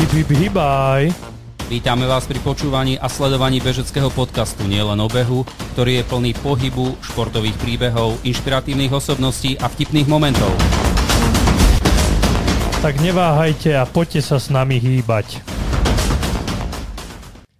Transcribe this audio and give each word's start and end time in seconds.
Hip, 0.00 0.16
hip, 0.16 0.32
hibaj. 0.32 1.12
Vítame 1.68 2.08
vás 2.08 2.24
pri 2.24 2.40
počúvaní 2.40 2.96
a 2.96 3.04
sledovaní 3.12 3.60
bežeckého 3.60 4.08
podcastu 4.08 4.64
Nielen 4.64 4.96
o 4.96 5.04
behu, 5.12 5.44
ktorý 5.76 6.00
je 6.00 6.08
plný 6.08 6.32
pohybu, 6.40 6.96
športových 7.04 7.52
príbehov, 7.60 8.16
inšpiratívnych 8.24 8.88
osobností 8.96 9.60
a 9.60 9.68
vtipných 9.68 10.08
momentov. 10.08 10.48
Tak 12.80 12.96
neváhajte 13.04 13.76
a 13.76 13.84
poďte 13.84 14.24
sa 14.24 14.40
s 14.40 14.48
nami 14.48 14.80
hýbať. 14.80 15.44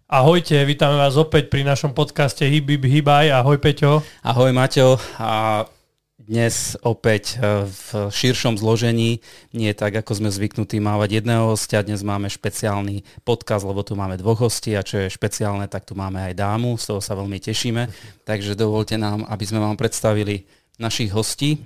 Ahojte, 0.08 0.64
vítame 0.64 0.96
vás 0.96 1.20
opäť 1.20 1.52
pri 1.52 1.68
našom 1.68 1.92
podcaste 1.92 2.48
Hip, 2.48 2.64
hip, 2.72 2.88
hibaj. 2.88 3.36
Ahoj 3.36 3.60
Peťo. 3.60 4.00
Ahoj 4.24 4.56
Maťo. 4.56 4.96
A 5.20 5.68
dnes 6.30 6.78
opäť 6.86 7.42
e, 7.42 7.66
v 7.66 8.06
širšom 8.06 8.54
zložení, 8.54 9.18
nie 9.50 9.74
tak, 9.74 9.98
ako 9.98 10.22
sme 10.22 10.30
zvyknutí 10.30 10.78
mávať 10.78 11.18
jedného 11.18 11.50
hostia. 11.50 11.82
Dnes 11.82 12.06
máme 12.06 12.30
špeciálny 12.30 13.02
podcast, 13.26 13.66
lebo 13.66 13.82
tu 13.82 13.98
máme 13.98 14.14
dvoch 14.14 14.46
hostí 14.46 14.78
a 14.78 14.86
čo 14.86 15.02
je 15.02 15.10
špeciálne, 15.10 15.66
tak 15.66 15.90
tu 15.90 15.98
máme 15.98 16.22
aj 16.30 16.38
dámu, 16.38 16.78
z 16.78 16.94
toho 16.94 17.02
sa 17.02 17.18
veľmi 17.18 17.42
tešíme. 17.42 17.90
Takže 18.22 18.54
dovolte 18.54 18.94
nám, 18.94 19.26
aby 19.26 19.42
sme 19.42 19.58
vám 19.58 19.74
predstavili 19.74 20.46
našich 20.78 21.10
hostí. 21.10 21.58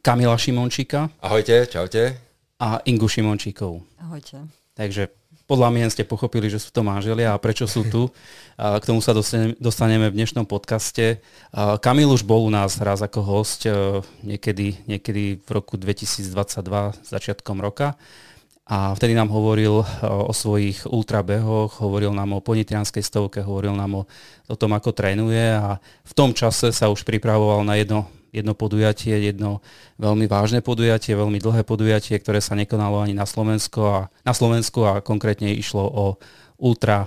Kamila 0.00 0.40
Šimončíka. 0.40 1.12
Ahojte, 1.20 1.68
čaute. 1.68 2.16
A 2.64 2.80
Ingu 2.88 3.04
Šimončíkovú. 3.04 3.84
Ahojte. 4.00 4.48
Takže 4.72 5.12
podľa 5.44 5.68
mien 5.68 5.88
ste 5.92 6.08
pochopili, 6.08 6.48
že 6.48 6.56
sú 6.56 6.72
to 6.72 6.80
manželia 6.80 7.36
a 7.36 7.40
prečo 7.40 7.68
sú 7.68 7.84
tu. 7.88 8.08
K 8.56 8.84
tomu 8.84 9.04
sa 9.04 9.12
dostaneme 9.60 10.08
v 10.08 10.16
dnešnom 10.16 10.48
podcaste. 10.48 11.20
Kamil 11.54 12.08
už 12.08 12.24
bol 12.24 12.48
u 12.48 12.52
nás 12.52 12.80
raz 12.80 13.04
ako 13.04 13.20
host 13.20 13.68
e, 13.68 14.00
niekedy, 14.24 14.80
niekedy 14.88 15.42
v 15.42 15.48
roku 15.52 15.76
2022, 15.76 16.64
začiatkom 17.04 17.60
roka. 17.60 17.98
A 18.64 18.96
vtedy 18.96 19.12
nám 19.12 19.28
hovoril 19.28 19.84
e, 19.84 19.86
o 20.08 20.32
svojich 20.32 20.88
ultrabehoch, 20.88 21.84
hovoril 21.84 22.16
nám 22.16 22.40
o 22.40 22.40
ponitrianskej 22.40 23.04
stovke, 23.04 23.44
hovoril 23.44 23.76
nám 23.76 23.92
o, 23.92 24.02
o 24.48 24.56
tom, 24.56 24.72
ako 24.72 24.96
trénuje 24.96 25.52
a 25.52 25.76
v 25.82 26.12
tom 26.16 26.32
čase 26.32 26.72
sa 26.72 26.88
už 26.88 27.04
pripravoval 27.04 27.60
na 27.68 27.76
jedno 27.76 28.08
jedno 28.34 28.58
podujatie, 28.58 29.30
jedno 29.30 29.62
veľmi 30.02 30.26
vážne 30.26 30.58
podujatie, 30.58 31.14
veľmi 31.14 31.38
dlhé 31.38 31.62
podujatie, 31.62 32.18
ktoré 32.18 32.42
sa 32.42 32.58
nekonalo 32.58 33.06
ani 33.06 33.14
na 33.14 33.24
Slovensku 33.24 33.80
a, 33.86 33.96
na 34.26 34.34
Slovensku 34.34 34.82
a 34.82 34.98
konkrétne 34.98 35.54
išlo 35.54 35.86
o 35.86 36.04
ultra 36.58 37.06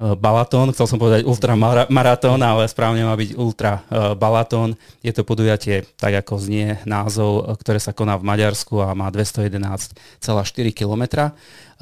e, 0.00 0.16
Balatón, 0.16 0.72
chcel 0.72 0.88
som 0.88 0.96
povedať 0.96 1.28
ultra 1.28 1.52
maratón, 1.92 2.40
ale 2.40 2.64
správne 2.64 3.04
má 3.04 3.12
byť 3.12 3.30
ultra 3.36 3.84
e, 3.84 4.16
Balatón. 4.16 4.80
Je 5.04 5.12
to 5.12 5.28
podujatie, 5.28 5.84
tak 6.00 6.16
ako 6.24 6.40
znie 6.40 6.80
názov, 6.88 7.52
ktoré 7.60 7.76
sa 7.76 7.92
koná 7.92 8.16
v 8.16 8.24
Maďarsku 8.24 8.80
a 8.80 8.96
má 8.96 9.12
211,4 9.12 9.92
km. 10.72 11.32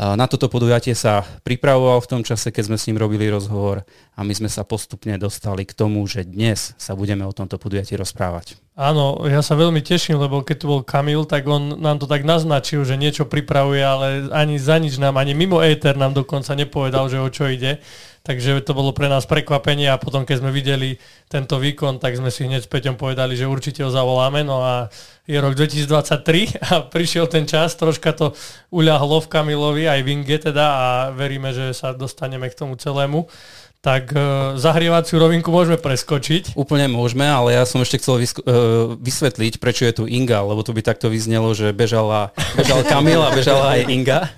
Na 0.00 0.24
toto 0.24 0.48
podujatie 0.48 0.96
sa 0.96 1.28
pripravoval 1.44 2.00
v 2.00 2.08
tom 2.08 2.22
čase, 2.24 2.48
keď 2.48 2.72
sme 2.72 2.80
s 2.80 2.88
ním 2.88 2.96
robili 2.96 3.28
rozhovor 3.28 3.84
a 4.16 4.24
my 4.24 4.32
sme 4.32 4.48
sa 4.48 4.64
postupne 4.64 5.12
dostali 5.20 5.68
k 5.68 5.76
tomu, 5.76 6.00
že 6.08 6.24
dnes 6.24 6.72
sa 6.80 6.96
budeme 6.96 7.28
o 7.28 7.36
tomto 7.36 7.60
podujatí 7.60 8.00
rozprávať. 8.00 8.56
Áno, 8.80 9.28
ja 9.28 9.44
sa 9.44 9.60
veľmi 9.60 9.84
teším, 9.84 10.16
lebo 10.16 10.40
keď 10.40 10.56
tu 10.56 10.66
bol 10.72 10.80
Kamil, 10.80 11.28
tak 11.28 11.44
on 11.44 11.76
nám 11.76 12.00
to 12.00 12.08
tak 12.08 12.24
naznačil, 12.24 12.80
že 12.88 12.96
niečo 12.96 13.28
pripravuje, 13.28 13.84
ale 13.84 14.32
ani 14.32 14.56
za 14.56 14.80
nič 14.80 14.96
nám, 14.96 15.20
ani 15.20 15.36
mimo 15.36 15.60
éter 15.60 15.92
nám 16.00 16.16
dokonca 16.16 16.56
nepovedal, 16.56 17.12
že 17.12 17.20
o 17.20 17.28
čo 17.28 17.52
ide. 17.52 17.84
Takže 18.30 18.62
to 18.62 18.78
bolo 18.78 18.94
pre 18.94 19.10
nás 19.10 19.26
prekvapenie 19.26 19.90
a 19.90 19.98
potom, 19.98 20.22
keď 20.22 20.38
sme 20.38 20.54
videli 20.54 20.94
tento 21.26 21.58
výkon, 21.58 21.98
tak 21.98 22.14
sme 22.14 22.30
si 22.30 22.46
hneď 22.46 22.62
s 22.62 22.70
Peťom 22.70 22.94
povedali, 22.94 23.34
že 23.34 23.50
určite 23.50 23.82
ho 23.82 23.90
zavoláme. 23.90 24.46
No 24.46 24.62
a 24.62 24.86
je 25.26 25.34
rok 25.34 25.58
2023 25.58 26.54
a 26.70 26.86
prišiel 26.86 27.26
ten 27.26 27.42
čas, 27.42 27.74
troška 27.74 28.14
to 28.14 28.30
uľahlo 28.70 29.18
v 29.26 29.30
Kamilovi, 29.34 29.90
aj 29.90 30.06
v 30.06 30.08
Inge 30.14 30.38
teda 30.46 30.62
a 30.62 30.86
veríme, 31.10 31.50
že 31.50 31.74
sa 31.74 31.90
dostaneme 31.90 32.46
k 32.46 32.54
tomu 32.54 32.78
celému. 32.78 33.26
Tak 33.82 34.14
e, 34.14 34.20
zahrievaciu 34.62 35.18
rovinku 35.18 35.50
môžeme 35.50 35.80
preskočiť. 35.80 36.54
Úplne 36.54 36.86
môžeme, 36.86 37.26
ale 37.26 37.58
ja 37.58 37.66
som 37.66 37.82
ešte 37.82 37.98
chcel 37.98 38.22
vysk- 38.22 38.44
e, 38.46 38.94
vysvetliť, 38.94 39.58
prečo 39.58 39.88
je 39.90 39.94
tu 39.96 40.04
Inga, 40.06 40.44
lebo 40.46 40.62
to 40.62 40.70
by 40.70 40.86
takto 40.86 41.10
vyznelo, 41.10 41.50
že 41.56 41.74
bežala, 41.74 42.30
bežal 42.54 42.86
Kamil 42.86 43.18
a 43.24 43.34
bežala 43.34 43.74
aj 43.74 43.90
Inga. 43.90 44.30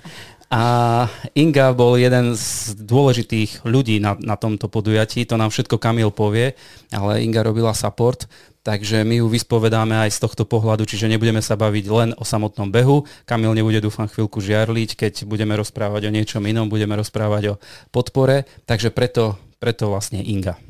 A 0.53 1.09
Inga 1.33 1.73
bol 1.73 1.97
jeden 1.97 2.37
z 2.37 2.77
dôležitých 2.77 3.65
ľudí 3.65 3.97
na, 3.97 4.13
na 4.21 4.37
tomto 4.37 4.69
podujatí, 4.69 5.25
to 5.25 5.33
nám 5.33 5.49
všetko 5.49 5.81
Kamil 5.81 6.13
povie, 6.13 6.53
ale 6.93 7.25
Inga 7.25 7.41
robila 7.41 7.73
support, 7.73 8.29
takže 8.61 9.01
my 9.01 9.17
ju 9.17 9.25
vyspovedáme 9.33 9.97
aj 10.05 10.13
z 10.13 10.21
tohto 10.21 10.45
pohľadu, 10.45 10.85
čiže 10.85 11.09
nebudeme 11.09 11.41
sa 11.41 11.57
baviť 11.57 11.85
len 11.89 12.09
o 12.13 12.21
samotnom 12.21 12.69
behu. 12.69 13.01
Kamil 13.25 13.49
nebude, 13.57 13.81
dúfam, 13.81 14.05
chvíľku 14.05 14.45
žiarliť, 14.45 14.93
keď 14.93 15.13
budeme 15.25 15.57
rozprávať 15.57 16.05
o 16.05 16.13
niečom 16.13 16.45
inom, 16.45 16.69
budeme 16.69 16.93
rozprávať 17.01 17.57
o 17.57 17.59
podpore, 17.89 18.45
takže 18.69 18.93
preto, 18.93 19.41
preto 19.57 19.89
vlastne 19.89 20.21
Inga. 20.21 20.61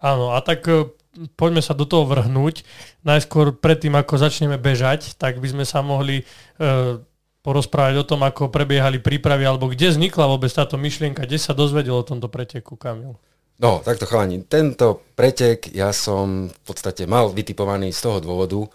Áno, 0.00 0.32
a 0.32 0.40
tak 0.40 0.64
e, 0.64 0.88
poďme 1.36 1.60
sa 1.60 1.76
do 1.76 1.84
toho 1.84 2.08
vrhnúť. 2.08 2.64
Najskôr 3.04 3.52
predtým, 3.52 4.00
ako 4.00 4.16
začneme 4.16 4.56
bežať, 4.56 5.12
tak 5.20 5.44
by 5.44 5.48
sme 5.52 5.64
sa 5.68 5.84
mohli 5.84 6.24
uh, 6.56 7.04
porozprávať 7.46 8.02
o 8.02 8.08
tom, 8.08 8.26
ako 8.26 8.50
prebiehali 8.50 8.98
prípravy, 8.98 9.46
alebo 9.46 9.70
kde 9.70 9.94
vznikla 9.94 10.26
vôbec 10.26 10.50
táto 10.50 10.74
myšlienka, 10.74 11.22
kde 11.22 11.38
sa 11.38 11.54
dozvedel 11.54 11.94
o 11.94 12.02
tomto 12.02 12.26
preteku, 12.26 12.74
Kamil? 12.74 13.14
No, 13.62 13.80
takto 13.80 14.04
chalani, 14.04 14.42
tento 14.44 15.06
pretek 15.14 15.70
ja 15.70 15.94
som 15.94 16.50
v 16.50 16.60
podstate 16.66 17.06
mal 17.06 17.30
vytipovaný 17.30 17.94
z 17.94 18.00
toho 18.02 18.18
dôvodu, 18.20 18.66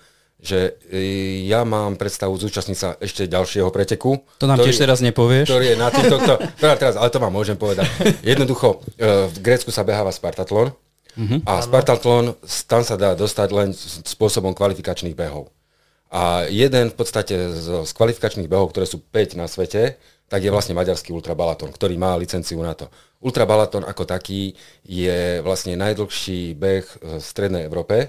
že 0.41 0.81
e, 0.89 1.45
ja 1.45 1.61
mám 1.61 2.01
predstavu 2.01 2.33
zúčastniť 2.33 2.77
sa 2.79 2.97
ešte 2.97 3.29
ďalšieho 3.29 3.69
preteku. 3.69 4.25
To 4.41 4.49
nám 4.49 4.57
ktorý, 4.57 4.73
tiež 4.73 4.81
teraz 4.81 4.99
nepovieš. 5.05 5.53
Ktorý 5.53 5.65
je 5.69 5.77
na 5.77 5.93
týmto, 5.93 6.17
to, 6.17 6.33
teraz, 6.57 6.97
ale 6.97 7.13
to 7.13 7.21
vám 7.21 7.29
môžem 7.29 7.53
povedať. 7.53 7.85
Jednoducho, 8.25 8.81
e, 8.97 9.29
v 9.29 9.37
Grécku 9.37 9.69
sa 9.69 9.85
beháva 9.85 10.09
Spartatlon 10.09 10.73
uh-huh. 10.73 11.39
a 11.45 11.61
Spartatlon, 11.61 12.33
tam 12.65 12.81
sa 12.81 12.97
dá 12.97 13.13
dostať 13.13 13.49
len 13.53 13.69
spôsobom 14.01 14.57
kvalifikačných 14.57 15.13
behov. 15.13 15.53
A 16.11 16.43
jeden 16.51 16.91
v 16.91 16.95
podstate 16.95 17.55
z, 17.55 17.87
z 17.87 17.91
kvalifikačných 17.95 18.51
behov, 18.51 18.75
ktoré 18.75 18.83
sú 18.83 18.99
5 18.99 19.39
na 19.39 19.47
svete, 19.47 19.95
tak 20.27 20.43
je 20.43 20.51
vlastne 20.51 20.75
maďarský 20.75 21.15
ultrabalaton, 21.15 21.71
ktorý 21.71 21.95
má 21.95 22.15
licenciu 22.19 22.59
na 22.59 22.75
to. 22.75 22.91
Ultrabalaton 23.23 23.87
ako 23.87 24.03
taký 24.03 24.55
je 24.83 25.39
vlastne 25.43 25.75
najdlhší 25.79 26.55
beh 26.55 26.87
v 26.99 27.19
strednej 27.19 27.67
Európe, 27.67 27.95
e, 27.99 28.07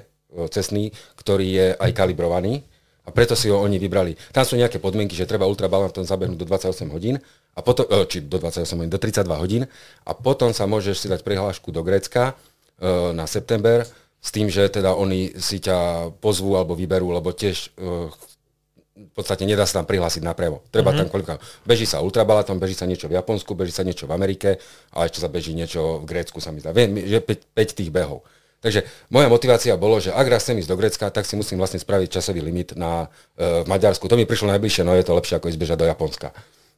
cestný, 0.50 0.90
ktorý 1.14 1.46
je 1.46 1.66
aj 1.78 1.90
kalibrovaný 1.94 2.66
a 3.02 3.10
preto 3.10 3.34
si 3.34 3.50
ho 3.50 3.58
oni 3.58 3.78
vybrali. 3.82 4.14
Tam 4.30 4.46
sú 4.46 4.54
nejaké 4.54 4.78
podmienky, 4.78 5.18
že 5.18 5.26
treba 5.26 5.50
ultrabalaton 5.50 6.06
zabehnúť 6.06 6.38
do 6.38 6.46
28 6.46 6.90
hodín, 6.94 7.18
a 7.52 7.60
potom, 7.60 7.84
e, 7.86 8.06
či 8.06 8.24
do 8.24 8.38
28 8.38 8.82
hodín, 8.82 8.90
do 8.90 8.98
32 8.98 9.42
hodín 9.42 9.62
a 10.06 10.12
potom 10.14 10.50
sa 10.50 10.64
môžeš 10.66 10.96
si 11.02 11.06
dať 11.10 11.20
prihlášku 11.22 11.70
do 11.70 11.82
Grécka 11.86 12.32
e, 12.32 12.34
na 13.12 13.26
september, 13.28 13.84
s 14.22 14.30
tým, 14.30 14.46
že 14.46 14.70
teda 14.70 14.94
oni 14.94 15.34
si 15.34 15.58
ťa 15.58 16.10
pozvú 16.22 16.54
alebo 16.54 16.78
vyberú, 16.78 17.10
lebo 17.10 17.34
tiež 17.34 17.74
uh, 17.82 18.06
v 18.92 19.12
podstate 19.18 19.42
nedá 19.42 19.66
sa 19.66 19.82
tam 19.82 19.86
prihlásiť 19.90 20.22
na 20.22 20.36
prevo. 20.36 20.62
Treba 20.70 20.94
mm-hmm. 20.94 21.10
tam 21.10 21.12
koľko. 21.12 21.42
Beží 21.66 21.88
sa 21.88 22.04
ultrabalatom, 22.04 22.62
beží 22.62 22.78
sa 22.78 22.86
niečo 22.86 23.10
v 23.10 23.18
Japonsku, 23.18 23.56
beží 23.58 23.74
sa 23.74 23.82
niečo 23.82 24.06
v 24.06 24.14
Amerike 24.14 24.62
a 24.94 25.08
ešte 25.08 25.18
sa 25.18 25.28
beží 25.32 25.56
niečo 25.56 25.98
v 26.00 26.06
Grécku, 26.06 26.38
sa 26.38 26.54
mi 26.54 26.62
zdá. 26.62 26.70
Viem, 26.70 27.02
že 27.02 27.18
5, 27.18 27.56
5 27.56 27.78
tých 27.82 27.90
behov. 27.90 28.22
Takže 28.62 28.86
moja 29.10 29.26
motivácia 29.26 29.74
bolo, 29.74 29.98
že 29.98 30.14
ak 30.14 30.26
raz 30.30 30.46
chcem 30.46 30.62
ísť 30.62 30.70
do 30.70 30.78
Grécka, 30.78 31.10
tak 31.10 31.26
si 31.26 31.34
musím 31.34 31.58
vlastne 31.58 31.82
spraviť 31.82 32.08
časový 32.14 32.38
limit 32.38 32.78
na 32.78 33.10
uh, 33.10 33.66
Maďarsku. 33.66 34.06
To 34.06 34.14
mi 34.14 34.22
prišlo 34.22 34.54
najbližšie, 34.54 34.86
no 34.86 34.94
je 34.94 35.02
to 35.02 35.18
lepšie 35.18 35.42
ako 35.42 35.50
ísť 35.50 35.58
bežať 35.58 35.78
do 35.82 35.88
Japonska. 35.90 36.30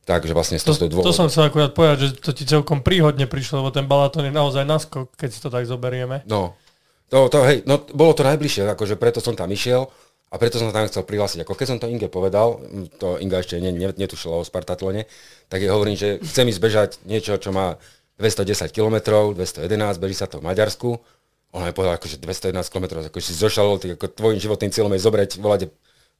Takže 0.04 0.32
vlastne 0.36 0.56
to, 0.60 0.76
to, 0.76 0.88
to 0.88 1.16
som 1.16 1.32
chcel 1.32 1.48
akurát 1.48 1.72
povedať, 1.72 1.96
že 1.96 2.08
to 2.20 2.36
ti 2.36 2.44
celkom 2.44 2.84
príhodne 2.84 3.24
prišlo, 3.24 3.64
lebo 3.64 3.72
ten 3.72 3.88
balatón 3.88 4.28
je 4.28 4.32
naozaj 4.32 4.64
naskok, 4.64 5.12
keď 5.16 5.28
si 5.32 5.40
to 5.40 5.48
tak 5.48 5.64
zoberieme. 5.64 6.20
No, 6.28 6.56
to, 7.12 7.28
to, 7.28 7.38
hej, 7.44 7.62
no, 7.68 7.82
bolo 7.92 8.12
to 8.16 8.24
najbližšie, 8.24 8.64
akože 8.74 8.96
preto 8.96 9.20
som 9.20 9.36
tam 9.36 9.52
išiel 9.52 9.88
a 10.32 10.34
preto 10.40 10.58
som 10.58 10.74
tam 10.74 10.88
chcel 10.90 11.06
prihlásiť. 11.06 11.46
Ako 11.46 11.54
keď 11.54 11.66
som 11.70 11.78
to 11.78 11.86
Inge 11.86 12.10
povedal, 12.10 12.58
to 12.98 13.20
Inga 13.22 13.44
ešte 13.44 13.60
ne, 13.62 13.70
ne, 13.70 13.94
netušila 13.94 14.42
o 14.42 14.46
Spartatlone, 14.46 15.06
tak 15.46 15.62
jej 15.62 15.70
hovorím, 15.70 15.94
že 15.94 16.18
chcem 16.26 16.50
ísť 16.50 16.60
bežať 16.60 16.90
niečo, 17.06 17.38
čo 17.38 17.54
má 17.54 17.78
210 18.18 18.70
km, 18.74 18.96
211, 19.34 20.02
beží 20.02 20.16
sa 20.18 20.26
to 20.26 20.42
v 20.42 20.46
Maďarsku. 20.46 20.98
Ona 21.54 21.70
mi 21.70 21.74
povedala, 21.74 22.02
akože 22.02 22.18
211 22.18 22.66
km, 22.66 22.86
ako 23.06 23.18
si 23.22 23.34
zošal, 23.34 23.78
ty, 23.78 23.94
ako 23.94 24.10
tvojim 24.10 24.42
životným 24.42 24.74
cieľom 24.74 24.92
je 24.98 25.00
zobrať, 25.06 25.30
volať 25.38 25.60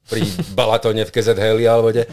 pri 0.07 0.21
Balatone 0.55 1.03
v 1.03 1.11
KZ 1.11 1.35
Heli 1.35 1.67
alebo 1.67 1.91
kde. 1.91 2.07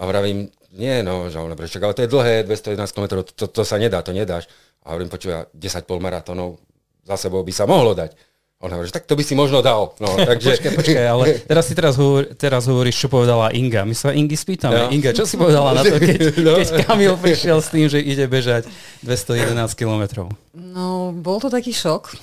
A 0.00 0.08
vravím, 0.08 0.48
nie, 0.74 1.04
no, 1.06 1.28
že 1.30 1.38
ona 1.38 1.54
prečo, 1.54 1.78
ale 1.78 1.94
to 1.94 2.02
je 2.02 2.10
dlhé, 2.10 2.34
211 2.48 2.88
km, 2.88 3.06
to, 3.20 3.46
to 3.46 3.62
sa 3.62 3.76
nedá, 3.76 4.00
to 4.00 4.16
nedáš. 4.16 4.48
A 4.84 4.96
hovorím, 4.96 5.12
počúva, 5.12 5.46
10 5.52 5.84
pol 5.84 6.00
maratónov, 6.00 6.56
za 7.04 7.16
sebou 7.20 7.44
by 7.44 7.52
sa 7.52 7.68
mohlo 7.68 7.92
dať. 7.92 8.16
On 8.64 8.72
hovorí, 8.72 8.88
že 8.88 8.96
tak 8.96 9.04
to 9.04 9.12
by 9.12 9.20
si 9.20 9.36
možno 9.36 9.60
dal. 9.60 9.92
No, 10.00 10.08
takže... 10.30 10.56
počkaj, 10.56 10.72
počkaj, 10.80 11.04
ale 11.04 11.24
teraz 11.44 11.68
si 11.68 11.76
teraz, 11.76 12.00
hovor, 12.00 12.32
teraz 12.32 12.64
hovoríš, 12.64 12.96
čo 12.96 13.08
povedala 13.12 13.52
Inga. 13.52 13.84
My 13.84 13.92
sa 13.92 14.16
Ingy 14.16 14.40
spýtame. 14.40 14.72
No. 14.72 14.88
Inga, 14.88 15.12
čo 15.12 15.28
si 15.28 15.36
povedala 15.36 15.76
na 15.76 15.82
to, 15.84 16.00
keď, 16.00 16.18
no. 16.46 16.56
keď 16.56 16.68
Kamil 16.88 17.14
prišiel 17.20 17.60
s 17.60 17.68
tým, 17.68 17.92
že 17.92 18.00
ide 18.00 18.24
bežať 18.24 18.64
211 19.04 19.52
kilometrov? 19.76 20.32
No, 20.56 21.12
bol 21.12 21.44
to 21.44 21.52
taký 21.52 21.76
šok. 21.76 22.16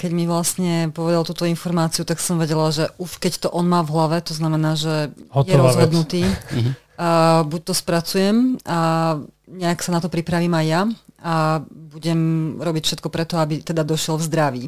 Keď 0.00 0.10
mi 0.16 0.24
vlastne 0.24 0.88
povedal 0.96 1.26
túto 1.28 1.44
informáciu, 1.44 2.08
tak 2.08 2.22
som 2.22 2.40
vedela, 2.40 2.72
že 2.72 2.88
uf, 2.96 3.20
keď 3.20 3.44
to 3.44 3.48
on 3.52 3.68
má 3.68 3.84
v 3.84 3.92
hlave, 3.92 4.16
to 4.24 4.32
znamená, 4.32 4.78
že 4.78 5.12
Hotová 5.28 5.44
je 5.44 5.56
rozhodnutý. 5.60 6.22
Mhm. 6.56 6.72
A 7.00 7.08
buď 7.48 7.60
to 7.68 7.74
spracujem 7.76 8.60
a 8.68 9.16
nejak 9.48 9.80
sa 9.80 9.92
na 9.92 10.00
to 10.04 10.12
pripravím 10.12 10.52
aj 10.52 10.66
ja 10.68 10.82
a 11.20 11.60
budem 11.68 12.20
robiť 12.60 12.82
všetko 12.84 13.08
preto, 13.12 13.36
aby 13.36 13.60
teda 13.60 13.84
došiel 13.84 14.16
v 14.16 14.26
zdraví. 14.26 14.64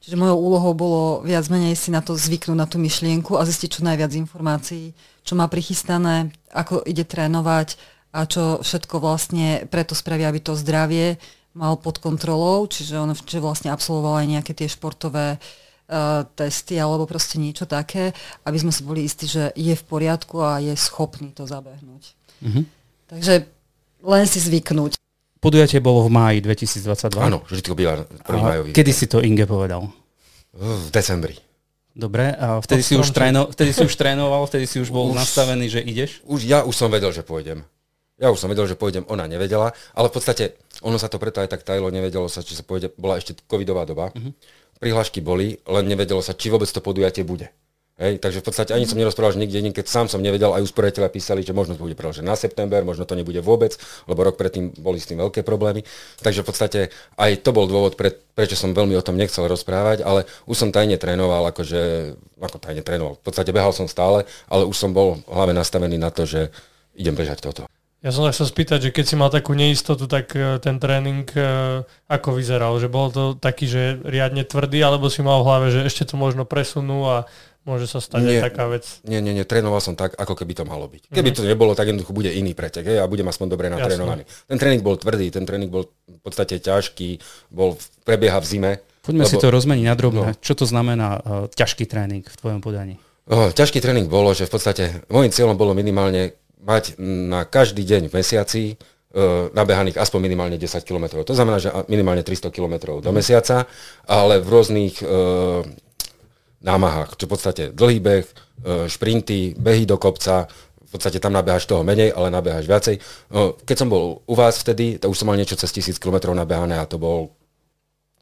Čiže 0.00 0.16
mojou 0.16 0.38
úlohou 0.40 0.72
bolo 0.72 1.02
viac 1.20 1.44
menej 1.52 1.76
si 1.76 1.92
na 1.92 2.00
to 2.00 2.16
zvyknúť, 2.16 2.56
na 2.56 2.64
tú 2.64 2.80
myšlienku 2.80 3.36
a 3.36 3.44
zistiť 3.44 3.68
čo 3.68 3.80
najviac 3.84 4.16
informácií, 4.16 4.96
čo 5.20 5.36
má 5.36 5.44
prichystané, 5.44 6.32
ako 6.48 6.80
ide 6.88 7.04
trénovať 7.04 7.76
a 8.16 8.24
čo 8.24 8.64
všetko 8.64 8.96
vlastne 8.96 9.68
preto 9.68 9.92
spraví, 9.92 10.24
aby 10.24 10.40
to 10.40 10.56
zdravie 10.56 11.20
mal 11.52 11.76
pod 11.76 11.98
kontrolou, 11.98 12.64
čiže 12.70 12.96
on 12.96 13.12
že 13.12 13.42
vlastne 13.42 13.74
absolvoval 13.74 14.22
aj 14.22 14.26
nejaké 14.38 14.52
tie 14.54 14.70
športové 14.70 15.36
uh, 15.36 16.22
testy 16.38 16.78
alebo 16.78 17.04
proste 17.10 17.36
niečo 17.42 17.66
také, 17.66 18.14
aby 18.46 18.56
sme 18.56 18.72
si 18.72 18.86
boli 18.86 19.04
istí, 19.04 19.26
že 19.26 19.50
je 19.58 19.74
v 19.74 19.84
poriadku 19.84 20.38
a 20.40 20.62
je 20.62 20.72
schopný 20.78 21.34
to 21.34 21.44
zabehnúť. 21.44 22.14
Mm-hmm. 22.40 22.64
Takže 23.10 23.34
len 24.06 24.24
si 24.24 24.38
zvyknúť. 24.38 24.96
Podujatie 25.40 25.80
bolo 25.80 26.04
v 26.04 26.12
máji 26.12 26.38
2022. 26.44 27.16
Áno, 27.16 27.40
vždy 27.48 27.60
to 27.64 27.72
býva 27.72 28.04
prvý 28.28 28.40
majový. 28.44 28.70
Kedy 28.76 28.92
si 28.92 29.08
to 29.08 29.24
Inge 29.24 29.48
povedal? 29.48 29.88
V 30.52 30.92
decembri. 30.92 31.32
Dobre, 31.90 32.36
a 32.36 32.60
vtedy 32.60 32.84
si, 32.84 32.94
už 32.94 33.10
tréno, 33.10 33.48
vtedy 33.48 33.72
si 33.72 33.82
už 33.82 33.94
trénoval, 34.00 34.44
vtedy 34.46 34.68
si 34.68 34.78
už 34.78 34.92
bol 34.92 35.10
už, 35.10 35.16
nastavený, 35.16 35.66
že 35.72 35.80
ideš? 35.80 36.20
Už, 36.28 36.44
ja 36.44 36.62
už 36.62 36.76
som 36.76 36.92
vedel, 36.92 37.10
že 37.10 37.24
pôjdem. 37.24 37.64
Ja 38.20 38.28
už 38.28 38.36
som 38.36 38.52
vedel, 38.52 38.68
že 38.68 38.76
pôjdem, 38.76 39.08
ona 39.08 39.24
nevedela, 39.24 39.72
ale 39.96 40.12
v 40.12 40.14
podstate 40.20 40.60
ono 40.84 41.00
sa 41.00 41.08
to 41.08 41.16
preto 41.16 41.40
aj 41.40 41.48
tak 41.48 41.64
tajlo, 41.64 41.88
nevedelo 41.88 42.28
sa, 42.28 42.44
či 42.44 42.52
sa 42.52 42.60
pôjde, 42.60 42.92
bola 43.00 43.16
ešte 43.16 43.32
covidová 43.48 43.88
doba. 43.88 44.12
Uh-huh. 44.12 44.36
Prihlášky 44.76 45.24
boli, 45.24 45.56
len 45.64 45.84
nevedelo 45.88 46.20
sa, 46.20 46.36
či 46.36 46.52
vôbec 46.52 46.68
to 46.68 46.84
podujatie 46.84 47.24
bude. 47.24 47.48
Hej, 48.00 48.16
takže 48.16 48.40
v 48.40 48.46
podstate 48.48 48.72
ani 48.72 48.88
som 48.88 48.96
nerozprával, 48.96 49.36
že 49.36 49.44
nikde, 49.44 49.60
keď 49.76 49.84
sám 49.84 50.08
som 50.08 50.24
nevedel, 50.24 50.56
aj 50.56 50.64
usporiteľa 50.64 51.12
písali, 51.12 51.44
že 51.44 51.52
možno 51.52 51.76
to 51.76 51.84
bude 51.84 51.92
preložené 51.92 52.24
na 52.24 52.32
september, 52.32 52.80
možno 52.80 53.04
to 53.04 53.12
nebude 53.12 53.36
vôbec, 53.44 53.76
lebo 54.08 54.24
rok 54.24 54.40
predtým 54.40 54.72
boli 54.80 54.96
s 54.96 55.04
tým 55.04 55.20
veľké 55.20 55.44
problémy. 55.44 55.84
Takže 56.24 56.40
v 56.40 56.48
podstate 56.48 56.80
aj 57.20 57.44
to 57.44 57.52
bol 57.52 57.68
dôvod, 57.68 58.00
pre, 58.00 58.16
prečo 58.32 58.56
som 58.56 58.72
veľmi 58.72 58.96
o 58.96 59.04
tom 59.04 59.20
nechcel 59.20 59.44
rozprávať, 59.44 60.00
ale 60.00 60.24
už 60.48 60.56
som 60.56 60.72
tajne 60.72 60.96
trénoval, 60.96 61.52
akože, 61.52 62.16
ako 62.40 62.56
tajne 62.56 62.80
trénoval. 62.80 63.20
V 63.20 63.24
podstate 63.28 63.52
behal 63.52 63.76
som 63.76 63.84
stále, 63.84 64.24
ale 64.48 64.64
už 64.64 64.80
som 64.80 64.96
bol 64.96 65.20
hlave 65.28 65.52
nastavený 65.52 66.00
na 66.00 66.08
to, 66.08 66.24
že 66.24 66.48
idem 66.96 67.12
bežať 67.12 67.44
toto. 67.44 67.68
Ja 68.00 68.16
som 68.16 68.24
sa 68.24 68.32
chcel 68.32 68.48
spýtať, 68.48 68.78
že 68.80 68.94
keď 68.96 69.04
si 69.04 69.12
mal 69.20 69.28
takú 69.28 69.52
neistotu, 69.52 70.08
tak 70.08 70.32
e, 70.32 70.56
ten 70.56 70.80
tréning 70.80 71.28
e, 71.36 71.84
ako 72.08 72.32
vyzeral? 72.32 72.80
Že 72.80 72.88
bol 72.88 73.12
to 73.12 73.36
taký, 73.36 73.68
že 73.68 74.00
riadne 74.00 74.40
tvrdý, 74.40 74.80
alebo 74.80 75.12
si 75.12 75.20
mal 75.20 75.44
v 75.44 75.46
hlave, 75.52 75.66
že 75.68 75.84
ešte 75.84 76.08
to 76.08 76.16
možno 76.16 76.48
presunú 76.48 77.04
a 77.04 77.28
Môže 77.68 77.84
sa 77.84 78.00
stať 78.00 78.24
nie, 78.24 78.40
aj 78.40 78.48
taká 78.48 78.72
vec. 78.72 78.84
Nie, 79.04 79.20
nie, 79.20 79.36
nie, 79.36 79.44
trénoval 79.44 79.84
som 79.84 79.92
tak, 79.92 80.16
ako 80.16 80.32
keby 80.32 80.56
to 80.56 80.64
malo 80.64 80.88
byť. 80.88 81.12
Keby 81.12 81.28
mm-hmm. 81.28 81.44
to 81.44 81.50
nebolo, 81.52 81.76
tak 81.76 81.92
jednoducho 81.92 82.16
bude 82.16 82.32
iný 82.32 82.56
pretek 82.56 82.88
hej, 82.88 82.98
a 82.98 83.04
budem 83.04 83.28
aspoň 83.28 83.46
dobre 83.52 83.68
natrénovaný. 83.68 84.24
Jasne. 84.24 84.48
Ten 84.48 84.58
tréning 84.58 84.80
bol 84.80 84.96
tvrdý, 84.96 85.28
ten 85.28 85.44
tréning 85.44 85.68
bol 85.68 85.92
v 86.08 86.20
podstate 86.24 86.56
ťažký, 86.56 87.20
bol 87.52 87.76
prebieha 88.08 88.40
v 88.40 88.46
zime. 88.48 88.72
Poďme 89.04 89.28
lebo, 89.28 89.32
si 89.32 89.36
to 89.36 89.52
rozmeniť 89.52 89.84
na 89.84 89.96
drobné. 89.96 90.28
No. 90.32 90.40
Čo 90.40 90.56
to 90.56 90.64
znamená 90.64 91.20
uh, 91.20 91.20
ťažký 91.52 91.84
tréning 91.84 92.24
v 92.24 92.36
tvojom 92.40 92.64
podaní? 92.64 92.96
Oh, 93.28 93.52
ťažký 93.52 93.84
tréning 93.84 94.08
bolo, 94.08 94.32
že 94.32 94.48
v 94.48 94.52
podstate 94.56 94.84
môjim 95.12 95.28
cieľom 95.28 95.54
bolo 95.54 95.76
minimálne 95.76 96.40
mať 96.64 96.96
na 97.00 97.44
každý 97.44 97.84
deň 97.84 98.08
v 98.08 98.16
mesiaci 98.16 98.62
uh, 98.76 99.52
nabehaných 99.52 100.00
aspoň 100.00 100.20
minimálne 100.32 100.56
10 100.56 100.80
km. 100.80 101.20
To 101.20 101.36
znamená, 101.36 101.60
že 101.60 101.68
minimálne 101.92 102.24
300 102.24 102.48
km 102.48 103.00
do 103.04 103.10
mesiaca, 103.12 103.68
ale 104.08 104.40
v 104.40 104.48
rôznych 104.48 105.04
uh, 105.04 105.60
námahách. 106.60 107.16
Čo 107.16 107.24
v 107.26 107.32
podstate 107.32 107.62
dlhý 107.72 107.98
beh, 108.00 108.26
e, 108.26 108.32
šprinty, 108.86 109.56
behy 109.56 109.88
do 109.88 109.96
kopca, 109.96 110.48
v 110.80 110.90
podstate 110.98 111.22
tam 111.22 111.32
nabehaš 111.32 111.70
toho 111.70 111.86
menej, 111.86 112.10
ale 112.10 112.34
nabehaš 112.34 112.66
viacej. 112.66 112.96
No, 113.30 113.54
keď 113.62 113.76
som 113.78 113.88
bol 113.88 114.26
u 114.26 114.34
vás 114.34 114.58
vtedy, 114.58 114.98
to 114.98 115.06
už 115.06 115.22
som 115.22 115.30
mal 115.30 115.38
niečo 115.38 115.54
cez 115.54 115.70
tisíc 115.70 116.02
km 116.02 116.34
nabehané 116.34 116.82
a 116.82 116.84
to 116.84 116.98
bol 116.98 117.30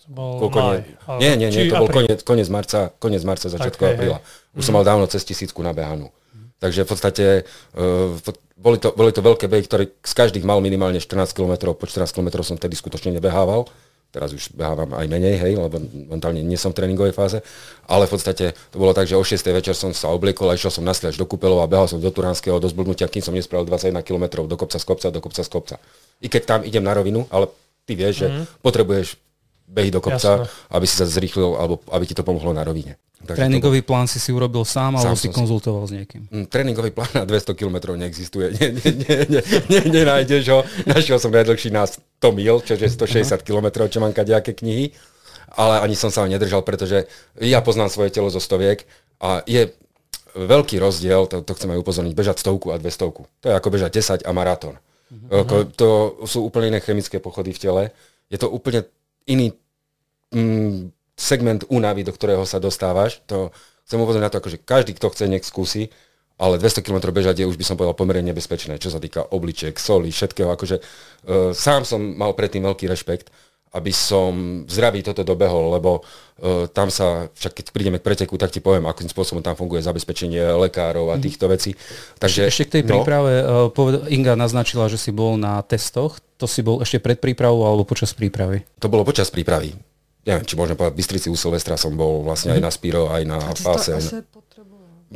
bol 0.08 0.48
maj, 0.48 0.88
ale... 1.04 1.20
Nie, 1.20 1.36
nie, 1.36 1.52
nie, 1.52 1.68
to 1.68 1.84
bol 1.84 1.92
koniec, 1.92 2.24
koniec 2.24 2.48
marca, 2.48 2.88
koniec 2.96 3.20
marca, 3.28 3.52
začiatku 3.52 3.76
okay, 3.84 3.92
apríla. 3.92 4.18
Už 4.56 4.64
mm. 4.64 4.66
som 4.66 4.72
mal 4.72 4.84
dávno 4.88 5.04
cez 5.04 5.20
tisícku 5.20 5.60
nabehanú. 5.60 6.08
Mm. 6.08 6.48
Takže 6.56 6.80
v 6.80 6.88
podstate 6.88 7.24
uh, 7.76 8.16
boli, 8.56 8.80
to, 8.80 8.96
boli 8.96 9.12
to 9.12 9.20
veľké 9.20 9.52
behy, 9.52 9.68
ktoré 9.68 9.92
z 10.00 10.14
každých 10.16 10.48
mal 10.48 10.64
minimálne 10.64 10.96
14 10.96 11.28
km, 11.36 11.76
po 11.76 11.84
14 11.84 12.08
km 12.08 12.40
som 12.40 12.56
vtedy 12.56 12.72
skutočne 12.72 13.20
nebehával 13.20 13.68
teraz 14.08 14.32
už 14.32 14.56
behávam 14.56 14.88
aj 14.96 15.04
menej, 15.04 15.36
hej, 15.36 15.52
lebo 15.60 15.76
momentálne 15.78 16.40
nie 16.40 16.56
som 16.56 16.72
v 16.72 16.80
tréningovej 16.80 17.12
fáze, 17.12 17.38
ale 17.84 18.08
v 18.08 18.12
podstate 18.16 18.56
to 18.72 18.76
bolo 18.80 18.96
tak, 18.96 19.04
že 19.04 19.20
o 19.20 19.24
6. 19.24 19.36
večer 19.52 19.76
som 19.76 19.92
sa 19.92 20.08
obliekol 20.08 20.48
a 20.48 20.56
išiel 20.56 20.72
som 20.72 20.84
na 20.84 20.96
až 20.96 21.16
do 21.20 21.28
Kúpelov 21.28 21.60
a 21.60 21.68
behal 21.68 21.84
som 21.86 22.00
do 22.00 22.08
Turánskeho 22.08 22.56
do 22.56 22.68
zblbnutia, 22.68 23.04
kým 23.06 23.20
som 23.20 23.36
nespravil 23.36 23.68
21 23.68 24.00
km 24.00 24.48
do 24.48 24.56
kopca 24.56 24.80
z 24.80 24.84
kopca, 24.88 25.12
do 25.12 25.20
kopca 25.20 25.44
z 25.44 25.50
kopca. 25.52 25.76
I 26.24 26.32
keď 26.32 26.42
tam 26.48 26.60
idem 26.64 26.80
na 26.80 26.96
rovinu, 26.96 27.28
ale 27.28 27.52
ty 27.84 27.92
vieš, 27.92 28.24
mm-hmm. 28.24 28.32
že 28.32 28.44
mhm. 28.48 28.64
potrebuješ 28.64 29.08
behy 29.68 29.92
do 29.92 30.00
kopca, 30.00 30.48
Jasne. 30.48 30.72
aby 30.72 30.84
si 30.88 30.94
sa 30.96 31.04
zrýchlil, 31.04 31.60
alebo 31.60 31.84
aby 31.92 32.04
ti 32.08 32.16
to 32.16 32.24
pomohlo 32.24 32.56
na 32.56 32.64
rovine. 32.64 32.96
Takže 33.18 33.44
tréningový 33.44 33.82
plán 33.82 34.06
si 34.06 34.22
si 34.22 34.30
urobil 34.30 34.62
sám, 34.62 34.94
sám 34.96 35.12
alebo 35.12 35.18
si 35.18 35.28
konzultoval 35.28 35.84
s 35.84 35.92
niekým? 35.92 36.30
Mm, 36.30 36.46
tréningový 36.46 36.94
plán 36.94 37.10
na 37.12 37.26
200 37.26 37.52
km 37.58 37.98
neexistuje. 37.98 38.54
Nie, 39.68 39.82
nenájdeš 39.84 40.44
ho. 40.54 40.62
Našiel 40.86 41.18
som 41.18 41.34
najdlhší 41.34 41.74
na 41.74 41.84
100 42.18 42.34
mil, 42.34 42.58
čo 42.60 42.74
je 42.74 42.90
160 42.90 43.46
km, 43.46 43.86
čo 43.86 44.02
mám 44.02 44.10
kadejaké 44.10 44.54
knihy. 44.54 44.90
Ale 45.48 45.80
ani 45.80 45.96
som 45.96 46.12
sa 46.12 46.22
ho 46.22 46.28
nedržal, 46.28 46.60
pretože 46.60 47.08
ja 47.40 47.64
poznám 47.64 47.88
svoje 47.88 48.12
telo 48.12 48.28
zo 48.28 48.42
stoviek 48.42 48.84
a 49.16 49.40
je 49.48 49.72
veľký 50.36 50.76
rozdiel, 50.76 51.24
to, 51.24 51.40
to 51.40 51.56
chcem 51.56 51.72
aj 51.72 51.80
upozorniť, 51.80 52.14
bežať 52.14 52.36
stovku 52.44 52.70
a 52.70 52.76
dvestovku. 52.76 53.24
To 53.42 53.46
je 53.48 53.54
ako 53.56 53.68
bežať 53.72 54.20
10 54.22 54.28
a 54.28 54.30
maratón. 54.36 54.76
Uh-huh. 55.08 55.64
To 55.80 56.20
sú 56.28 56.44
úplne 56.44 56.68
iné 56.68 56.84
chemické 56.84 57.16
pochody 57.16 57.56
v 57.56 57.62
tele. 57.64 57.82
Je 58.28 58.36
to 58.36 58.52
úplne 58.52 58.84
iný 59.24 59.56
mm, 60.36 60.92
segment 61.16 61.64
únavy, 61.72 62.04
do 62.04 62.12
ktorého 62.12 62.44
sa 62.44 62.60
dostávaš. 62.60 63.24
To 63.32 63.50
chcem 63.88 63.98
upozorniť 63.98 64.26
na 64.28 64.32
to, 64.32 64.40
akože 64.44 64.58
každý, 64.60 64.92
kto 64.94 65.08
chce, 65.08 65.24
nech 65.26 65.48
skúsi, 65.48 65.88
ale 66.38 66.56
200 66.56 66.86
km 66.86 67.10
bežať 67.10 67.42
je 67.42 67.50
už 67.50 67.58
by 67.58 67.66
som 67.66 67.74
povedal 67.74 67.98
pomerne 67.98 68.30
nebezpečné, 68.30 68.78
čo 68.78 68.94
sa 68.94 69.02
týka 69.02 69.26
obličiek, 69.34 69.74
soli, 69.74 70.14
všetkého. 70.14 70.54
Akože, 70.54 70.78
uh, 70.78 71.50
sám 71.50 71.82
som 71.82 71.98
mal 71.98 72.32
predtým 72.38 72.62
veľký 72.62 72.86
rešpekt, 72.86 73.34
aby 73.74 73.92
som 73.92 74.64
zdraví 74.64 75.04
toto 75.04 75.26
dobehol, 75.26 75.74
lebo 75.76 76.00
uh, 76.00 76.70
tam 76.70 76.88
sa, 76.88 77.28
však 77.34 77.52
keď 77.52 77.64
prídeme 77.74 77.98
k 78.00 78.06
preteku, 78.06 78.38
tak 78.40 78.54
ti 78.54 78.64
poviem, 78.64 78.88
akým 78.88 79.10
spôsobom 79.10 79.44
tam 79.44 79.58
funguje 79.58 79.84
zabezpečenie 79.84 80.40
lekárov 80.56 81.12
a 81.12 81.18
mhm. 81.18 81.22
týchto 81.26 81.50
vecí. 81.50 81.74
Takže, 82.22 82.48
ešte 82.48 82.64
k 82.70 82.72
tej 82.80 82.82
no, 82.86 83.02
príprave, 83.02 83.32
uh, 83.42 83.68
poved- 83.68 84.08
Inga 84.08 84.38
naznačila, 84.38 84.86
že 84.86 84.96
si 84.96 85.10
bol 85.10 85.36
na 85.36 85.60
testoch, 85.66 86.22
to 86.38 86.46
si 86.46 86.62
bol 86.62 86.80
ešte 86.80 87.02
pred 87.02 87.18
prípravou 87.18 87.66
alebo 87.66 87.82
počas 87.82 88.14
prípravy? 88.14 88.62
To 88.78 88.86
bolo 88.86 89.02
počas 89.02 89.28
prípravy 89.28 89.74
neviem, 90.28 90.44
či 90.44 90.60
môžem 90.60 90.76
povedať, 90.76 90.92
Bystrici 90.92 91.28
u 91.32 91.36
Silvestra 91.40 91.80
som 91.80 91.96
bol 91.96 92.20
vlastne 92.20 92.52
mm-hmm. 92.52 92.60
aj 92.60 92.60
mhm. 92.60 92.66
na 92.68 92.72
Spiro, 92.76 93.02
aj 93.08 93.22
na 93.24 93.38
Fase. 93.56 93.92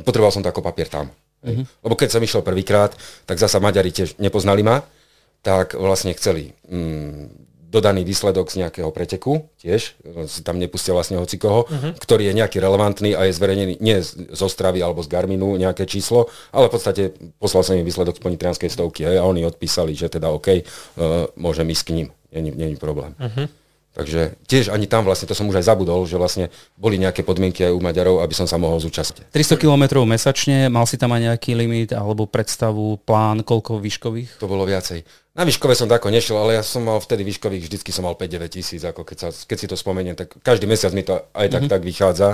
Potreboval? 0.01 0.33
som 0.33 0.41
to 0.41 0.49
ako 0.49 0.65
papier 0.65 0.89
tam. 0.89 1.13
Mm-hmm. 1.43 1.85
Lebo 1.85 1.93
keď 1.93 2.09
som 2.17 2.23
išiel 2.23 2.41
prvýkrát, 2.41 2.95
tak 3.29 3.37
zasa 3.37 3.61
Maďari 3.61 3.93
tiež 3.93 4.17
nepoznali 4.17 4.63
ma, 4.65 4.81
tak 5.43 5.75
vlastne 5.75 6.15
chceli 6.15 6.55
mm, 6.71 7.43
dodaný 7.73 8.05
výsledok 8.05 8.53
z 8.53 8.63
nejakého 8.63 8.93
preteku, 8.93 9.49
tiež, 9.57 9.97
si 10.29 10.39
tam 10.45 10.61
nepustil 10.61 10.93
vlastne 10.93 11.17
hoci 11.17 11.41
koho, 11.41 11.65
uh-huh. 11.65 11.97
ktorý 11.97 12.29
je 12.29 12.37
nejaký 12.37 12.61
relevantný 12.61 13.17
a 13.17 13.25
je 13.25 13.33
zverejnený 13.33 13.81
nie 13.81 13.97
z, 13.97 14.37
Ostravy 14.37 14.85
alebo 14.85 15.01
z 15.01 15.09
Garminu 15.09 15.57
nejaké 15.57 15.89
číslo, 15.89 16.29
ale 16.53 16.69
v 16.69 16.73
podstate 16.77 17.03
poslal 17.41 17.65
som 17.65 17.73
im 17.73 17.83
výsledok 17.83 18.21
z 18.21 18.23
ponitrianskej 18.23 18.69
stovky 18.69 19.09
a 19.09 19.25
oni 19.25 19.41
odpísali, 19.41 19.97
že 19.97 20.13
teda 20.13 20.29
OK, 20.29 20.47
uh, 20.53 21.25
môžem 21.33 21.65
ísť 21.65 21.83
k 21.83 21.91
ním, 21.97 22.07
není 22.31 22.77
problém. 22.77 23.17
Uh-huh. 23.17 23.49
Takže 23.93 24.41
tiež 24.49 24.73
ani 24.73 24.89
tam 24.89 25.05
vlastne, 25.05 25.29
to 25.29 25.37
som 25.37 25.45
už 25.45 25.61
aj 25.61 25.69
zabudol, 25.69 26.01
že 26.09 26.17
vlastne 26.17 26.49
boli 26.81 26.97
nejaké 26.97 27.21
podmienky 27.21 27.61
aj 27.61 27.77
u 27.77 27.81
Maďarov, 27.81 28.25
aby 28.25 28.33
som 28.33 28.49
sa 28.49 28.57
mohol 28.57 28.81
zúčastniť. 28.81 29.29
300 29.29 29.61
km 29.61 30.01
mesačne, 30.01 30.65
mal 30.73 30.89
si 30.89 30.97
tam 30.97 31.13
aj 31.13 31.29
nejaký 31.29 31.53
limit 31.53 31.93
alebo 31.93 32.25
predstavu, 32.25 32.97
plán, 33.05 33.45
koľko 33.45 33.77
výškových? 33.77 34.41
To 34.41 34.49
bolo 34.49 34.65
viacej. 34.65 35.05
Na 35.37 35.45
výškové 35.45 35.77
som 35.77 35.85
tako 35.85 36.09
nešiel, 36.09 36.41
ale 36.41 36.57
ja 36.57 36.65
som 36.65 36.81
mal 36.81 36.97
vtedy 36.97 37.21
výškových, 37.21 37.69
vždycky 37.69 37.93
som 37.93 38.09
mal 38.09 38.17
5-9 38.17 38.49
tisíc, 38.49 38.81
ako 38.81 39.05
keď, 39.05 39.17
sa, 39.17 39.29
keď 39.29 39.57
si 39.61 39.67
to 39.69 39.77
spomeniem, 39.77 40.17
tak 40.17 40.41
každý 40.41 40.65
mesiac 40.65 40.89
mi 40.97 41.05
to 41.05 41.29
aj 41.37 41.47
tak, 41.53 41.61
mm-hmm. 41.65 41.73
tak 41.77 41.81
vychádza. 41.85 42.29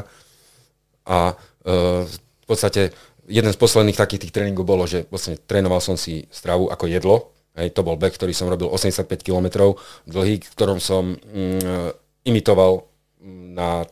A 1.11 1.35
e, 1.67 2.03
v 2.07 2.45
podstate 2.47 2.95
jeden 3.27 3.51
z 3.51 3.59
posledných 3.59 3.99
takých 3.99 4.27
tých 4.27 4.35
tréningov 4.35 4.63
bolo, 4.63 4.87
že 4.87 5.07
vlastne 5.11 5.35
trénoval 5.35 5.83
som 5.83 5.99
si 5.99 6.23
stravu 6.31 6.71
ako 6.71 6.87
jedlo, 6.87 7.35
Hej, 7.59 7.75
to 7.75 7.83
bol 7.83 7.99
beh, 7.99 8.15
ktorý 8.15 8.31
som 8.31 8.47
robil 8.47 8.71
85 8.71 9.19
km 9.19 9.75
dlhý, 10.07 10.39
ktorom 10.55 10.79
som 10.79 11.19
mm, 11.19 12.23
imitoval 12.23 12.87
mm, 13.19 13.47
na 13.51 13.83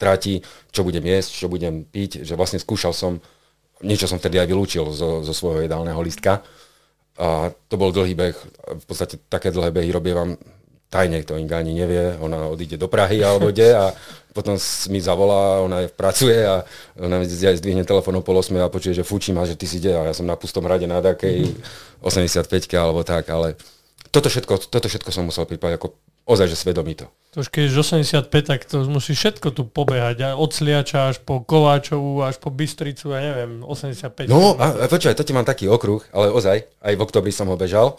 trati, 0.00 0.40
čo 0.70 0.86
budem 0.86 1.02
jesť, 1.02 1.30
čo 1.44 1.46
budem 1.50 1.84
piť, 1.84 2.22
že 2.22 2.38
vlastne 2.38 2.62
skúšal 2.62 2.94
som, 2.94 3.18
niečo 3.82 4.06
som 4.06 4.16
vtedy 4.16 4.38
aj 4.38 4.48
vylúčil 4.48 4.86
zo, 4.94 5.20
zo 5.20 5.34
svojho 5.34 5.66
jedálneho 5.66 6.00
listka. 6.00 6.40
A 7.20 7.52
to 7.68 7.74
bol 7.76 7.92
dlhý 7.92 8.16
beh, 8.16 8.32
v 8.80 8.84
podstate 8.88 9.20
také 9.28 9.52
dlhé 9.52 9.74
behy 9.74 9.92
robievam 9.92 10.40
tajne 10.90 11.22
to 11.22 11.38
Inga 11.38 11.62
ani 11.62 11.72
nevie, 11.78 12.18
ona 12.18 12.50
odíde 12.50 12.74
do 12.74 12.90
Prahy 12.90 13.22
alebo 13.22 13.54
kde 13.54 13.78
a 13.78 13.84
potom 14.34 14.58
mi 14.90 14.98
zavolá, 15.02 15.62
ona 15.62 15.86
je 15.86 15.88
pracuje 15.90 16.38
a 16.42 16.66
ona 16.98 17.18
mi 17.18 17.26
zdvihne 17.26 17.86
telefón 17.86 18.18
o 18.18 18.22
pol 18.22 18.38
8 18.38 18.58
a 18.58 18.70
počuje, 18.70 18.94
že 18.98 19.06
fučím 19.06 19.38
a 19.38 19.46
že 19.46 19.54
ty 19.54 19.66
si 19.70 19.78
ide 19.78 19.94
a 19.94 20.10
ja 20.10 20.14
som 20.14 20.26
na 20.26 20.34
pustom 20.34 20.66
hrade 20.66 20.86
na 20.90 20.98
takej 21.02 21.50
85 22.02 22.46
alebo 22.74 23.06
tak, 23.06 23.30
ale 23.30 23.54
toto 24.10 24.26
všetko, 24.26 24.70
toto 24.70 24.86
všetko 24.90 25.10
som 25.14 25.30
musel 25.30 25.46
pripraviť 25.46 25.78
ako 25.78 25.88
ozaj, 26.30 26.46
že 26.46 26.56
svedomí 26.58 26.94
to. 26.94 27.10
To 27.34 27.42
už 27.42 27.50
keď 27.50 27.70
je 27.70 27.78
85, 28.26 28.26
tak 28.42 28.66
to 28.66 28.86
musí 28.86 29.14
všetko 29.14 29.54
tu 29.54 29.62
pobehať. 29.66 30.34
Od 30.34 30.50
Sliača 30.50 31.10
až 31.10 31.22
po 31.22 31.42
Kováčovú, 31.42 32.22
až 32.22 32.38
po 32.42 32.50
Bystricu, 32.50 33.14
ja 33.14 33.22
neviem, 33.22 33.62
85. 33.66 34.30
No 34.30 34.58
a, 34.58 34.74
a 34.74 34.86
počúvaj, 34.90 35.14
to 35.14 35.26
ti 35.26 35.34
mám 35.34 35.46
taký 35.46 35.70
okruh, 35.70 36.02
ale 36.10 36.30
ozaj, 36.30 36.66
aj 36.82 36.94
v 36.94 37.02
oktobri 37.02 37.30
som 37.30 37.46
ho 37.50 37.54
bežal, 37.58 37.98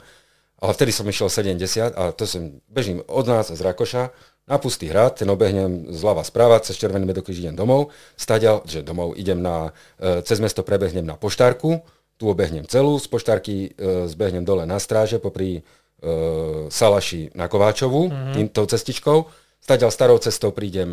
ale 0.61 0.71
vtedy 0.77 0.93
som 0.93 1.09
išiel 1.09 1.27
70 1.27 1.97
a 1.97 2.13
to 2.13 2.29
som, 2.29 2.61
bežím 2.69 3.01
od 3.09 3.25
nás 3.25 3.49
z 3.49 3.57
Rakoša, 3.57 4.13
na 4.49 4.57
pustý 4.57 4.89
hrad, 4.89 5.21
ten 5.21 5.29
obehnem 5.29 5.89
zľava 5.93 6.25
správa, 6.25 6.61
cez 6.61 6.77
Červený 6.77 7.05
medokríž 7.05 7.39
idem 7.39 7.55
domov, 7.57 7.93
staďal, 8.17 8.65
že 8.65 8.81
domov 8.81 9.13
idem 9.15 9.39
na, 9.39 9.71
e, 10.01 10.25
cez 10.25 10.41
mesto 10.41 10.65
prebehnem 10.65 11.05
na 11.05 11.15
poštárku, 11.15 11.81
tu 12.17 12.29
obehnem 12.29 12.65
celú, 12.65 12.97
z 12.97 13.07
poštárky 13.09 13.55
e, 13.73 14.05
zbehnem 14.09 14.45
dole 14.45 14.65
na 14.65 14.77
stráže, 14.77 15.17
popri 15.17 15.61
uh, 16.01 16.69
Salaši 16.69 17.33
na 17.33 17.47
Kováčovu, 17.47 18.09
mm-hmm. 18.09 18.33
týmto 18.33 18.61
cestičkou. 18.65 19.25
Staďal 19.61 19.93
starou 19.93 20.17
cestou 20.17 20.49
prídem 20.49 20.89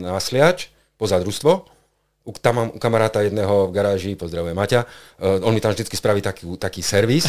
na 0.00 0.20
Sliač, 0.20 0.68
poza 1.00 1.16
družstvo. 1.16 1.52
U, 2.28 2.30
tam 2.36 2.54
mám 2.56 2.68
u 2.72 2.78
kamaráta 2.78 3.24
jedného 3.24 3.68
v 3.68 3.72
garáži, 3.72 4.12
pozdravujem 4.12 4.56
Maťa, 4.56 4.84
uh, 4.84 5.40
on 5.44 5.56
mi 5.56 5.60
tam 5.64 5.72
vždy 5.72 5.88
spraví 5.88 6.20
taký, 6.20 6.44
taký 6.60 6.84
servis 6.84 7.24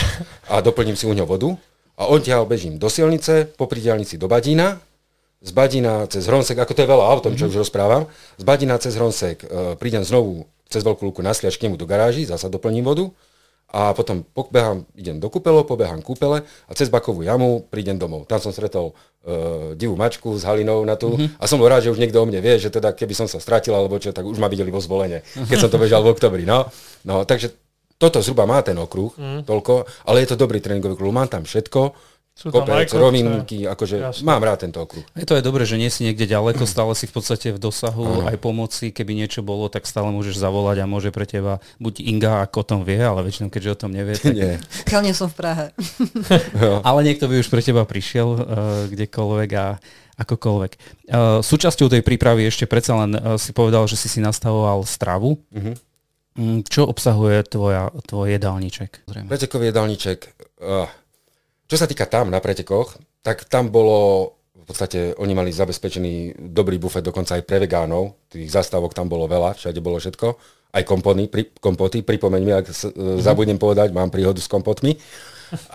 a 0.51 0.59
doplním 0.59 0.99
si 0.99 1.07
u 1.07 1.15
ňo 1.15 1.23
vodu. 1.23 1.55
A 2.01 2.09
odtiaľ 2.09 2.49
bežím 2.49 2.81
do 2.81 2.89
silnice, 2.89 3.45
po 3.53 3.69
diálnici 3.69 4.17
do 4.17 4.25
Badína, 4.25 4.81
z 5.41 5.51
Badina 5.53 6.09
cez 6.09 6.25
Hronsek, 6.25 6.57
ako 6.57 6.73
to 6.73 6.81
je 6.81 6.89
veľa 6.89 7.05
autom, 7.05 7.33
čo 7.37 7.45
mm-hmm. 7.45 7.53
už 7.53 7.61
rozprávam, 7.69 8.09
z 8.37 8.43
Badina 8.45 8.81
cez 8.81 8.97
Hronsek 8.97 9.45
uh, 9.45 9.77
prídem 9.77 10.01
znovu 10.01 10.49
cez 10.65 10.81
Veľkú 10.81 11.05
Luku 11.05 11.21
na 11.21 11.33
Sliač 11.33 11.61
k 11.61 11.69
nemu 11.69 11.77
do 11.77 11.85
garáži, 11.85 12.25
zasa 12.25 12.49
doplním 12.49 12.85
vodu 12.85 13.05
a 13.71 13.95
potom 13.95 14.25
pobehám, 14.35 14.83
idem 14.99 15.15
do 15.15 15.31
kúpelo, 15.31 15.63
pobehám 15.63 16.03
kúpele 16.03 16.43
a 16.43 16.71
cez 16.73 16.91
Bakovú 16.91 17.23
jamu 17.23 17.63
prídem 17.69 17.95
domov. 17.95 18.27
Tam 18.27 18.41
som 18.41 18.51
stretol 18.51 18.91
uh, 18.91 19.77
divú 19.79 19.93
mačku 19.93 20.35
s 20.35 20.43
Halinou 20.43 20.81
na 20.83 20.97
tú 20.97 21.15
mm-hmm. 21.15 21.37
a 21.37 21.43
som 21.45 21.61
bol 21.61 21.69
rád, 21.69 21.85
že 21.85 21.93
už 21.93 22.01
niekto 22.01 22.17
o 22.17 22.25
mne 22.25 22.41
vie, 22.41 22.57
že 22.57 22.73
teda 22.73 22.97
keby 22.97 23.13
som 23.13 23.29
sa 23.29 23.37
stratil 23.37 23.77
alebo 23.77 24.01
čo, 24.01 24.09
tak 24.09 24.25
už 24.25 24.41
ma 24.41 24.49
videli 24.49 24.73
vo 24.73 24.81
zvolenie, 24.81 25.21
keď 25.49 25.57
som 25.57 25.69
to 25.69 25.77
bežal 25.77 26.01
v 26.01 26.17
oktobri. 26.17 26.43
No, 26.49 26.65
no 27.05 27.23
takže 27.29 27.60
toto 28.01 28.17
zhruba 28.25 28.49
má 28.49 28.65
ten 28.65 28.73
okruh, 28.81 29.13
mm. 29.13 29.45
toľko, 29.45 29.85
ale 30.09 30.25
je 30.25 30.33
to 30.33 30.41
dobrý 30.41 30.57
tréningový 30.57 30.97
okruh, 30.97 31.13
mám 31.13 31.29
tam 31.29 31.45
všetko, 31.45 31.93
sú 32.31 32.47
kopec, 32.49 32.87
rovinky, 32.95 33.67
akože 33.67 34.01
Jasne. 34.01 34.23
mám 34.23 34.41
rád 34.41 34.65
tento 34.65 34.81
okruh. 34.81 35.03
Je 35.13 35.27
to 35.27 35.37
aj 35.37 35.43
dobré, 35.43 35.67
že 35.67 35.77
nie 35.77 35.91
si 35.91 36.07
niekde 36.07 36.25
ďaleko, 36.25 36.63
stále 36.69 36.95
si 36.97 37.05
v 37.05 37.13
podstate 37.13 37.53
v 37.53 37.59
dosahu 37.61 38.25
ano. 38.25 38.31
aj 38.31 38.39
pomoci, 38.41 38.89
keby 38.89 39.13
niečo 39.13 39.45
bolo, 39.45 39.69
tak 39.69 39.85
stále 39.85 40.09
môžeš 40.09 40.41
zavolať 40.41 40.81
a 40.81 40.89
môže 40.89 41.13
pre 41.13 41.29
teba 41.29 41.61
buď 41.77 42.01
Inga, 42.01 42.41
ako 42.47 42.57
o 42.63 42.65
tom 42.65 42.81
vie, 42.81 42.97
ale 42.97 43.21
väčšinou 43.21 43.53
keďže 43.53 43.69
o 43.75 43.79
tom 43.85 43.91
nevie. 43.93 44.17
Tak... 44.17 44.33
nie. 44.33 45.13
Som 45.13 45.29
v 45.29 45.35
Prahe. 45.37 45.65
ale 46.87 46.99
niekto 47.03 47.27
by 47.27 47.35
už 47.43 47.51
pre 47.51 47.61
teba 47.61 47.83
prišiel 47.83 48.29
uh, 48.31 48.41
kdekoľvek 48.89 49.49
a 49.59 49.77
akokoľvek. 50.23 50.71
Uh, 51.11 51.43
súčasťou 51.43 51.91
tej 51.91 52.01
prípravy 52.01 52.47
ešte 52.47 52.63
predsa 52.63 52.95
len 53.05 53.11
uh, 53.17 53.35
si 53.35 53.51
povedal, 53.51 53.85
že 53.91 53.99
si 53.99 54.07
si 54.07 54.23
nastavoval 54.23 54.87
stravu. 54.87 55.37
Uh-huh. 55.51 55.75
Čo 56.65 56.89
obsahuje 56.89 57.43
tvoja, 57.45 57.91
tvoj 58.07 58.37
jedálniček? 58.37 59.05
Pretekový 59.29 59.69
jedálniček. 59.69 60.19
Uh, 60.61 60.89
čo 61.71 61.75
sa 61.79 61.87
týka 61.87 62.03
tam 62.03 62.27
na 62.27 62.43
pretekoch, 62.43 62.99
tak 63.23 63.45
tam 63.47 63.71
bolo, 63.71 64.33
v 64.57 64.65
podstate 64.65 65.15
oni 65.15 65.33
mali 65.37 65.55
zabezpečený 65.55 66.35
dobrý 66.51 66.81
bufet 66.81 67.05
dokonca 67.05 67.37
aj 67.37 67.47
pre 67.47 67.63
vegánov, 67.63 68.27
tých 68.27 68.51
zastávok 68.51 68.91
tam 68.91 69.07
bolo 69.07 69.29
veľa, 69.29 69.55
všade 69.55 69.79
bolo 69.79 70.01
všetko, 70.01 70.27
aj 70.71 70.83
kompony, 70.83 71.31
pri, 71.31 71.47
kompoty, 71.63 72.03
pripomeň 72.03 72.41
mi, 72.41 72.51
ak 72.51 72.67
mm-hmm. 72.67 73.23
zabudnem 73.23 73.59
povedať, 73.59 73.95
mám 73.95 74.11
príhodu 74.11 74.39
s 74.43 74.51
kompotmi, 74.51 74.97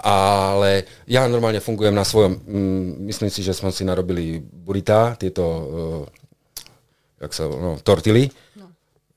ale 0.04 0.85
ja 1.08 1.28
normálne 1.28 1.61
fungujem 1.64 1.96
na 1.96 2.04
svojom, 2.04 2.44
mm, 2.44 2.88
myslím 3.12 3.30
si, 3.32 3.40
že 3.44 3.56
sme 3.56 3.73
si 3.73 3.85
narobili 3.85 4.40
burita, 4.40 5.16
tieto, 5.16 5.44
uh, 5.44 6.04
jak 7.25 7.32
sa, 7.32 7.49
no, 7.49 7.80
tortily. 7.80 8.28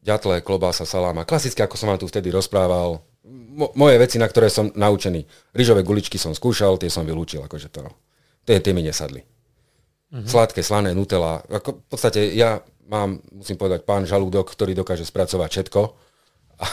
Ďatle, 0.09 0.41
klobása, 0.41 0.89
saláma, 0.89 1.29
klasické, 1.29 1.61
ako 1.61 1.77
som 1.77 1.93
vám 1.93 2.01
tu 2.01 2.09
vtedy 2.09 2.33
rozprával, 2.33 3.05
mo- 3.29 3.73
moje 3.77 3.95
veci, 4.01 4.17
na 4.17 4.25
ktoré 4.25 4.49
som 4.49 4.73
naučený. 4.73 5.27
Ryžové 5.53 5.85
guličky 5.85 6.17
som 6.17 6.33
skúšal, 6.33 6.81
tie 6.81 6.89
som 6.89 7.05
vylúčil, 7.05 7.45
akože 7.45 7.69
to, 7.69 7.85
tie, 8.47 8.57
tie 8.57 8.73
mi 8.73 8.81
nesadli. 8.81 9.21
Uh-huh. 10.09 10.25
Sladké, 10.25 10.65
slané, 10.65 10.97
nutella. 10.97 11.45
Ako, 11.45 11.85
v 11.85 11.87
podstate 11.91 12.33
ja 12.33 12.65
mám, 12.89 13.21
musím 13.29 13.61
povedať, 13.61 13.85
pán 13.85 14.09
žalúdok, 14.09 14.49
ktorý 14.49 14.73
dokáže 14.73 15.05
spracovať 15.05 15.49
všetko. 15.49 15.81
A, 16.59 16.67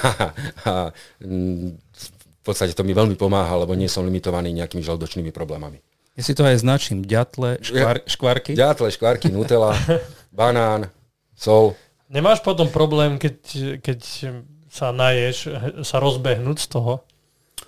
a 0.66 0.74
v 1.22 2.42
podstate 2.42 2.74
to 2.74 2.82
mi 2.82 2.90
veľmi 2.90 3.14
pomáha, 3.14 3.54
lebo 3.54 3.78
nie 3.78 3.86
som 3.86 4.02
limitovaný 4.02 4.50
nejakými 4.50 4.82
žalúdočnými 4.82 5.30
problémami. 5.30 5.78
Ja 6.18 6.26
si 6.26 6.34
to 6.34 6.42
aj 6.42 6.58
značím. 6.58 7.06
Ďatle, 7.06 7.62
škvar, 7.62 8.02
škvarky? 8.02 8.58
Ďatle, 8.58 8.90
škvarky, 8.90 9.30
nutella, 9.30 9.78
banán, 10.34 10.90
sol. 11.38 11.78
Nemáš 12.06 12.38
potom 12.40 12.70
problém, 12.70 13.18
keď, 13.18 13.36
keď 13.82 14.00
sa 14.70 14.94
naješ, 14.94 15.50
sa 15.82 15.96
rozbehnúť 15.98 16.58
z 16.62 16.68
toho? 16.70 16.92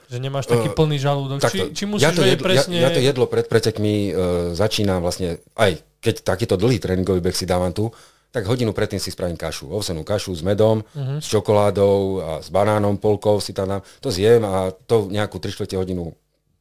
Že 0.08 0.18
nemáš 0.24 0.48
taký 0.48 0.72
uh, 0.72 0.76
plný 0.76 0.96
žalúdok? 0.96 1.42
Či, 1.44 1.72
či 1.74 1.84
musíš 1.84 2.04
ja 2.04 2.12
to, 2.16 2.24
jedlo, 2.24 2.44
presne... 2.44 2.76
ja, 2.80 2.88
ja 2.88 2.90
to 2.94 3.00
jedlo 3.02 3.24
pred 3.28 3.44
pretekmi 3.44 3.94
uh, 4.08 4.16
začínam 4.56 5.04
vlastne, 5.04 5.42
aj 5.52 5.84
keď 6.00 6.24
takýto 6.24 6.54
dlhý 6.56 6.80
tréningový 6.80 7.20
beh 7.20 7.36
si 7.36 7.44
dávam 7.44 7.74
tu, 7.74 7.92
tak 8.28 8.44
hodinu 8.44 8.76
predtým 8.76 9.00
si 9.00 9.08
spravím 9.08 9.40
kašu. 9.40 9.72
Ovsenú 9.72 10.04
kašu 10.04 10.36
s 10.36 10.44
medom, 10.44 10.84
uh-huh. 10.84 11.20
s 11.20 11.26
čokoládou 11.32 12.20
a 12.20 12.30
s 12.44 12.52
banánom, 12.52 13.00
polkou 13.00 13.40
si 13.40 13.56
tam 13.56 13.68
dám. 13.68 13.82
To 14.04 14.12
zjem 14.12 14.44
a 14.44 14.68
to 14.84 15.08
nejakú 15.08 15.40
3 15.40 15.80
hodinu 15.80 16.12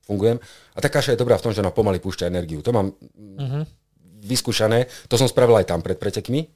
fungujem. 0.07 0.39
A 0.71 0.77
tá 0.79 0.87
kaša 0.87 1.15
je 1.15 1.19
dobrá 1.19 1.35
v 1.35 1.43
tom, 1.43 1.51
že 1.51 1.59
ona 1.59 1.75
pomaly 1.75 1.99
púšťa 1.99 2.31
energiu. 2.31 2.63
To 2.63 2.71
mám 2.71 2.95
uh-huh. 2.95 3.67
vyskúšané. 4.23 4.87
To 5.11 5.19
som 5.19 5.27
spravil 5.27 5.59
aj 5.59 5.67
tam 5.67 5.83
pred 5.83 5.99
pretekmi 5.99 6.47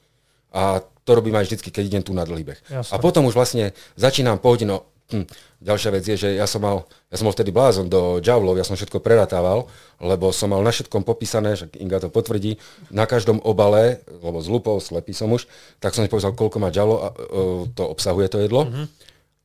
a 0.52 0.84
to 1.02 1.12
robím 1.18 1.36
aj 1.36 1.50
vždy, 1.50 1.72
keď 1.72 1.84
idem 1.84 2.04
tu 2.06 2.14
na 2.14 2.28
dlhý 2.28 2.46
beh. 2.46 2.60
Jasne. 2.70 2.94
A 2.94 2.96
potom 3.02 3.26
už 3.26 3.34
vlastne 3.34 3.74
začínam 3.98 4.38
po 4.38 4.54
hodinu. 4.54 4.86
Hm, 5.12 5.28
ďalšia 5.60 5.92
vec 5.92 6.04
je, 6.08 6.16
že 6.16 6.30
ja 6.40 6.48
som 6.48 6.64
mal, 6.64 6.88
ja 7.12 7.20
som 7.20 7.28
mal 7.28 7.36
vtedy 7.36 7.52
blázon 7.52 7.92
do 7.92 8.24
džavlov, 8.24 8.56
ja 8.56 8.64
som 8.64 8.80
všetko 8.80 9.04
preratával, 9.04 9.68
lebo 10.00 10.32
som 10.32 10.56
mal 10.56 10.64
na 10.64 10.72
všetkom 10.72 11.04
popísané, 11.04 11.60
že 11.60 11.68
Inga 11.84 12.00
to 12.00 12.08
potvrdí, 12.08 12.56
na 12.96 13.04
každom 13.04 13.44
obale, 13.44 14.00
lebo 14.08 14.40
z 14.40 14.48
lupou, 14.48 14.80
slepý 14.80 15.12
som 15.12 15.28
už, 15.36 15.52
tak 15.84 15.92
som 15.92 16.08
si 16.08 16.08
povedal, 16.08 16.32
koľko 16.32 16.64
má 16.64 16.72
džavlo 16.72 16.96
a 17.04 17.08
uh, 17.12 17.68
to 17.76 17.84
obsahuje 17.84 18.32
to 18.32 18.40
jedlo. 18.40 18.72
Mm-hmm. 18.72 18.86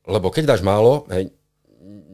Lebo 0.06 0.30
keď 0.30 0.54
dáš 0.54 0.62
málo, 0.62 1.02
hej, 1.10 1.34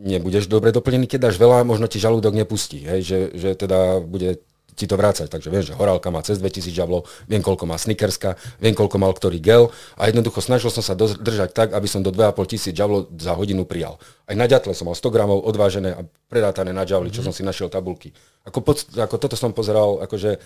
nebudeš 0.01 0.49
dobre 0.49 0.73
doplnený, 0.73 1.05
keď 1.05 1.29
dáš 1.29 1.37
veľa, 1.37 1.69
možno 1.69 1.85
ti 1.93 2.01
žalúdok 2.01 2.33
nepustí, 2.33 2.89
hej, 2.89 3.05
že, 3.05 3.19
že 3.37 3.51
teda 3.53 4.01
bude 4.01 4.41
ti 4.73 4.89
to 4.89 4.97
vrácať. 4.97 5.29
Takže 5.29 5.49
viem, 5.53 5.65
že 5.65 5.77
horálka 5.77 6.09
má 6.09 6.25
cez 6.25 6.41
2000 6.41 6.73
žavlov, 6.73 7.05
viem, 7.29 7.45
koľko 7.45 7.69
má 7.69 7.77
snickerska, 7.77 8.41
viem, 8.59 8.73
koľko 8.73 8.97
mal 8.97 9.13
ktorý 9.13 9.39
gel 9.39 9.71
a 10.01 10.09
jednoducho 10.09 10.41
snažil 10.41 10.73
som 10.73 10.81
sa 10.81 10.97
držať 10.97 11.53
tak, 11.53 11.69
aby 11.77 11.87
som 11.89 12.01
do 12.01 12.11
2,5 12.11 12.53
tisíc 12.53 12.75
žavlov 12.77 13.13
za 13.21 13.37
hodinu 13.37 13.69
prijal. 13.69 14.01
Aj 14.25 14.35
na 14.37 14.49
ďatle 14.49 14.73
som 14.73 14.89
mal 14.89 14.97
100 14.97 15.13
gramov 15.13 15.45
odvážené 15.45 15.93
a 15.93 16.01
predátané 16.33 16.73
na 16.73 16.89
žavli, 16.89 17.13
čo 17.13 17.21
mm. 17.21 17.27
som 17.29 17.35
si 17.37 17.45
našiel 17.45 17.69
tabulky. 17.69 18.17
Ako, 18.49 18.65
pod, 18.65 18.89
ako 18.97 19.17
toto 19.21 19.37
som 19.37 19.53
pozeral, 19.53 20.01
akože 20.03 20.41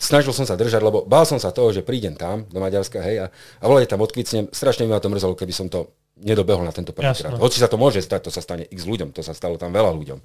snažil 0.00 0.32
som 0.32 0.48
sa 0.48 0.56
držať, 0.56 0.80
lebo 0.80 1.04
bál 1.04 1.28
som 1.28 1.36
sa 1.36 1.52
toho, 1.52 1.68
že 1.70 1.84
prídem 1.84 2.16
tam 2.16 2.48
do 2.48 2.58
Maďarska, 2.58 3.04
hej, 3.04 3.16
a, 3.22 3.26
a 3.60 3.64
volej 3.68 3.84
tam 3.84 4.00
odkvicnem, 4.00 4.48
strašne 4.48 4.88
mi 4.88 4.96
ma 4.96 4.98
to 4.98 5.12
mrzelo, 5.12 5.36
keby 5.36 5.52
som 5.52 5.68
to 5.68 5.92
nedobehol 6.16 6.64
na 6.64 6.72
tento 6.72 6.96
prvýkrát. 6.96 7.36
Hoci 7.36 7.60
sa 7.60 7.68
to 7.68 7.76
môže 7.76 8.00
stať, 8.00 8.28
to 8.28 8.32
sa 8.32 8.40
stane 8.40 8.64
x 8.68 8.88
ľuďom, 8.88 9.12
to 9.12 9.20
sa 9.20 9.36
stalo 9.36 9.60
tam 9.60 9.72
veľa 9.72 9.92
ľuďom. 9.92 10.18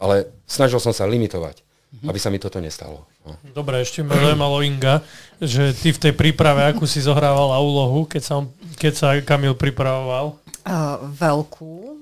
Ale 0.00 0.32
snažil 0.48 0.80
som 0.80 0.96
sa 0.96 1.04
limitovať 1.04 1.60
aby 1.90 2.18
sa 2.22 2.30
mi 2.30 2.38
toto 2.38 2.62
nestalo. 2.62 3.02
No. 3.26 3.34
Dobre, 3.50 3.82
ešte 3.82 4.06
ma 4.06 4.14
zaujímalo 4.14 4.62
Inga, 4.62 5.02
že 5.42 5.74
ty 5.74 5.90
v 5.90 5.98
tej 5.98 6.12
príprave, 6.14 6.62
akú 6.62 6.86
si 6.86 7.02
zohrával 7.02 7.50
úlohu, 7.58 8.06
keď 8.06 8.22
sa, 8.22 8.34
keď 8.78 8.92
sa 8.94 9.08
Kamil 9.20 9.58
pripravoval? 9.58 10.38
Uh, 10.62 11.02
veľkú. 11.18 11.98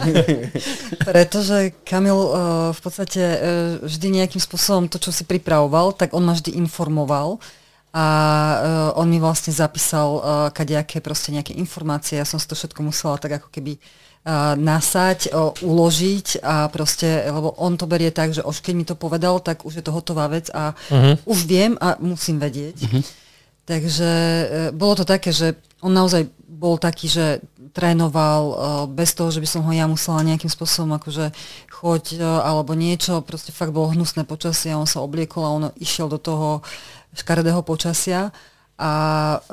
Pretože 1.08 1.72
Kamil 1.80 2.12
uh, 2.12 2.32
v 2.76 2.80
podstate 2.84 3.22
uh, 3.24 3.38
vždy 3.80 4.20
nejakým 4.20 4.42
spôsobom 4.42 4.84
to, 4.86 5.00
čo 5.00 5.16
si 5.16 5.24
pripravoval, 5.24 5.96
tak 5.96 6.12
on 6.12 6.20
ma 6.20 6.36
vždy 6.36 6.60
informoval 6.60 7.40
a 7.90 8.06
uh, 8.94 9.00
on 9.00 9.08
mi 9.08 9.18
vlastne 9.18 9.50
zapísal 9.50 10.08
uh, 10.20 10.22
kadejaké 10.52 11.00
proste 11.00 11.32
nejaké 11.34 11.56
informácie. 11.56 12.20
Ja 12.20 12.28
som 12.28 12.38
si 12.38 12.46
to 12.46 12.54
všetko 12.54 12.84
musela 12.84 13.18
tak 13.18 13.42
ako 13.42 13.48
keby 13.50 13.80
uh, 13.80 14.09
nasať, 14.54 15.32
uložiť 15.64 16.44
a 16.44 16.68
proste, 16.68 17.24
lebo 17.24 17.56
on 17.56 17.80
to 17.80 17.88
berie 17.88 18.12
tak, 18.12 18.36
že 18.36 18.44
už 18.44 18.60
keď 18.60 18.74
mi 18.76 18.84
to 18.84 18.92
povedal, 18.92 19.40
tak 19.40 19.64
už 19.64 19.80
je 19.80 19.84
to 19.84 19.96
hotová 19.96 20.28
vec 20.28 20.52
a 20.52 20.76
uh-huh. 20.76 21.16
už 21.24 21.38
viem 21.48 21.72
a 21.80 21.96
musím 22.04 22.36
vedieť. 22.36 22.76
Uh-huh. 22.84 23.02
Takže 23.64 24.10
e, 24.10 24.44
bolo 24.76 25.00
to 25.00 25.04
také, 25.08 25.32
že 25.32 25.56
on 25.80 25.96
naozaj 25.96 26.28
bol 26.44 26.76
taký, 26.76 27.08
že 27.08 27.40
trénoval 27.70 28.42
uh, 28.50 28.56
bez 28.90 29.14
toho, 29.14 29.30
že 29.30 29.38
by 29.38 29.48
som 29.48 29.62
ho 29.62 29.70
ja 29.70 29.86
musela 29.86 30.26
nejakým 30.26 30.50
spôsobom 30.50 30.90
akože 30.98 31.30
choď 31.70 32.18
uh, 32.18 32.42
alebo 32.42 32.74
niečo, 32.74 33.22
proste 33.22 33.54
fakt 33.54 33.70
bolo 33.70 33.94
hnusné 33.94 34.26
počasie, 34.26 34.74
on 34.74 34.90
sa 34.90 34.98
obliekol 34.98 35.42
a 35.46 35.54
on 35.54 35.64
išiel 35.78 36.10
do 36.10 36.18
toho 36.18 36.66
škaredého 37.14 37.62
počasia 37.62 38.34
a 38.80 38.90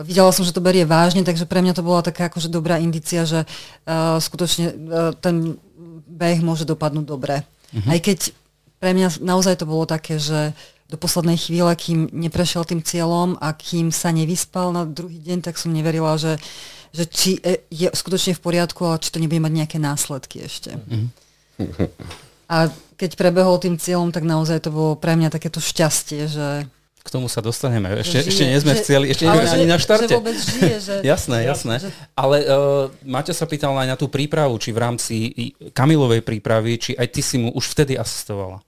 videla 0.08 0.32
som, 0.32 0.48
že 0.48 0.56
to 0.56 0.64
berie 0.64 0.88
vážne, 0.88 1.28
takže 1.28 1.44
pre 1.44 1.60
mňa 1.60 1.76
to 1.76 1.84
bola 1.84 2.00
taká 2.00 2.32
akože 2.32 2.48
dobrá 2.48 2.80
indícia, 2.80 3.28
že 3.28 3.44
uh, 3.44 4.16
skutočne 4.24 4.66
uh, 4.72 5.12
ten 5.20 5.60
beh 6.08 6.40
môže 6.40 6.64
dopadnúť 6.64 7.04
dobre. 7.04 7.44
Mm-hmm. 7.76 7.92
Aj 7.92 8.00
keď 8.00 8.20
pre 8.80 8.96
mňa 8.96 9.20
naozaj 9.20 9.60
to 9.60 9.68
bolo 9.68 9.84
také, 9.84 10.16
že 10.16 10.56
do 10.88 10.96
poslednej 10.96 11.36
chvíle, 11.36 11.68
kým 11.76 12.08
neprešiel 12.16 12.64
tým 12.64 12.80
cieľom 12.80 13.36
a 13.44 13.52
kým 13.52 13.92
sa 13.92 14.16
nevyspal 14.16 14.72
na 14.72 14.88
druhý 14.88 15.20
deň, 15.20 15.44
tak 15.44 15.60
som 15.60 15.76
neverila, 15.76 16.16
že, 16.16 16.40
že 16.96 17.04
či 17.04 17.44
e, 17.44 17.68
je 17.68 17.92
skutočne 17.92 18.32
v 18.32 18.40
poriadku, 18.40 18.88
ale 18.88 19.04
či 19.04 19.12
to 19.12 19.20
nebude 19.20 19.44
mať 19.44 19.52
nejaké 19.52 19.78
následky 19.84 20.48
ešte. 20.48 20.80
Mm-hmm. 20.80 21.08
A 22.48 22.72
keď 22.96 23.20
prebehol 23.20 23.60
tým 23.60 23.76
cieľom, 23.76 24.16
tak 24.16 24.24
naozaj 24.24 24.64
to 24.64 24.72
bolo 24.72 24.96
pre 24.96 25.20
mňa 25.20 25.28
takéto 25.28 25.60
šťastie, 25.60 26.32
že 26.32 26.48
k 27.08 27.16
tomu 27.16 27.32
sa 27.32 27.40
dostaneme. 27.40 28.04
Ešte, 28.04 28.20
žije, 28.20 28.28
ešte 28.28 28.44
nie 28.44 28.60
sme 28.60 28.74
že, 28.76 28.80
chceli, 28.84 29.06
ešte 29.08 29.24
nie 29.24 29.40
sme 29.40 29.56
ani 29.56 29.68
na 29.72 29.80
štarte. 29.80 30.12
Že 30.12 30.20
vôbec 30.20 30.36
žije, 30.36 30.76
že... 30.84 30.96
jasné, 31.16 31.38
jasné. 31.48 31.76
Že... 31.80 31.90
Ale 32.20 32.38
uh, 32.44 32.92
Maťa 33.08 33.32
sa 33.32 33.48
pýtal 33.48 33.72
aj 33.80 33.88
na 33.88 33.96
tú 33.96 34.12
prípravu, 34.12 34.60
či 34.60 34.76
v 34.76 34.80
rámci 34.84 35.16
Kamilovej 35.72 36.28
prípravy, 36.28 36.76
či 36.76 36.92
aj 37.00 37.08
ty 37.16 37.24
si 37.24 37.40
mu 37.40 37.56
už 37.56 37.72
vtedy 37.72 37.96
asistovala. 37.96 38.60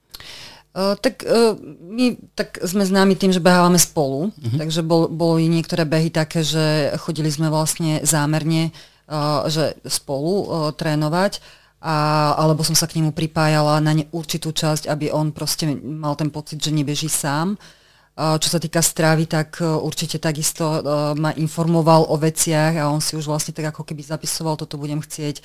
Uh, 0.72 0.96
tak 0.96 1.28
uh, 1.28 1.60
my 1.84 2.16
tak 2.32 2.64
sme 2.64 2.88
známi 2.88 3.20
tým, 3.20 3.36
že 3.36 3.44
behávame 3.44 3.76
spolu, 3.76 4.32
uh-huh. 4.32 4.58
takže 4.64 4.80
bol, 4.88 5.12
boli 5.12 5.52
niektoré 5.52 5.84
behy 5.84 6.08
také, 6.08 6.40
že 6.40 6.96
chodili 6.96 7.28
sme 7.28 7.52
vlastne 7.52 8.00
zámerne 8.08 8.72
uh, 9.12 9.44
že 9.52 9.76
spolu 9.84 10.34
uh, 10.46 10.46
trénovať, 10.72 11.44
a, 11.80 12.36
alebo 12.36 12.60
som 12.60 12.76
sa 12.76 12.92
k 12.92 13.00
nemu 13.00 13.16
pripájala 13.16 13.80
na 13.80 13.96
ne, 13.96 14.04
určitú 14.12 14.52
časť, 14.52 14.92
aby 14.92 15.16
on 15.16 15.32
proste 15.32 15.64
mal 15.80 16.12
ten 16.20 16.28
pocit, 16.28 16.60
že 16.60 16.76
nebeží 16.76 17.08
sám. 17.08 17.56
Uh, 17.56 17.79
čo 18.20 18.50
sa 18.52 18.60
týka 18.60 18.84
strávy, 18.84 19.24
tak 19.26 19.64
uh, 19.64 19.80
určite 19.80 20.20
takisto 20.20 20.68
uh, 20.68 20.82
ma 21.16 21.32
informoval 21.32 22.12
o 22.12 22.20
veciach 22.20 22.76
a 22.76 22.92
on 22.92 23.00
si 23.00 23.16
už 23.16 23.32
vlastne 23.32 23.56
tak 23.56 23.72
ako 23.72 23.88
keby 23.88 24.04
zapisoval, 24.04 24.60
toto 24.60 24.76
budem 24.76 25.00
chcieť 25.00 25.42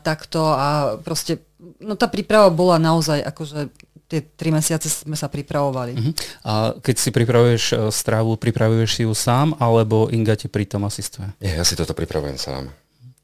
takto 0.00 0.56
a 0.56 0.96
proste, 1.04 1.44
no 1.84 2.00
tá 2.00 2.08
príprava 2.08 2.48
bola 2.48 2.80
naozaj 2.80 3.20
akože 3.28 3.68
tie 4.08 4.24
tri 4.24 4.48
mesiace 4.48 4.88
sme 4.88 5.18
sa 5.18 5.28
pripravovali. 5.28 5.92
Uh-huh. 5.92 6.12
A 6.46 6.52
keď 6.80 6.96
si 6.96 7.10
pripravuješ 7.12 7.92
stravu, 7.92 8.40
pripravuješ 8.40 8.90
si 8.96 9.02
ju 9.04 9.12
sám, 9.12 9.52
alebo 9.60 10.08
Inga 10.08 10.38
ti 10.38 10.48
pri 10.48 10.64
tom 10.64 10.88
asistuje? 10.88 11.28
Nie, 11.42 11.60
ja 11.60 11.64
si 11.66 11.76
toto 11.76 11.92
pripravujem 11.92 12.38
sám. 12.40 12.72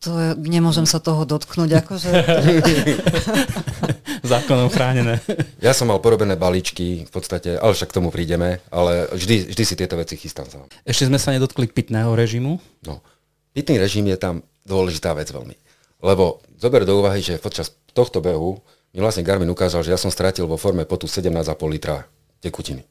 To 0.02 0.18
je, 0.18 0.34
nemôžem 0.50 0.82
sa 0.82 0.98
toho 0.98 1.22
dotknúť, 1.22 1.86
akože... 1.86 2.08
Zákonom 4.22 4.70
chránené. 4.70 5.18
Ja 5.58 5.74
som 5.74 5.90
mal 5.90 5.98
porobené 5.98 6.38
balíčky, 6.38 7.06
v 7.06 7.12
podstate, 7.12 7.58
ale 7.58 7.74
však 7.74 7.90
k 7.90 7.96
tomu 7.98 8.14
prídeme, 8.14 8.62
ale 8.70 9.10
vždy, 9.10 9.50
vždy 9.50 9.62
si 9.66 9.74
tieto 9.74 9.98
veci 9.98 10.14
chystám 10.14 10.46
sám. 10.46 10.70
Ešte 10.86 11.10
sme 11.10 11.18
sa 11.18 11.34
nedotkli 11.34 11.66
pitného 11.66 12.14
režimu? 12.14 12.62
No, 12.86 13.02
pitný 13.50 13.82
režim 13.82 14.06
je 14.06 14.18
tam 14.18 14.46
dôležitá 14.62 15.10
vec 15.18 15.30
veľmi. 15.34 15.58
Lebo 16.02 16.42
zober 16.58 16.86
do 16.86 17.02
úvahy, 17.02 17.22
že 17.22 17.42
počas 17.42 17.74
tohto 17.94 18.22
behu 18.22 18.58
mi 18.92 18.98
vlastne 19.00 19.24
Garmin 19.26 19.48
ukázal, 19.48 19.82
že 19.82 19.94
ja 19.94 19.98
som 19.98 20.12
stratil 20.12 20.44
vo 20.44 20.60
forme 20.60 20.84
potu 20.84 21.08
17,5 21.08 21.32
litra 21.66 22.04
tekutiny. 22.44 22.84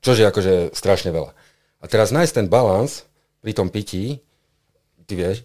Čože 0.00 0.22
je 0.24 0.30
akože 0.30 0.54
strašne 0.72 1.10
veľa. 1.10 1.34
A 1.82 1.84
teraz 1.90 2.14
nájsť 2.14 2.32
ten 2.42 2.46
balans 2.46 3.04
pri 3.42 3.52
tom 3.52 3.68
pití, 3.68 4.22
ty 5.04 5.12
vieš, 5.14 5.44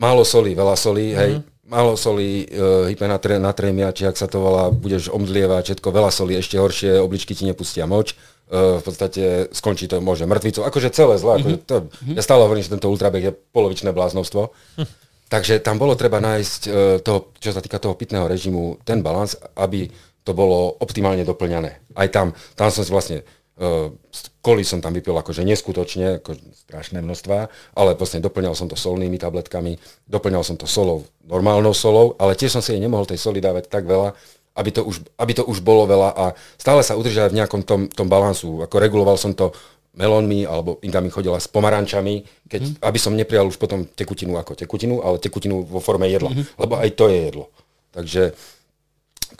málo 0.00 0.24
soli, 0.24 0.56
veľa 0.56 0.74
soli, 0.78 1.12
mm-hmm. 1.12 1.20
hej, 1.20 1.32
málo 1.70 1.94
soli, 1.94 2.44
uh, 2.50 2.90
hypenatrémia, 2.90 3.94
či 3.94 4.10
ak 4.10 4.18
sa 4.18 4.26
to 4.26 4.42
volá, 4.42 4.74
budeš 4.74 5.08
omdlievať, 5.14 5.78
všetko, 5.78 5.88
veľa 5.94 6.10
soli, 6.10 6.34
ešte 6.34 6.58
horšie, 6.58 6.98
obličky 6.98 7.38
ti 7.38 7.46
nepustia 7.46 7.86
moč, 7.86 8.18
uh, 8.50 8.78
v 8.78 8.82
podstate 8.82 9.22
skončí 9.54 9.86
to 9.86 10.02
môže 10.02 10.26
mŕtvicou, 10.26 10.66
akože 10.66 10.90
celé 10.90 11.14
mm-hmm. 11.14 11.38
akože 11.38 11.56
to, 11.64 11.76
mm-hmm. 11.86 12.16
ja 12.18 12.22
stále 12.26 12.42
hovorím, 12.42 12.66
že 12.66 12.74
tento 12.74 12.90
ultrabek 12.90 13.22
je 13.22 13.32
polovičné 13.54 13.94
bláznovstvo. 13.94 14.50
Hm. 14.82 14.88
Takže 15.30 15.62
tam 15.62 15.78
bolo 15.78 15.94
treba 15.94 16.18
nájsť, 16.18 16.60
e, 16.66 16.70
toho, 17.06 17.30
čo 17.38 17.54
sa 17.54 17.62
týka 17.62 17.78
toho 17.78 17.94
pitného 17.94 18.26
režimu, 18.26 18.82
ten 18.82 18.98
balans, 18.98 19.38
aby 19.54 19.86
to 20.26 20.34
bolo 20.34 20.74
optimálne 20.82 21.22
doplňané. 21.22 21.94
Aj 21.94 22.08
tam, 22.10 22.34
tam 22.58 22.66
som 22.74 22.82
si 22.82 22.90
vlastne, 22.90 23.22
uh, 23.60 23.92
koli 24.40 24.64
som 24.64 24.80
tam 24.80 24.96
vypil 24.96 25.12
akože 25.12 25.44
neskutočne, 25.44 26.24
ako 26.24 26.34
strašné 26.66 27.04
množstva, 27.04 27.38
ale 27.76 27.90
vlastne 27.94 28.24
doplňal 28.24 28.56
som 28.56 28.66
to 28.66 28.76
solnými 28.76 29.20
tabletkami, 29.20 29.76
doplňal 30.08 30.42
som 30.42 30.56
to 30.56 30.64
solou, 30.64 31.04
normálnou 31.28 31.76
solou, 31.76 32.16
ale 32.16 32.34
tiež 32.34 32.56
som 32.56 32.64
si 32.64 32.72
jej 32.72 32.80
nemohol 32.80 33.04
tej 33.04 33.20
soli 33.20 33.38
dávať 33.44 33.68
tak 33.68 33.84
veľa, 33.84 34.16
aby 34.56 34.70
to 34.72 34.82
už, 34.82 35.04
aby 35.20 35.32
to 35.36 35.44
už 35.44 35.60
bolo 35.60 35.86
veľa 35.86 36.10
a 36.16 36.24
stále 36.58 36.80
sa 36.82 36.96
udržať 36.98 37.30
v 37.30 37.38
nejakom 37.44 37.62
tom, 37.62 37.86
tom 37.86 38.08
balansu. 38.10 38.64
Ako 38.64 38.82
reguloval 38.82 39.14
som 39.20 39.36
to 39.36 39.54
melónmi, 39.94 40.46
alebo 40.46 40.78
Inga 40.86 41.02
mi 41.02 41.10
chodila 41.10 41.38
s 41.38 41.50
pomarančami, 41.50 42.46
keď, 42.46 42.60
mm. 42.62 42.74
aby 42.82 42.98
som 42.98 43.14
neprijal 43.14 43.46
už 43.50 43.58
potom 43.58 43.84
tekutinu 43.84 44.38
ako 44.38 44.54
tekutinu, 44.54 45.02
ale 45.02 45.18
tekutinu 45.18 45.66
vo 45.66 45.82
forme 45.82 46.06
jedla, 46.06 46.30
mm-hmm. 46.30 46.58
lebo 46.62 46.74
aj 46.78 46.90
to 46.94 47.04
je 47.10 47.18
jedlo. 47.26 47.46
Takže 47.90 48.22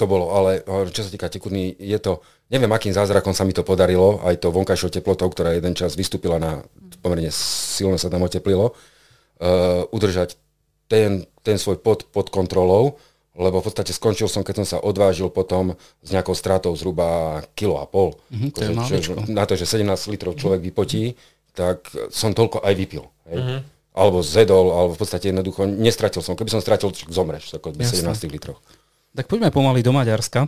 to 0.01 0.09
bolo, 0.09 0.33
ale 0.33 0.65
čo 0.89 1.05
sa 1.05 1.13
týka 1.13 1.29
tekutiny, 1.29 1.77
je 1.77 1.99
to, 2.01 2.25
neviem 2.49 2.73
akým 2.73 2.97
zázrakom 2.97 3.37
sa 3.37 3.45
mi 3.45 3.53
to 3.53 3.61
podarilo, 3.61 4.25
aj 4.25 4.41
to 4.41 4.49
vonkajšou 4.49 4.89
teplotou, 4.89 5.29
ktorá 5.29 5.53
jeden 5.53 5.77
čas 5.77 5.93
vystúpila 5.93 6.41
na, 6.41 6.65
pomerne 7.05 7.29
silno 7.35 8.01
sa 8.01 8.09
tam 8.09 8.25
oteplilo, 8.25 8.73
uh, 8.73 9.85
udržať 9.93 10.41
ten, 10.89 11.29
ten 11.45 11.61
svoj 11.61 11.85
pod, 11.85 12.09
pod 12.09 12.33
kontrolou, 12.33 12.97
lebo 13.37 13.63
v 13.63 13.67
podstate 13.71 13.95
skončil 13.95 14.27
som, 14.27 14.43
keď 14.43 14.65
som 14.65 14.67
sa 14.67 14.79
odvážil 14.83 15.31
potom 15.31 15.79
s 16.03 16.09
nejakou 16.11 16.35
stratou 16.35 16.75
zhruba 16.75 17.41
kilo 17.55 17.79
a 17.79 17.87
pol. 17.87 18.19
Mm-hmm, 18.33 18.51
to 18.51 18.59
je 18.65 18.71
že, 19.01 19.13
na 19.31 19.45
to, 19.47 19.55
že 19.55 19.71
17 19.71 19.87
litrov 20.11 20.35
človek 20.35 20.61
vypotí, 20.61 21.15
tak 21.55 21.87
som 22.11 22.35
toľko 22.35 22.61
aj 22.67 22.75
vypil. 22.75 23.07
Hej? 23.31 23.39
Mm-hmm. 23.39 23.61
Alebo 23.91 24.19
zedol, 24.23 24.67
alebo 24.75 24.93
v 24.95 25.01
podstate 25.03 25.31
jednoducho 25.31 25.67
nestratil 25.67 26.23
som. 26.23 26.35
Keby 26.35 26.51
som 26.51 26.63
stratil, 26.63 26.91
zomreš 27.11 27.55
ako 27.55 27.75
17 27.75 28.07
litroch. 28.31 28.59
Tak 29.11 29.27
poďme 29.27 29.51
pomaly 29.51 29.83
do 29.83 29.90
Maďarska. 29.90 30.46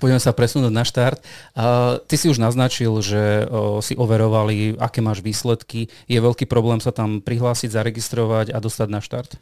Poďme 0.00 0.16
sa 0.16 0.32
presunúť 0.32 0.72
na 0.72 0.80
štart. 0.80 1.20
Ty 2.08 2.14
si 2.16 2.26
už 2.32 2.40
naznačil, 2.40 2.88
že 3.04 3.44
si 3.84 3.92
overovali, 3.92 4.80
aké 4.80 5.04
máš 5.04 5.20
výsledky. 5.20 5.92
Je 6.08 6.16
veľký 6.16 6.48
problém 6.48 6.80
sa 6.80 6.88
tam 6.88 7.20
prihlásiť, 7.20 7.68
zaregistrovať 7.68 8.56
a 8.56 8.58
dostať 8.64 8.88
na 8.88 9.04
štart? 9.04 9.36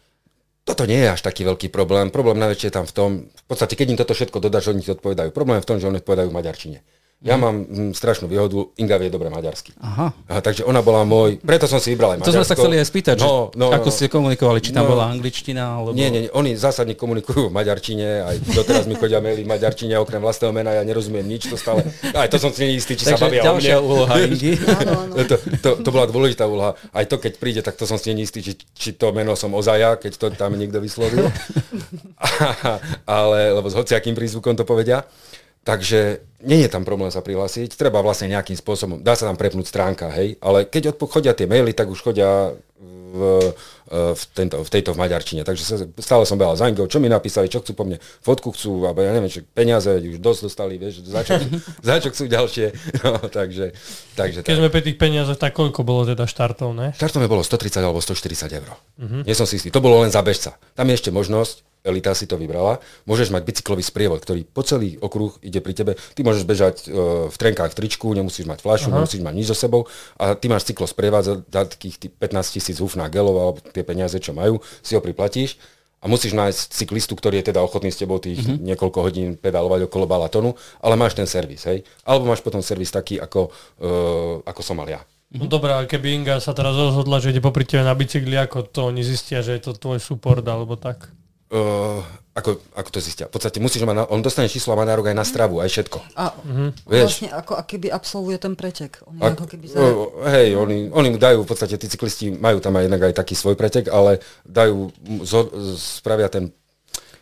Toto 0.66 0.82
nie 0.84 0.98
je 0.98 1.14
až 1.14 1.22
taký 1.22 1.46
veľký 1.46 1.70
problém. 1.70 2.10
Problém 2.10 2.42
najväčšie 2.42 2.68
je 2.68 2.74
tam 2.74 2.90
v 2.90 2.92
tom, 2.92 3.10
v 3.30 3.44
podstate 3.46 3.78
keď 3.78 3.86
im 3.94 3.98
toto 4.02 4.18
všetko 4.18 4.42
dodáš, 4.42 4.74
oni 4.74 4.82
ti 4.82 4.90
odpovedajú. 4.92 5.30
Problém 5.30 5.62
je 5.62 5.64
v 5.64 5.68
tom, 5.70 5.78
že 5.78 5.86
oni 5.86 6.02
odpovedajú 6.02 6.28
v 6.28 6.36
maďarčine. 6.36 6.78
Ja 7.18 7.34
mám 7.34 7.66
hm, 7.66 7.90
strašnú 7.98 8.30
výhodu, 8.30 8.70
Inga 8.78 8.94
vie 8.94 9.10
dobre 9.10 9.26
maďarsky. 9.26 9.74
Aha. 9.82 10.14
Aha. 10.30 10.38
Takže 10.38 10.62
ona 10.62 10.86
bola 10.86 11.02
môj, 11.02 11.42
preto 11.42 11.66
som 11.66 11.82
si 11.82 11.90
vybral 11.90 12.14
aj 12.14 12.22
To 12.22 12.30
sme 12.30 12.46
sa 12.46 12.54
chceli 12.54 12.78
aj 12.78 12.86
spýtať, 12.86 13.16
no, 13.18 13.50
no, 13.58 13.74
ako 13.74 13.90
no, 13.90 13.94
ste 13.94 14.06
komunikovali, 14.06 14.62
či 14.62 14.70
tam 14.70 14.86
no, 14.86 14.94
bola 14.94 15.10
angličtina? 15.10 15.82
Alebo... 15.82 15.98
Nie, 15.98 16.14
nie, 16.14 16.26
nie, 16.26 16.30
oni 16.30 16.54
zásadne 16.54 16.94
komunikujú 16.94 17.50
v 17.50 17.54
maďarčine, 17.58 18.22
aj 18.22 18.36
doteraz 18.54 18.86
mi 18.86 18.94
chodia 18.94 19.18
maily 19.18 19.42
v 19.42 19.50
maďarčine, 19.50 19.98
okrem 19.98 20.22
vlastného 20.22 20.54
mena, 20.54 20.78
ja 20.78 20.86
nerozumiem 20.86 21.26
nič, 21.26 21.50
to 21.50 21.58
stále, 21.58 21.82
aj 22.14 22.30
to 22.30 22.38
som 22.38 22.54
si 22.54 22.70
neistý, 22.70 22.94
či 22.94 23.10
Takže 23.10 23.18
sa 23.18 23.26
bavia 23.26 23.42
ďalšia 23.50 23.76
o 23.76 23.82
mne. 23.82 23.90
úloha 23.90 24.14
Ingy. 24.22 24.52
to, 25.34 25.36
to, 25.58 25.70
to, 25.82 25.88
bola 25.90 26.06
dôležitá 26.06 26.46
úloha. 26.46 26.78
Aj 26.94 27.02
to, 27.02 27.18
keď 27.18 27.32
príde, 27.42 27.60
tak 27.66 27.74
to 27.74 27.82
som 27.82 27.98
si 27.98 28.14
neistý, 28.14 28.46
či, 28.46 28.54
či 28.78 28.94
to 28.94 29.10
meno 29.10 29.34
som 29.34 29.50
ozaja, 29.58 29.98
keď 29.98 30.12
to 30.22 30.26
tam 30.38 30.54
niekto 30.54 30.78
vyslovil. 30.78 31.26
Ale, 33.10 33.58
lebo 33.58 33.66
s 33.66 33.74
hociakým 33.74 34.14
prízvukom 34.14 34.54
to 34.54 34.62
povedia. 34.62 35.02
Takže 35.66 36.22
nie 36.46 36.62
je 36.62 36.70
tam 36.70 36.86
problém 36.86 37.10
sa 37.10 37.18
prihlásiť, 37.18 37.74
treba 37.74 37.98
vlastne 37.98 38.30
nejakým 38.30 38.54
spôsobom, 38.54 39.02
dá 39.02 39.18
sa 39.18 39.26
tam 39.26 39.34
prepnúť 39.34 39.66
stránka, 39.66 40.06
hej, 40.14 40.38
ale 40.38 40.64
keď 40.64 40.94
chodia 41.10 41.34
tie 41.34 41.50
maily, 41.50 41.74
tak 41.74 41.90
už 41.90 41.98
chodia 41.98 42.54
v, 42.78 43.52
v, 43.88 44.22
tento, 44.36 44.60
v 44.60 44.68
tejto 44.68 44.92
v 44.92 44.98
maďarčine. 45.00 45.42
Takže 45.42 45.88
stále 45.98 46.22
som 46.28 46.36
behal 46.36 46.54
za 46.54 46.68
čo 46.68 47.00
mi 47.00 47.08
napísali, 47.08 47.48
čo 47.48 47.64
chcú 47.64 47.72
po 47.72 47.84
mne, 47.88 47.96
fotku 48.20 48.52
chcú, 48.52 48.84
alebo 48.84 49.00
ja 49.00 49.16
neviem, 49.16 49.32
čo, 49.32 49.40
peniaze 49.56 49.88
už 49.88 50.20
dosť 50.20 50.40
dostali, 50.44 50.76
vieš, 50.76 51.04
za 51.08 51.24
čo, 51.24 51.40
za 51.88 51.96
čo 51.98 52.08
chcú 52.12 52.24
ďalšie. 52.28 52.66
No, 53.00 53.16
takže, 53.30 53.72
takže 54.12 54.40
Keď 54.44 54.54
tak. 54.54 54.60
sme 54.60 54.68
pri 54.68 54.82
tých 54.84 54.98
peniazoch, 55.00 55.38
tak 55.40 55.56
koľko 55.56 55.80
bolo 55.82 56.04
teda 56.04 56.28
štartov, 56.28 56.76
ne? 56.76 56.92
Štartov 56.92 57.24
bolo 57.24 57.40
130 57.40 57.80
alebo 57.80 58.00
140 58.04 58.58
eur. 58.60 58.68
Uh-huh. 58.68 59.22
Nie 59.24 59.32
som 59.32 59.48
si 59.48 59.56
istý, 59.56 59.72
to 59.72 59.80
bolo 59.80 60.04
len 60.04 60.12
za 60.12 60.20
bežca. 60.20 60.60
Tam 60.76 60.84
je 60.92 60.94
ešte 60.98 61.08
možnosť, 61.08 61.68
elita 61.86 62.12
si 62.12 62.26
to 62.26 62.34
vybrala, 62.34 62.82
môžeš 63.06 63.30
mať 63.30 63.42
bicyklový 63.46 63.80
sprievod, 63.86 64.20
ktorý 64.20 64.42
po 64.44 64.66
celý 64.66 64.98
okruh 64.98 65.38
ide 65.40 65.62
pri 65.62 65.72
tebe. 65.72 65.92
Ty 65.96 66.20
môžeš 66.26 66.44
bežať 66.44 66.76
uh, 66.86 67.30
v 67.30 67.36
trenkách, 67.38 67.72
v 67.72 67.78
tričku, 67.78 68.10
nemusíš 68.12 68.44
mať 68.44 68.60
flašu, 68.60 68.90
Aha. 68.90 69.00
nemusíš 69.02 69.22
mať 69.22 69.34
nič 69.34 69.46
so 69.48 69.56
sebou 69.56 69.86
a 70.18 70.34
ty 70.34 70.50
máš 70.50 70.66
cyklo 70.68 70.84
sprievádza 70.84 71.40
za 71.46 71.62
takých 71.64 72.12
15 72.18 72.56
tisíc 72.58 72.76
hufná 72.82 73.06
gelov 73.08 73.36
alebo 73.38 73.58
tie 73.78 73.86
peniaze, 73.86 74.18
čo 74.18 74.34
majú, 74.34 74.58
si 74.82 74.98
ho 74.98 75.00
priplatíš 75.00 75.54
a 75.98 76.06
musíš 76.06 76.34
nájsť 76.34 76.60
cyklistu, 76.74 77.14
ktorý 77.18 77.42
je 77.42 77.54
teda 77.54 77.62
ochotný 77.62 77.90
s 77.90 77.98
tebou 77.98 78.22
tých 78.22 78.42
mm-hmm. 78.42 78.66
niekoľko 78.74 78.98
hodín 79.02 79.28
pedalovať 79.34 79.90
okolo 79.90 80.06
balatonu, 80.06 80.54
ale 80.82 80.94
máš 80.94 81.18
ten 81.18 81.26
servis, 81.26 81.66
hej. 81.66 81.82
Alebo 82.06 82.30
máš 82.30 82.42
potom 82.42 82.62
servis 82.62 82.94
taký, 82.94 83.18
ako, 83.18 83.50
uh, 83.82 84.38
ako 84.46 84.60
som 84.62 84.78
mal 84.78 84.86
ja. 84.86 85.02
No 85.28 85.44
dobré, 85.44 85.76
ale 85.76 85.84
keby 85.84 86.22
Inga 86.22 86.40
sa 86.40 86.56
teraz 86.56 86.72
rozhodla, 86.72 87.20
že 87.20 87.36
ide 87.36 87.44
popri 87.44 87.68
tebe 87.68 87.84
na 87.84 87.92
bicykli, 87.92 88.32
ako 88.38 88.64
to 88.64 88.80
oni 88.88 89.04
zistia, 89.04 89.44
že 89.44 89.60
je 89.60 89.62
to 89.68 89.76
tvoj 89.76 90.00
support 90.00 90.40
alebo 90.46 90.78
tak? 90.78 91.12
Uh, 91.48 92.04
ako, 92.36 92.60
ako 92.76 92.88
to 92.92 93.00
zistia? 93.00 93.24
V 93.24 93.40
podstate 93.40 93.56
musíš 93.56 93.82
mať, 93.88 93.96
na, 93.96 94.04
on 94.12 94.20
dostane 94.20 94.52
číslo 94.52 94.76
a 94.76 94.78
má 94.78 94.84
nárok 94.84 95.08
aj 95.08 95.16
na 95.16 95.24
stravu, 95.24 95.64
aj 95.64 95.72
všetko. 95.72 95.98
A 96.12 96.36
uh-huh. 96.36 96.70
vlastne 96.84 97.32
ako 97.32 97.56
keby 97.64 97.88
absolvuje 97.88 98.36
ten 98.36 98.52
pretek. 98.52 99.00
Oni 99.08 99.16
ako 99.16 99.48
keby 99.48 99.64
za... 99.64 99.80
uh, 99.80 100.28
hej, 100.28 100.52
oni, 100.54 100.92
oni 100.92 101.08
mu 101.08 101.16
dajú, 101.16 101.42
v 101.42 101.48
podstate 101.48 101.80
tí 101.80 101.88
cyklisti 101.88 102.36
majú 102.36 102.60
tam 102.60 102.76
aj 102.76 102.84
jednak 102.84 103.02
aj 103.08 103.14
taký 103.16 103.32
svoj 103.32 103.56
pretek, 103.56 103.88
ale 103.88 104.20
dajú, 104.44 104.92
zo, 105.24 105.48
spravia 105.80 106.28
ten 106.28 106.52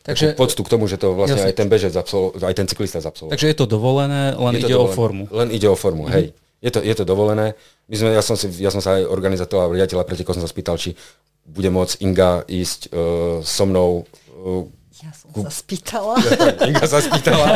Takže, 0.07 0.39
poctu 0.39 0.63
k 0.63 0.71
tomu, 0.71 0.87
že 0.87 1.03
to 1.03 1.19
vlastne 1.19 1.43
jasne. 1.43 1.51
aj 1.51 1.57
ten 1.59 1.69
bežec, 1.71 1.95
absolvo, 1.95 2.35
aj 2.39 2.55
ten 2.55 2.67
cyklista 2.71 3.03
zabsolvoval. 3.03 3.35
Takže 3.35 3.47
je 3.51 3.57
to 3.59 3.67
dovolené, 3.67 4.39
len 4.39 4.53
je 4.55 4.63
ide 4.63 4.75
dovolené, 4.75 4.91
o 4.91 4.95
formu. 4.95 5.25
Len 5.35 5.49
ide 5.51 5.67
o 5.67 5.75
formu, 5.75 6.07
mm-hmm. 6.07 6.19
hej. 6.19 6.27
Je 6.63 6.71
to, 6.71 6.81
je 6.83 6.95
to 6.95 7.05
dovolené. 7.07 7.59
My 7.91 7.95
sme, 7.99 8.11
ja, 8.15 8.23
som 8.23 8.39
si, 8.39 8.47
ja 8.59 8.71
som 8.71 8.79
sa 8.79 8.99
aj 8.99 9.07
organizátor 9.07 9.67
a 9.67 9.71
riaditeľa 9.71 10.07
pretekov 10.07 10.39
som 10.39 10.43
sa 10.43 10.51
spýtal, 10.51 10.79
či 10.79 10.95
bude 11.47 11.71
môcť 11.71 11.95
Inga 12.03 12.43
ísť 12.51 12.91
uh, 12.91 13.41
so 13.47 13.65
mnou 13.65 14.05
uh, 14.35 14.67
ja 15.05 15.13
som 15.13 15.29
ku... 15.29 15.45
sa 15.45 15.53
spýtala. 15.53 16.17
Inga 16.73 16.87
sa 16.89 17.05
spýtala, 17.05 17.47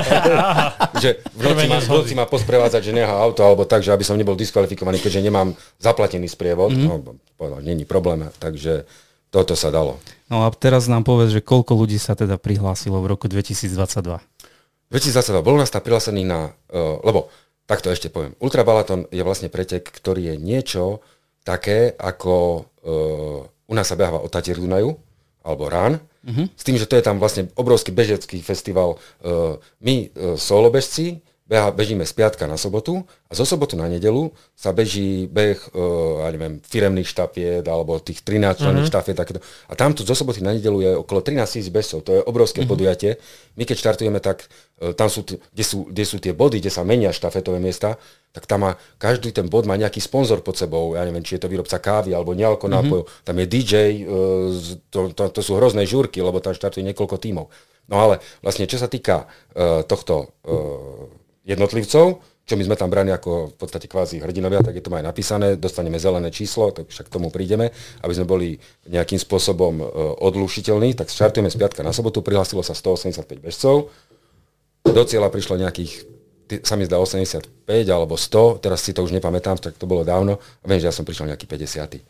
že 1.03 1.25
v 1.33 1.41
noci, 1.41 1.67
ma, 1.73 1.79
v 1.81 1.89
noci 1.89 2.13
ma 2.13 2.27
posprevádzať, 2.29 2.83
že 2.85 2.93
neha 2.93 3.11
auto, 3.11 3.41
alebo 3.41 3.65
tak, 3.65 3.81
že 3.81 3.97
aby 3.97 4.05
som 4.05 4.21
nebol 4.21 4.37
diskvalifikovaný, 4.37 5.01
keďže 5.01 5.25
nemám 5.25 5.57
zaplatený 5.81 6.29
sprievod. 6.29 6.77
Mm-hmm. 6.77 6.87
No, 6.87 7.17
povedal, 7.41 7.65
není 7.65 7.89
problém, 7.89 8.29
takže 8.37 8.85
toto 9.33 9.57
sa 9.57 9.73
dalo. 9.73 9.97
No 10.29 10.45
a 10.45 10.53
teraz 10.53 10.85
nám 10.85 11.03
povedz, 11.03 11.33
že 11.33 11.41
koľko 11.41 11.81
ľudí 11.81 11.97
sa 11.97 12.13
teda 12.13 12.37
prihlásilo 12.37 13.01
v 13.01 13.17
roku 13.17 13.25
2022? 13.25 14.21
2022, 14.93 15.41
bol 15.41 15.57
nás 15.57 15.73
tam 15.73 15.81
prihlásený 15.81 16.29
na, 16.29 16.53
uh, 16.53 17.01
lebo 17.01 17.33
takto 17.65 17.89
ešte 17.89 18.13
poviem, 18.13 18.37
Ultrabalaton 18.37 19.09
je 19.09 19.23
vlastne 19.25 19.49
pretek, 19.49 19.87
ktorý 19.87 20.35
je 20.35 20.37
niečo 20.37 21.01
také, 21.41 21.95
ako 21.97 22.69
uh, 22.85 23.49
u 23.71 23.75
nás 23.79 23.87
sa 23.87 23.95
beháva 23.95 24.19
od 24.19 24.29
Tatier 24.35 24.59
Dunaju, 24.59 24.99
alebo 25.47 25.71
RAN, 25.71 26.03
uh-huh. 26.27 26.47
s 26.53 26.63
tým, 26.67 26.77
že 26.77 26.91
to 26.91 26.99
je 26.99 27.07
tam 27.07 27.23
vlastne 27.23 27.49
obrovský 27.55 27.95
bežecký 27.95 28.43
festival. 28.43 28.99
Uh, 29.23 29.63
my, 29.81 30.11
uh, 30.11 30.35
solobežci, 30.35 31.23
beha, 31.51 31.75
bežíme 31.75 32.07
z 32.07 32.15
piatka 32.15 32.47
na 32.47 32.55
sobotu 32.55 33.03
a 33.27 33.35
zo 33.35 33.43
sobotu 33.43 33.75
na 33.75 33.91
nedelu 33.91 34.31
sa 34.55 34.71
beží 34.71 35.27
beh, 35.27 35.75
uh, 35.75 36.23
ja 36.23 36.31
neviem, 36.31 36.63
firemných 36.63 37.11
štafiet 37.11 37.67
alebo 37.67 37.99
tých 37.99 38.23
13 38.23 38.63
členných 38.63 38.87
mm-hmm. 38.87 38.95
štafiet. 38.95 39.19
Takéto. 39.19 39.43
A 39.67 39.75
tam 39.75 39.91
tu 39.91 40.07
zo 40.07 40.15
soboty 40.15 40.47
na 40.47 40.55
nedelu 40.55 40.79
je 40.79 40.91
okolo 41.03 41.27
13 41.27 41.43
tisíc 41.51 41.67
bežcov. 41.75 42.07
To 42.07 42.13
je 42.15 42.23
obrovské 42.23 42.63
mm-hmm. 42.63 42.71
podujatie. 42.71 43.19
My 43.59 43.67
keď 43.67 43.77
štartujeme, 43.83 44.23
tak 44.23 44.47
uh, 44.47 44.95
tam 44.95 45.11
sú, 45.11 45.27
t- 45.27 45.43
kde, 45.51 45.65
sú, 45.67 45.91
kde 45.91 46.05
sú 46.07 46.23
tie 46.23 46.31
body, 46.31 46.63
kde 46.63 46.71
sa 46.71 46.87
menia 46.87 47.11
štafetové 47.11 47.59
miesta, 47.59 47.99
tak 48.31 48.47
tam 48.47 48.71
má, 48.71 48.79
každý 49.03 49.35
ten 49.35 49.51
bod 49.51 49.67
má 49.67 49.75
nejaký 49.75 49.99
sponzor 49.99 50.47
pod 50.47 50.55
sebou. 50.55 50.95
Ja 50.95 51.03
neviem, 51.03 51.27
či 51.27 51.35
je 51.35 51.43
to 51.43 51.51
výrobca 51.51 51.83
kávy 51.83 52.15
alebo 52.15 52.31
nejakého 52.31 52.71
mm-hmm. 52.71 52.79
nápojov. 52.79 53.05
Tam 53.27 53.35
je 53.35 53.47
DJ, 53.51 53.75
uh, 54.07 54.55
to, 54.87 55.11
to, 55.19 55.35
to 55.35 55.41
sú 55.43 55.59
hrozné 55.59 55.83
žúrky, 55.83 56.23
lebo 56.23 56.39
tam 56.39 56.55
štartuje 56.55 56.87
niekoľko 56.95 57.19
tímov. 57.19 57.51
No 57.91 57.99
ale 57.99 58.23
vlastne, 58.39 58.71
čo 58.71 58.79
sa 58.79 58.87
týka 58.87 59.27
uh, 59.27 59.83
tohto 59.83 60.31
uh, 60.47 61.20
jednotlivcov, 61.45 62.21
čo 62.51 62.59
my 62.59 62.67
sme 62.67 62.75
tam 62.75 62.91
brani 62.91 63.15
ako 63.15 63.55
v 63.55 63.57
podstate 63.57 63.87
kvázi 63.87 64.19
hrdinovia, 64.19 64.59
tak 64.59 64.75
je 64.75 64.83
to 64.83 64.91
aj 64.91 65.07
napísané, 65.07 65.55
dostaneme 65.55 66.03
zelené 66.03 66.35
číslo, 66.35 66.75
tak 66.75 66.91
však 66.91 67.07
k 67.07 67.15
tomu 67.15 67.31
prídeme, 67.31 67.71
aby 68.03 68.11
sme 68.11 68.27
boli 68.27 68.59
nejakým 68.91 69.23
spôsobom 69.23 69.79
uh, 69.79 69.87
odlušiteľní, 70.19 70.99
tak 70.99 71.15
štartujeme 71.15 71.47
z 71.47 71.55
piatka 71.55 71.87
na 71.87 71.95
sobotu, 71.95 72.27
prihlásilo 72.27 72.67
sa 72.67 72.75
185 72.75 73.23
bežcov, 73.39 73.95
do 74.83 75.03
cieľa 75.07 75.31
prišlo 75.31 75.63
nejakých, 75.63 75.93
sa 76.67 76.75
mi 76.75 76.91
zdá 76.91 76.99
85 76.99 77.47
alebo 77.87 78.19
100, 78.19 78.65
teraz 78.65 78.83
si 78.83 78.91
to 78.91 79.07
už 79.07 79.15
nepamätám, 79.15 79.61
tak 79.63 79.79
to 79.79 79.87
bolo 79.87 80.03
dávno, 80.03 80.43
a 80.43 80.65
viem, 80.67 80.83
že 80.83 80.91
ja 80.91 80.95
som 80.95 81.07
prišiel 81.07 81.31
nejaký 81.31 81.47
50. 81.47 82.03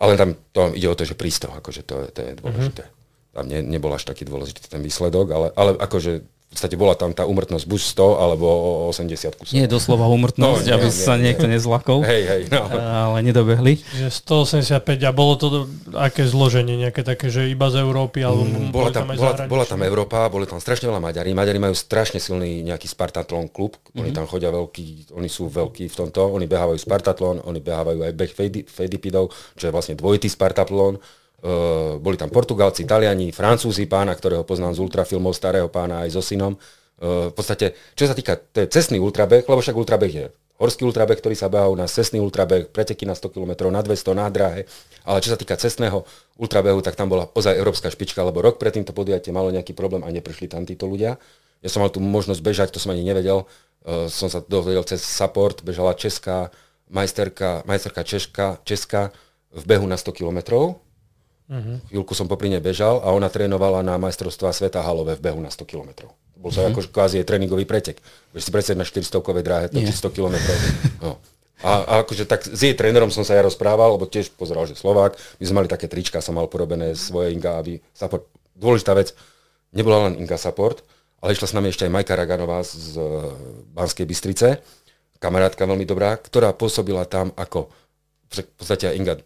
Ale 0.00 0.16
tam 0.16 0.32
to 0.50 0.72
ide 0.74 0.88
o 0.88 0.96
to, 0.96 1.04
že 1.04 1.14
prísto, 1.14 1.52
akože 1.52 1.84
to, 1.84 2.08
to 2.10 2.18
je 2.24 2.32
dôležité. 2.40 2.82
Mm-hmm. 2.88 2.98
Tam 3.36 3.44
ne, 3.46 3.60
nebol 3.62 3.92
až 3.94 4.08
taký 4.08 4.26
dôležitý 4.26 4.66
ten 4.66 4.82
výsledok, 4.82 5.30
ale, 5.30 5.46
ale 5.54 5.70
akože 5.78 6.39
v 6.50 6.58
podstate 6.58 6.74
bola 6.74 6.98
tam 6.98 7.14
tá 7.14 7.30
úmrtnosť 7.30 7.62
buď 7.62 7.80
100 7.94 8.26
alebo 8.26 8.46
80 8.90 9.38
kusov. 9.38 9.54
Nie 9.54 9.70
doslova 9.70 10.10
úmrtnosť, 10.10 10.66
no, 10.66 10.74
aby 10.74 10.90
nie, 10.90 10.98
sa 10.98 11.14
nie, 11.14 11.30
niekto 11.30 11.46
nie. 11.46 11.54
nezlakol. 11.54 12.02
Hej, 12.02 12.22
hej, 12.26 12.42
no. 12.50 12.66
Ale 12.74 13.22
nedobehli. 13.22 13.78
Že 13.78 14.10
185 14.82 14.82
a 15.06 15.14
bolo 15.14 15.38
to 15.38 15.70
aké 15.94 16.26
zloženie, 16.26 16.74
nejaké 16.74 17.06
také, 17.06 17.30
že 17.30 17.46
iba 17.46 17.70
z 17.70 17.86
Európy? 17.86 18.26
Alebo 18.26 18.50
mm, 18.50 18.74
bola, 18.74 18.90
tam, 18.90 19.06
tam 19.06 19.14
bola, 19.14 19.32
bola 19.46 19.62
tam 19.62 19.78
Európa, 19.86 20.26
boli 20.26 20.50
tam 20.50 20.58
strašne 20.58 20.90
veľa 20.90 20.98
Maďari. 20.98 21.30
Maďari 21.30 21.62
majú 21.62 21.74
strašne 21.78 22.18
silný 22.18 22.66
nejaký 22.66 22.90
Spartatlon 22.90 23.46
klub. 23.46 23.78
Mm-hmm. 23.78 24.00
Oni 24.02 24.10
mhm. 24.10 24.16
tam 24.18 24.26
chodia 24.26 24.50
veľkí, 24.50 25.14
oni 25.14 25.30
sú 25.30 25.46
veľkí 25.46 25.86
v 25.86 25.94
tomto. 25.94 26.34
Oni 26.34 26.50
behávajú 26.50 26.82
Spartatlon, 26.82 27.46
oni 27.46 27.62
behávajú 27.62 28.10
aj 28.10 28.12
beh 28.18 28.32
Fedipidov, 28.66 29.30
čo 29.54 29.70
je 29.70 29.72
vlastne 29.72 29.94
dvojitý 29.94 30.26
Spartatlon 30.26 30.98
Uh, 31.40 31.96
boli 31.96 32.20
tam 32.20 32.28
Portugalci, 32.28 32.84
Taliani, 32.84 33.32
Francúzi, 33.32 33.88
pána, 33.88 34.12
ktorého 34.12 34.44
poznám 34.44 34.76
z 34.76 34.84
ultrafilmov, 34.84 35.32
starého 35.32 35.72
pána 35.72 36.04
aj 36.04 36.12
so 36.12 36.20
synom. 36.20 36.52
Uh, 37.00 37.32
v 37.32 37.34
podstate, 37.34 37.72
čo 37.96 38.04
sa 38.04 38.12
týka, 38.12 38.36
to 38.36 38.60
je 38.60 38.68
cestný 38.68 39.00
ultrabeh, 39.00 39.48
lebo 39.48 39.60
však 39.64 39.72
ultrabeh 39.72 40.12
je 40.12 40.24
horský 40.60 40.84
ultrabeh, 40.84 41.16
ktorý 41.16 41.32
sa 41.32 41.48
behá 41.48 41.72
u 41.72 41.74
nás, 41.74 41.88
cestný 41.88 42.20
ultrabeh, 42.20 42.68
preteky 42.68 43.08
na 43.08 43.16
100 43.16 43.32
km, 43.32 43.72
na 43.72 43.80
200, 43.80 44.12
na 44.12 44.28
dráhe. 44.28 44.68
Ale 45.08 45.24
čo 45.24 45.32
sa 45.32 45.40
týka 45.40 45.56
cestného 45.56 46.04
ultrabehu, 46.36 46.84
tak 46.84 47.00
tam 47.00 47.08
bola 47.08 47.32
ozaj 47.32 47.56
európska 47.56 47.88
špička, 47.88 48.20
lebo 48.20 48.44
rok 48.44 48.60
predtým 48.60 48.84
to 48.84 48.92
podujatie 48.92 49.32
malo 49.32 49.48
nejaký 49.48 49.72
problém 49.72 50.04
a 50.04 50.12
neprišli 50.12 50.52
tam 50.52 50.68
títo 50.68 50.84
ľudia. 50.84 51.16
Ja 51.64 51.68
som 51.72 51.80
mal 51.80 51.88
tu 51.88 52.04
možnosť 52.04 52.40
bežať, 52.44 52.68
to 52.76 52.78
som 52.78 52.92
ani 52.92 53.00
nevedel. 53.00 53.48
Uh, 53.80 54.12
som 54.12 54.28
sa 54.28 54.44
dovedel 54.44 54.84
cez 54.84 55.00
support, 55.00 55.64
bežala 55.64 55.96
česká 55.96 56.52
majsterka, 56.92 57.64
majsterka 57.64 58.04
Češka, 58.04 58.46
Česka 58.68 59.16
v 59.56 59.64
behu 59.64 59.88
na 59.88 59.96
100 59.96 60.12
kilometrov 60.12 60.76
Uh-huh. 61.50 61.82
Chvíľku 61.90 62.14
som 62.14 62.30
popri 62.30 62.46
nej 62.46 62.62
bežal 62.62 63.02
a 63.02 63.10
ona 63.10 63.26
trénovala 63.26 63.82
na 63.82 63.98
majstrovstvá 63.98 64.54
sveta 64.54 64.86
halové 64.86 65.18
v 65.18 65.26
behu 65.26 65.42
na 65.42 65.50
100 65.50 65.66
km. 65.66 66.06
Bol 66.38 66.54
sa 66.54 66.62
uh-huh. 66.62 66.70
ako 66.70 66.94
kvázi 66.94 67.26
tréningový 67.26 67.66
pretek. 67.66 67.98
Vieš 68.30 68.48
si 68.48 68.50
predstaviť 68.54 68.78
na 68.78 68.86
400-kovej 68.86 69.42
dráhe, 69.42 69.66
to 69.66 69.82
100 69.82 70.14
km. 70.14 70.36
No. 71.02 71.18
A, 71.60 71.84
a 71.84 71.92
akože 72.06 72.24
tak 72.24 72.48
s 72.48 72.56
jej 72.56 72.72
trénerom 72.72 73.12
som 73.12 73.20
sa 73.20 73.36
ja 73.36 73.44
rozprával, 73.44 73.92
lebo 73.98 74.08
tiež 74.08 74.32
pozeral, 74.32 74.64
že 74.64 74.80
Slovák, 74.80 75.18
my 75.36 75.44
sme 75.44 75.56
mali 75.60 75.68
také 75.68 75.92
trička, 75.92 76.24
som 76.24 76.32
mal 76.32 76.48
porobené 76.48 76.96
svoje 76.96 77.36
Inga, 77.36 77.60
aby 77.60 77.84
support. 77.92 78.24
Dôležitá 78.56 78.96
vec, 78.96 79.12
nebola 79.76 80.08
len 80.08 80.16
Inga 80.16 80.40
support, 80.40 80.80
ale 81.20 81.36
išla 81.36 81.52
s 81.52 81.56
nami 81.56 81.68
ešte 81.68 81.84
aj 81.84 81.92
Majka 81.92 82.16
Raganová 82.16 82.64
z, 82.64 82.96
z 82.96 82.96
Banskej 83.76 84.08
Bystrice, 84.08 84.64
kamarátka 85.20 85.68
veľmi 85.68 85.84
dobrá, 85.84 86.16
ktorá 86.16 86.56
pôsobila 86.56 87.04
tam 87.04 87.28
ako, 87.36 87.68
v 88.32 88.40
podstate 88.56 88.96
Inga 88.96 89.20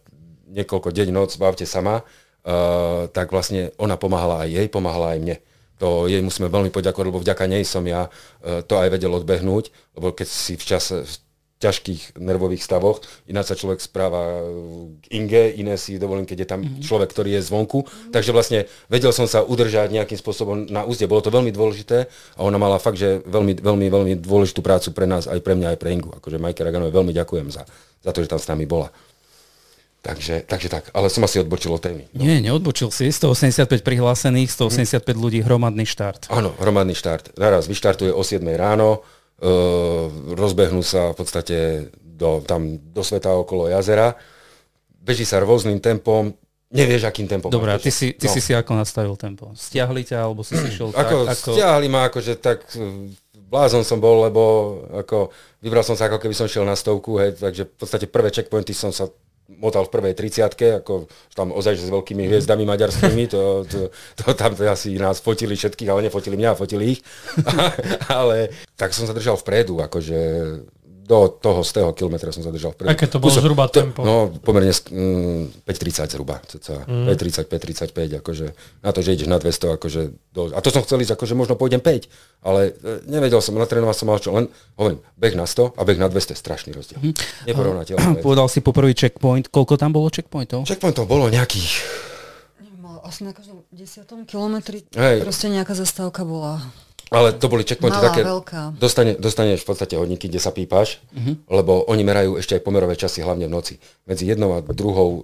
niekoľko 0.50 0.92
deň, 0.92 1.08
noc, 1.12 1.36
bavte 1.36 1.64
sama, 1.64 2.02
uh, 2.02 3.10
tak 3.12 3.32
vlastne 3.32 3.72
ona 3.80 3.96
pomáhala 3.96 4.44
aj 4.44 4.50
jej, 4.52 4.66
pomáhala 4.68 5.16
aj 5.16 5.18
mne. 5.20 5.36
To 5.82 6.06
jej 6.06 6.22
musíme 6.22 6.46
veľmi 6.48 6.70
poďakovať, 6.70 7.06
lebo 7.10 7.22
vďaka 7.22 7.44
nej 7.50 7.66
som 7.66 7.82
ja 7.84 8.08
uh, 8.08 8.62
to 8.64 8.78
aj 8.78 8.88
vedel 8.92 9.14
odbehnúť, 9.16 9.72
lebo 9.98 10.14
keď 10.14 10.28
si 10.28 10.54
v 10.54 10.64
čase 10.64 11.04
v 11.04 11.12
ťažkých 11.64 12.20
nervových 12.20 12.60
stavoch, 12.60 13.00
ináč 13.24 13.54
sa 13.54 13.56
človek 13.56 13.80
správa 13.80 14.44
k 15.00 15.04
Inge, 15.16 15.56
iné 15.56 15.80
si 15.80 15.96
dovolím, 15.96 16.28
keď 16.28 16.38
je 16.44 16.48
tam 16.50 16.60
mm-hmm. 16.60 16.84
človek, 16.84 17.08
ktorý 17.08 17.40
je 17.40 17.46
zvonku. 17.48 17.88
Takže 18.12 18.36
vlastne 18.36 18.68
vedel 18.92 19.16
som 19.16 19.24
sa 19.24 19.40
udržať 19.40 19.88
nejakým 19.88 20.18
spôsobom 20.20 20.68
na 20.68 20.84
úzde. 20.84 21.08
Bolo 21.08 21.24
to 21.24 21.32
veľmi 21.32 21.48
dôležité 21.54 22.10
a 22.36 22.40
ona 22.44 22.60
mala 22.60 22.76
fakt, 22.76 23.00
že 23.00 23.24
veľmi, 23.24 23.64
veľmi, 23.64 23.86
veľmi 23.88 24.12
dôležitú 24.20 24.60
prácu 24.60 24.92
pre 24.92 25.08
nás, 25.08 25.24
aj 25.24 25.40
pre 25.40 25.56
mňa, 25.56 25.72
aj 25.72 25.78
pre 25.80 25.88
Ingu. 25.96 26.12
Akože 26.12 26.36
Majke 26.36 26.60
Raganové 26.60 26.92
veľmi 26.92 27.16
ďakujem 27.16 27.48
za, 27.48 27.64
za 28.04 28.10
to, 28.12 28.20
že 28.20 28.28
tam 28.28 28.40
s 28.42 28.50
nami 28.50 28.68
bola. 28.68 28.92
Takže, 30.04 30.44
takže 30.44 30.68
tak, 30.68 30.92
ale 30.92 31.08
som 31.08 31.24
asi 31.24 31.40
odbočil 31.40 31.72
od 31.72 31.80
témy. 31.80 32.04
No. 32.12 32.28
Nie, 32.28 32.44
neodbočil 32.44 32.92
si. 32.92 33.08
185 33.08 33.80
prihlásených, 33.80 34.52
185 34.52 35.00
hm. 35.00 35.16
ľudí, 35.16 35.40
hromadný 35.40 35.88
štart. 35.88 36.28
Áno, 36.28 36.52
hromadný 36.60 36.92
štart. 36.92 37.40
Naraz 37.40 37.64
vyštartuje 37.64 38.12
o 38.12 38.20
7 38.20 38.44
ráno, 38.52 39.00
e, 39.40 39.48
rozbehnú 40.36 40.84
sa 40.84 41.16
v 41.16 41.24
podstate 41.24 41.56
do, 42.04 42.44
tam 42.44 42.76
do 42.76 43.00
sveta 43.00 43.32
okolo 43.32 43.72
jazera, 43.72 44.12
beží 45.00 45.24
sa 45.24 45.40
rôznym 45.40 45.80
tempom, 45.80 46.36
nevieš, 46.68 47.08
akým 47.08 47.24
tempom. 47.24 47.48
Dobre, 47.48 47.72
a 47.72 47.80
ty, 47.80 47.88
si, 47.88 48.12
ty 48.12 48.28
no. 48.28 48.34
si 48.36 48.44
si 48.44 48.52
ako 48.52 48.76
nastavil 48.76 49.16
tempo? 49.16 49.56
Stiahli 49.56 50.04
ťa, 50.04 50.20
alebo 50.20 50.44
si 50.44 50.52
si 50.52 50.68
šiel 50.68 50.92
ako, 51.00 51.16
tak? 51.32 51.36
Ako... 51.40 51.50
Stiahli 51.56 51.88
ma, 51.88 52.12
akože 52.12 52.36
tak 52.36 52.60
blázon 53.48 53.86
som 53.86 54.02
bol, 54.02 54.26
lebo 54.26 54.42
ako, 54.92 55.30
vybral 55.64 55.80
som 55.80 55.94
sa, 55.94 56.12
ako 56.12 56.18
keby 56.20 56.34
som 56.34 56.50
šiel 56.50 56.68
na 56.68 56.74
stovku, 56.74 57.16
hej, 57.22 57.38
takže 57.38 57.70
v 57.70 57.76
podstate 57.78 58.06
prvé 58.10 58.28
checkpointy 58.34 58.74
som 58.74 58.90
sa 58.90 59.08
motal 59.48 59.84
v 59.84 59.92
prvej 59.92 60.14
30 60.16 60.80
ako 60.80 61.04
tam 61.36 61.52
ozaj 61.52 61.76
s 61.76 61.92
veľkými 61.92 62.24
hviezdami 62.24 62.64
maďarskými, 62.64 63.28
to, 63.28 63.64
to, 63.68 63.78
to, 64.16 64.24
tam 64.32 64.56
to 64.56 64.64
asi 64.64 64.96
nás 64.96 65.20
fotili 65.20 65.52
všetkých, 65.52 65.88
ale 65.92 66.08
nefotili 66.08 66.36
mňa, 66.40 66.56
fotili 66.56 66.96
ich. 66.96 67.00
ale 68.16 68.48
tak 68.74 68.96
som 68.96 69.04
sa 69.04 69.12
držal 69.12 69.36
vpredu, 69.36 69.84
akože 69.84 70.18
do 71.04 71.28
toho 71.28 71.60
z 71.60 71.70
toho 71.76 71.90
kilometra 71.92 72.32
som 72.32 72.40
zadržal. 72.40 72.72
Vpredu. 72.72 72.88
Aké 72.88 73.04
to 73.04 73.20
bolo 73.20 73.28
Kúsok- 73.28 73.44
zhruba 73.44 73.68
tempo? 73.68 74.00
No, 74.00 74.32
pomerne 74.40 74.72
mm, 74.72 75.68
5.30 75.68 76.16
zhruba. 76.16 76.40
Cca. 76.48 76.88
Mm. 76.88 77.12
5.30, 77.12 77.92
5.35, 77.92 78.20
akože 78.24 78.46
na 78.80 78.90
to, 78.90 78.98
že 79.04 79.10
ideš 79.12 79.28
na 79.28 79.36
200, 79.36 79.76
akože 79.76 80.00
do, 80.32 80.40
a 80.48 80.58
to 80.64 80.72
som 80.72 80.80
chcel 80.80 81.04
ísť, 81.04 81.12
akože 81.12 81.36
možno 81.36 81.60
pôjdem 81.60 81.84
5, 81.84 82.08
ale 82.40 82.72
e, 82.72 83.04
nevedel 83.04 83.44
som, 83.44 83.52
natrénoval 83.52 83.92
som 83.92 84.08
mal 84.08 84.16
čo, 84.16 84.32
len 84.32 84.48
hovorím, 84.80 85.04
beh 85.20 85.36
na 85.36 85.44
100 85.44 85.76
a 85.76 85.80
beh 85.84 86.00
na 86.00 86.08
200 86.08 86.32
je 86.32 86.38
strašný 86.40 86.70
rozdiel. 86.72 86.98
Neporovnateľná 87.44 88.16
vec. 88.16 88.24
Povedal 88.26 88.48
si 88.48 88.64
poprvý 88.64 88.96
checkpoint. 88.96 89.52
Koľko 89.52 89.76
tam 89.76 89.92
bolo 89.92 90.08
checkpointov? 90.08 90.64
Checkpointov 90.64 91.04
bolo 91.04 91.28
nejakých, 91.28 91.84
asi 93.04 93.20
na 93.22 93.36
každom 93.36 93.60
desiatom 93.68 94.24
kilometri 94.24 94.88
Hej. 94.96 95.28
proste 95.28 95.52
nejaká 95.52 95.76
zastávka 95.76 96.24
bola. 96.24 96.64
Ale 97.14 97.32
to 97.32 97.46
boli 97.46 97.62
checkpointy 97.62 97.94
Malá, 97.94 98.08
také, 98.08 98.20
veľká. 98.22 98.60
dostane, 98.74 99.14
dostaneš 99.14 99.62
v 99.62 99.68
podstate 99.68 99.94
hodníky, 99.94 100.26
kde 100.26 100.36
sa 100.36 100.50
pípaš, 100.50 100.98
Mhm. 101.12 101.46
lebo 101.48 101.86
oni 101.86 102.02
merajú 102.02 102.36
ešte 102.36 102.54
aj 102.54 102.62
pomerové 102.62 102.94
časy, 102.94 103.20
hlavne 103.20 103.46
v 103.46 103.52
noci. 103.52 103.74
Medzi 104.02 104.26
jednou 104.26 104.52
a 104.52 104.62
druhou 104.62 105.08
uh, 105.16 105.22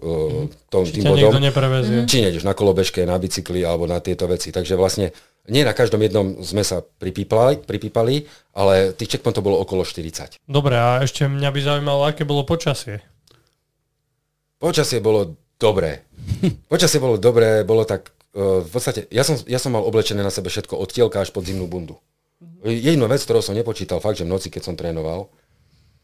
tom, 0.66 0.82
tým 0.84 1.02
bodom. 1.04 1.34
Mhm. 1.34 2.06
či 2.06 2.16
nejdeš 2.20 2.42
na 2.42 2.52
kolobežke, 2.52 3.02
na 3.02 3.14
bicykli 3.14 3.60
alebo 3.60 3.84
na 3.84 3.98
tieto 3.98 4.24
veci. 4.24 4.48
Takže 4.48 4.74
vlastne 4.74 5.10
nie 5.46 5.60
na 5.60 5.72
každom 5.72 5.98
jednom 5.98 6.38
sme 6.38 6.60
sa 6.60 6.78
pripípali, 6.80 7.58
pripípali 7.58 8.24
ale 8.52 8.92
tých 8.92 9.16
checkpointov 9.16 9.42
bolo 9.42 9.58
okolo 9.58 9.82
40. 9.82 10.38
Dobre, 10.40 10.74
a 10.74 11.00
ešte 11.00 11.24
mňa 11.24 11.48
by 11.48 11.60
zaujímalo, 11.60 12.02
aké 12.04 12.22
bolo 12.22 12.44
počasie. 12.44 13.02
Počasie 14.56 15.00
bolo 15.00 15.32
dobré. 15.56 16.04
Počasie 16.72 17.00
bolo 17.00 17.16
dobré, 17.16 17.64
bolo 17.64 17.82
tak, 17.82 18.12
v 18.34 18.70
podstate, 18.70 19.10
ja 19.10 19.26
som, 19.26 19.34
ja 19.50 19.58
som 19.58 19.74
mal 19.74 19.82
oblečené 19.82 20.22
na 20.22 20.30
sebe 20.30 20.52
všetko 20.52 20.78
od 20.78 20.90
tielka 20.94 21.18
až 21.18 21.34
pod 21.34 21.42
zimnú 21.42 21.66
bundu. 21.66 21.98
Jedinú 22.62 23.10
vec, 23.10 23.20
ktorou 23.26 23.42
som 23.42 23.56
nepočítal, 23.56 23.98
fakt, 23.98 24.22
že 24.22 24.24
v 24.24 24.32
noci, 24.32 24.48
keď 24.48 24.62
som 24.70 24.74
trénoval, 24.78 25.28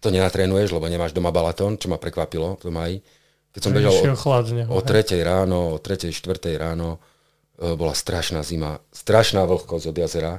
to 0.00 0.12
nenatrénuješ, 0.12 0.74
lebo 0.74 0.90
nemáš 0.90 1.16
doma 1.16 1.32
balatón, 1.32 1.80
čo 1.80 1.88
ma 1.88 1.96
prekvapilo 1.96 2.60
v 2.60 2.68
maji. 2.72 2.96
Keď 3.56 3.60
som 3.64 3.72
bežal 3.72 3.92
o 4.68 4.80
hej. 4.84 4.84
3 4.84 5.24
ráno, 5.24 5.58
o 5.72 5.78
3 5.80 6.12
4 6.12 6.60
ráno 6.60 7.00
e, 7.56 7.72
bola 7.72 7.96
strašná 7.96 8.44
zima, 8.44 8.76
strašná 8.92 9.48
vlhkosť 9.48 9.88
od 9.88 9.96
jazera. 9.96 10.34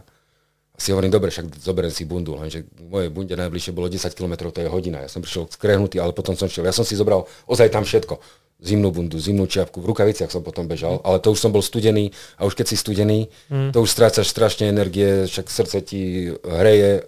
Si 0.77 0.93
hovorím, 0.93 1.09
dobre, 1.09 1.33
však 1.33 1.57
zoberiem 1.57 1.89
si 1.89 2.05
bundu, 2.05 2.37
lenže 2.37 2.69
v 2.77 2.85
mojej 2.85 3.09
bunde 3.09 3.33
najbližšie 3.33 3.73
bolo 3.73 3.89
10 3.89 4.13
km, 4.13 4.53
to 4.53 4.61
je 4.61 4.69
hodina. 4.69 5.01
Ja 5.01 5.09
som 5.09 5.25
prišiel 5.25 5.49
skrehnutý, 5.49 5.97
ale 5.97 6.13
potom 6.13 6.37
som 6.37 6.45
šiel. 6.45 6.69
Ja 6.69 6.75
som 6.77 6.85
si 6.85 6.93
zobral 6.93 7.25
ozaj 7.49 7.73
tam 7.73 7.81
všetko. 7.81 8.21
Zimnú 8.57 8.89
bundu, 8.89 9.21
zimnú 9.21 9.45
čiapku, 9.45 9.77
v 9.77 9.93
rukaviciach 9.93 10.33
som 10.33 10.41
potom 10.41 10.65
bežal, 10.65 10.97
ale 11.05 11.21
to 11.21 11.29
už 11.29 11.37
som 11.37 11.53
bol 11.53 11.61
studený 11.61 12.09
a 12.41 12.49
už 12.49 12.57
keď 12.57 12.73
si 12.73 12.75
studený, 12.81 13.29
to 13.69 13.85
už 13.85 13.89
strácaš 13.93 14.33
strašne 14.33 14.65
energie, 14.65 15.29
však 15.29 15.45
srdce 15.45 15.77
ti 15.85 16.33
hreje, 16.41 17.05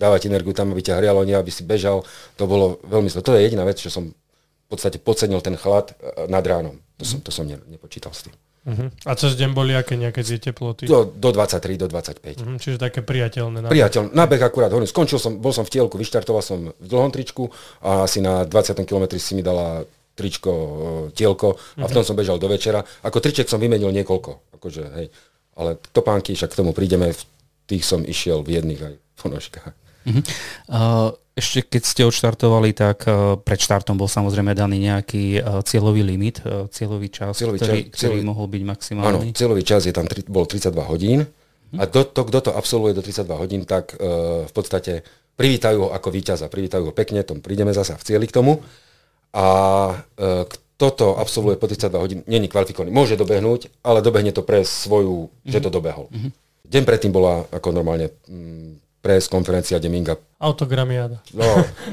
dávať 0.00 0.32
energiu 0.32 0.56
tam, 0.56 0.72
aby 0.72 0.80
ťa 0.80 0.96
hrialo, 0.96 1.28
nie 1.28 1.36
aby 1.36 1.52
si 1.52 1.60
bežal. 1.60 2.00
To 2.40 2.48
bolo 2.48 2.80
veľmi 2.88 3.12
zle. 3.12 3.20
To 3.20 3.36
je 3.36 3.44
jediná 3.44 3.68
vec, 3.68 3.76
čo 3.76 3.92
som 3.92 4.08
v 4.08 4.66
podstate 4.72 4.96
podcenil 4.96 5.44
ten 5.44 5.60
chlad 5.60 5.92
e, 6.00 6.24
nad 6.32 6.40
ránom. 6.40 6.80
To 6.96 7.04
som, 7.04 7.20
to 7.20 7.28
som 7.28 7.44
ne, 7.44 7.60
nepočítal 7.68 8.16
s 8.16 8.24
tým. 8.24 8.34
Uh-huh. 8.60 8.92
A 9.08 9.16
cez 9.16 9.36
deň 9.40 9.56
boli 9.56 9.72
aké 9.72 9.96
nejaké 9.96 10.20
tie 10.20 10.36
teploty? 10.36 10.84
Do, 10.84 11.08
do 11.08 11.32
23, 11.32 11.80
do 11.80 11.88
25. 11.88 12.44
Uh-huh. 12.44 12.56
Čiže 12.60 12.76
také 12.76 13.00
priateľné. 13.04 13.64
Na... 13.64 13.68
Priateľ, 13.68 14.12
na 14.12 14.24
beh 14.24 14.40
akurát, 14.40 14.72
hovorím, 14.72 14.88
skončil 14.88 15.16
som, 15.16 15.36
bol 15.40 15.52
som 15.52 15.64
v 15.64 15.72
tielku, 15.72 15.96
vyštartoval 15.96 16.44
som 16.44 16.72
v 16.72 16.86
dlhom 16.86 17.08
tričku 17.12 17.48
a 17.84 18.04
asi 18.04 18.20
na 18.24 18.44
20. 18.44 18.84
kilometri 18.84 19.16
si 19.16 19.32
mi 19.32 19.40
dala 19.44 19.84
tričko, 20.20 20.52
e, 20.52 20.68
tielko 21.16 21.56
a 21.80 21.88
v 21.88 21.92
tom 21.96 22.04
som 22.04 22.12
bežal 22.12 22.36
do 22.36 22.52
večera. 22.52 22.84
Ako 23.00 23.24
triček 23.24 23.48
som 23.48 23.56
vymenil 23.56 23.88
niekoľko, 23.88 24.60
akože, 24.60 24.84
hej. 25.00 25.06
Ale 25.56 25.80
topánky, 25.96 26.36
však 26.36 26.52
k 26.52 26.58
tomu 26.60 26.76
prídeme, 26.76 27.16
v 27.16 27.22
tých 27.64 27.88
som 27.88 28.04
išiel 28.04 28.44
v 28.44 28.60
jedných 28.60 28.80
aj 28.84 28.94
ponožkách. 29.16 29.72
Uh-huh. 30.00 30.22
Uh, 30.72 31.08
ešte 31.36 31.60
keď 31.64 31.82
ste 31.84 32.02
odštartovali, 32.08 32.72
tak 32.72 33.04
uh, 33.04 33.36
pred 33.36 33.60
štartom 33.60 34.00
bol 34.00 34.08
samozrejme 34.08 34.56
daný 34.56 34.80
nejaký 34.88 35.40
uh, 35.40 35.60
cieľový 35.60 36.02
limit, 36.04 36.40
uh, 36.44 36.64
cieľový 36.72 37.12
čas, 37.12 37.36
Cieľový 37.36 37.58
ktorý, 37.60 37.80
čas- 37.84 37.88
ktorý 37.92 38.16
cieľový- 38.20 38.28
mohol 38.28 38.46
byť 38.48 38.62
Áno, 38.64 38.70
maximálny. 38.72 39.28
cieľový 39.36 39.62
čas 39.64 39.84
je 39.84 39.92
tam, 39.92 40.08
tri- 40.08 40.24
bol 40.24 40.48
32 40.48 40.72
hodín 40.88 41.28
a 41.76 41.84
do, 41.86 42.02
to, 42.02 42.26
kto 42.26 42.50
to 42.50 42.52
absolvuje 42.56 42.96
do 42.96 43.02
32 43.04 43.30
hodín, 43.36 43.62
tak 43.68 43.94
uh, 43.94 44.42
v 44.48 44.52
podstate 44.56 45.06
privítajú 45.38 45.86
ho 45.86 45.88
ako 45.94 46.08
víťaza, 46.12 46.52
privítajú 46.52 46.90
ho 46.90 46.94
pekne, 46.96 47.22
tom 47.22 47.40
prídeme 47.40 47.70
zasa 47.72 47.96
v 47.96 48.04
cieli 48.04 48.26
k 48.28 48.36
tomu 48.36 48.60
a 49.30 49.46
uh, 49.94 50.44
kto 50.46 50.86
to 50.96 51.08
absolvuje 51.20 51.60
po 51.60 51.68
32 51.68 51.92
hodín, 52.00 52.20
není 52.24 52.48
kvalifikovaný. 52.48 52.88
Môže 52.88 53.20
dobehnúť, 53.20 53.68
ale 53.84 54.00
dobehne 54.00 54.32
to 54.32 54.40
pre 54.40 54.64
svoju, 54.64 55.28
že 55.44 55.60
to 55.60 55.68
dobehol. 55.68 56.08
Deň 56.64 56.82
predtým 56.88 57.12
bola 57.12 57.44
ako 57.52 57.68
normálne 57.74 58.08
mm, 58.24 59.02
pres 59.04 59.28
konferencia 59.28 59.76
Deminga 59.76 60.16
Autogramiáda. 60.40 61.20
No, 61.36 61.44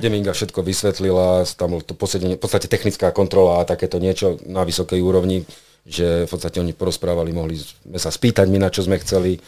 Deminga 0.04 0.32
všetko 0.32 0.64
vysvetlila, 0.64 1.44
tam 1.60 1.76
bolo 1.76 1.84
to 1.84 2.00
v 2.00 2.40
podstate 2.40 2.72
technická 2.72 3.12
kontrola 3.12 3.60
a 3.60 3.68
takéto 3.68 4.00
niečo 4.00 4.40
na 4.48 4.64
vysokej 4.64 5.04
úrovni, 5.04 5.44
že 5.84 6.24
v 6.24 6.30
podstate 6.32 6.64
oni 6.64 6.72
porozprávali, 6.72 7.36
mohli 7.36 7.60
sme 7.60 8.00
sa 8.00 8.08
spýtať 8.08 8.48
my, 8.48 8.60
na 8.60 8.72
čo 8.72 8.88
sme 8.88 9.00
chceli. 9.04 9.40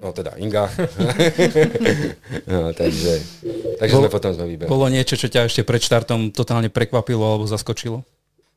No 0.00 0.16
teda 0.16 0.32
Inga. 0.40 0.72
no, 2.50 2.72
takže 2.72 3.12
takže 3.76 3.94
Bol- 3.96 4.02
sme 4.04 4.10
potom 4.12 4.32
sme 4.32 4.46
vyberali. 4.48 4.72
Bolo 4.72 4.86
niečo, 4.88 5.20
čo 5.20 5.28
ťa 5.28 5.48
ešte 5.48 5.64
pred 5.64 5.80
štartom 5.80 6.32
totálne 6.32 6.72
prekvapilo 6.72 7.20
alebo 7.20 7.44
zaskočilo? 7.44 8.00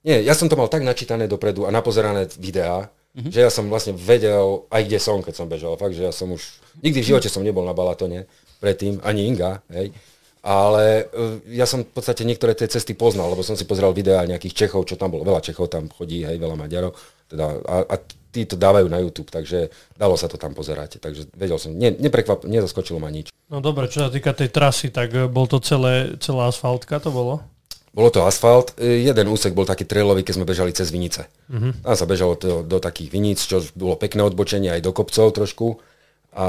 Nie, 0.04 0.20
ja 0.20 0.36
som 0.36 0.52
to 0.52 0.60
mal 0.60 0.68
tak 0.68 0.84
načítané 0.84 1.32
dopredu 1.32 1.64
a 1.64 1.72
napozerané 1.72 2.28
videá, 2.36 2.92
mm-hmm. 3.16 3.32
že 3.32 3.40
ja 3.40 3.52
som 3.52 3.72
vlastne 3.72 3.96
vedel 3.96 4.68
aj 4.68 4.82
kde 4.84 5.00
som, 5.00 5.24
keď 5.24 5.34
som 5.36 5.48
bežal. 5.48 5.80
Fakt, 5.80 5.96
že 5.96 6.04
ja 6.04 6.12
som 6.12 6.32
už, 6.32 6.44
nikdy 6.84 7.00
v 7.00 7.10
živote 7.16 7.32
som 7.32 7.40
nebol 7.44 7.64
na 7.64 7.72
balatone 7.72 8.28
predtým, 8.60 9.00
ani 9.04 9.32
Inga, 9.32 9.64
hej. 9.72 9.96
Ale 10.44 11.08
uh, 11.08 11.40
ja 11.48 11.64
som 11.64 11.88
v 11.88 11.92
podstate 11.96 12.28
niektoré 12.28 12.52
tie 12.52 12.68
cesty 12.68 13.00
poznal, 13.00 13.32
lebo 13.32 13.48
som 13.48 13.56
si 13.56 13.64
pozeral 13.64 13.96
videá 13.96 14.28
nejakých 14.28 14.68
Čechov, 14.68 14.84
čo 14.84 15.00
tam 15.00 15.16
bolo. 15.16 15.24
Veľa 15.24 15.40
Čechov 15.40 15.72
tam 15.72 15.88
chodí, 15.88 16.28
hej, 16.28 16.36
veľa 16.36 16.60
Maďarov. 16.60 16.92
Teda, 17.32 17.64
a, 17.64 17.76
a 17.88 17.96
tí 18.34 18.50
to 18.50 18.58
dávajú 18.58 18.90
na 18.90 18.98
YouTube, 18.98 19.30
takže 19.30 19.70
dalo 19.94 20.18
sa 20.18 20.26
to 20.26 20.42
tam 20.42 20.58
pozerať. 20.58 20.98
Takže 20.98 21.30
vedel 21.38 21.62
som, 21.62 21.70
ne, 21.70 21.94
neprekvap, 21.94 22.50
nezaskočilo 22.50 22.98
ma 22.98 23.14
nič. 23.14 23.30
No 23.54 23.62
dobre, 23.62 23.86
čo 23.86 24.02
sa 24.02 24.10
týka 24.10 24.34
tej 24.34 24.50
trasy, 24.50 24.90
tak 24.90 25.14
e, 25.14 25.30
bol 25.30 25.46
to 25.46 25.62
celé, 25.62 26.18
celá 26.18 26.50
asfaltka, 26.50 26.98
to 26.98 27.14
bolo? 27.14 27.46
Bolo 27.94 28.10
to 28.10 28.26
asfalt, 28.26 28.74
e, 28.82 29.06
jeden 29.06 29.30
úsek 29.30 29.54
bol 29.54 29.70
taký 29.70 29.86
trailový, 29.86 30.26
keď 30.26 30.42
sme 30.42 30.50
bežali 30.50 30.74
cez 30.74 30.90
Vinice. 30.90 31.30
Mm-hmm. 31.54 31.86
Tam 31.86 31.94
sa 31.94 32.10
bežalo 32.10 32.34
to, 32.34 32.66
do 32.66 32.82
takých 32.82 33.14
Viníc, 33.14 33.46
čo 33.46 33.62
bolo 33.78 33.94
pekné 33.94 34.26
odbočenie 34.26 34.74
aj 34.74 34.82
do 34.82 34.90
kopcov 34.90 35.30
trošku. 35.30 35.78
A 36.34 36.46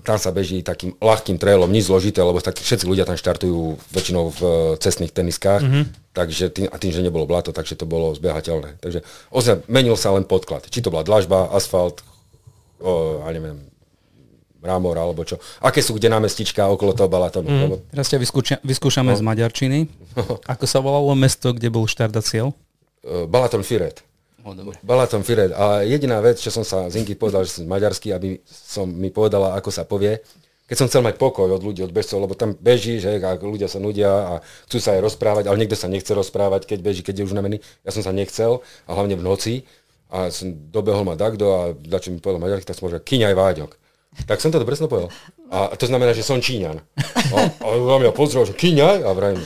tam 0.00 0.16
sa 0.16 0.32
beží 0.32 0.64
takým 0.64 0.96
ľahkým 0.96 1.36
trailom, 1.36 1.68
nič 1.68 1.92
zložité, 1.92 2.24
lebo 2.24 2.40
tak 2.40 2.56
všetci 2.56 2.88
ľudia 2.88 3.04
tam 3.04 3.20
štartujú 3.20 3.76
väčšinou 3.92 4.32
v 4.32 4.40
e, 4.40 4.50
cestných 4.80 5.12
teniskách, 5.12 5.60
mm-hmm. 5.60 5.84
takže 6.16 6.44
tým, 6.48 6.66
a 6.72 6.76
tým, 6.80 6.88
že 6.88 7.04
nebolo 7.04 7.28
blato, 7.28 7.52
takže 7.52 7.76
to 7.76 7.84
bolo 7.84 8.16
zbehateľné. 8.16 8.80
Takže 8.80 9.04
ozaj 9.28 9.68
menil 9.68 9.92
sa 9.94 10.16
len 10.16 10.24
podklad. 10.24 10.64
Či 10.64 10.80
to 10.80 10.88
bola 10.88 11.04
dlažba, 11.04 11.52
asfalt, 11.52 12.00
o, 12.80 13.20
ja 13.20 13.30
neviem, 13.30 13.60
mramor 14.64 14.96
alebo 14.96 15.20
čo. 15.22 15.36
Aké 15.60 15.84
sú 15.84 15.92
kde 15.94 16.08
námestička 16.08 16.64
okolo 16.66 16.96
toho 16.96 17.06
balatónu. 17.06 17.46
Mm. 17.46 17.60
Lebo 17.68 17.74
Teraz 17.92 18.08
ťa 18.08 18.18
vyskúša, 18.18 18.56
vyskúšame 18.64 19.12
No. 19.12 19.20
z 19.20 19.22
Maďarčiny. 19.22 19.78
Ako 20.56 20.64
sa 20.64 20.80
volalo 20.80 21.12
mesto, 21.12 21.52
kde 21.52 21.68
bol 21.68 21.84
štart 21.84 22.16
a 22.16 22.24
cieľ? 22.24 22.56
e, 23.04 23.28
Balaton 23.28 23.60
Firet. 23.60 24.00
O, 24.46 24.54
dobre. 24.54 24.78
Balaton 24.86 25.26
Firet. 25.26 25.50
A 25.58 25.82
jediná 25.82 26.22
vec, 26.22 26.38
čo 26.38 26.54
som 26.54 26.62
sa 26.62 26.86
z 26.86 27.02
Inky 27.02 27.18
povedal, 27.18 27.42
že 27.42 27.58
som 27.58 27.66
maďarský, 27.66 28.14
aby 28.14 28.38
som 28.46 28.86
mi 28.86 29.10
povedala, 29.10 29.58
ako 29.58 29.74
sa 29.74 29.82
povie, 29.82 30.22
keď 30.70 30.76
som 30.78 30.86
chcel 30.86 31.02
mať 31.02 31.18
pokoj 31.18 31.50
od 31.50 31.62
ľudí, 31.62 31.82
od 31.82 31.90
bežcov, 31.90 32.22
lebo 32.22 32.38
tam 32.38 32.54
beží, 32.54 33.02
že 33.02 33.18
a 33.22 33.38
ľudia 33.38 33.66
sa 33.66 33.82
nudia 33.82 34.10
a 34.10 34.34
chcú 34.70 34.78
sa 34.78 34.94
aj 34.94 35.02
rozprávať, 35.02 35.44
ale 35.50 35.58
niekto 35.62 35.78
sa 35.78 35.90
nechce 35.90 36.10
rozprávať, 36.10 36.66
keď 36.66 36.78
beží, 36.82 37.02
keď 37.02 37.22
je 37.22 37.26
už 37.26 37.34
unavený. 37.34 37.58
Ja 37.82 37.90
som 37.90 38.06
sa 38.06 38.14
nechcel, 38.14 38.62
a 38.86 38.90
hlavne 38.94 39.18
v 39.18 39.26
noci. 39.26 39.54
A 40.06 40.30
som 40.30 40.54
dobehol 40.70 41.02
ma 41.02 41.18
takto 41.18 41.46
a 41.50 41.60
dačo 41.74 42.14
mi 42.14 42.22
povedal 42.22 42.38
maďarsky, 42.38 42.70
tak 42.70 42.78
som 42.78 42.86
povedal, 42.86 43.02
kyňaj 43.02 43.34
Váďok. 43.34 43.70
Tak 44.30 44.38
som 44.38 44.54
to 44.54 44.62
dobre 44.62 44.78
som 44.78 44.86
povedal. 44.86 45.10
A 45.50 45.74
to 45.74 45.90
znamená, 45.90 46.14
že 46.14 46.22
som 46.22 46.38
Číňan. 46.38 46.78
A, 47.34 47.36
a 47.50 47.64
on 47.74 48.02
mňa 48.02 48.14
pozrel, 48.14 48.46
že 48.46 48.54
kyňaj 48.54 49.02
a 49.02 49.10
vrajím, 49.10 49.42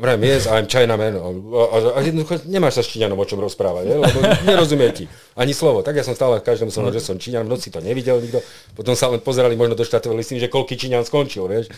vrajím 0.00 0.22
yes, 0.24 0.48
I'm 0.48 0.64
Chinaman. 0.64 1.20
A, 1.20 1.28
a, 1.28 1.76
a 1.94 1.98
jednoducho 2.00 2.40
nemáš 2.48 2.80
sa 2.80 2.82
s 2.82 2.88
Číňanom 2.96 3.20
o 3.20 3.26
čom 3.28 3.36
rozprávať, 3.36 3.84
je? 3.84 3.96
lebo 4.00 4.18
nerozumie 4.48 4.88
ti 4.96 5.04
ani 5.36 5.52
slovo. 5.52 5.84
Tak 5.84 6.00
ja 6.00 6.04
som 6.04 6.16
stále 6.16 6.40
každému 6.40 6.72
som 6.72 6.88
hovoril, 6.88 6.98
že 6.98 7.06
som 7.12 7.20
Číňan, 7.20 7.44
v 7.44 7.52
noci 7.52 7.68
to 7.68 7.84
nevidel 7.84 8.16
nikto. 8.18 8.40
Potom 8.72 8.96
sa 8.96 9.12
len 9.12 9.20
pozerali 9.20 9.52
možno 9.52 9.76
do 9.76 9.84
štátovej 9.84 10.24
listiny, 10.24 10.40
že 10.40 10.48
koľký 10.48 10.80
Číňan 10.80 11.04
skončil, 11.04 11.44
vieš. 11.44 11.68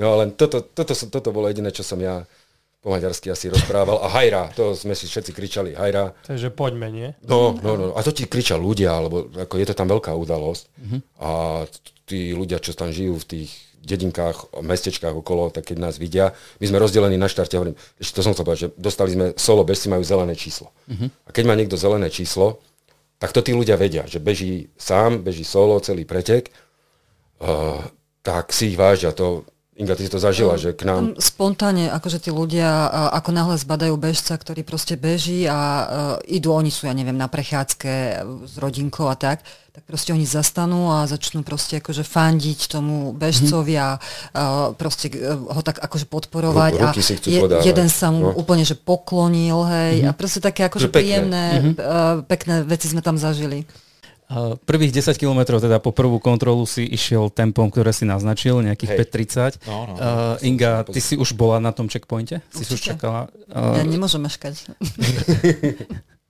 No 0.00 0.16
len 0.16 0.32
toto, 0.32 0.64
toto, 0.64 0.96
toto, 0.96 1.06
toto 1.12 1.28
bolo 1.30 1.52
jediné, 1.52 1.68
čo 1.68 1.84
som 1.84 2.00
ja 2.00 2.24
po 2.82 2.90
maďarsky 2.90 3.30
asi 3.30 3.46
rozprával. 3.46 4.02
A 4.02 4.10
hajra, 4.10 4.50
to 4.58 4.74
sme 4.74 4.98
si 4.98 5.06
všetci 5.06 5.30
kričali, 5.30 5.70
hajra. 5.78 6.18
Takže 6.26 6.50
poďme, 6.50 6.90
nie? 6.90 7.08
No, 7.22 7.54
no, 7.62 7.78
no. 7.78 7.86
A 7.94 8.02
to 8.02 8.10
ti 8.10 8.26
kričia 8.26 8.58
ľudia, 8.58 8.98
lebo 8.98 9.30
ako 9.30 9.54
je 9.54 9.66
to 9.70 9.74
tam 9.78 9.86
veľká 9.86 10.10
udalosť. 10.10 10.64
A 11.22 11.62
tí 12.10 12.34
ľudia, 12.34 12.58
čo 12.58 12.74
tam 12.74 12.90
žijú 12.90 13.22
v 13.22 13.28
tých 13.28 13.50
dedinkách, 13.82 14.54
mestečkách 14.62 15.12
okolo, 15.12 15.50
tak 15.50 15.74
keď 15.74 15.76
nás 15.82 15.98
vidia, 15.98 16.32
my 16.62 16.66
sme 16.70 16.78
rozdelení 16.78 17.18
na 17.18 17.26
štarte, 17.26 17.58
hovorím, 17.58 17.76
ešte 17.98 18.14
to 18.18 18.22
som 18.22 18.32
chcel 18.32 18.46
povedať, 18.46 18.62
že 18.64 18.70
dostali 18.78 19.10
sme 19.12 19.26
solo, 19.34 19.66
bežci 19.66 19.90
majú 19.90 20.06
zelené 20.06 20.38
číslo. 20.38 20.70
A 21.26 21.30
keď 21.34 21.44
má 21.50 21.54
niekto 21.58 21.74
zelené 21.74 22.08
číslo, 22.08 22.62
tak 23.18 23.30
to 23.30 23.42
tí 23.42 23.54
ľudia 23.54 23.78
vedia, 23.78 24.02
že 24.06 24.18
beží 24.18 24.70
sám, 24.74 25.22
beží 25.22 25.46
solo, 25.46 25.78
celý 25.78 26.02
pretek, 26.02 26.50
uh, 27.42 27.78
tak 28.22 28.50
si 28.50 28.74
ich 28.74 28.78
vážia. 28.78 29.14
To 29.14 29.46
Inga, 29.72 29.96
ty 29.96 30.04
si 30.04 30.12
to 30.12 30.20
zažila, 30.20 30.60
že 30.60 30.76
k 30.76 30.84
nám... 30.84 31.16
Spontánne, 31.16 31.88
akože 31.96 32.20
tí 32.20 32.28
ľudia, 32.28 32.92
ako 33.16 33.32
náhle 33.32 33.56
zbadajú 33.56 33.96
bežca, 33.96 34.36
ktorý 34.36 34.68
proste 34.68 35.00
beží 35.00 35.48
a 35.48 35.58
uh, 35.58 35.86
idú, 36.28 36.52
oni 36.52 36.68
sú, 36.68 36.84
ja 36.84 36.92
neviem, 36.92 37.16
na 37.16 37.24
prechádzke 37.24 38.20
s 38.44 38.54
rodinkou 38.60 39.08
a 39.08 39.16
tak, 39.16 39.40
tak 39.72 39.82
proste 39.82 40.12
oni 40.12 40.22
zastanú 40.22 40.92
a 40.92 41.04
začnú 41.04 41.40
proste 41.40 41.80
akože 41.80 42.04
fandiť 42.04 42.60
tomu 42.68 43.10
bežcovi 43.10 43.74
a 43.74 43.96
uh, 43.96 44.72
proste 44.72 45.08
uh, 45.08 45.48
ho 45.48 45.60
tak 45.60 45.80
akože 45.80 46.04
podporovať 46.06 46.72
Ruky 46.76 47.00
a 47.00 47.02
si 47.02 47.16
chcú 47.16 47.28
podávať. 47.40 47.64
jeden 47.66 47.88
sa 47.88 48.08
mu 48.08 48.20
No. 48.22 48.36
úplne 48.36 48.62
že 48.62 48.74
poklonil, 48.74 49.56
hej, 49.64 50.04
a 50.04 50.12
proste 50.12 50.38
také 50.38 50.64
akože 50.64 50.86
Že 50.86 50.90
pekné. 50.90 51.00
príjemné, 51.00 51.44
uh, 51.74 52.20
pekné 52.22 52.54
veci 52.62 52.86
sme 52.86 53.00
tam 53.00 53.16
zažili. 53.16 53.64
Prvých 54.64 54.92
10 54.94 55.12
km 55.14 55.60
teda 55.60 55.76
po 55.76 55.92
prvú 55.92 56.16
kontrolu 56.16 56.64
si 56.64 56.84
išiel 56.86 57.28
tempom, 57.28 57.68
ktoré 57.68 57.92
si 57.92 58.04
naznačil, 58.04 58.60
nejakých 58.62 58.96
Hej. 58.96 59.60
5.30. 59.60 59.68
No, 59.68 59.76
no. 59.84 59.94
Uh, 59.94 60.40
Inga, 60.40 60.84
ty 60.84 61.00
si 61.00 61.16
už 61.16 61.32
bola 61.32 61.56
na 61.58 61.68
tom 61.68 61.84
checkpointe? 61.84 62.40
Si 62.48 62.64
si 62.64 62.72
už 62.72 62.80
Určite. 62.80 62.96
čakala? 62.96 63.28
Ja 63.46 63.76
Uh, 63.76 63.84
nemôžem 63.84 64.20
meškať. 64.20 64.72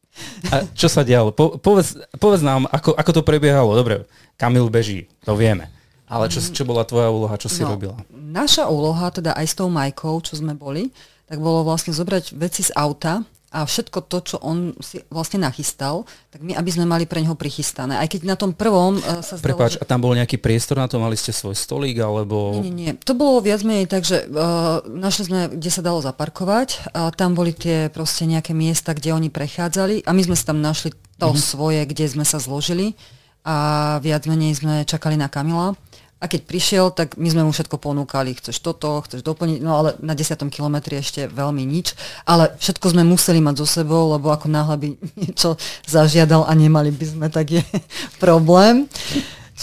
a 0.52 0.66
čo 0.76 0.86
sa 0.86 1.02
dialo? 1.02 1.32
Po, 1.32 1.56
povedz, 1.56 1.96
povedz 2.16 2.44
nám, 2.44 2.68
ako, 2.68 2.92
ako 2.92 3.10
to 3.10 3.22
prebiehalo. 3.24 3.72
Dobre, 3.72 4.04
Kamil 4.36 4.68
beží, 4.68 5.08
to 5.24 5.32
vieme. 5.32 5.68
Ale 6.06 6.28
čo, 6.28 6.44
čo 6.44 6.68
bola 6.68 6.84
tvoja 6.84 7.08
úloha, 7.08 7.32
čo 7.40 7.48
si 7.48 7.64
No, 7.64 7.72
robila? 7.72 7.96
Naša 8.12 8.68
úloha, 8.68 9.08
teda 9.08 9.32
aj 9.32 9.46
s 9.48 9.54
tou 9.56 9.72
Majkou, 9.72 10.20
čo 10.20 10.36
sme 10.36 10.52
boli, 10.52 10.92
tak 11.24 11.40
bolo 11.40 11.64
vlastne 11.64 11.96
zobrať 11.96 12.36
veci 12.36 12.60
z 12.60 12.72
auta 12.76 13.24
a 13.52 13.68
všetko 13.68 14.08
to, 14.08 14.18
čo 14.24 14.36
on 14.40 14.72
si 14.80 15.04
vlastne 15.12 15.44
nachystal, 15.44 16.08
tak 16.32 16.40
my, 16.40 16.56
aby 16.56 16.70
sme 16.72 16.88
mali 16.88 17.04
pre 17.04 17.20
neho 17.20 17.36
prichystané. 17.36 18.00
Aj 18.00 18.08
keď 18.08 18.24
na 18.24 18.36
tom 18.40 18.56
prvom 18.56 18.96
uh, 18.96 19.20
sa 19.20 19.36
zdalo, 19.36 19.60
Prepáč, 19.60 19.76
že... 19.76 19.80
a 19.80 19.84
tam 19.84 20.00
bol 20.00 20.16
nejaký 20.16 20.40
priestor 20.40 20.80
na 20.80 20.88
to? 20.88 20.96
Mali 20.96 21.20
ste 21.20 21.36
svoj 21.36 21.52
stolík, 21.52 22.00
alebo... 22.00 22.56
Nie, 22.56 22.72
nie, 22.72 22.72
nie. 22.72 22.92
To 23.04 23.12
bolo 23.12 23.44
viac 23.44 23.60
menej 23.60 23.92
tak, 23.92 24.08
že 24.08 24.24
uh, 24.24 24.80
našli 24.88 25.28
sme, 25.28 25.40
kde 25.52 25.70
sa 25.70 25.84
dalo 25.84 26.00
zaparkovať. 26.00 26.96
A 26.96 27.12
tam 27.12 27.36
boli 27.36 27.52
tie 27.52 27.92
proste 27.92 28.24
nejaké 28.24 28.56
miesta, 28.56 28.96
kde 28.96 29.12
oni 29.12 29.28
prechádzali 29.28 30.08
a 30.08 30.10
my 30.16 30.22
sme 30.24 30.34
si 30.34 30.44
tam 30.48 30.64
našli 30.64 30.96
to 31.20 31.28
mm-hmm. 31.30 31.44
svoje, 31.44 31.80
kde 31.84 32.04
sme 32.08 32.24
sa 32.24 32.40
zložili 32.40 32.96
a 33.42 33.98
viac 33.98 34.22
menej 34.30 34.62
sme 34.62 34.86
čakali 34.86 35.18
na 35.18 35.26
Kamila. 35.26 35.74
A 36.22 36.30
keď 36.30 36.46
prišiel, 36.46 36.94
tak 36.94 37.18
my 37.18 37.26
sme 37.26 37.42
mu 37.42 37.50
všetko 37.50 37.82
ponúkali. 37.82 38.38
Chceš 38.38 38.62
toto, 38.62 39.02
chceš 39.02 39.26
doplniť, 39.26 39.58
no 39.58 39.74
ale 39.74 39.98
na 39.98 40.14
10. 40.14 40.38
kilometri 40.54 41.02
ešte 41.02 41.26
veľmi 41.26 41.66
nič. 41.66 41.98
Ale 42.22 42.54
všetko 42.62 42.94
sme 42.94 43.02
museli 43.02 43.42
mať 43.42 43.58
so 43.58 43.66
sebou, 43.66 44.14
lebo 44.14 44.30
ako 44.30 44.46
náhle 44.46 44.76
by 44.78 44.88
niečo 45.26 45.58
zažiadal 45.82 46.46
a 46.46 46.52
nemali 46.54 46.94
by 46.94 47.06
sme, 47.10 47.26
tak 47.26 47.58
je 47.58 47.62
problém. 48.22 48.86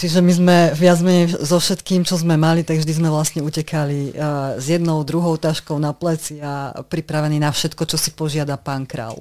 Čiže 0.00 0.24
my 0.24 0.32
sme 0.32 0.56
viac 0.72 0.96
menej 1.04 1.36
so 1.44 1.60
všetkým, 1.60 2.08
čo 2.08 2.16
sme 2.16 2.40
mali, 2.40 2.64
tak 2.64 2.80
vždy 2.80 2.88
sme 2.96 3.12
vlastne 3.12 3.44
utekali 3.44 4.16
uh, 4.16 4.56
s 4.56 4.64
jednou, 4.64 5.04
druhou 5.04 5.36
taškou 5.36 5.76
na 5.76 5.92
pleci 5.92 6.40
a 6.40 6.72
pripravení 6.80 7.36
na 7.36 7.52
všetko, 7.52 7.84
čo 7.84 8.00
si 8.00 8.16
požiada 8.16 8.56
pán 8.56 8.88
král. 8.88 9.20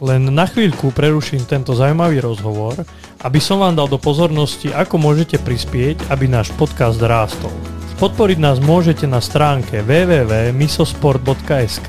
Len 0.00 0.32
na 0.32 0.48
chvíľku 0.48 0.96
preruším 0.96 1.44
tento 1.44 1.76
zaujímavý 1.76 2.24
rozhovor, 2.24 2.88
aby 3.20 3.36
som 3.36 3.60
vám 3.60 3.76
dal 3.76 3.84
do 3.84 4.00
pozornosti, 4.00 4.72
ako 4.72 4.96
môžete 4.96 5.36
prispieť, 5.44 6.08
aby 6.08 6.24
náš 6.24 6.56
podcast 6.56 6.96
rástol. 7.04 7.52
Podporiť 7.94 8.42
nás 8.42 8.58
môžete 8.58 9.06
na 9.06 9.22
stránke 9.22 9.78
www.misosport.sk, 9.86 11.88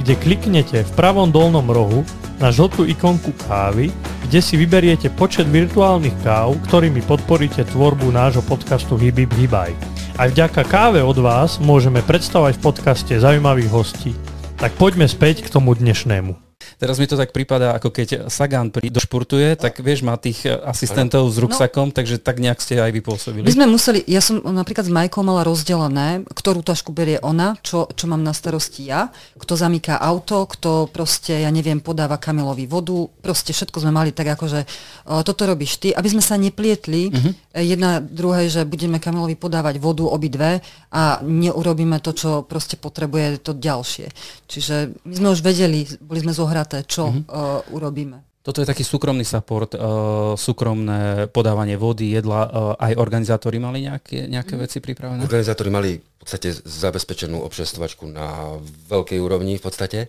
kde 0.00 0.14
kliknete 0.16 0.88
v 0.88 0.90
pravom 0.96 1.28
dolnom 1.28 1.68
rohu 1.68 2.00
na 2.40 2.48
žltú 2.48 2.88
ikonku 2.88 3.36
kávy, 3.44 3.92
kde 4.24 4.40
si 4.40 4.56
vyberiete 4.56 5.12
počet 5.12 5.44
virtuálnych 5.46 6.16
káv, 6.24 6.56
ktorými 6.64 7.04
podporíte 7.04 7.68
tvorbu 7.68 8.08
nášho 8.08 8.40
podcastu 8.40 8.96
Hibib 8.96 9.36
Hibaj. 9.36 9.76
Aj 10.16 10.32
vďaka 10.32 10.64
káve 10.64 11.04
od 11.04 11.20
vás 11.20 11.60
môžeme 11.60 12.00
predstavovať 12.00 12.56
v 12.56 12.64
podcaste 12.64 13.12
zaujímavých 13.20 13.70
hostí. 13.70 14.16
Tak 14.56 14.72
poďme 14.80 15.04
späť 15.10 15.44
k 15.44 15.52
tomu 15.52 15.76
dnešnému. 15.76 16.43
Teraz 16.84 17.00
mi 17.00 17.08
to 17.08 17.16
tak 17.16 17.32
prípada, 17.32 17.72
ako 17.72 17.88
keď 17.88 18.08
Sagan 18.28 18.68
pri- 18.68 18.92
došpurtuje, 18.92 19.56
tak 19.56 19.80
vieš, 19.80 20.04
má 20.04 20.20
tých 20.20 20.44
eh, 20.44 20.52
asistentov 20.52 21.32
s 21.32 21.40
ruksakom, 21.40 21.88
takže 21.88 22.20
tak 22.20 22.44
nejak 22.44 22.60
ste 22.60 22.76
aj 22.76 22.92
vypôsobili. 22.92 23.48
My 23.48 23.56
sme 23.56 23.64
museli, 23.64 24.04
ja 24.04 24.20
som 24.20 24.44
napríklad 24.44 24.84
s 24.84 24.92
Majkou 24.92 25.24
mala 25.24 25.48
rozdelené, 25.48 26.28
ktorú 26.28 26.60
tašku 26.60 26.92
berie 26.92 27.16
ona, 27.24 27.56
čo, 27.64 27.88
čo 27.88 28.04
mám 28.04 28.20
na 28.20 28.36
starosti 28.36 28.84
ja, 28.84 29.08
kto 29.40 29.56
zamyká 29.56 29.96
auto, 29.96 30.44
kto 30.44 30.92
proste, 30.92 31.40
ja 31.40 31.48
neviem, 31.48 31.80
podáva 31.80 32.20
Kamilovi 32.20 32.68
vodu, 32.68 33.08
proste 33.24 33.56
všetko 33.56 33.80
sme 33.80 33.92
mali 33.94 34.10
tak 34.12 34.36
ako, 34.36 34.44
že 34.44 34.60
o, 35.08 35.24
toto 35.24 35.48
robíš 35.48 35.80
ty, 35.80 35.88
aby 35.94 36.08
sme 36.10 36.20
sa 36.20 36.36
neplietli 36.36 37.08
uh-huh. 37.08 37.32
jedna 37.64 38.04
druhej, 38.04 38.50
že 38.50 38.60
budeme 38.68 39.00
Kamilovi 39.00 39.40
podávať 39.40 39.80
vodu 39.80 40.04
obidve 40.04 40.60
a 40.92 41.22
neurobíme 41.24 41.96
to, 42.04 42.12
čo 42.12 42.30
proste 42.44 42.76
potrebuje 42.76 43.40
to 43.40 43.56
ďalšie. 43.56 44.10
Čiže 44.50 45.06
my 45.06 45.14
sme 45.14 45.28
už 45.32 45.40
vedeli, 45.40 45.86
boli 46.02 46.20
sme 46.20 46.34
zohraté, 46.34 46.73
čo 46.82 47.14
Mhm. 47.14 47.30
uh, 47.30 47.62
urobíme. 47.70 48.18
Toto 48.44 48.60
je 48.60 48.68
taký 48.68 48.84
súkromný 48.84 49.24
support, 49.24 49.72
uh, 49.72 50.36
súkromné 50.36 51.32
podávanie 51.32 51.80
vody, 51.80 52.12
jedla. 52.12 52.44
Uh, 52.44 52.50
aj 52.76 52.92
organizátori 53.00 53.56
mali 53.56 53.88
nejaké, 53.88 54.28
nejaké 54.28 54.58
veci 54.58 54.82
pripravené? 54.84 55.24
Organizátori 55.24 55.70
mali 55.72 55.96
v 55.96 56.16
podstate 56.18 56.52
zabezpečenú 56.52 57.40
občerstvovačku 57.40 58.04
na 58.08 58.56
veľkej 58.88 59.16
úrovni 59.20 59.56
v 59.60 59.64
podstate. 59.64 60.00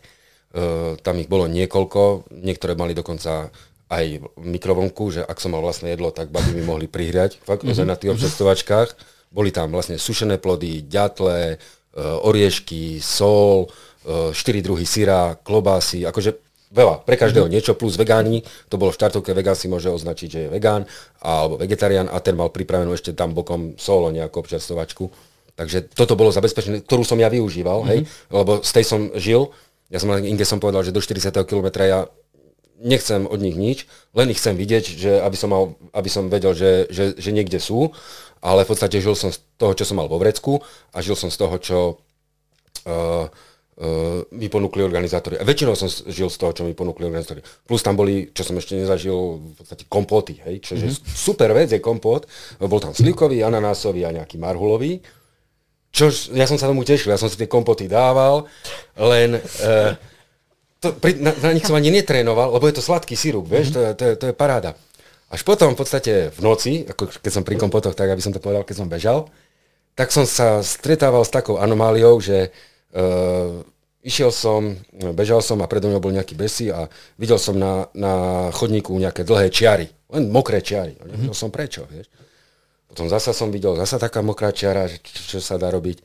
E, 0.56 0.96
tam 1.04 1.16
ich 1.20 1.28
bolo 1.28 1.52
niekoľko, 1.52 2.32
niektoré 2.32 2.80
mali 2.80 2.96
dokonca 2.96 3.52
aj 3.92 4.06
mikrovlnku, 4.40 5.04
že 5.12 5.22
ak 5.28 5.44
som 5.44 5.52
mal 5.52 5.60
vlastné 5.60 5.92
jedlo, 5.94 6.16
tak 6.16 6.32
baby 6.32 6.56
mi 6.56 6.64
mohli 6.64 6.88
prihriať 6.88 7.44
fakt 7.44 7.68
mm-hmm. 7.68 7.84
na 7.84 8.00
tých 8.00 8.16
občerstvovačkách. 8.16 8.90
Boli 9.36 9.52
tam 9.52 9.76
vlastne 9.76 10.00
sušené 10.00 10.40
plody, 10.40 10.88
ďatle, 10.88 11.40
e, 11.52 11.58
oriešky, 12.00 13.04
sol, 13.04 13.68
e, 14.08 14.32
štyri 14.32 14.64
druhy 14.64 14.88
syra, 14.88 15.36
klobásy, 15.36 16.08
akože 16.08 16.45
veľa, 16.76 17.08
pre 17.08 17.16
každého 17.16 17.48
niečo, 17.48 17.80
plus 17.80 17.96
vegáni, 17.96 18.44
to 18.68 18.76
bolo 18.76 18.92
v 18.92 19.00
štartovke, 19.00 19.32
vegán 19.32 19.56
si 19.56 19.72
môže 19.72 19.88
označiť, 19.88 20.28
že 20.28 20.40
je 20.46 20.50
vegán, 20.52 20.84
alebo 21.24 21.56
vegetarián 21.56 22.12
a 22.12 22.20
ten 22.20 22.36
mal 22.36 22.52
pripravenú 22.52 22.92
ešte 22.92 23.16
tam 23.16 23.32
bokom 23.32 23.80
solo 23.80 24.12
nejakú 24.12 24.44
občerstvovačku. 24.44 25.08
Takže 25.56 25.96
toto 25.96 26.20
bolo 26.20 26.36
zabezpečené, 26.36 26.84
ktorú 26.84 27.08
som 27.08 27.16
ja 27.16 27.32
využíval, 27.32 27.88
mm-hmm. 27.88 27.92
hej, 27.96 28.00
lebo 28.28 28.60
z 28.60 28.72
tej 28.76 28.86
som 28.86 29.02
žil. 29.16 29.56
Ja 29.88 30.04
som 30.04 30.12
Inge 30.20 30.44
som 30.44 30.60
povedal, 30.60 30.84
že 30.84 30.92
do 30.92 31.00
40. 31.00 31.32
kilometra 31.48 31.88
ja 31.88 32.00
nechcem 32.84 33.24
od 33.24 33.40
nich 33.40 33.56
nič, 33.56 33.88
len 34.12 34.28
ich 34.28 34.40
chcem 34.44 34.60
vidieť, 34.60 34.84
že 34.84 35.12
aby 35.24 35.38
som, 35.40 35.50
mal, 35.56 35.80
aby 35.96 36.12
som 36.12 36.28
vedel, 36.28 36.52
že, 36.52 36.92
že, 36.92 37.16
že 37.16 37.32
niekde 37.32 37.64
sú, 37.64 37.96
ale 38.44 38.68
v 38.68 38.70
podstate 38.76 39.00
žil 39.00 39.16
som 39.16 39.32
z 39.32 39.40
toho, 39.56 39.72
čo 39.72 39.88
som 39.88 39.96
mal 39.96 40.12
vo 40.12 40.20
vrecku 40.20 40.60
a 40.92 41.00
žil 41.00 41.16
som 41.16 41.32
z 41.32 41.40
toho, 41.40 41.56
čo 41.58 41.78
uh, 42.86 43.32
mi 44.32 44.48
ponúkli 44.48 44.80
organizátori. 44.80 45.36
A 45.36 45.44
väčšinou 45.44 45.76
som 45.76 45.92
žil 45.92 46.32
z 46.32 46.38
toho, 46.40 46.56
čo 46.56 46.64
mi 46.64 46.72
ponúkli 46.72 47.12
organizátori. 47.12 47.44
Plus 47.68 47.84
tam 47.84 48.00
boli, 48.00 48.32
čo 48.32 48.48
som 48.48 48.56
ešte 48.56 48.80
nezažil, 48.80 49.12
v 49.12 49.56
podstate 49.60 49.84
kompoty, 49.92 50.40
hej, 50.48 50.64
čo 50.64 50.80
mm-hmm. 50.80 51.04
super 51.04 51.52
vec 51.52 51.76
je 51.76 51.84
kompot. 51.84 52.24
Bol 52.56 52.80
tam 52.80 52.96
slikový, 52.96 53.44
ananásový 53.44 54.08
a 54.08 54.16
nejaký 54.16 54.40
marhulový. 54.40 55.04
Čož, 55.92 56.32
ja 56.32 56.48
som 56.48 56.56
sa 56.56 56.72
tomu 56.72 56.88
tešil, 56.88 57.12
ja 57.12 57.20
som 57.20 57.28
si 57.28 57.36
tie 57.36 57.52
kompoty 57.52 57.92
dával, 57.92 58.48
len 58.96 59.40
uh, 59.40 59.96
to, 60.80 60.96
pri, 60.96 61.20
na, 61.20 61.32
na 61.36 61.52
nich 61.56 61.64
som 61.64 61.76
ani 61.76 61.88
netrénoval, 61.88 62.52
lebo 62.56 62.68
je 62.68 62.76
to 62.80 62.84
sladký 62.84 63.16
sirup, 63.16 63.48
vieš, 63.48 63.72
to, 63.72 63.80
je, 63.80 63.92
to, 63.96 64.04
je, 64.04 64.14
to 64.20 64.26
je 64.28 64.36
paráda. 64.36 64.76
Až 65.32 65.48
potom 65.48 65.72
v 65.72 65.80
podstate 65.80 66.36
v 66.36 66.40
noci, 66.44 66.84
ako 66.84 67.16
keď 67.16 67.32
som 67.32 67.48
pri 67.48 67.56
kompotoch, 67.56 67.96
tak 67.96 68.12
aby 68.12 68.20
som 68.20 68.36
to 68.36 68.44
povedal, 68.44 68.68
keď 68.68 68.76
som 68.76 68.92
bežal, 68.92 69.32
tak 69.96 70.12
som 70.12 70.28
sa 70.28 70.60
stretával 70.60 71.24
s 71.24 71.32
takou 71.32 71.64
anomáliou, 71.64 72.20
že 72.20 72.52
uh, 72.52 72.75
išiel 74.06 74.30
som, 74.30 74.78
bežal 75.18 75.42
som 75.42 75.58
a 75.66 75.70
predo 75.70 75.90
mňou 75.90 76.04
bol 76.04 76.14
nejaký 76.14 76.38
besi 76.38 76.70
a 76.70 76.86
videl 77.18 77.42
som 77.42 77.58
na, 77.58 77.90
na 77.98 78.14
chodníku 78.54 78.94
nejaké 78.94 79.26
dlhé 79.26 79.50
čiary, 79.50 79.90
len 80.14 80.30
mokré 80.30 80.62
čiary. 80.62 80.94
Nevedel 81.02 81.34
som 81.34 81.50
prečo, 81.50 81.90
vieš. 81.90 82.06
Potom 82.86 83.10
zasa 83.10 83.34
som 83.34 83.50
videl, 83.50 83.76
zasa 83.76 84.00
taká 84.00 84.22
mokrá 84.22 84.54
čiara, 84.54 84.86
že 84.88 85.02
čo, 85.02 85.36
čo 85.36 85.40
sa 85.42 85.58
dá 85.58 85.74
robiť. 85.74 86.00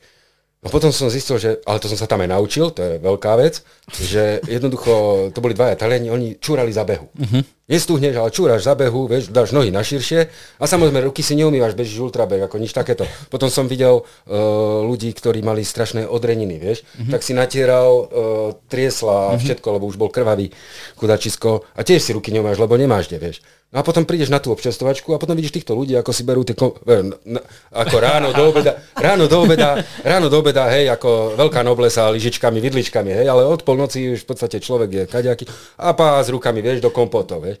No 0.61 0.69
potom 0.69 0.93
som 0.93 1.09
zistil, 1.09 1.41
že, 1.41 1.57
ale 1.65 1.81
to 1.81 1.89
som 1.89 1.97
sa 1.97 2.05
tam 2.05 2.21
aj 2.21 2.29
naučil, 2.37 2.69
to 2.69 2.85
je 2.85 2.93
veľká 3.01 3.33
vec, 3.41 3.65
že 3.89 4.45
jednoducho, 4.45 5.29
to 5.33 5.41
boli 5.41 5.57
dvaja 5.57 5.73
Taliani, 5.73 6.13
oni 6.13 6.37
čúrali 6.37 6.69
za 6.69 6.85
behu. 6.85 7.09
Uh-huh. 7.17 7.41
Nestuhneš, 7.69 8.17
ale 8.17 8.33
čúraš 8.33 8.65
za 8.65 8.73
behu, 8.73 9.05
vieš, 9.05 9.29
dáš 9.29 9.53
nohy 9.53 9.69
na 9.69 9.85
širšie 9.85 10.27
a 10.57 10.63
samozrejme 10.65 11.07
ruky 11.07 11.21
si 11.21 11.37
neumývaš, 11.37 11.77
bežíš 11.77 12.01
ultrabeh, 12.03 12.41
ako 12.43 12.57
nič 12.57 12.73
takéto. 12.73 13.05
Potom 13.29 13.47
som 13.47 13.69
videl 13.69 14.01
uh, 14.01 14.81
ľudí, 14.83 15.13
ktorí 15.13 15.39
mali 15.45 15.63
strašné 15.63 16.03
odreniny, 16.03 16.57
vieš, 16.57 16.83
uh-huh. 16.83 17.15
tak 17.15 17.21
si 17.21 17.31
natieral 17.31 17.89
uh, 17.93 18.05
triesla 18.67 19.31
a 19.31 19.39
všetko, 19.39 19.77
lebo 19.77 19.87
už 19.87 19.95
bol 19.95 20.11
krvavý 20.11 20.51
chudačisko 20.97 21.63
a 21.77 21.81
tiež 21.85 22.01
si 22.01 22.11
ruky 22.11 22.33
neumáš, 22.33 22.59
lebo 22.59 22.75
nemáš 22.75 23.07
kde, 23.07 23.19
vieš. 23.23 23.37
No 23.71 23.79
a 23.79 23.87
potom 23.87 24.03
prídeš 24.03 24.27
na 24.27 24.43
tú 24.43 24.51
občerstovačku 24.51 25.15
a 25.15 25.21
potom 25.21 25.31
vidíš 25.31 25.63
týchto 25.63 25.71
ľudí, 25.79 25.95
ako 25.95 26.11
si 26.11 26.27
berú 26.27 26.43
tie, 26.43 26.59
kom- 26.59 26.75
e, 26.83 27.15
ako 27.71 27.95
ráno 28.03 28.35
do 28.35 28.51
obeda, 28.51 28.75
ráno 28.99 29.31
do 29.31 29.47
obeda, 29.47 29.79
ráno 30.03 30.27
do 30.27 30.43
obeda, 30.43 30.67
hej, 30.67 30.91
ako 30.91 31.39
veľká 31.39 31.63
noblesa 31.63 32.11
lyžičkami, 32.11 32.59
vidličkami, 32.59 33.23
hej, 33.23 33.31
ale 33.31 33.47
od 33.47 33.63
polnoci 33.63 34.11
už 34.11 34.27
v 34.27 34.27
podstate 34.27 34.59
človek 34.59 34.89
je 34.91 35.03
kaďaký 35.07 35.47
a 35.79 35.95
pá 35.95 36.19
s 36.19 36.27
rukami, 36.27 36.59
vieš, 36.59 36.83
do 36.83 36.91
kompotov, 36.91 37.47
vieš. 37.47 37.60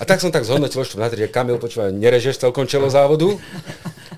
A 0.00 0.08
tak 0.08 0.20
som 0.20 0.32
tak 0.32 0.48
zhodnotil, 0.48 0.82
že 0.82 0.98
na 0.98 1.10
tri, 1.12 1.24
že 1.24 1.30
Kamil, 1.30 1.60
počúvaj, 1.60 1.92
nerežeš 1.92 2.40
celkom 2.40 2.64
čelo 2.64 2.88
závodu, 2.88 3.38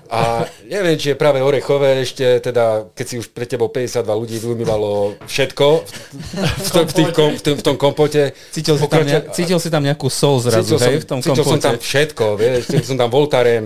A 0.05 0.45
neviem, 0.69 1.01
či 1.01 1.11
je 1.13 1.17
práve 1.17 1.41
orechové 1.41 2.05
ešte, 2.05 2.37
teda, 2.37 2.93
keď 2.93 3.05
si 3.05 3.15
už 3.17 3.33
pre 3.33 3.49
tebou 3.49 3.73
52 3.73 4.05
ľudí 4.05 4.37
vymývalo 4.37 5.17
všetko 5.25 5.65
v, 5.81 5.89
v, 6.61 6.67
v, 6.69 6.93
tých 6.93 7.09
kom, 7.09 7.33
v, 7.33 7.41
tom, 7.41 7.55
v 7.57 7.63
tom 7.65 7.75
kompote. 7.75 8.37
Cítil 8.53 8.77
si, 8.77 8.85
tam 8.85 9.01
ne, 9.01 9.25
cítil 9.33 9.57
si 9.57 9.69
tam 9.73 9.81
nejakú 9.81 10.05
sol 10.13 10.37
zrazu, 10.37 10.77
cítil 10.77 10.79
hej, 10.85 10.95
som, 10.95 11.01
v 11.01 11.07
tom 11.09 11.19
cítil 11.25 11.35
kompote. 11.41 11.49
som 11.49 11.59
tam 11.65 11.75
všetko, 11.81 12.25
vieš, 12.37 12.61
cítil 12.69 12.85
som 12.85 12.97
tam 13.01 13.09
Voltaren, 13.09 13.63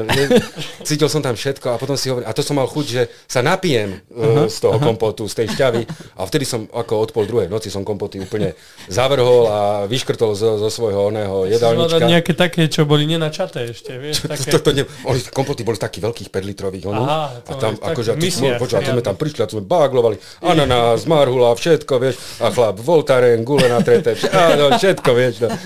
cítil 0.87 1.09
som 1.11 1.21
tam 1.21 1.35
všetko 1.35 1.67
a 1.69 1.77
potom 1.77 1.95
si 1.99 2.07
hovoril, 2.07 2.25
a 2.25 2.31
to 2.31 2.39
som 2.39 2.55
mal 2.55 2.71
chuť, 2.71 2.85
že 2.87 3.01
sa 3.27 3.43
napijem 3.43 3.99
uh, 4.15 4.47
z 4.47 4.57
toho 4.63 4.79
aha. 4.79 4.85
kompotu, 4.87 5.27
z 5.27 5.43
tej 5.43 5.47
šťavy 5.59 5.83
a 6.15 6.21
vtedy 6.23 6.47
som 6.47 6.71
ako 6.71 6.93
od 7.03 7.09
pol 7.11 7.27
druhej 7.27 7.51
noci 7.51 7.67
som 7.67 7.83
kompoty 7.83 8.15
úplne 8.23 8.55
zavrhol 8.87 9.43
a 9.51 9.59
vyškrtol 9.91 10.39
zo, 10.39 10.55
zo 10.55 10.69
svojho 10.71 11.11
oného 11.11 11.51
jedálnička. 11.51 11.99
Nejaké 12.09 12.33
také, 12.33 12.65
čo 12.65 12.89
boli 12.89 13.05
nenačaté 13.05 13.69
ešte, 13.69 13.95
vieš, 14.01 14.25
také. 14.25 14.49
To, 14.49 14.57
to, 14.57 14.69
to 14.69 14.71
ne, 14.75 14.83
oni, 15.05 15.19
kompoty 15.29 15.61
boli 15.61 15.77
takých 15.77 16.09
veľkých 16.09 16.29
5 16.33 16.49
litrových, 16.49 16.85
ono, 16.89 17.03
Aha, 17.05 17.45
a 17.45 17.53
tam, 17.55 17.77
tak 17.77 17.93
akože, 17.93 18.09
a 18.11 18.15
ty, 18.17 18.27
mysliac, 18.27 18.57
počuva, 18.57 18.81
to 18.81 18.91
sme 18.97 19.03
tam 19.05 19.15
prišli 19.15 19.39
a 19.43 19.47
sme 19.47 19.63
baglovali, 19.63 20.17
ananás, 20.41 21.05
marhula, 21.05 21.53
všetko, 21.53 21.93
vieš, 22.01 22.17
a 22.41 22.49
chlap, 22.49 22.81
voltaren, 22.81 23.45
gule 23.45 23.69
na 23.69 23.79
trete, 23.85 24.17
áno, 24.33 24.73
všetko, 24.75 25.09
vieš, 25.13 25.45
no. 25.45 25.49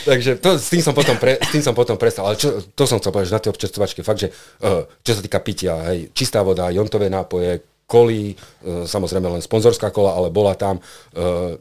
Takže 0.00 0.40
to, 0.40 0.56
s, 0.56 0.72
tým 0.72 0.80
som 0.80 0.96
potom 0.96 1.16
pre, 1.20 1.36
s 1.36 1.50
tým 1.52 1.60
som 1.60 1.76
potom 1.76 1.96
prestal. 2.00 2.32
Ale 2.32 2.40
čo, 2.40 2.64
to 2.72 2.84
som 2.88 2.96
chcel 3.00 3.12
povedať, 3.12 3.28
že 3.28 3.36
na 3.36 3.42
tej 3.44 3.52
občerstvovačke, 3.52 4.00
fakt, 4.00 4.20
že 4.24 4.28
uh, 4.32 4.88
čo 5.04 5.12
sa 5.12 5.20
týka 5.20 5.40
pitia, 5.44 5.76
hej, 5.92 6.08
čistá 6.16 6.40
voda, 6.40 6.72
jontové 6.72 7.12
nápoje, 7.12 7.84
kolí, 7.84 8.32
uh, 8.32 8.88
samozrejme 8.88 9.38
len 9.38 9.42
sponzorská 9.44 9.92
kola, 9.92 10.16
ale 10.16 10.32
bola 10.32 10.56
tam 10.56 10.80
uh, 10.80 11.56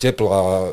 teplá, 0.00 0.72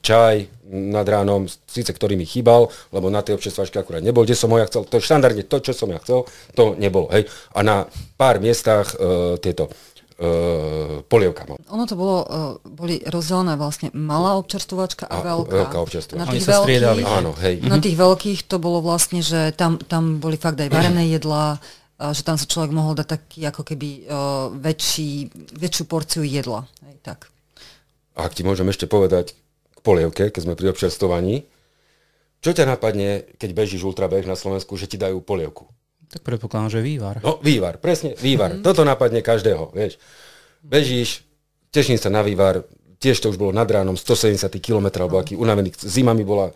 čaj 0.00 0.55
nad 0.70 1.06
ránom, 1.06 1.46
síce 1.46 1.94
ktorý 1.94 2.18
mi 2.18 2.26
chýbal, 2.26 2.66
lebo 2.90 3.06
na 3.06 3.22
tej 3.22 3.38
občerstvačke 3.38 3.78
akurát 3.78 4.02
nebol, 4.02 4.26
kde 4.26 4.34
som 4.34 4.50
ho 4.50 4.58
ja 4.58 4.66
chcel, 4.66 4.82
to 4.82 4.98
je 4.98 5.06
štandardne 5.06 5.46
to, 5.46 5.56
čo 5.62 5.72
som 5.72 5.88
ja 5.94 6.02
chcel, 6.02 6.26
to 6.58 6.74
nebolo, 6.74 7.06
hej. 7.14 7.30
A 7.54 7.62
na 7.62 7.86
pár 8.18 8.42
miestach 8.42 8.90
uh, 8.98 9.38
tieto 9.38 9.70
uh, 9.70 11.06
polievka 11.06 11.46
mal. 11.46 11.62
Ono 11.70 11.84
to 11.86 11.94
bolo, 11.94 12.16
uh, 12.26 12.26
boli 12.66 12.98
rozdelené 13.06 13.54
vlastne 13.54 13.94
malá 13.94 14.34
občerstvovačka 14.42 15.06
a, 15.06 15.22
a 15.22 15.24
veľká. 15.24 15.54
Veľká 15.54 15.78
občerstvovačka. 15.86 16.26
Na 16.26 16.30
Oni 16.34 16.40
tých, 16.42 16.48
sa 16.50 16.54
striedali. 16.66 17.02
veľkých, 17.06 17.14
Áno, 17.14 17.30
hej. 17.38 17.54
na 17.62 17.78
tých 17.78 17.96
veľkých 17.96 18.40
to 18.50 18.56
bolo 18.58 18.82
vlastne, 18.82 19.22
že 19.22 19.54
tam, 19.54 19.78
tam 19.78 20.18
boli 20.18 20.34
fakt 20.34 20.58
aj 20.58 20.70
varené 20.72 21.06
jedlá, 21.14 21.62
a 21.96 22.12
že 22.12 22.28
tam 22.28 22.36
sa 22.36 22.44
človek 22.44 22.76
mohol 22.76 22.92
dať 22.92 23.08
taký 23.08 23.40
ako 23.48 23.62
keby 23.64 24.04
uh, 24.04 24.52
väčší, 24.52 25.32
väčšiu 25.56 25.84
porciu 25.88 26.28
jedla. 26.28 26.68
Hej, 26.84 26.96
tak. 27.00 27.32
A 28.16 28.28
ak 28.28 28.36
ti 28.36 28.44
môžem 28.44 28.68
ešte 28.68 28.84
povedať 28.84 29.32
polievke, 29.86 30.34
keď 30.34 30.42
sme 30.42 30.58
pri 30.58 30.74
občerstovaní, 30.74 31.46
čo 32.42 32.50
ťa 32.50 32.66
napadne, 32.66 33.26
keď 33.38 33.50
bežíš 33.54 33.86
ultrabeh 33.86 34.26
na 34.26 34.34
Slovensku, 34.34 34.74
že 34.74 34.90
ti 34.90 34.98
dajú 34.98 35.22
polievku? 35.22 35.70
Tak 36.06 36.22
predpokladám, 36.22 36.78
že 36.78 36.80
vývar. 36.82 37.18
No, 37.22 37.38
vývar, 37.42 37.78
presne, 37.82 38.14
vývar. 38.18 38.54
Mm. 38.54 38.62
Toto 38.62 38.86
napadne 38.86 39.22
každého, 39.22 39.74
vieš. 39.74 39.98
Bežíš, 40.62 41.26
teším 41.74 41.98
sa 41.98 42.10
na 42.10 42.22
vývar, 42.22 42.62
tiež 43.02 43.18
to 43.18 43.30
už 43.30 43.38
bolo 43.38 43.50
nad 43.50 43.66
ránom, 43.66 43.98
170 43.98 44.46
km, 44.62 44.86
alebo 45.02 45.18
aký 45.18 45.34
unavený, 45.34 45.74
zima 45.74 46.14
mi 46.14 46.22
bola, 46.22 46.54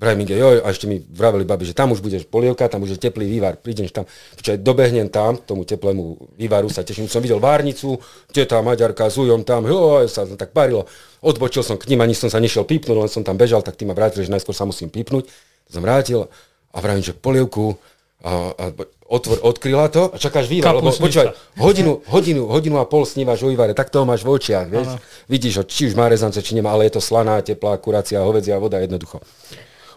vraj 0.00 0.16
mi 0.16 0.24
joj, 0.24 0.64
a 0.64 0.72
ešte 0.72 0.88
mi 0.88 0.96
vraveli 0.96 1.44
babi, 1.44 1.68
že 1.68 1.76
tam 1.76 1.92
už 1.92 2.00
budeš 2.00 2.24
polievka, 2.24 2.72
tam 2.72 2.88
už 2.88 2.96
je 2.96 2.98
teplý 3.04 3.28
vývar, 3.28 3.60
prídeš 3.60 3.92
tam, 3.92 4.08
čo 4.40 4.56
dobehnem 4.56 5.12
tam, 5.12 5.36
tomu 5.36 5.68
teplému 5.68 6.16
vývaru 6.40 6.72
sa 6.72 6.80
teším, 6.80 7.04
som 7.04 7.20
videl 7.20 7.36
várnicu, 7.36 8.00
teta 8.32 8.64
Maďarka 8.64 9.12
s 9.12 9.20
ujom 9.20 9.44
tam, 9.44 9.68
joj, 9.68 10.08
sa 10.08 10.24
tak 10.24 10.56
parilo, 10.56 10.88
odbočil 11.20 11.60
som 11.60 11.76
k 11.76 11.92
ním, 11.92 12.00
ani 12.00 12.16
som 12.16 12.32
sa 12.32 12.40
nešiel 12.40 12.64
pípnúť, 12.64 12.96
len 12.96 13.10
som 13.12 13.20
tam 13.20 13.36
bežal, 13.36 13.60
tak 13.60 13.76
tí 13.76 13.84
ma 13.84 13.92
vrátili, 13.92 14.24
že 14.24 14.32
najskôr 14.32 14.56
sa 14.56 14.64
musím 14.64 14.88
pípnúť, 14.88 15.28
som 15.68 15.84
vrátil 15.84 16.32
a 16.72 16.78
vravím, 16.80 17.04
že 17.04 17.12
polievku, 17.12 17.76
a, 18.20 18.52
a 18.52 18.64
otvor, 19.08 19.40
odkryla 19.42 19.88
to. 19.88 20.12
A 20.12 20.16
čakáš 20.20 20.44
vývar, 20.44 20.76
lebo 20.76 20.92
počúvaj, 20.92 21.32
hodinu, 21.56 22.04
hodinu, 22.04 22.44
hodinu 22.46 22.76
a 22.76 22.84
pol 22.84 23.08
snívaš 23.08 23.42
o 23.42 23.48
vývare, 23.48 23.72
tak 23.72 23.88
toho 23.88 24.04
máš 24.04 24.22
v 24.22 24.36
očiach, 24.36 24.68
vieš, 24.68 24.88
Aha. 24.92 25.00
vidíš 25.24 25.54
ho, 25.60 25.64
či 25.64 25.88
už 25.88 25.96
má 25.96 26.04
rezance, 26.04 26.36
či 26.44 26.52
nemá, 26.52 26.76
ale 26.76 26.86
je 26.88 27.00
to 27.00 27.02
slaná, 27.02 27.40
teplá, 27.40 27.80
kurácia, 27.80 28.20
hovedzia 28.20 28.60
voda, 28.60 28.76
jednoducho. 28.76 29.24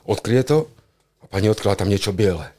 Odkryje 0.04 0.44
to 0.44 0.58
a 1.24 1.26
pani 1.28 1.48
odkryla 1.48 1.80
tam 1.80 1.90
niečo 1.90 2.12
biele. 2.12 2.52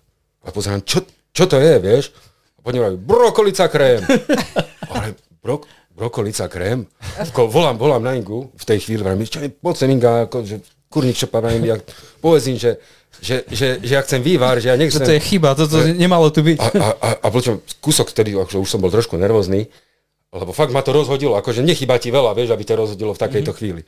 A 0.45 0.49
pozerám, 0.53 0.85
čo, 0.85 1.05
čo 1.33 1.45
to 1.45 1.61
je, 1.61 1.75
vieš? 1.81 2.13
A 2.57 2.65
pani 2.65 2.81
hovorí, 2.81 2.97
brokolica 2.97 3.69
krém. 3.69 4.05
ale 4.93 5.17
brok, 5.41 5.69
brokolica 5.93 6.49
krém? 6.49 6.89
Ako 7.21 7.49
volám, 7.49 7.77
volám 7.77 8.03
na 8.05 8.13
Ingu 8.17 8.53
v 8.53 8.65
tej 8.65 8.81
chvíli, 8.85 9.05
vrajím, 9.05 9.29
čo 9.29 9.41
je, 9.41 9.53
poď 9.53 9.75
sem 9.77 9.91
Inga, 9.93 10.29
ako, 10.29 10.37
že 10.45 10.57
kurník 10.89 11.19
čo 11.19 11.27
pamätám, 11.27 11.65
ja 11.65 11.77
povedz 12.23 12.47
im, 12.49 12.59
že 12.61 12.79
že, 13.25 13.47
že, 13.49 13.79
že 13.81 13.93
ja 13.95 14.03
chcem 14.03 14.21
vývar, 14.21 14.59
že 14.59 14.69
ja 14.69 14.77
nechcem... 14.77 15.01
Toto 15.01 15.15
je 15.15 15.23
chyba, 15.23 15.55
toto 15.55 15.81
že... 15.81 15.95
nemalo 15.95 16.29
tu 16.29 16.43
byť. 16.43 16.59
A, 16.61 16.67
a, 16.67 16.89
a, 16.93 17.09
a 17.23 17.27
počujem, 17.31 17.63
kúsok 17.79 18.11
vtedy, 18.11 18.35
akože 18.35 18.59
už 18.59 18.69
som 18.69 18.83
bol 18.83 18.91
trošku 18.91 19.15
nervózny, 19.17 19.71
lebo 20.35 20.51
fakt 20.51 20.75
ma 20.75 20.83
to 20.83 20.91
rozhodilo, 20.91 21.39
akože 21.39 21.63
nechýba 21.63 21.97
ti 22.03 22.11
veľa, 22.11 22.35
vieš, 22.35 22.53
aby 22.53 22.65
ťa 22.67 22.77
rozhodilo 22.77 23.15
v 23.15 23.23
takejto 23.23 23.55
mm-hmm. 23.55 23.59
chvíli. 23.59 23.83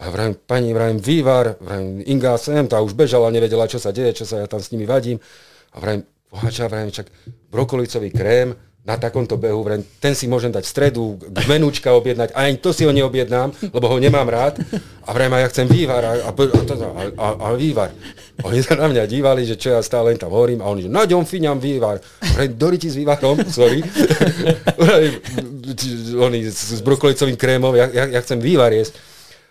A 0.00 0.08
ja 0.08 0.10
vravím, 0.16 0.34
pani, 0.48 0.72
vravím, 0.72 0.96
vývar, 0.96 1.60
vravím, 1.60 2.00
Inga 2.08 2.40
sem, 2.40 2.64
tá 2.64 2.80
už 2.80 2.96
bežala, 2.96 3.28
nevedela, 3.28 3.68
čo 3.68 3.76
sa 3.76 3.92
deje, 3.92 4.24
čo 4.24 4.24
sa 4.24 4.40
ja 4.40 4.46
tam 4.48 4.64
s 4.64 4.72
nimi 4.72 4.88
vadím. 4.88 5.20
A 5.76 5.80
vravím, 5.80 6.08
pohača, 6.32 6.72
vravím, 6.72 6.88
čak 6.88 7.12
brokolicový 7.52 8.08
krém, 8.08 8.56
na 8.80 8.96
takomto 8.96 9.36
behu, 9.36 9.60
vrem, 9.60 9.84
ten 10.00 10.16
si 10.16 10.24
môžem 10.24 10.48
dať 10.48 10.64
v 10.64 10.72
stredu, 10.72 11.04
menúčka 11.44 11.92
objednať, 11.92 12.32
a 12.32 12.48
ani 12.48 12.56
to 12.56 12.72
si 12.72 12.88
ho 12.88 12.92
neobjednám, 12.96 13.52
lebo 13.76 13.86
ho 13.92 14.00
nemám 14.00 14.24
rád. 14.24 14.56
A 15.04 15.12
vrem, 15.12 15.28
a 15.36 15.44
ja 15.44 15.52
chcem 15.52 15.68
vývar 15.68 16.00
a, 16.00 16.12
a, 16.24 16.30
a, 16.32 17.02
a, 17.20 17.26
a 17.44 17.46
vývar. 17.60 17.92
Oni 18.40 18.64
sa 18.64 18.80
na 18.80 18.88
mňa 18.88 19.04
dívali, 19.04 19.44
že 19.44 19.60
čo 19.60 19.76
ja 19.76 19.84
stále 19.84 20.16
len 20.16 20.18
tam 20.18 20.32
hovorím, 20.32 20.64
a 20.64 20.72
oni, 20.72 20.88
že 20.88 20.90
naďom 20.96 21.28
fiňam 21.28 21.60
vývar. 21.60 22.00
Vrem, 22.40 22.56
doriti 22.56 22.88
s 22.88 22.96
vývarom, 22.96 23.44
sorry. 23.52 23.84
oni 26.24 26.48
s, 26.48 26.72
s 26.72 26.80
brokolicovým 26.80 27.36
krémom, 27.36 27.76
ja, 27.76 27.84
ja, 27.92 28.16
ja 28.16 28.20
chcem 28.24 28.40
vývar 28.40 28.72
jesť. 28.72 29.09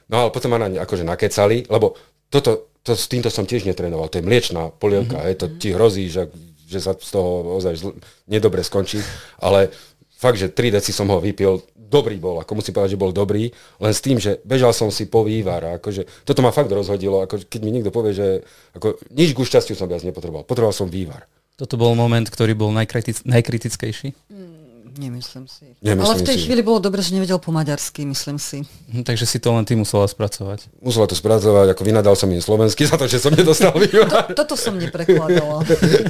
No 0.09 0.25
ale 0.25 0.29
potom 0.33 0.51
ma 0.51 0.59
na 0.59 0.67
akože 0.83 1.05
nakecali, 1.05 1.69
lebo 1.69 1.93
toto, 2.33 2.73
to, 2.81 2.97
s 2.97 3.05
týmto 3.05 3.29
som 3.29 3.45
tiež 3.45 3.65
netrenoval, 3.65 4.09
to 4.09 4.21
je 4.21 4.25
mliečná 4.25 4.73
polievka, 4.73 5.21
mm-hmm. 5.21 5.29
je, 5.33 5.39
to 5.39 5.47
ti 5.61 5.69
hrozí, 5.73 6.09
že 6.09 6.29
že 6.69 6.77
sa 6.77 6.93
z 6.93 7.09
toho 7.09 7.57
ozaj 7.57 7.73
zl- 7.81 7.97
nedobre 8.29 8.61
skončí, 8.61 9.01
ale 9.41 9.73
fakt, 10.21 10.37
že 10.37 10.53
3 10.53 10.77
deci 10.77 10.93
som 10.93 11.09
ho 11.09 11.17
vypil, 11.17 11.65
dobrý 11.73 12.21
bol, 12.21 12.37
ako 12.37 12.61
musím 12.61 12.77
povedať, 12.77 12.93
že 12.93 13.01
bol 13.01 13.09
dobrý, 13.09 13.49
len 13.81 13.89
s 13.89 14.05
tým, 14.05 14.21
že 14.21 14.37
bežal 14.45 14.69
som 14.69 14.93
si 14.93 15.09
po 15.09 15.25
vývar, 15.25 15.81
akože 15.81 16.05
toto 16.21 16.45
ma 16.45 16.53
fakt 16.53 16.69
rozhodilo, 16.69 17.25
ako 17.25 17.49
keď 17.49 17.59
mi 17.65 17.73
niekto 17.73 17.89
povie, 17.89 18.13
že 18.13 18.45
ako, 18.77 19.01
nič 19.09 19.33
ku 19.33 19.41
šťastiu 19.41 19.73
som 19.73 19.89
viac 19.89 20.05
nepotreboval, 20.05 20.45
potreboval 20.45 20.77
som 20.77 20.85
vývar. 20.85 21.25
Toto 21.57 21.75
bol 21.75 21.97
moment, 21.97 22.29
ktorý 22.29 22.53
bol 22.53 22.69
najkritic- 22.69 23.25
najkritickejší? 23.25 24.13
Mm 24.29 24.58
Nemyslím 24.99 25.47
si. 25.47 25.79
Nemyslím 25.79 26.03
Ale 26.03 26.13
v 26.19 26.27
tej 26.27 26.35
si. 26.35 26.43
chvíli 26.43 26.59
bolo 26.59 26.83
dobre, 26.83 26.99
že 26.99 27.15
nevedel 27.15 27.39
po 27.39 27.55
maďarsky, 27.55 28.03
myslím 28.03 28.35
si. 28.35 28.67
Hm, 28.91 29.07
Takže 29.07 29.23
si 29.23 29.39
to 29.39 29.55
len 29.55 29.63
ty 29.63 29.79
musela 29.79 30.03
spracovať. 30.03 30.67
Musela 30.83 31.07
to 31.07 31.15
spracovať, 31.15 31.71
ako 31.71 31.81
vynadal 31.87 32.19
som 32.19 32.27
im 32.27 32.43
slovensky 32.43 32.83
za 32.83 32.99
to, 32.99 33.07
že 33.07 33.23
som 33.23 33.31
nedostal 33.31 33.71
vývar. 33.79 34.35
Toto 34.35 34.59
som 34.59 34.75
neprekladala. 34.75 35.63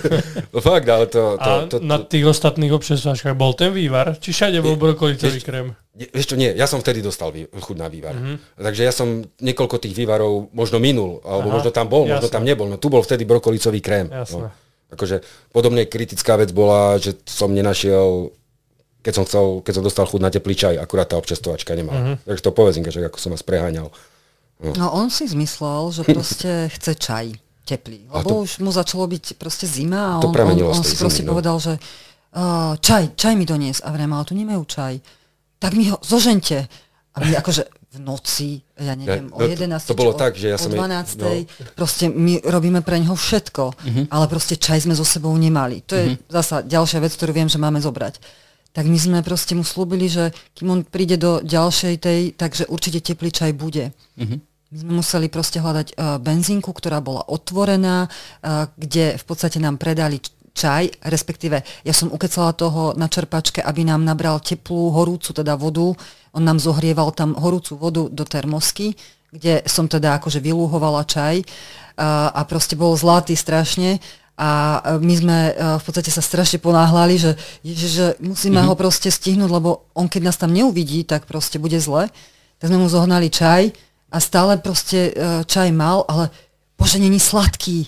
Fakt, 0.66 0.88
ale 0.90 1.06
to... 1.06 1.38
to, 1.38 1.46
A 1.46 1.70
to, 1.70 1.78
to, 1.78 1.86
na 1.86 2.02
tých 2.02 2.26
ostatných 2.26 2.74
občerstváčkach 2.74 3.38
bol 3.38 3.54
ten 3.54 3.70
vývar? 3.70 4.18
Či 4.18 4.34
všade 4.34 4.58
bol 4.66 4.74
brokolicový 4.74 5.38
krém? 5.46 5.78
Čo, 6.00 6.40
nie, 6.40 6.50
ja 6.56 6.66
som 6.66 6.82
vtedy 6.82 7.04
dostal 7.04 7.30
vý, 7.30 7.46
chuť 7.46 7.78
na 7.78 7.92
vývar. 7.92 8.16
Mm-hmm. 8.16 8.58
Takže 8.58 8.82
ja 8.88 8.94
som 8.96 9.22
niekoľko 9.44 9.84
tých 9.84 9.94
vývarov 9.94 10.48
možno 10.56 10.80
minul, 10.82 11.20
alebo 11.28 11.52
Aha, 11.52 11.56
možno 11.60 11.70
tam 11.76 11.92
bol, 11.92 12.08
možno 12.08 12.26
jasné. 12.26 12.36
tam 12.40 12.48
nebol. 12.48 12.66
No 12.72 12.80
tu 12.80 12.88
bol 12.88 13.04
vtedy 13.04 13.28
brokolicový 13.28 13.84
krém. 13.84 14.08
Jasné. 14.08 14.48
No. 14.48 14.50
Akože 14.90 15.22
podobne 15.54 15.86
kritická 15.86 16.34
vec 16.40 16.50
bola, 16.50 16.98
že 16.98 17.14
som 17.30 17.54
nenašiel 17.54 18.34
keď 19.00 19.14
som, 19.14 19.24
chcel, 19.24 19.46
keď 19.60 19.74
som 19.74 19.84
dostal 19.84 20.06
chuť 20.06 20.20
na 20.20 20.30
teplý 20.30 20.54
čaj, 20.54 20.76
akurát 20.76 21.06
tá 21.06 21.16
občerstvovačka 21.16 21.72
nemala. 21.72 21.98
Mm-hmm. 21.98 22.18
Takže 22.26 22.42
to 22.42 22.52
povedz, 22.52 22.76
Inga, 22.76 22.90
že 22.90 23.02
ako 23.02 23.18
som 23.18 23.32
vás 23.32 23.42
preháňal. 23.42 23.88
No 24.60 24.92
on 24.92 25.08
si 25.08 25.24
zmyslel, 25.24 25.82
že 25.90 26.02
proste 26.12 26.52
chce 26.70 26.92
čaj 26.94 27.26
teplý. 27.64 28.04
A 28.10 28.20
Lebo 28.20 28.30
to- 28.30 28.40
už 28.44 28.60
mu 28.60 28.70
začalo 28.70 29.06
byť 29.06 29.36
proste 29.36 29.64
zima 29.64 30.18
a 30.18 30.20
on, 30.20 30.30
on, 30.30 30.76
on 30.76 30.84
si 30.84 30.96
proste 30.96 31.22
zimy, 31.22 31.28
no. 31.28 31.34
povedal, 31.34 31.58
že 31.58 31.74
uh, 32.34 32.76
čaj, 32.76 33.16
čaj 33.16 33.34
mi 33.34 33.46
donies. 33.46 33.80
A 33.80 33.90
vrem, 33.90 34.10
ale 34.10 34.24
tu 34.24 34.34
nemajú 34.34 34.64
čaj. 34.66 34.94
Tak 35.56 35.72
mi 35.74 35.88
ho 35.88 35.96
zožente. 36.00 36.68
A 37.10 37.18
my 37.20 37.36
akože 37.36 37.64
v 37.90 37.98
noci, 38.00 38.50
ja 38.76 38.94
neviem, 38.94 39.26
Ja, 39.26 39.34
o 39.34 39.40
no 39.40 39.46
to- 39.46 39.56
11. 39.66 39.82
to 39.84 39.96
bolo 39.96 40.14
o, 40.14 40.18
tak, 40.18 40.36
že 40.36 40.50
ja 40.50 40.56
o 40.56 40.62
som 40.62 40.70
jej- 40.70 40.78
12. 40.78 41.18
no. 41.18 41.30
Proste 41.74 42.06
my 42.06 42.38
robíme 42.44 42.82
pre 42.82 42.98
neho 42.98 43.12
všetko, 43.12 43.64
Mhm. 43.82 44.02
ale 44.10 44.26
proste 44.28 44.56
čaj 44.56 44.84
sme 44.84 44.94
so 44.94 45.02
sebou 45.02 45.34
nemali. 45.34 45.82
To 45.88 45.96
je 45.96 46.20
zasa 46.28 46.62
ďalšia 46.62 47.00
vec, 47.00 47.14
ktorú 47.14 47.32
viem, 47.32 47.48
že 47.48 47.58
máme 47.58 47.80
zobrať. 47.80 48.22
Tak 48.70 48.86
my 48.86 48.98
sme 49.02 49.20
proste 49.26 49.58
mu 49.58 49.66
slúbili, 49.66 50.06
že 50.06 50.30
kým 50.54 50.70
on 50.70 50.82
príde 50.86 51.18
do 51.18 51.42
ďalšej 51.42 51.96
tej, 52.00 52.22
takže 52.38 52.70
určite 52.70 53.02
teplý 53.02 53.34
čaj 53.34 53.52
bude. 53.58 53.92
My 54.70 54.78
sme 54.78 54.92
museli 55.02 55.28
proste 55.34 55.58
hľadať 55.58 55.98
uh, 55.98 56.22
benzínku, 56.22 56.70
ktorá 56.70 57.02
bola 57.02 57.26
otvorená, 57.26 58.06
uh, 58.06 58.70
kde 58.78 59.18
v 59.18 59.24
podstate 59.26 59.58
nám 59.58 59.82
predali 59.82 60.22
čaj, 60.54 61.02
respektíve 61.10 61.66
ja 61.82 61.94
som 61.94 62.14
ukecala 62.14 62.54
toho 62.54 62.94
na 62.94 63.10
čerpačke, 63.10 63.66
aby 63.66 63.82
nám 63.82 64.06
nabral 64.06 64.38
teplú, 64.38 64.94
horúcu 64.94 65.34
teda 65.34 65.58
vodu. 65.58 65.90
On 66.38 66.44
nám 66.46 66.62
zohrieval 66.62 67.10
tam 67.18 67.34
horúcu 67.34 67.74
vodu 67.82 68.04
do 68.14 68.24
termosky, 68.30 68.94
kde 69.34 69.66
som 69.66 69.90
teda 69.90 70.22
akože 70.22 70.38
vylúhovala 70.38 71.02
čaj 71.02 71.42
uh, 71.42 72.30
a 72.30 72.46
proste 72.46 72.78
bol 72.78 72.94
zlatý 72.94 73.34
strašne. 73.34 73.98
A 74.40 74.80
e, 74.80 75.04
my 75.04 75.14
sme 75.20 75.38
e, 75.52 75.54
v 75.78 75.84
podstate 75.84 76.08
sa 76.08 76.24
strašne 76.24 76.64
ponáhľali, 76.64 77.20
že, 77.20 77.32
že 77.68 78.16
musíme 78.24 78.56
mm-hmm. 78.56 78.72
ho 78.72 78.80
proste 78.80 79.12
stihnúť, 79.12 79.52
lebo 79.52 79.92
on 79.92 80.08
keď 80.08 80.32
nás 80.32 80.40
tam 80.40 80.56
neuvidí, 80.56 81.04
tak 81.04 81.28
proste 81.28 81.60
bude 81.60 81.76
zle. 81.84 82.08
Tak 82.64 82.72
sme 82.72 82.80
mu 82.80 82.88
zohnali 82.88 83.28
čaj 83.28 83.76
a 84.08 84.18
stále 84.24 84.56
proste 84.64 85.12
e, 85.12 85.44
čaj 85.44 85.76
mal, 85.76 86.08
ale 86.08 86.32
bože, 86.80 87.04
není 87.04 87.20
sladký. 87.20 87.84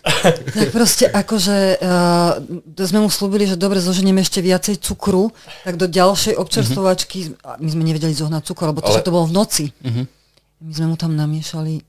tak 0.56 0.72
proste 0.72 1.04
akože 1.04 1.76
uh, 1.76 2.40
sme 2.80 3.04
mu 3.04 3.12
slúbili, 3.12 3.44
že 3.44 3.60
dobre, 3.60 3.84
zoženieme 3.84 4.24
ešte 4.24 4.40
viacej 4.40 4.80
cukru, 4.80 5.28
tak 5.60 5.76
do 5.76 5.84
ďalšej 5.84 6.40
občerstvovačky, 6.40 7.36
my 7.60 7.68
sme 7.68 7.84
nevedeli 7.84 8.16
zohnať 8.16 8.48
cukor, 8.48 8.72
lebo 8.72 8.80
to, 8.80 8.96
Ale... 8.96 9.04
to 9.04 9.12
bolo 9.12 9.28
v 9.28 9.36
noci. 9.36 9.64
Uh-huh. 9.84 10.08
My 10.64 10.72
sme 10.72 10.86
mu 10.88 10.96
tam 10.96 11.12
namiešali, 11.12 11.84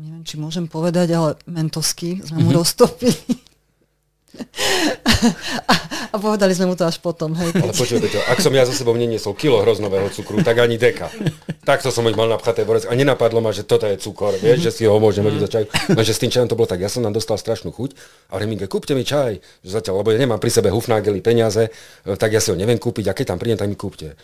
neviem, 0.00 0.24
či 0.24 0.40
môžem 0.40 0.64
povedať, 0.64 1.12
ale 1.12 1.36
mentosky 1.44 2.24
sme 2.24 2.48
mu 2.48 2.48
uh-huh. 2.48 2.64
roztopili. 2.64 3.49
A, 6.10 6.16
povedali 6.16 6.54
sme 6.54 6.70
mu 6.70 6.74
to 6.78 6.86
až 6.86 7.02
potom. 7.02 7.34
Hej, 7.34 7.50
Ale 7.58 7.74
počujete 7.74 8.06
ak 8.30 8.38
som 8.38 8.54
ja 8.54 8.62
za 8.62 8.74
sebou 8.74 8.94
neniesol 8.94 9.34
kilo 9.34 9.60
hroznového 9.62 10.08
cukru, 10.14 10.40
tak 10.40 10.62
ani 10.62 10.78
deka. 10.78 11.10
Takto 11.66 11.90
som 11.90 12.06
mal 12.06 12.30
napchaté 12.30 12.62
vorec 12.62 12.86
a 12.86 12.92
nenapadlo 12.94 13.42
ma, 13.42 13.50
že 13.50 13.66
toto 13.66 13.86
je 13.90 13.98
cukor, 13.98 14.34
vieš, 14.38 14.70
že 14.70 14.70
si 14.70 14.82
ho 14.86 14.96
môžeme 15.02 15.30
vyť 15.30 15.40
do 15.42 15.48
čaju. 15.50 15.66
Lenže 15.94 16.12
s 16.14 16.20
tým 16.22 16.30
čajom 16.30 16.48
to 16.50 16.56
bolo 16.56 16.70
tak, 16.70 16.80
ja 16.80 16.90
som 16.90 17.02
nám 17.02 17.14
dostal 17.14 17.36
strašnú 17.36 17.74
chuť 17.74 17.94
a 18.30 18.38
Reminge, 18.38 18.70
kúpte 18.70 18.94
mi 18.94 19.02
čaj, 19.02 19.42
že 19.62 19.70
zatiaľ, 19.70 20.02
lebo 20.02 20.14
ja 20.14 20.18
nemám 20.18 20.38
pri 20.38 20.50
sebe 20.50 20.70
hufnágely, 20.70 21.20
peniaze, 21.20 21.70
tak 22.06 22.34
ja 22.34 22.40
si 22.40 22.54
ho 22.54 22.56
neviem 22.56 22.78
kúpiť 22.78 23.10
a 23.10 23.12
keď 23.14 23.34
tam 23.34 23.38
prídem, 23.38 23.58
tak 23.58 23.68
mi 23.70 23.76
kúpte. 23.78 24.14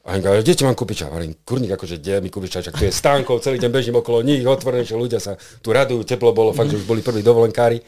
A 0.00 0.16
on 0.16 0.24
hovorí, 0.24 0.40
kde 0.40 0.56
ti 0.56 0.64
mám 0.64 0.72
kúpiť 0.72 1.04
čaj? 1.04 1.08
Hovorím, 1.12 1.36
kurník, 1.44 1.76
akože 1.76 2.00
kde 2.00 2.24
mi 2.24 2.32
kúpiť 2.32 2.48
čaj? 2.56 2.72
Tu 2.72 2.88
je 2.88 2.94
stánkov, 2.94 3.44
celý 3.44 3.60
deň 3.60 3.68
bežím 3.68 4.00
okolo 4.00 4.24
nich, 4.24 4.40
otvorené, 4.48 4.88
že 4.88 4.96
ľudia 4.96 5.20
sa 5.20 5.36
tu 5.60 5.76
radujú, 5.76 6.08
teplo 6.08 6.32
bolo, 6.32 6.56
fakt, 6.56 6.72
že 6.72 6.80
už 6.80 6.88
boli 6.88 7.04
prví 7.04 7.20
dovolenkári. 7.20 7.84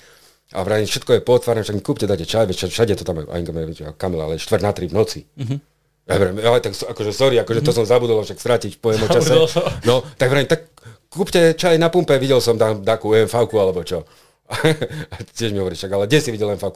A 0.53 0.63
vravím, 0.63 0.85
všetko 0.85 1.11
je 1.17 1.21
pootvárané, 1.25 1.65
však 1.65 1.77
mi 1.77 1.85
kúpte, 1.85 2.05
dáte 2.05 2.29
čaj, 2.29 2.45
veď 2.45 2.69
všade 2.69 2.95
to 3.01 3.05
tam 3.09 3.21
je, 3.21 3.25
aj 3.25 3.41
Kamila, 3.97 4.29
ale 4.29 4.37
štvrt 4.37 4.63
na 4.63 4.73
tri 4.77 4.89
v 4.89 4.95
noci. 4.95 5.25
Mm-hmm. 5.37 5.59
Ja 6.03 6.19
vravím, 6.19 6.43
ale 6.43 6.59
tak 6.59 6.75
akože 6.75 7.13
sorry, 7.15 7.39
akože 7.39 7.63
to 7.63 7.71
mhm. 7.71 7.79
som 7.79 7.85
zabudol 7.87 8.27
však 8.27 8.39
strátiť 8.43 8.73
v 8.77 8.81
pojemu 8.83 9.07
čase. 9.07 9.33
No, 9.87 10.03
tak 10.19 10.35
vravím, 10.35 10.51
tak 10.51 10.67
kúpte 11.07 11.55
čaj 11.55 11.79
na 11.79 11.89
pumpe, 11.89 12.19
videl 12.19 12.43
som 12.43 12.59
tam 12.59 12.83
takú 12.83 13.15
umv 13.15 13.55
alebo 13.55 13.87
čo. 13.87 14.03
A 15.13 15.17
tiež 15.33 15.55
mi 15.55 15.63
hovorí, 15.63 15.73
však, 15.73 15.89
ale 15.97 16.05
kde 16.05 16.19
si 16.21 16.29
videl 16.29 16.53
MV? 16.53 16.67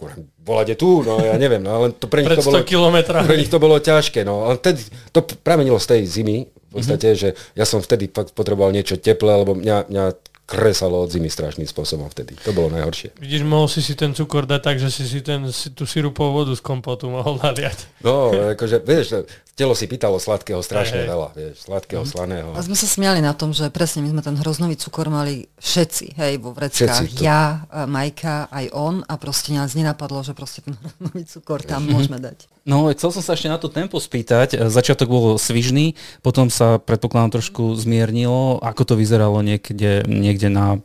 Volade 0.41 0.79
tu, 0.81 1.05
no 1.05 1.21
ja 1.21 1.37
neviem, 1.37 1.61
no 1.61 1.77
ale 1.77 1.93
to 1.93 2.09
pre 2.09 2.25
nich, 2.25 2.33
to 2.33 2.41
bolo, 2.41 2.65
pre 3.05 3.37
nich 3.37 3.53
to 3.53 3.59
bolo 3.61 3.77
ťažké, 3.77 4.25
no 4.25 4.49
ale 4.49 4.57
vtedy 4.57 4.81
to 5.13 5.21
pramenilo 5.45 5.77
z 5.77 5.87
tej 5.93 6.01
zimy, 6.09 6.49
v 6.49 6.71
podstate, 6.73 7.13
mm-hmm. 7.13 7.21
že 7.21 7.29
ja 7.53 7.65
som 7.69 7.85
vtedy 7.85 8.09
fakt 8.09 8.33
potreboval 8.33 8.73
niečo 8.73 8.97
teplé, 8.97 9.45
lebo 9.45 9.53
mňa, 9.53 9.93
mňa 9.93 10.05
kresalo 10.47 11.03
od 11.03 11.11
zimy 11.11 11.27
strašným 11.27 11.67
spôsobom 11.67 12.07
vtedy. 12.07 12.39
To 12.47 12.55
bolo 12.55 12.71
najhoršie. 12.71 13.19
Vidíš, 13.19 13.43
mohol 13.43 13.67
si 13.67 13.83
si 13.83 13.99
ten 13.99 14.15
cukor 14.15 14.47
dať 14.47 14.61
tak, 14.63 14.77
že 14.79 14.95
si 14.95 15.03
si 15.03 15.19
ten, 15.19 15.43
si 15.51 15.75
tú 15.75 15.83
sirupovú 15.83 16.47
vodu 16.47 16.55
z 16.55 16.63
kompotu 16.63 17.11
mohol 17.11 17.43
naliať. 17.43 17.91
No, 18.07 18.31
akože, 18.55 18.79
vieš, 18.87 19.27
telo 19.57 19.73
si 19.73 19.89
pýtalo 19.89 20.21
sladkého 20.21 20.61
strašne 20.61 21.03
hey, 21.03 21.09
veľa, 21.09 21.29
vieš, 21.33 21.65
sladkého, 21.65 22.05
mm. 22.05 22.11
slaného. 22.13 22.49
A 22.53 22.61
sme 22.61 22.77
sa 22.77 22.85
smiali 22.85 23.25
na 23.25 23.33
tom, 23.33 23.57
že 23.57 23.73
presne 23.73 24.05
my 24.05 24.13
sme 24.13 24.23
ten 24.23 24.37
hroznový 24.37 24.77
cukor 24.77 25.09
mali 25.09 25.49
všetci, 25.57 26.13
hej, 26.13 26.37
vo 26.37 26.53
vreckách. 26.53 27.09
Všetci, 27.09 27.17
to... 27.17 27.25
Ja, 27.25 27.65
Majka, 27.89 28.53
aj 28.53 28.69
on 28.77 29.01
a 29.09 29.17
proste 29.17 29.57
nás 29.57 29.73
nenapadlo, 29.73 30.21
že 30.21 30.37
proste 30.37 30.61
ten 30.61 30.77
hroznový 30.85 31.25
cukor 31.25 31.65
tam 31.65 31.89
môžeme 31.89 32.21
dať. 32.21 32.53
No, 32.69 32.85
chcel 32.93 33.17
som 33.17 33.25
sa 33.25 33.33
ešte 33.33 33.49
na 33.49 33.57
to 33.57 33.73
tempo 33.73 33.97
spýtať. 33.97 34.61
Začiatok 34.69 35.09
bol 35.09 35.41
svižný, 35.41 35.97
potom 36.21 36.53
sa 36.53 36.77
predpokladám 36.77 37.41
trošku 37.41 37.73
zmiernilo. 37.81 38.61
Ako 38.61 38.85
to 38.85 38.95
vyzeralo 39.01 39.41
niekde, 39.41 40.05
niekde 40.05 40.53
na 40.53 40.85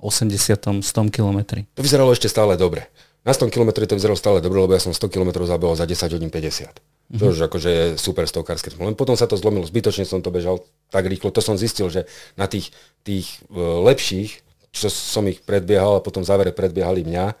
80 0.00 0.80
100 0.80 0.80
km? 1.12 1.60
To 1.76 1.84
vyzeralo 1.84 2.16
ešte 2.16 2.32
stále 2.32 2.56
dobre. 2.56 2.88
Na 3.26 3.36
100 3.36 3.52
km 3.52 3.84
to 3.84 3.98
vyzeralo 3.98 4.16
stále 4.16 4.40
dobre, 4.40 4.64
lebo 4.64 4.72
ja 4.72 4.80
som 4.80 4.96
100 4.96 5.12
km 5.12 5.44
zabehol 5.44 5.76
za 5.76 5.84
10 5.84 6.16
hodín 6.16 6.32
50. 6.32 6.97
To 7.08 7.32
už 7.32 7.48
akože 7.48 7.70
je 7.72 7.84
super 7.96 8.28
stovkárske. 8.28 8.68
Len 8.76 8.92
potom 8.92 9.16
sa 9.16 9.24
to 9.24 9.40
zlomilo, 9.40 9.64
zbytočne 9.64 10.04
som 10.04 10.20
to 10.20 10.28
bežal 10.28 10.60
tak 10.92 11.08
rýchlo. 11.08 11.32
To 11.32 11.40
som 11.40 11.56
zistil, 11.56 11.88
že 11.88 12.04
na 12.36 12.44
tých, 12.44 12.68
tých 13.00 13.40
uh, 13.48 13.80
lepších, 13.80 14.44
čo 14.76 14.92
som 14.92 15.24
ich 15.24 15.40
predbiehal 15.40 15.96
a 15.96 16.04
potom 16.04 16.20
v 16.20 16.28
závere 16.28 16.52
predbiehali 16.52 17.08
mňa, 17.08 17.32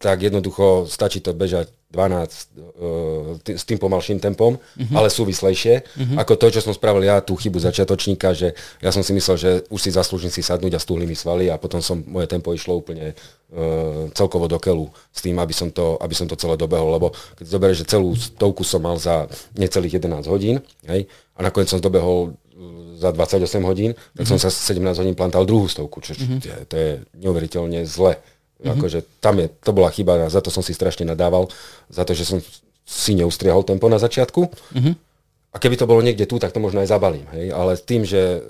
tak 0.00 0.24
jednoducho 0.24 0.88
stačí 0.88 1.20
to 1.20 1.36
bežať 1.36 1.68
12 1.94 2.58
uh, 2.58 3.38
s 3.54 3.62
tým 3.62 3.78
pomalším 3.78 4.18
tempom, 4.18 4.58
uh-huh. 4.58 4.96
ale 4.98 5.06
súvislejšie, 5.06 5.74
uh-huh. 5.86 6.16
ako 6.18 6.34
to, 6.34 6.46
čo 6.58 6.60
som 6.66 6.74
spravil 6.74 7.06
ja, 7.06 7.22
tú 7.22 7.38
chybu 7.38 7.62
začiatočníka, 7.62 8.34
že 8.34 8.58
ja 8.82 8.90
som 8.90 9.06
si 9.06 9.14
myslel, 9.14 9.36
že 9.38 9.50
už 9.70 9.78
si 9.78 9.90
zaslúžim 9.94 10.34
si 10.34 10.42
sadnúť 10.42 10.74
a 10.74 10.82
stúhli 10.82 11.06
mi 11.06 11.14
svaly 11.14 11.54
a 11.54 11.56
potom 11.56 11.78
som, 11.78 12.02
moje 12.02 12.26
tempo 12.26 12.50
išlo 12.50 12.82
úplne 12.82 13.14
uh, 13.14 14.10
celkovo 14.10 14.50
do 14.50 14.58
keľu 14.58 14.90
s 15.14 15.22
tým, 15.22 15.38
aby 15.38 15.54
som, 15.54 15.70
to, 15.70 15.94
aby 16.02 16.14
som 16.18 16.26
to 16.26 16.34
celé 16.34 16.58
dobehol, 16.58 16.90
lebo 16.90 17.14
keď 17.38 17.46
zoberieš, 17.46 17.78
že 17.86 17.90
celú 17.94 18.10
stovku 18.18 18.66
som 18.66 18.82
mal 18.82 18.98
za 18.98 19.30
necelých 19.54 20.02
11 20.02 20.26
hodín, 20.26 20.58
hej, 20.90 21.06
a 21.34 21.38
nakoniec 21.46 21.70
som 21.70 21.78
dobehol 21.78 22.34
za 22.94 23.10
28 23.10 23.62
hodín, 23.66 23.92
tak 24.14 24.26
uh-huh. 24.26 24.38
som 24.38 24.38
sa 24.38 24.50
17 24.50 24.78
hodín 25.02 25.18
plantal 25.18 25.42
druhú 25.42 25.66
stovku, 25.66 25.98
čo 25.98 26.14
uh-huh. 26.14 26.38
je, 26.38 26.56
to 26.66 26.74
je 26.74 26.90
neuveriteľne 27.18 27.82
zle. 27.86 28.18
Mm-hmm. 28.60 28.72
Akože 28.78 28.98
tam 29.18 29.42
je, 29.42 29.46
to 29.50 29.70
bola 29.74 29.90
chyba 29.90 30.26
a 30.26 30.32
za 30.32 30.38
to 30.38 30.48
som 30.48 30.62
si 30.62 30.70
strašne 30.70 31.04
nadával, 31.08 31.50
za 31.90 32.06
to, 32.06 32.14
že 32.14 32.24
som 32.24 32.38
si 32.84 33.12
neustriehol 33.16 33.64
tempo 33.66 33.88
na 33.90 33.98
začiatku. 33.98 34.40
Mm-hmm. 34.50 34.94
A 35.54 35.56
keby 35.62 35.78
to 35.78 35.86
bolo 35.86 36.02
niekde 36.02 36.26
tu, 36.26 36.42
tak 36.42 36.50
to 36.50 36.58
možno 36.58 36.82
aj 36.82 36.90
zabalím. 36.90 37.30
Hej? 37.30 37.54
Ale 37.54 37.78
tým, 37.78 38.02
že 38.02 38.18
e, 38.18 38.40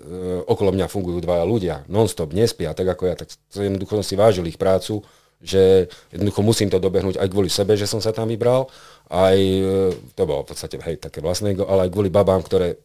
okolo 0.48 0.72
mňa 0.72 0.88
fungujú 0.88 1.20
dvaja 1.20 1.44
ľudia, 1.44 1.76
non-stop, 1.84 2.32
nespia, 2.32 2.72
tak 2.72 2.96
ako 2.96 3.02
ja, 3.04 3.14
tak 3.20 3.28
jednoducho 3.52 4.00
som 4.00 4.06
si 4.08 4.16
vážil 4.16 4.48
ich 4.48 4.56
prácu, 4.56 5.04
že 5.44 5.92
jednoducho 6.08 6.40
musím 6.40 6.72
to 6.72 6.80
dobehnúť 6.80 7.20
aj 7.20 7.28
kvôli 7.28 7.52
sebe, 7.52 7.76
že 7.76 7.84
som 7.84 8.00
sa 8.00 8.16
tam 8.16 8.32
vybral, 8.32 8.72
aj, 9.12 9.36
e, 9.36 9.92
to 10.16 10.22
bolo 10.24 10.48
v 10.48 10.56
podstate 10.56 10.80
hej, 10.80 10.96
také 10.96 11.20
vlastné, 11.20 11.52
ale 11.60 11.84
aj 11.86 11.92
kvôli 11.92 12.08
babám, 12.08 12.40
ktoré, 12.40 12.80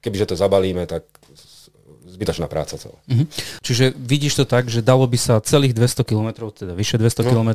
kebyže 0.00 0.32
to 0.32 0.40
zabalíme, 0.40 0.88
tak 0.88 1.04
zbytočná 2.20 2.52
práca 2.52 2.76
celá. 2.76 3.00
Mm-hmm. 3.08 3.26
Čiže 3.64 3.96
vidíš 3.96 4.36
to 4.36 4.44
tak, 4.44 4.68
že 4.68 4.84
dalo 4.84 5.08
by 5.08 5.16
sa 5.16 5.40
celých 5.40 5.72
200 5.72 6.04
km, 6.04 6.52
teda 6.52 6.76
vyše 6.76 7.00
200 7.00 7.24
no. 7.24 7.28
km 7.32 7.50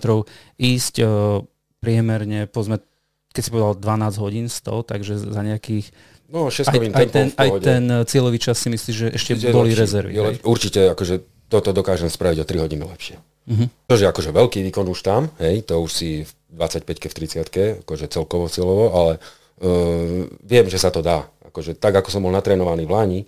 ísť 0.58 0.96
uh, 1.06 1.46
priemerne, 1.86 2.50
povedzme, 2.50 2.82
keď 3.30 3.42
si 3.46 3.54
povedal 3.54 3.78
12 3.78 4.26
hodín 4.26 4.46
100, 4.50 4.90
takže 4.90 5.14
za 5.22 5.42
nejakých 5.46 5.94
No, 6.26 6.50
6 6.50 6.66
aj, 6.66 6.80
aj, 6.90 7.08
ten, 7.14 7.28
aj 7.38 7.50
ten 7.62 7.84
e, 7.86 8.02
cieľový 8.10 8.42
čas 8.42 8.58
si 8.58 8.74
myslíš, 8.74 8.96
že 8.98 9.08
ešte 9.14 9.32
je 9.38 9.54
boli 9.54 9.78
lepší, 9.78 9.82
rezervy. 9.86 10.12
Je 10.18 10.22
lep, 10.26 10.42
určite, 10.42 10.82
akože 10.90 11.22
toto 11.54 11.70
dokážem 11.70 12.10
spraviť 12.10 12.42
o 12.42 12.46
3 12.50 12.66
hodiny 12.66 12.82
lepšie. 12.82 13.22
Mm-hmm. 13.46 13.68
To 13.86 13.94
je 13.94 14.10
akože 14.10 14.34
veľký 14.34 14.60
výkon 14.66 14.90
už 14.90 15.00
tam, 15.06 15.30
hej, 15.38 15.62
to 15.70 15.78
už 15.78 15.92
si 15.94 16.26
v 16.26 16.32
25 16.50 16.98
v 16.98 17.14
30 17.14 17.86
akože 17.86 18.06
celkovo 18.10 18.50
cieľovo, 18.50 18.86
ale 18.90 19.12
uh, 19.22 20.26
viem, 20.42 20.66
že 20.66 20.82
sa 20.82 20.90
to 20.90 21.06
dá. 21.06 21.30
Akože 21.46 21.78
tak, 21.78 21.94
ako 21.94 22.10
som 22.10 22.26
bol 22.26 22.34
natrénovaný 22.34 22.90
v 22.90 22.94
Lani, 22.98 23.20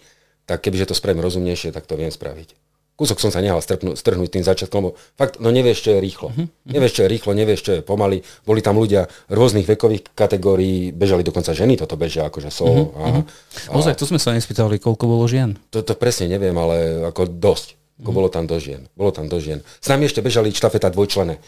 tak 0.48 0.64
kebyže 0.64 0.90
to 0.90 0.96
spravím 0.96 1.22
rozumnejšie, 1.22 1.76
tak 1.76 1.84
to 1.84 2.00
viem 2.00 2.10
spraviť. 2.10 2.56
Kúsok 2.98 3.22
som 3.22 3.30
sa 3.30 3.46
nehal 3.46 3.62
strpnúť, 3.62 3.94
strhnúť 3.94 4.30
tým 4.34 4.42
začiatkom, 4.42 4.90
lebo 4.90 4.98
fakt, 5.14 5.38
no 5.38 5.54
nevieš, 5.54 5.86
čo 5.86 5.94
je 5.94 6.00
rýchlo. 6.02 6.34
Mm-hmm. 6.34 6.74
Nevieš, 6.74 6.94
čo 6.98 7.02
je 7.06 7.10
rýchlo, 7.14 7.32
nevieš, 7.38 7.62
čo 7.62 7.72
je 7.78 7.82
pomaly. 7.86 8.26
Boli 8.42 8.66
tam 8.66 8.82
ľudia 8.82 9.06
rôznych 9.30 9.70
vekových 9.70 10.18
kategórií, 10.18 10.90
bežali 10.90 11.22
dokonca 11.22 11.54
ženy, 11.54 11.78
toto 11.78 11.94
bežia 11.94 12.26
akože 12.26 12.50
solo. 12.50 12.90
Mm-hmm. 12.90 12.98
A, 12.98 13.06
mhm. 13.06 13.22
a, 13.70 13.78
Ozaj, 13.78 14.02
to 14.02 14.10
sme 14.10 14.18
sa 14.18 14.34
nespýtali, 14.34 14.82
koľko 14.82 15.06
bolo 15.06 15.30
žien? 15.30 15.62
To, 15.70 15.86
to 15.86 15.94
presne 15.94 16.26
neviem, 16.26 16.58
ale 16.58 17.06
ako 17.06 17.30
dosť. 17.30 17.78
Ako 18.02 18.02
mm-hmm. 18.02 18.18
bolo 18.18 18.28
tam 18.34 18.46
dosť 18.50 18.64
žien. 18.66 18.82
Bolo 18.98 19.12
tam 19.14 19.30
dosť 19.30 19.44
žien. 19.46 19.60
S 19.62 19.88
nami 19.94 20.10
ešte 20.10 20.26
bežali 20.26 20.50
štafeta 20.50 20.90
dvojčlené 20.90 21.38
e, 21.38 21.42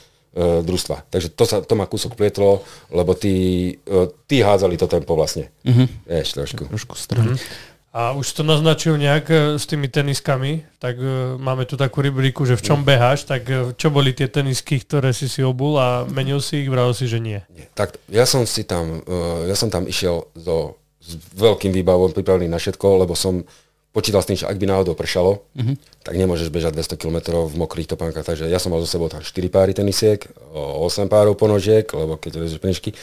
družstva. 0.61 1.09
Takže 1.09 1.33
to, 1.33 1.49
sa, 1.49 1.65
to 1.65 1.73
ma 1.73 1.89
kúsok 1.89 2.13
plietlo, 2.13 2.61
lebo 2.93 3.17
tí, 3.17 3.73
e, 3.89 4.05
tí 4.29 4.45
hádzali 4.45 4.77
to 4.77 4.85
tempo 4.85 5.17
vlastne. 5.17 5.49
Mm-hmm. 5.65 5.87
Vieš, 6.13 6.29
trošku. 6.37 6.63
Trošku 6.69 6.93
strany. 6.93 7.33
Mm-hmm. 7.33 7.77
A 7.89 8.13
už 8.13 8.37
to 8.37 8.45
naznačil 8.45 9.01
nejak 9.01 9.25
e, 9.33 9.35
s 9.57 9.65
tými 9.65 9.89
teniskami, 9.89 10.61
tak 10.77 11.01
uh, 11.01 11.41
máme 11.41 11.65
tu 11.65 11.73
takú 11.73 12.05
rubriku, 12.05 12.45
že 12.45 12.53
v 12.53 12.61
čom 12.61 12.85
beháš, 12.85 13.25
tak 13.25 13.49
uh, 13.49 13.73
čo 13.73 13.89
boli 13.89 14.13
tie 14.13 14.29
tenisky, 14.29 14.77
ktoré 14.77 15.09
si 15.09 15.25
si 15.25 15.41
obul 15.41 15.73
a 15.81 16.05
menil 16.05 16.37
si 16.37 16.61
ich, 16.61 16.69
vral 16.69 16.93
si, 16.93 17.09
že 17.09 17.17
nie. 17.17 17.41
nie. 17.49 17.65
Tak 17.73 17.97
ja 18.13 18.29
som 18.29 18.45
si 18.45 18.61
tam, 18.61 19.01
ja 19.49 19.57
som 19.57 19.73
tam 19.73 19.89
išiel 19.89 20.21
so, 20.37 20.77
s 21.01 21.17
veľkým 21.33 21.73
výbavom 21.73 22.13
pripravený 22.13 22.45
na 22.45 22.61
všetko, 22.61 23.09
lebo 23.09 23.17
som 23.17 23.41
počítal 23.89 24.21
s 24.21 24.29
tým, 24.29 24.37
že 24.37 24.45
ak 24.45 24.61
by 24.61 24.65
náhodou 24.69 24.93
pršalo, 24.93 25.49
mm-hmm. 25.57 26.05
tak 26.05 26.13
nemôžeš 26.13 26.53
bežať 26.53 26.77
200 26.77 27.01
km 27.01 27.17
v 27.49 27.55
mokrých 27.57 27.89
topánkach, 27.89 28.21
takže 28.21 28.45
ja 28.45 28.61
som 28.61 28.69
mal 28.69 28.85
zo 28.85 28.89
sebou 28.89 29.09
tam 29.09 29.25
4 29.25 29.33
páry 29.49 29.73
tenisiek, 29.73 30.21
8 30.53 31.09
párov 31.09 31.33
ponožiek, 31.33 31.89
lebo 31.89 32.21
keď 32.21 32.37
vežeš 32.37 32.61
peničky, 32.61 32.93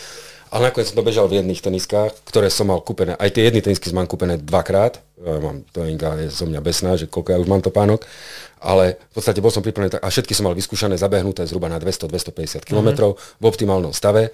ale 0.56 0.72
nakoniec 0.72 0.88
som 0.88 0.96
to 0.96 1.04
bežal 1.04 1.28
v 1.28 1.44
jedných 1.44 1.60
teniskách, 1.60 2.16
ktoré 2.24 2.48
som 2.48 2.72
mal 2.72 2.80
kúpené. 2.80 3.12
Aj 3.20 3.28
tie 3.28 3.44
jedny 3.44 3.60
tenisky 3.60 3.92
mám 3.92 4.08
kúpené 4.08 4.40
dvakrát. 4.40 5.04
Ja 5.20 5.36
mám, 5.36 5.68
to 5.68 5.84
je 5.84 6.32
zo 6.32 6.48
mňa 6.48 6.60
besná, 6.64 6.96
že 6.96 7.04
koľko 7.04 7.28
ja 7.36 7.38
už 7.44 7.48
mám 7.52 7.60
to 7.60 7.68
pánok. 7.68 8.08
Ale 8.56 8.96
v 9.12 9.20
podstate 9.20 9.44
bol 9.44 9.52
som 9.52 9.60
pripravený 9.60 10.00
a 10.00 10.08
všetky 10.08 10.32
som 10.32 10.48
mal 10.48 10.56
vyskúšané, 10.56 10.96
zabehnuté 10.96 11.44
zhruba 11.44 11.68
na 11.68 11.76
200-250 11.76 12.64
km 12.64 12.88
mm-hmm. 12.88 13.36
v 13.36 13.44
optimálnom 13.44 13.92
stave. 13.92 14.32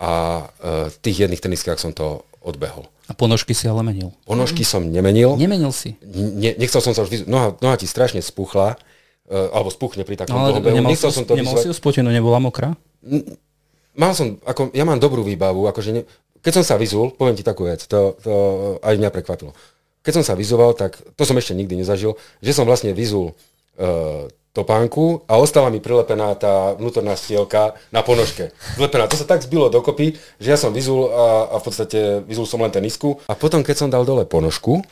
A 0.00 0.48
e, 0.56 0.88
v 0.88 0.96
tých 1.04 1.28
jedných 1.28 1.44
teniskách 1.44 1.76
som 1.76 1.92
to 1.92 2.24
odbehol. 2.40 2.88
A 3.06 3.12
ponožky 3.12 3.52
si 3.52 3.68
ale 3.68 3.84
menil? 3.84 4.08
Ponožky 4.24 4.64
mm. 4.64 4.70
som 4.72 4.82
nemenil. 4.88 5.36
Nemenil 5.36 5.70
si? 5.76 6.00
Ne, 6.16 6.56
nechcel 6.56 6.80
som 6.80 6.96
sa 6.96 7.04
už... 7.04 7.28
Noha, 7.28 7.52
noha 7.60 7.76
ti 7.76 7.84
strašne 7.84 8.24
spuchla 8.24 8.80
uh, 9.28 9.48
alebo 9.52 9.68
spuchne 9.68 10.02
pri 10.02 10.16
takom 10.16 10.32
No, 10.32 10.48
dlhom 10.48 10.88
Nechcel 10.88 11.12
som 11.12 11.28
to 11.28 11.36
nemal 11.36 11.54
vyzvať. 11.54 11.62
si 11.62 11.70
ju 11.70 11.74
spotenú, 11.76 12.08
nebola 12.08 12.40
mokrá? 12.40 12.72
Mal 13.92 14.16
som, 14.16 14.40
ako, 14.48 14.72
ja 14.72 14.88
mám 14.88 14.96
dobrú 14.96 15.20
výbavu, 15.20 15.68
akože 15.68 15.90
ne, 15.92 16.02
keď 16.40 16.52
som 16.60 16.64
sa 16.64 16.80
vyzul, 16.80 17.12
poviem 17.12 17.36
ti 17.36 17.44
takú 17.44 17.68
vec, 17.68 17.84
to, 17.84 18.16
to 18.18 18.32
aj 18.80 18.98
mňa 18.98 19.10
prekvapilo. 19.12 19.52
Keď 20.02 20.12
som 20.18 20.24
sa 20.26 20.34
vyzoval, 20.34 20.74
tak 20.74 20.98
to 21.14 21.22
som 21.22 21.38
ešte 21.38 21.54
nikdy 21.54 21.78
nezažil, 21.78 22.18
že 22.42 22.56
som 22.56 22.66
vlastne 22.66 22.90
vyzul 22.90 23.30
uh, 23.30 24.26
topánku 24.50 25.22
a 25.30 25.38
ostala 25.38 25.70
mi 25.70 25.78
prilepená 25.78 26.34
tá 26.34 26.74
vnútorná 26.74 27.14
stielka 27.14 27.78
na 27.94 28.02
ponožke. 28.02 28.50
Zlepená. 28.74 29.06
To 29.06 29.14
sa 29.14 29.28
tak 29.28 29.46
zbilo 29.46 29.70
dokopy, 29.70 30.18
že 30.42 30.48
ja 30.50 30.58
som 30.58 30.74
vyzul 30.74 31.06
a, 31.06 31.54
a 31.54 31.56
v 31.60 31.64
podstate 31.64 31.98
vyzul 32.26 32.48
som 32.48 32.58
len 32.64 32.74
ten 32.74 32.82
isku. 32.82 33.22
A 33.30 33.38
potom, 33.38 33.62
keď 33.62 33.86
som 33.86 33.92
dal 33.92 34.02
dole 34.02 34.26
ponožku, 34.26 34.82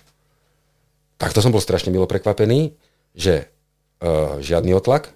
tak 1.19 1.35
to 1.35 1.43
som 1.43 1.51
bol 1.51 1.61
strašne 1.61 1.91
milo 1.91 2.07
prekvapený, 2.07 2.79
že 3.17 3.51
uh, 4.05 4.39
žiadny 4.39 4.71
otlak, 4.77 5.11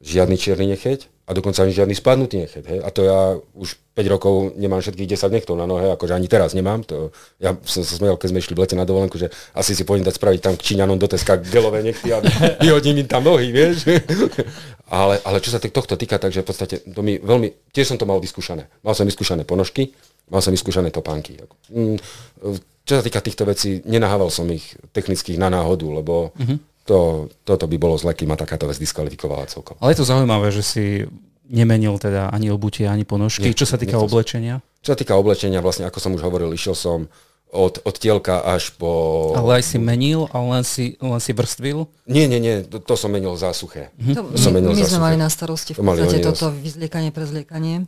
žiadny 0.00 0.38
čierny 0.38 0.70
necheť 0.72 1.12
a 1.26 1.30
dokonca 1.34 1.66
ani 1.66 1.74
žiadny 1.74 1.94
spadnutý 1.98 2.46
necheť. 2.46 2.64
Hej. 2.70 2.78
A 2.86 2.88
to 2.94 3.00
ja 3.02 3.34
už 3.58 3.74
5 3.98 4.14
rokov 4.14 4.54
nemám 4.54 4.78
všetkých 4.78 5.18
10 5.18 5.34
nechtov 5.34 5.58
na 5.58 5.66
nohe, 5.66 5.90
akože 5.90 6.14
ani 6.14 6.30
teraz 6.30 6.54
nemám. 6.54 6.86
To, 6.86 7.10
ja 7.42 7.58
som 7.66 7.82
sa 7.82 7.98
smiel, 7.98 8.14
keď 8.14 8.30
sme 8.30 8.38
išli 8.38 8.54
v 8.54 8.62
lete 8.62 8.78
na 8.78 8.86
dovolenku, 8.86 9.18
že 9.18 9.34
asi 9.50 9.74
si 9.74 9.82
pôjdem 9.82 10.06
dať 10.06 10.22
spraviť 10.22 10.40
tam 10.40 10.54
k 10.54 10.62
Číňanom 10.62 11.02
do 11.02 11.10
Teska 11.10 11.42
gelové 11.42 11.82
nechty 11.82 12.14
a 12.14 12.22
vyhodím 12.62 13.02
im 13.02 13.10
tam 13.10 13.26
nohy, 13.26 13.50
vieš. 13.50 13.90
ale, 15.02 15.18
ale 15.26 15.42
čo 15.42 15.50
sa 15.50 15.58
tohto 15.58 15.98
týka, 15.98 16.22
takže 16.22 16.46
v 16.46 16.46
podstate 16.46 16.74
to 16.86 17.00
mi 17.02 17.18
veľmi, 17.18 17.74
tiež 17.74 17.90
som 17.90 17.98
to 17.98 18.06
mal 18.06 18.22
vyskúšané. 18.22 18.70
Mal 18.86 18.94
som 18.94 19.02
vyskúšané 19.02 19.42
ponožky, 19.42 19.90
mal 20.30 20.38
som 20.38 20.54
vyskúšané 20.54 20.94
topánky. 20.94 21.42
Mm, 21.74 21.98
Čo 22.86 22.92
sa 22.94 23.02
týka 23.02 23.18
týchto 23.18 23.42
vecí, 23.42 23.82
nenahával 23.82 24.30
som 24.30 24.46
ich 24.46 24.78
technických 24.94 25.42
na 25.42 25.50
náhodu, 25.50 25.90
lebo 25.90 26.30
to, 26.86 26.98
toto 27.42 27.66
by 27.66 27.76
bolo 27.76 27.98
zle, 27.98 28.14
keď 28.14 28.26
ma 28.26 28.36
takáto 28.38 28.64
vec 28.64 28.78
diskvalifikovala 28.78 29.50
celkom. 29.50 29.74
Ale 29.82 29.92
je 29.92 30.00
to 30.00 30.06
zaujímavé, 30.06 30.48
že 30.48 30.62
si 30.62 30.84
nemenil 31.46 31.98
teda 31.98 32.30
ani 32.30 32.50
obutie, 32.50 32.86
ani 32.86 33.02
ponožky. 33.02 33.50
Nie, 33.50 33.54
Čo 33.54 33.66
sa 33.66 33.78
týka 33.78 33.98
som. 33.98 34.06
oblečenia? 34.06 34.62
Čo 34.82 34.94
sa 34.94 34.98
týka 34.98 35.14
oblečenia, 35.14 35.58
vlastne 35.58 35.84
ako 35.84 35.98
som 35.98 36.14
už 36.14 36.22
hovoril, 36.22 36.50
išiel 36.50 36.74
som 36.74 37.10
od, 37.46 37.78
od 37.86 37.94
tielka 37.94 38.42
až 38.42 38.74
po... 38.74 38.90
Ale 39.38 39.62
aj 39.62 39.64
si 39.70 39.78
menil, 39.78 40.26
ale 40.34 40.58
len 40.58 40.64
si, 40.66 40.98
len 40.98 41.22
si 41.22 41.30
vrstvil? 41.30 41.86
Nie, 42.10 42.26
nie, 42.26 42.42
nie, 42.42 42.66
to, 42.66 42.82
to 42.82 42.94
som 42.98 43.14
menil 43.14 43.38
za 43.38 43.54
suché. 43.54 43.94
To, 43.94 44.26
To 44.34 44.38
som 44.38 44.50
my, 44.50 44.58
menil 44.58 44.74
my 44.74 44.82
sme 44.82 44.90
suché. 44.98 45.02
mali 45.02 45.16
na 45.16 45.30
starosti 45.30 45.70
v 45.74 45.78
To 45.78 45.82
podstate 45.86 46.18
oni 46.18 46.26
toto 46.26 46.46
vyzliekanie, 46.50 47.10
prezliekanie. 47.14 47.86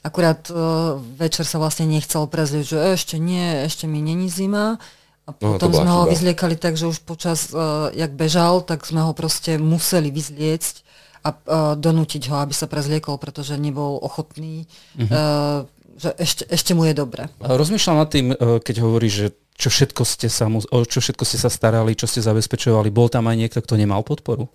Akurát 0.00 0.46
uh, 0.48 0.96
večer 1.18 1.44
sa 1.44 1.58
vlastne 1.60 1.84
nechcel 1.84 2.24
prezlieť, 2.30 2.64
že 2.72 2.78
ešte 2.96 3.16
nie, 3.18 3.66
ešte 3.66 3.84
mi 3.90 4.00
není 4.00 4.30
zima. 4.30 4.78
A 5.32 5.38
No, 5.38 5.56
to 5.56 5.66
potom 5.66 5.70
bola 5.70 5.82
sme 5.82 5.90
ho 5.90 6.02
chyba. 6.02 6.12
vyzliekali 6.12 6.54
tak, 6.56 6.74
že 6.74 6.86
už 6.86 6.98
počas, 7.02 7.50
uh, 7.50 7.88
jak 7.92 8.10
bežal, 8.12 8.62
tak 8.62 8.82
sme 8.82 9.00
ho 9.00 9.12
proste 9.12 9.56
museli 9.56 10.10
vyzliecť 10.10 10.74
a 11.20 11.28
uh, 11.30 11.38
donútiť 11.76 12.22
ho, 12.28 12.40
aby 12.40 12.52
sa 12.52 12.64
prezliekol, 12.64 13.16
pretože 13.16 13.54
nebol 13.54 14.00
ochotný, 14.00 14.64
uh, 14.96 15.62
že 15.94 16.16
ešte, 16.16 16.42
ešte 16.48 16.72
mu 16.72 16.88
je 16.88 16.96
dobre. 16.96 17.28
Rozmýšľam 17.38 17.96
nad 17.98 18.08
tým, 18.08 18.32
keď 18.34 18.76
hovoríš, 18.80 19.14
že 19.14 19.26
čo 19.52 19.68
všetko 19.68 20.02
ste 20.02 20.32
sa, 20.32 20.48
mu, 20.48 20.64
o 20.64 20.78
čo 20.82 21.04
všetko 21.04 21.20
ste 21.22 21.36
sa 21.36 21.52
starali, 21.52 21.92
čo 21.92 22.08
ste 22.08 22.24
zabezpečovali. 22.24 22.88
Bol 22.88 23.12
tam 23.12 23.28
aj 23.28 23.36
niekto, 23.36 23.60
kto 23.60 23.76
nemal 23.76 24.00
podporu? 24.00 24.48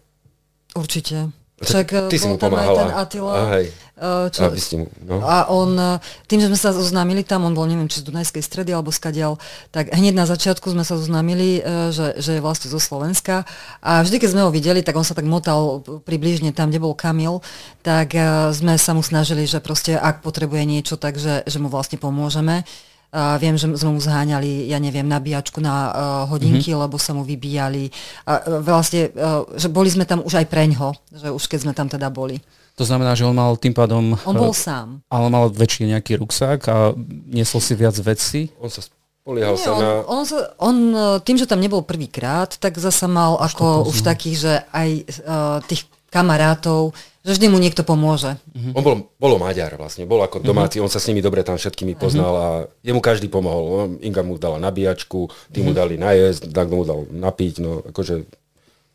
Určite. 0.73 1.29
Však 1.55 2.11
ty 2.11 2.19
si 2.19 2.27
mu 2.27 2.35
pomáhala. 2.35 2.75
ten 2.75 2.91
Attila, 2.91 3.31
A 3.31 3.41
hej. 3.55 3.71
uh, 3.95 4.27
čo, 4.27 4.43
A 4.43 4.51
vy 4.51 4.59
ste 4.59 4.75
mu, 4.75 4.91
no. 5.07 5.23
A 5.23 5.47
on, 5.47 5.71
e, 5.79 6.03
tým, 6.27 6.43
že 6.43 6.51
sme 6.51 6.59
sa 6.59 6.75
zoznámili 6.75 7.23
tam, 7.23 7.47
on 7.47 7.55
bol 7.55 7.63
neviem, 7.63 7.87
či 7.87 8.03
z 8.03 8.11
Dunajskej 8.11 8.43
stredy 8.43 8.75
alebo 8.75 8.91
skadial, 8.91 9.39
tak 9.71 9.87
hneď 9.95 10.19
na 10.19 10.27
začiatku 10.27 10.67
sme 10.67 10.83
sa 10.83 10.99
zoznámili, 10.99 11.63
že, 11.95 12.19
že 12.19 12.31
je 12.35 12.41
vlastne 12.43 12.67
zo 12.67 12.75
Slovenska. 12.75 13.47
A 13.79 14.03
vždy, 14.03 14.19
keď 14.19 14.29
sme 14.35 14.43
ho 14.43 14.51
videli, 14.51 14.83
tak 14.83 14.99
on 14.99 15.07
sa 15.07 15.15
tak 15.15 15.23
motal 15.23 15.79
približne 16.03 16.51
tam, 16.51 16.75
kde 16.75 16.83
bol 16.83 16.91
Kamil, 16.91 17.39
tak 17.87 18.11
sme 18.51 18.75
sa 18.75 18.91
mu 18.91 18.99
snažili, 18.99 19.47
že 19.47 19.63
proste 19.63 19.95
ak 19.95 20.27
potrebuje 20.27 20.67
niečo, 20.67 20.99
takže 20.99 21.47
že 21.47 21.57
mu 21.63 21.71
vlastne 21.71 21.95
pomôžeme. 21.95 22.67
A 23.15 23.39
viem, 23.39 23.55
že 23.55 23.71
sme 23.71 23.95
mu 23.95 24.01
zháňali, 24.03 24.67
ja 24.67 24.75
neviem, 24.75 25.07
nabíjačku 25.07 25.63
na 25.63 25.71
uh, 25.71 25.91
hodinky, 26.27 26.75
mm-hmm. 26.75 26.83
lebo 26.83 26.99
sa 26.99 27.15
mu 27.15 27.23
vybíjali. 27.23 27.87
A 28.27 28.43
uh, 28.43 28.59
vlastne, 28.59 29.15
uh, 29.15 29.47
že 29.55 29.71
boli 29.71 29.87
sme 29.87 30.03
tam 30.03 30.19
už 30.19 30.43
aj 30.43 30.51
preňho, 30.51 30.91
že 31.15 31.31
už 31.31 31.47
keď 31.47 31.59
sme 31.63 31.71
tam 31.71 31.87
teda 31.87 32.11
boli. 32.11 32.43
To 32.75 32.83
znamená, 32.83 33.15
že 33.15 33.23
on 33.23 33.31
mal 33.31 33.55
tým 33.55 33.71
pádom... 33.71 34.19
On 34.27 34.35
bol 34.35 34.51
sám. 34.51 34.99
Ale 35.07 35.31
mal 35.31 35.47
väčší 35.47 35.87
nejaký 35.87 36.19
ruksák 36.19 36.59
a 36.67 36.91
niesol 37.31 37.63
si 37.63 37.71
viac 37.71 37.95
vecí. 38.03 38.51
On 38.59 38.67
sa 38.67 38.83
spoliehal 38.83 39.55
Nie, 39.55 39.63
sa 39.63 39.71
on, 39.71 39.79
na... 39.79 39.91
on, 40.03 40.23
sa, 40.27 40.39
on 40.59 40.75
e, 40.91 41.03
tým, 41.23 41.39
že 41.39 41.47
tam 41.47 41.63
nebol 41.63 41.87
prvýkrát, 41.87 42.51
tak 42.59 42.75
zasa 42.75 43.07
mal 43.07 43.39
ako 43.39 43.87
už 43.87 44.03
takých, 44.03 44.37
že 44.37 44.53
aj 44.75 44.89
uh, 45.23 45.57
tých 45.71 45.87
kamarátov, 46.15 46.95
že 47.21 47.35
vždy 47.35 47.51
mu 47.51 47.59
niekto 47.59 47.83
pomôže. 47.83 48.39
On 48.71 48.79
bol, 48.79 49.11
bolo 49.19 49.35
Maďar 49.35 49.75
vlastne, 49.75 50.07
bol 50.07 50.23
ako 50.23 50.39
domáci, 50.39 50.79
on 50.79 50.87
sa 50.87 51.03
s 51.03 51.11
nimi 51.11 51.19
dobre 51.19 51.43
tam 51.43 51.59
všetkými 51.59 51.99
poznal 51.99 52.33
a 52.33 52.47
jemu 52.79 53.03
každý 53.03 53.27
pomohol. 53.27 53.63
On- 53.67 53.97
Inga 53.99 54.23
mu 54.23 54.39
dala 54.39 54.55
nabíjačku, 54.55 55.27
tí 55.51 55.59
mu 55.59 55.75
dali 55.75 55.99
najesť, 55.99 56.47
Dagno 56.47 56.79
mu 56.79 56.85
dal 56.85 57.03
napiť, 57.09 57.53
no 57.59 57.83
akože 57.83 58.23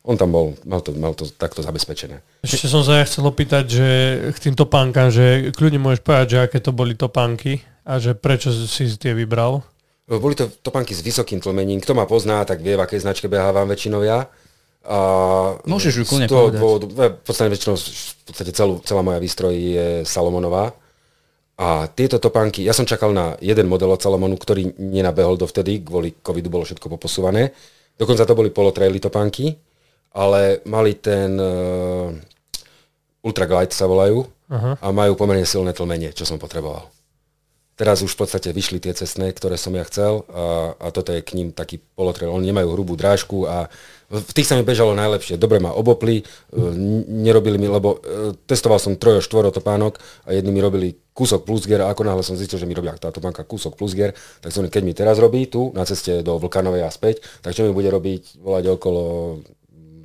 on 0.01 0.17
tam 0.17 0.33
bol, 0.33 0.57
mal 0.65 0.81
to, 0.81 0.97
mal 0.97 1.13
to 1.13 1.29
takto 1.29 1.61
zabezpečené. 1.61 2.25
Ešte 2.41 2.65
som 2.65 2.81
sa 2.81 2.97
ja 2.97 3.05
chcel 3.05 3.21
opýtať, 3.21 3.63
že 3.69 3.87
k 4.33 4.49
tým 4.49 4.55
topánkam, 4.57 5.13
že 5.13 5.53
kľudne 5.53 5.77
môžeš 5.77 6.01
povedať, 6.01 6.27
že 6.31 6.37
aké 6.41 6.57
to 6.57 6.73
boli 6.73 6.97
topánky 6.97 7.61
a 7.85 8.01
že 8.01 8.17
prečo 8.17 8.49
si 8.49 8.89
tie 8.97 9.13
vybral. 9.13 9.61
Boli 10.09 10.33
to 10.33 10.49
topánky 10.49 10.91
s 10.91 11.05
vysokým 11.05 11.37
tlmením. 11.37 11.79
Kto 11.79 11.93
ma 11.93 12.09
pozná, 12.09 12.41
tak 12.43 12.59
vie, 12.59 12.73
v 12.73 12.83
akej 12.83 13.05
značke 13.05 13.29
behávam 13.29 13.69
väčšinou 13.69 14.01
ja. 14.01 14.25
A 14.81 14.97
Môžeš 15.61 15.93
ju 16.01 16.03
kľudne 16.09 16.25
povedať. 16.25 16.57
dôvodu, 16.57 16.85
v 16.89 17.21
podstate 17.21 17.53
väčšinou, 17.53 17.75
v 17.77 18.23
podstate 18.25 18.51
celú, 18.53 18.73
celá 18.81 19.01
moja 19.05 19.21
výstroj 19.21 19.53
je 19.53 19.87
Salomonová. 20.09 20.73
A 21.61 21.85
tieto 21.93 22.17
topánky, 22.17 22.65
ja 22.65 22.73
som 22.73 22.89
čakal 22.89 23.13
na 23.13 23.37
jeden 23.37 23.69
model 23.69 23.93
od 23.93 24.01
Salomonu, 24.01 24.33
ktorý 24.33 24.73
nenabehol 24.81 25.37
dovtedy, 25.37 25.85
kvôli 25.85 26.17
covidu 26.17 26.49
bolo 26.49 26.65
všetko 26.65 26.89
poposúvané. 26.97 27.53
Dokonca 28.01 28.25
to 28.25 28.33
boli 28.33 28.49
polotraily 28.49 28.97
topánky, 28.97 29.53
ale 30.17 30.65
mali 30.65 30.97
ten 30.97 31.37
uh, 31.37 32.09
Ultra 33.21 33.45
Glide 33.45 33.77
sa 33.77 33.85
volajú 33.85 34.25
Aha. 34.49 34.81
a 34.81 34.87
majú 34.89 35.13
pomerne 35.13 35.45
silné 35.45 35.69
tlmenie, 35.77 36.09
čo 36.17 36.25
som 36.25 36.41
potreboval. 36.41 36.89
Teraz 37.81 38.05
už 38.05 38.13
v 38.13 38.19
podstate 38.21 38.53
vyšli 38.53 38.77
tie 38.77 38.93
cestné, 38.93 39.33
ktoré 39.33 39.57
som 39.57 39.73
ja 39.73 39.81
chcel 39.89 40.21
a, 40.29 40.77
a 40.77 40.87
toto 40.93 41.17
je 41.17 41.25
k 41.25 41.33
ním 41.33 41.49
taký 41.49 41.81
polotrail. 41.97 42.29
Oni 42.29 42.53
nemajú 42.53 42.77
hrubú 42.77 42.93
drážku 42.93 43.49
a 43.49 43.73
v 44.05 44.31
tých 44.37 44.45
sa 44.45 44.53
mi 44.53 44.61
bežalo 44.61 44.93
najlepšie. 44.93 45.41
Dobre 45.41 45.57
ma 45.57 45.73
obopli, 45.73 46.21
e, 46.21 46.23
nerobili 47.09 47.57
mi, 47.57 47.65
lebo 47.65 47.97
e, 47.97 48.37
testoval 48.45 48.77
som 48.77 49.01
trojo, 49.01 49.25
štvoro 49.25 49.49
topánok 49.49 49.97
a 50.29 50.37
jedni 50.37 50.53
mi 50.53 50.61
robili 50.61 50.93
kúsok 51.17 51.41
plus 51.41 51.65
gear 51.65 51.81
a 51.81 51.89
ako 51.89 52.05
náhle 52.05 52.21
som 52.21 52.37
zistil, 52.37 52.61
že 52.61 52.69
mi 52.69 52.77
robia 52.77 52.93
tá 53.01 53.09
topánka 53.09 53.41
kúsok 53.49 53.73
plus 53.73 53.97
gear, 53.97 54.13
tak 54.45 54.53
som, 54.53 54.61
keď 54.61 54.83
mi 54.85 54.93
teraz 54.93 55.17
robí 55.17 55.49
tu 55.49 55.73
na 55.73 55.81
ceste 55.81 56.21
do 56.21 56.37
Vlkanovej 56.37 56.85
a 56.85 56.93
späť, 56.93 57.25
tak 57.41 57.57
čo 57.57 57.65
mi 57.65 57.73
bude 57.73 57.89
robiť, 57.89 58.45
volať 58.45 58.77
okolo 58.77 59.03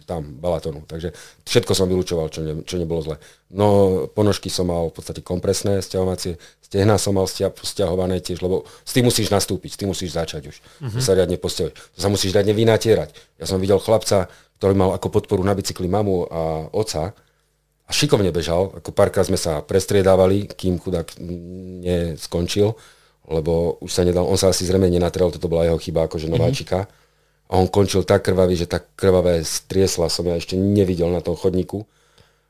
tam 0.06 0.38
Balatonu. 0.38 0.86
Takže 0.86 1.10
všetko 1.42 1.72
som 1.74 1.90
vylúčoval, 1.90 2.30
čo, 2.30 2.40
ne, 2.46 2.62
čo 2.62 2.78
nebolo 2.78 3.02
zle. 3.02 3.16
No 3.50 3.66
ponožky 4.06 4.46
som 4.46 4.70
mal 4.70 4.88
v 4.88 4.94
podstate 4.94 5.20
kompresné, 5.20 5.82
stiahovacie, 5.82 6.38
stehná 6.62 6.94
som 6.96 7.18
mal 7.18 7.26
stia, 7.26 7.50
stiahované 7.50 8.22
tiež, 8.22 8.38
lebo 8.40 8.62
s 8.86 8.94
tým 8.94 9.10
musíš 9.10 9.34
nastúpiť, 9.34 9.74
s 9.74 9.78
tým 9.82 9.90
musíš 9.90 10.14
začať 10.14 10.54
už. 10.54 10.56
To 10.94 11.02
sa 11.02 11.18
riadne 11.18 11.36
postaviť. 11.36 11.74
To 11.74 11.98
sa 11.98 12.08
musíš 12.08 12.32
riadne 12.32 12.54
vynatierať. 12.54 13.10
Ja 13.42 13.50
som 13.50 13.58
videl 13.58 13.82
chlapca, 13.82 14.30
ktorý 14.62 14.72
mal 14.78 14.90
ako 14.94 15.10
podporu 15.10 15.42
na 15.44 15.52
bicykli 15.52 15.90
mamu 15.90 16.30
a 16.30 16.70
oca 16.72 17.12
a 17.86 17.90
šikovne 17.94 18.34
bežal, 18.34 18.74
ako 18.82 18.90
párkrát 18.90 19.26
sme 19.26 19.38
sa 19.38 19.62
prestriedávali, 19.62 20.50
kým 20.50 20.82
chudák 20.82 21.18
neskončil, 21.86 22.74
lebo 23.30 23.78
už 23.82 23.90
sa 23.90 24.02
nedal, 24.02 24.26
on 24.26 24.38
sa 24.38 24.50
asi 24.50 24.66
zrejme 24.66 24.90
nenatrel, 24.90 25.30
toto 25.30 25.46
bola 25.46 25.66
jeho 25.66 25.78
chyba, 25.78 26.10
akože 26.10 26.26
nováčika. 26.26 26.86
Mm-hmm. 26.86 27.05
A 27.46 27.62
on 27.62 27.70
končil 27.70 28.02
tak 28.02 28.26
krvavý, 28.26 28.58
že 28.58 28.66
tak 28.66 28.90
krvavé 28.98 29.46
striesla 29.46 30.10
som 30.10 30.26
ja 30.26 30.34
ešte 30.34 30.58
nevidel 30.58 31.06
na 31.14 31.22
tom 31.22 31.38
chodníku. 31.38 31.86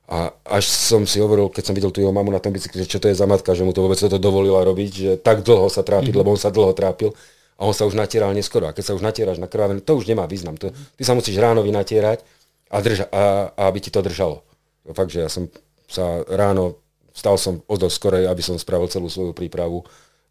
A 0.07 0.31
až 0.47 0.71
som 0.71 1.03
si 1.03 1.19
hovoril, 1.19 1.51
keď 1.51 1.65
som 1.67 1.75
videl 1.75 1.91
tú 1.91 1.99
jeho 1.99 2.15
mamu 2.15 2.31
na 2.31 2.39
tom 2.39 2.55
bicykli, 2.55 2.87
že 2.87 2.97
čo 2.97 3.03
to 3.03 3.11
je 3.11 3.19
za 3.19 3.27
matka, 3.27 3.53
že 3.53 3.67
mu 3.67 3.75
to 3.75 3.83
vôbec 3.83 3.99
toto 3.99 4.23
dovolila 4.23 4.63
robiť, 4.63 4.91
že 4.95 5.13
tak 5.19 5.43
dlho 5.43 5.67
sa 5.67 5.83
trápiť, 5.83 6.15
mm-hmm. 6.15 6.21
lebo 6.23 6.33
on 6.33 6.41
sa 6.41 6.55
dlho 6.55 6.71
trápil 6.73 7.11
a 7.59 7.67
on 7.67 7.75
sa 7.75 7.85
už 7.85 7.99
natieral 7.99 8.31
neskoro. 8.31 8.71
A 8.71 8.73
keď 8.73 8.85
sa 8.87 8.95
už 8.95 9.03
natieráš 9.03 9.43
na 9.43 9.51
krvavé, 9.51 9.83
to 9.83 9.99
už 9.99 10.07
nemá 10.07 10.25
význam. 10.31 10.55
To, 10.63 10.71
ty 10.71 11.03
sa 11.03 11.19
musíš 11.19 11.37
ráno 11.43 11.67
vynatierať 11.67 12.23
a, 12.71 12.77
drža, 12.79 13.05
a, 13.11 13.51
a 13.53 13.63
aby 13.67 13.79
ti 13.83 13.91
to 13.91 13.99
držalo. 13.99 14.47
Fakt, 14.95 15.11
že 15.11 15.27
ja 15.27 15.31
som 15.33 15.51
sa 15.91 16.23
ráno, 16.31 16.79
stal 17.11 17.35
som 17.35 17.67
o 17.67 17.75
dosť 17.75 17.97
skorej, 17.99 18.25
aby 18.31 18.43
som 18.47 18.55
spravil 18.55 18.87
celú 18.87 19.11
svoju 19.11 19.35
prípravu 19.35 19.83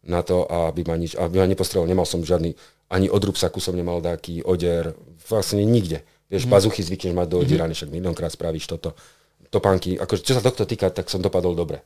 na 0.06 0.22
to, 0.22 0.46
aby 0.46 0.86
ma, 0.86 0.96
nič, 0.96 1.18
aby 1.18 1.42
ma 1.42 1.46
nepostrelil. 1.46 1.90
Nemal 1.90 2.06
som 2.06 2.22
žiadny, 2.22 2.54
ani 2.90 3.06
od 3.10 3.22
rúbsaku 3.22 3.58
som 3.58 3.74
nemal 3.74 3.98
taký 3.98 4.40
odier, 4.46 4.94
vlastne 5.26 5.62
nikde. 5.66 6.06
Vieš, 6.30 6.46
mm. 6.46 6.50
pazuchy 6.50 6.82
zvykneš 6.82 7.14
mať 7.14 7.28
do 7.30 7.36
odierané, 7.42 7.74
však 7.74 7.90
miliónkrát 7.90 8.34
spravíš 8.34 8.66
toto. 8.66 8.94
Topánky, 9.50 9.94
akože 9.98 10.26
čo 10.26 10.34
sa 10.38 10.42
tohto 10.42 10.66
týka, 10.66 10.90
tak 10.90 11.06
som 11.06 11.22
dopadol 11.22 11.54
dobre. 11.54 11.82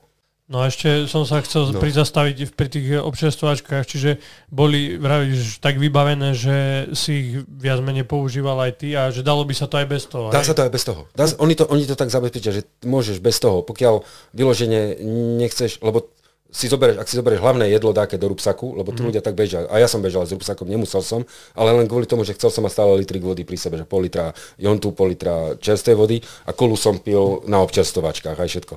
No 0.51 0.66
a 0.66 0.66
ešte 0.66 1.07
som 1.07 1.23
sa 1.23 1.39
chcel 1.47 1.71
no. 1.71 1.79
prizastaviť 1.79 2.59
pri 2.59 2.66
tých 2.66 2.99
občerstvovačkách, 2.99 3.87
čiže 3.87 4.18
boli, 4.51 4.99
vravíš, 4.99 5.62
tak 5.62 5.79
vybavené, 5.79 6.35
že 6.35 6.91
si 6.91 7.11
ich 7.23 7.29
viac 7.47 7.79
menej 7.79 8.03
používal 8.03 8.59
aj 8.59 8.83
ty 8.83 8.99
a 8.99 9.14
že 9.14 9.23
dalo 9.23 9.47
by 9.47 9.55
sa 9.55 9.71
to 9.71 9.79
aj 9.79 9.87
bez 9.87 10.11
toho. 10.11 10.35
Dá 10.35 10.43
aj? 10.43 10.51
sa 10.51 10.55
to 10.59 10.66
aj 10.66 10.73
bez 10.75 10.83
toho. 10.83 11.07
Dá, 11.14 11.31
oni, 11.39 11.55
to, 11.55 11.71
oni 11.71 11.87
to 11.87 11.95
tak 11.95 12.11
zabezpečia, 12.11 12.51
že 12.51 12.66
môžeš 12.83 13.23
bez 13.23 13.39
toho, 13.39 13.62
pokiaľ 13.62 14.03
vyloženie 14.35 14.99
nechceš, 15.39 15.79
lebo 15.87 16.11
si 16.51 16.66
zoberieš, 16.66 16.98
ak 16.98 17.07
si 17.07 17.14
zoberieš 17.14 17.40
hlavné 17.40 17.70
jedlo 17.70 17.94
dáke 17.94 18.18
do 18.18 18.26
rúbsaku, 18.30 18.74
lebo 18.74 18.90
tu 18.90 19.03
mm. 19.03 19.07
ľudia 19.07 19.22
tak 19.22 19.38
bežia, 19.38 19.66
a 19.70 19.78
ja 19.78 19.86
som 19.86 20.03
bežal 20.03 20.26
s 20.26 20.34
rúbsakom, 20.34 20.66
nemusel 20.66 21.01
som, 21.01 21.22
ale 21.55 21.70
len 21.74 21.86
kvôli 21.86 22.11
tomu, 22.11 22.26
že 22.26 22.34
chcel 22.34 22.51
som 22.51 22.66
mať 22.66 22.74
stále 22.74 22.92
litrik 22.98 23.22
vody 23.22 23.46
pri 23.46 23.57
sebe, 23.57 23.78
že 23.78 23.86
pol 23.86 24.05
litra 24.05 24.34
jontu, 24.59 24.90
pol 24.90 25.14
litra 25.14 25.55
čerstvej 25.62 25.96
vody 25.96 26.18
a 26.46 26.51
kolu 26.51 26.74
som 26.74 26.98
pil 26.98 27.46
na 27.46 27.62
občerstovačkách 27.62 28.38
aj 28.38 28.48
všetko. 28.51 28.74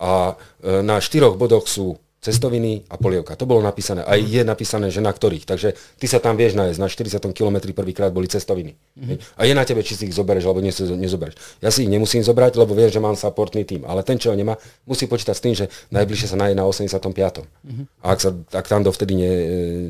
A 0.00 0.32
e, 0.32 0.80
na 0.80 0.96
štyroch 0.96 1.36
bodoch 1.36 1.68
sú 1.68 2.00
cestoviny 2.20 2.84
a 2.92 3.00
polievka. 3.00 3.32
To 3.32 3.48
bolo 3.48 3.64
napísané. 3.64 4.04
Aj 4.04 4.20
je 4.20 4.44
napísané, 4.44 4.92
že 4.92 5.00
na 5.00 5.08
ktorých. 5.08 5.48
Takže 5.48 5.72
ty 5.96 6.06
sa 6.06 6.20
tam 6.20 6.36
vieš 6.36 6.52
nájsť. 6.52 6.76
Na 6.76 6.88
40 6.92 7.32
km 7.32 7.56
prvýkrát 7.72 8.12
boli 8.12 8.28
cestoviny. 8.28 8.76
Mm-hmm. 8.76 9.40
A 9.40 9.48
je 9.48 9.54
na 9.56 9.64
tebe, 9.64 9.80
či 9.80 9.96
si 9.96 10.04
ich 10.04 10.14
zoberieš 10.14 10.44
alebo 10.44 10.60
nie 10.60 10.68
nezoberieš. 10.70 11.64
Ja 11.64 11.72
si 11.72 11.88
ich 11.88 11.90
nemusím 11.90 12.20
zobrať, 12.20 12.60
lebo 12.60 12.76
viem, 12.76 12.92
že 12.92 13.00
mám 13.00 13.16
supportný 13.16 13.64
tým. 13.64 13.88
Ale 13.88 14.04
ten, 14.04 14.20
čo 14.20 14.28
ho 14.28 14.36
nemá, 14.36 14.60
musí 14.84 15.08
počítať 15.08 15.32
s 15.32 15.42
tým, 15.42 15.54
že 15.56 15.72
najbližšie 15.88 16.28
sa 16.28 16.36
nájde 16.36 16.60
na 16.60 16.68
85. 16.68 17.00
Mm-hmm. 17.00 17.84
A 18.04 18.06
ak, 18.12 18.18
sa, 18.20 18.30
ak 18.36 18.66
tam 18.68 18.84
dovtedy 18.84 19.16
ne, 19.16 19.32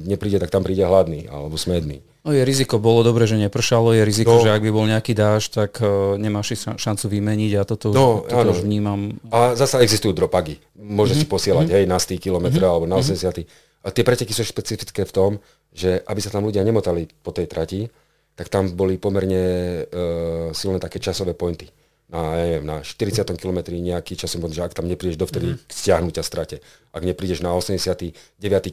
nepríde, 0.07 0.39
tak 0.39 0.55
tam 0.55 0.63
príde 0.63 0.87
hladný 0.87 1.27
alebo 1.27 1.59
smedný. 1.59 1.99
No 2.21 2.37
je 2.37 2.45
riziko, 2.45 2.77
bolo 2.77 3.01
dobre, 3.01 3.25
že 3.25 3.41
nepršalo, 3.41 3.97
je 3.97 4.05
riziko, 4.05 4.37
no. 4.37 4.45
že 4.45 4.53
ak 4.53 4.61
by 4.61 4.69
bol 4.69 4.85
nejaký 4.85 5.17
dáž, 5.17 5.49
tak 5.49 5.81
uh, 5.81 6.21
nemáš 6.21 6.53
šancu 6.77 7.09
vymeniť 7.09 7.53
a 7.57 7.63
toto, 7.65 7.97
no, 7.97 8.29
toto 8.29 8.53
už 8.53 8.69
vnímam. 8.69 9.17
A 9.33 9.57
zasa 9.57 9.81
existujú 9.81 10.13
dropagy. 10.13 10.61
Môže 10.77 11.17
mm-hmm. 11.17 11.25
si 11.25 11.33
posielať, 11.33 11.67
mm-hmm. 11.73 11.81
hej, 11.81 11.85
na 11.89 11.97
100 11.97 12.21
km 12.21 12.47
mm-hmm. 12.53 12.69
alebo 12.69 12.85
na 12.85 13.01
80. 13.01 13.25
Mm-hmm. 13.25 13.45
A 13.81 13.89
tie 13.89 14.05
preteky 14.05 14.37
sú 14.37 14.45
špecifické 14.45 15.09
v 15.09 15.13
tom, 15.17 15.31
že 15.73 16.05
aby 16.05 16.21
sa 16.21 16.29
tam 16.29 16.45
ľudia 16.45 16.61
nemotali 16.61 17.09
po 17.25 17.33
tej 17.33 17.49
trati, 17.49 17.89
tak 18.37 18.53
tam 18.53 18.69
boli 18.77 19.01
pomerne 19.01 19.45
uh, 19.89 20.53
silné 20.53 20.77
také 20.77 21.01
časové 21.01 21.33
pointy. 21.33 21.73
Na, 22.13 22.37
ja 22.37 22.45
neviem, 22.53 22.67
na 22.69 22.85
40 22.85 23.25
km 23.39 23.71
nejaký 23.73 24.19
časový 24.19 24.45
point, 24.45 24.53
že 24.53 24.67
ak 24.67 24.77
tam 24.77 24.93
neprídeš 24.93 25.17
dovtedy 25.17 25.57
mm-hmm. 25.57 25.65
k 25.65 25.73
stiahnutia 25.73 26.21
strate. 26.21 26.61
Ak 26.93 27.01
neprídeš 27.01 27.41
na 27.41 27.57
89 27.57 28.13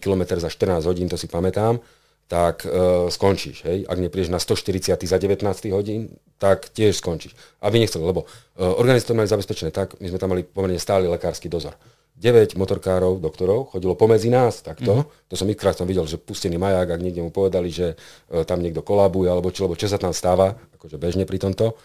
km 0.03 0.35
za 0.35 0.51
14 0.51 0.83
hodín, 0.83 1.07
to 1.07 1.15
si 1.15 1.31
pamätám, 1.31 1.79
tak 2.27 2.67
uh, 2.67 3.07
skončíš. 3.07 3.63
Hej? 3.63 3.87
Ak 3.87 3.97
neprídeš 3.97 4.27
na 4.27 4.39
140 4.39 4.99
za 4.99 5.17
19 5.17 5.47
hodín, 5.71 6.11
tak 6.35 6.67
tiež 6.75 6.99
skončíš. 6.99 7.33
Aby 7.63 7.79
nechcel, 7.79 8.03
lebo 8.03 8.27
uh, 8.27 8.75
organizátori 8.75 9.23
mali 9.23 9.31
zabezpečené 9.31 9.71
tak, 9.71 9.95
my 10.03 10.11
sme 10.11 10.19
tam 10.19 10.35
mali 10.35 10.43
pomerne 10.43 10.77
stály 10.77 11.07
lekársky 11.07 11.47
dozor. 11.47 11.79
9 12.17 12.57
motorkárov, 12.59 13.21
doktorov 13.23 13.71
chodilo 13.71 13.93
pomedzi 13.95 14.27
nás 14.27 14.59
takto. 14.59 15.05
Mm-hmm. 15.05 15.29
To 15.31 15.35
som 15.37 15.47
ikrát 15.47 15.77
som 15.77 15.87
videl, 15.87 16.03
že 16.03 16.19
pustený 16.19 16.59
maják, 16.59 16.97
ak 16.97 17.01
niekde 17.01 17.23
mu 17.23 17.31
povedali, 17.31 17.71
že 17.71 17.95
uh, 17.95 18.43
tam 18.43 18.59
niekto 18.59 18.83
kolabuje, 18.83 19.31
alebo 19.31 19.47
čo, 19.49 19.65
lebo 19.65 19.79
čo 19.79 19.87
sa 19.87 19.95
tam 19.95 20.11
stáva, 20.11 20.59
akože 20.75 20.99
bežne 20.99 21.23
pri 21.23 21.39
tomto, 21.39 21.79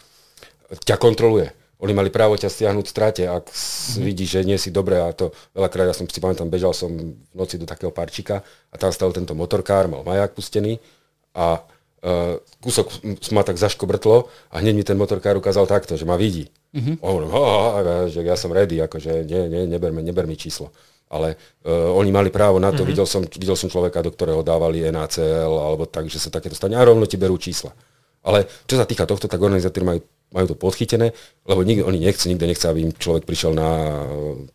ťa 0.83 0.99
kontroluje 0.99 1.62
oni 1.83 1.93
mali 1.99 2.15
právo 2.15 2.39
ťa 2.39 2.47
stiahnuť 2.47 2.87
v 2.87 2.95
strate, 2.95 3.23
ak 3.27 3.51
mm-hmm. 3.51 4.03
vidíš, 4.07 4.31
že 4.39 4.41
nie 4.47 4.55
si 4.55 4.71
dobré 4.71 5.03
a 5.03 5.11
to 5.11 5.35
veľakrát, 5.51 5.91
ja 5.91 5.97
som 5.99 6.07
si 6.07 6.23
pamätám, 6.23 6.47
bežal 6.47 6.71
som 6.71 6.95
v 6.95 7.35
noci 7.35 7.59
do 7.59 7.67
takého 7.67 7.91
parčika 7.91 8.47
a 8.71 8.75
tam 8.79 8.95
stal 8.95 9.11
tento 9.11 9.35
motorkár, 9.35 9.91
mal 9.91 10.07
maják 10.07 10.31
pustený 10.31 10.79
a 11.35 11.59
uh, 11.59 12.39
kúsok 12.63 13.03
ma 13.35 13.43
tak 13.43 13.59
zaškobrtlo 13.59 14.31
a 14.55 14.63
hneď 14.63 14.75
mi 14.79 14.85
ten 14.87 14.95
motorkár 14.95 15.35
ukázal 15.35 15.67
takto, 15.67 15.99
že 15.99 16.07
ma 16.07 16.15
vidí. 16.15 16.47
Mm-hmm. 16.71 17.03
Hovorím, 17.03 17.31
že 18.15 18.23
ja 18.23 18.39
som 18.39 18.55
ready, 18.55 18.79
akože 18.79 19.27
nie, 19.27 19.51
nie, 19.51 19.63
neber, 19.67 19.91
neber 19.91 20.25
mi 20.31 20.39
číslo. 20.39 20.71
Ale 21.13 21.37
uh, 21.67 21.93
oni 21.99 22.15
mali 22.15 22.31
právo 22.31 22.63
na 22.63 22.71
to, 22.71 22.87
mm-hmm. 22.87 22.89
videl, 22.89 23.07
som, 23.11 23.27
videl 23.27 23.59
som 23.59 23.67
človeka, 23.69 24.07
do 24.07 24.15
ktorého 24.15 24.41
dávali 24.47 24.87
NACL 24.87 25.51
alebo 25.51 25.85
tak, 25.91 26.07
že 26.07 26.23
sa 26.23 26.31
takéto 26.31 26.55
stane 26.55 26.79
a 26.79 26.87
rovno 26.87 27.11
ti 27.11 27.19
berú 27.19 27.37
čísla. 27.37 27.75
Ale 28.23 28.47
čo 28.71 28.79
sa 28.79 28.87
týka 28.87 29.03
tohto, 29.03 29.27
tak 29.27 29.43
organizátori 29.43 29.83
majú 29.83 30.01
majú 30.33 30.53
to 30.53 30.57
podchytené, 30.57 31.13
lebo 31.45 31.61
nikto, 31.63 31.85
oni 31.87 32.01
nechce, 32.01 32.27
nikto 32.27 32.49
nechce, 32.49 32.67
aby 32.67 32.89
im 32.89 32.93
človek 32.93 33.29
prišiel 33.29 33.53
na 33.53 33.69
eh, 33.69 34.01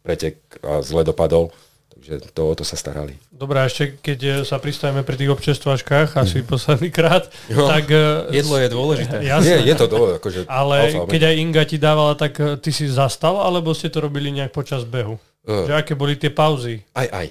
pretek 0.01 0.41
a 0.65 0.81
zle 0.81 1.05
dopadol. 1.05 1.53
Takže 1.97 2.29
to, 2.29 2.53
to 2.53 2.61
sa 2.61 2.77
starali. 2.77 3.17
Dobre, 3.33 3.57
ešte 3.65 3.97
keď 4.01 4.19
eh, 4.21 4.35
sa 4.43 4.57
pristavíme 4.57 5.05
pri 5.05 5.15
tých 5.17 5.33
občerstvačkách, 5.33 6.17
asi 6.17 6.41
mm. 6.41 6.47
posledný 6.49 6.89
krát, 6.89 7.29
no. 7.53 7.69
tak... 7.69 7.87
Eh, 7.93 8.41
Jedlo 8.41 8.57
je 8.57 8.69
dôležité. 8.73 9.15
Jasné. 9.31 9.63
Je, 9.63 9.71
je 9.71 9.75
to 9.77 9.85
dôležité. 9.87 10.17
Akože 10.19 10.39
Ale 10.49 10.75
alfa, 10.91 11.05
keď 11.07 11.21
aj 11.29 11.35
Inga 11.37 11.63
ti 11.63 11.77
dávala, 11.77 12.13
tak 12.17 12.41
ty 12.59 12.69
si 12.73 12.89
zastal, 12.89 13.37
alebo 13.37 13.71
ste 13.77 13.93
to 13.93 14.01
robili 14.01 14.33
nejak 14.33 14.51
počas 14.51 14.83
behu? 14.83 15.21
Uh, 15.47 15.63
že 15.63 15.73
aké 15.79 15.95
boli 15.95 16.19
tie 16.19 16.27
pauzy? 16.27 16.83
Aj, 16.91 17.07
aj. 17.07 17.27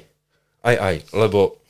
Aj, 0.64 0.76
aj. 0.80 0.96
Lebo 1.12 1.65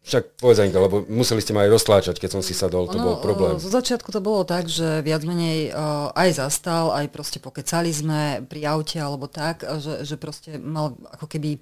však 0.00 0.40
povedz 0.40 0.64
Anka, 0.64 0.80
lebo 0.80 1.04
museli 1.12 1.44
ste 1.44 1.52
ma 1.52 1.68
aj 1.68 1.76
roztláčať, 1.76 2.16
keď 2.16 2.30
som 2.38 2.42
si 2.42 2.56
sadol, 2.56 2.88
to 2.88 2.96
ono, 2.96 3.04
bol 3.04 3.16
problém. 3.20 3.60
Zo 3.60 3.68
začiatku 3.68 4.08
to 4.08 4.24
bolo 4.24 4.48
tak, 4.48 4.64
že 4.66 5.04
viac 5.04 5.20
menej 5.28 5.70
uh, 5.70 6.08
aj 6.16 6.40
zastal, 6.40 6.96
aj 6.96 7.12
proste 7.12 7.36
pokecali 7.36 7.92
sme 7.92 8.40
pri 8.48 8.64
aute 8.64 8.96
alebo 8.96 9.28
tak, 9.28 9.60
že, 9.80 10.08
že 10.08 10.16
proste 10.16 10.56
mal 10.56 10.96
ako 11.14 11.28
keby 11.28 11.60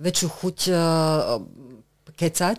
väčšiu 0.00 0.28
chuť 0.32 0.58
kecať, 2.16 2.58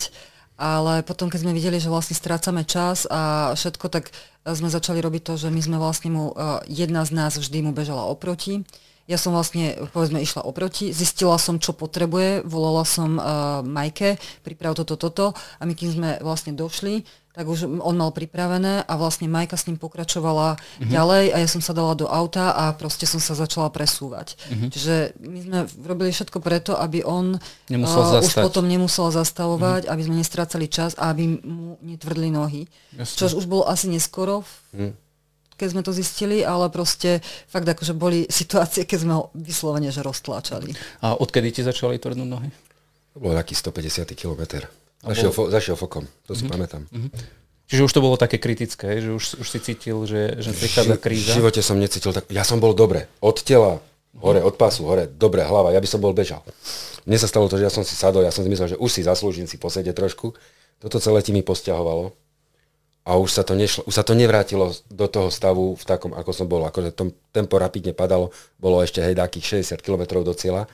ale 0.55 1.03
potom, 1.03 1.27
keď 1.27 1.39
sme 1.41 1.57
videli, 1.57 1.81
že 1.81 1.91
vlastne 1.91 2.15
strácame 2.15 2.63
čas 2.63 3.09
a 3.09 3.51
všetko, 3.57 3.85
tak 3.91 4.13
sme 4.45 4.69
začali 4.69 5.01
robiť 5.01 5.21
to, 5.25 5.33
že 5.41 5.49
my 5.49 5.61
sme 5.61 5.77
vlastne 5.81 6.13
mu, 6.13 6.31
jedna 6.69 7.01
z 7.01 7.11
nás 7.17 7.33
vždy 7.35 7.65
mu 7.65 7.71
bežala 7.73 8.05
oproti 8.05 8.61
ja 9.05 9.21
som 9.21 9.37
vlastne, 9.37 9.77
povedzme, 9.93 10.17
išla 10.17 10.41
oproti, 10.41 10.89
zistila 10.89 11.37
som, 11.37 11.61
čo 11.61 11.77
potrebuje, 11.77 12.41
volala 12.41 12.81
som 12.81 13.21
uh, 13.21 13.61
Majke, 13.61 14.17
priprav 14.41 14.73
toto, 14.73 14.97
toto 14.97 15.37
a 15.61 15.63
my 15.69 15.77
kým 15.77 15.93
sme 15.93 16.09
vlastne 16.25 16.57
došli, 16.57 17.05
tak 17.35 17.51
už 17.51 17.67
on 17.67 17.95
mal 17.99 18.15
pripravené 18.15 18.87
a 18.87 18.93
vlastne 18.95 19.27
Majka 19.27 19.59
s 19.59 19.67
ním 19.67 19.75
pokračovala 19.75 20.55
mm-hmm. 20.55 20.87
ďalej 20.87 21.25
a 21.35 21.37
ja 21.43 21.47
som 21.51 21.59
sa 21.59 21.75
dala 21.75 21.91
do 21.91 22.07
auta 22.07 22.55
a 22.55 22.71
proste 22.71 23.03
som 23.03 23.19
sa 23.19 23.35
začala 23.35 23.67
presúvať. 23.69 24.39
Mm-hmm. 24.39 24.69
Čiže 24.71 24.95
my 25.19 25.39
sme 25.43 25.59
robili 25.83 26.09
všetko 26.15 26.39
preto, 26.39 26.79
aby 26.79 27.03
on 27.03 27.35
uh, 27.35 28.23
už 28.23 28.39
potom 28.39 28.65
nemusel 28.65 29.11
zastavovať, 29.11 29.85
mm-hmm. 29.85 29.93
aby 29.93 30.01
sme 30.07 30.15
nestrácali 30.17 30.65
čas 30.71 30.95
a 30.95 31.11
aby 31.11 31.27
mu 31.43 31.75
netvrdli 31.83 32.31
nohy. 32.31 32.71
Jasne. 32.95 33.17
Čo 33.19 33.37
už 33.37 33.45
bolo 33.51 33.67
asi 33.67 33.91
neskoro. 33.91 34.47
Mm 34.71 35.04
keď 35.55 35.67
sme 35.71 35.81
to 35.81 35.91
zistili, 35.95 36.43
ale 36.43 36.67
proste 36.67 37.23
fakt 37.47 37.67
akože 37.67 37.95
boli 37.95 38.27
situácie, 38.27 38.83
keď 38.83 38.99
sme 38.99 39.13
ho 39.15 39.23
vyslovene 39.35 39.89
že 39.89 40.03
roztláčali. 40.03 40.75
A 41.01 41.15
odkedy 41.15 41.55
ti 41.55 41.61
začali 41.63 41.99
tvrdnúť 41.99 42.29
nohy? 42.29 42.49
To 43.15 43.23
bol 43.23 43.31
taký 43.31 43.55
150 43.55 44.11
km. 44.11 44.67
Zašiel, 45.05 45.31
fo, 45.31 45.47
zašiel 45.47 45.75
fokom, 45.79 46.03
to 46.27 46.35
si 46.35 46.43
mm-hmm. 46.43 46.51
pamätám. 46.51 46.83
Mm-hmm. 46.89 47.11
Čiže 47.65 47.81
už 47.81 47.93
to 47.97 48.03
bolo 48.03 48.15
také 48.17 48.37
kritické, 48.37 49.01
že 49.01 49.09
už, 49.09 49.41
už 49.41 49.47
si 49.47 49.59
cítil, 49.63 49.97
že, 50.05 50.37
že 50.37 50.53
prichádza 50.53 51.01
kríza? 51.01 51.33
V 51.33 51.41
živote 51.41 51.61
som 51.65 51.81
necítil 51.81 52.13
tak. 52.13 52.29
Ja 52.29 52.45
som 52.45 52.61
bol 52.61 52.77
dobre. 52.77 53.09
Od 53.25 53.37
tela, 53.41 53.81
hore, 54.21 54.41
od 54.41 54.53
pásu, 54.53 54.85
hore, 54.85 55.09
dobre, 55.09 55.41
hlava, 55.41 55.73
ja 55.73 55.81
by 55.81 55.89
som 55.89 55.97
bol 55.97 56.13
bežal. 56.13 56.45
Mne 57.09 57.17
sa 57.17 57.25
stalo 57.25 57.49
to, 57.49 57.57
že 57.57 57.65
ja 57.65 57.73
som 57.73 57.81
si 57.81 57.97
sadol, 57.97 58.25
ja 58.25 58.33
som 58.33 58.45
si 58.45 58.49
myslel, 58.53 58.77
že 58.77 58.81
už 58.81 58.89
si 58.89 59.01
zaslúžim 59.01 59.49
si 59.49 59.57
posedieť 59.57 59.97
trošku. 59.97 60.37
Toto 60.81 60.97
celé 61.01 61.25
ti 61.25 61.33
mi 61.33 61.41
posťahovalo 61.41 62.24
a 63.05 63.21
už 63.21 63.29
sa 63.29 63.45
to, 63.45 63.53
nešlo, 63.53 63.85
už 63.85 63.93
sa 63.93 64.01
to 64.01 64.17
nevrátilo 64.17 64.73
do 64.89 65.05
toho 65.05 65.29
stavu 65.29 65.77
v 65.77 65.83
takom, 65.85 66.17
ako 66.17 66.31
som 66.33 66.49
bol. 66.49 66.65
Akože 66.65 66.89
tom 66.89 67.13
tempo 67.29 67.61
rapidne 67.61 67.93
padalo, 67.93 68.33
bolo 68.57 68.81
ešte 68.81 68.97
hej, 68.97 69.13
takých 69.13 69.61
60 69.77 69.85
km 69.85 70.25
do 70.25 70.33
cieľa. 70.33 70.65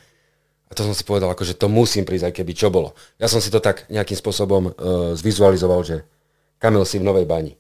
A 0.68 0.72
to 0.72 0.88
som 0.88 0.96
si 0.96 1.04
povedal, 1.04 1.28
akože 1.28 1.60
to 1.60 1.68
musím 1.68 2.08
prísť, 2.08 2.32
aj 2.32 2.34
keby 2.40 2.56
čo 2.56 2.72
bolo. 2.72 2.96
Ja 3.20 3.28
som 3.28 3.44
si 3.44 3.52
to 3.52 3.60
tak 3.60 3.84
nejakým 3.92 4.16
spôsobom 4.16 4.72
uh, 4.72 5.12
zvizualizoval, 5.20 5.84
že 5.84 6.08
Kamil 6.56 6.88
si 6.88 7.04
v 7.04 7.04
Novej 7.04 7.28
bani. 7.28 7.60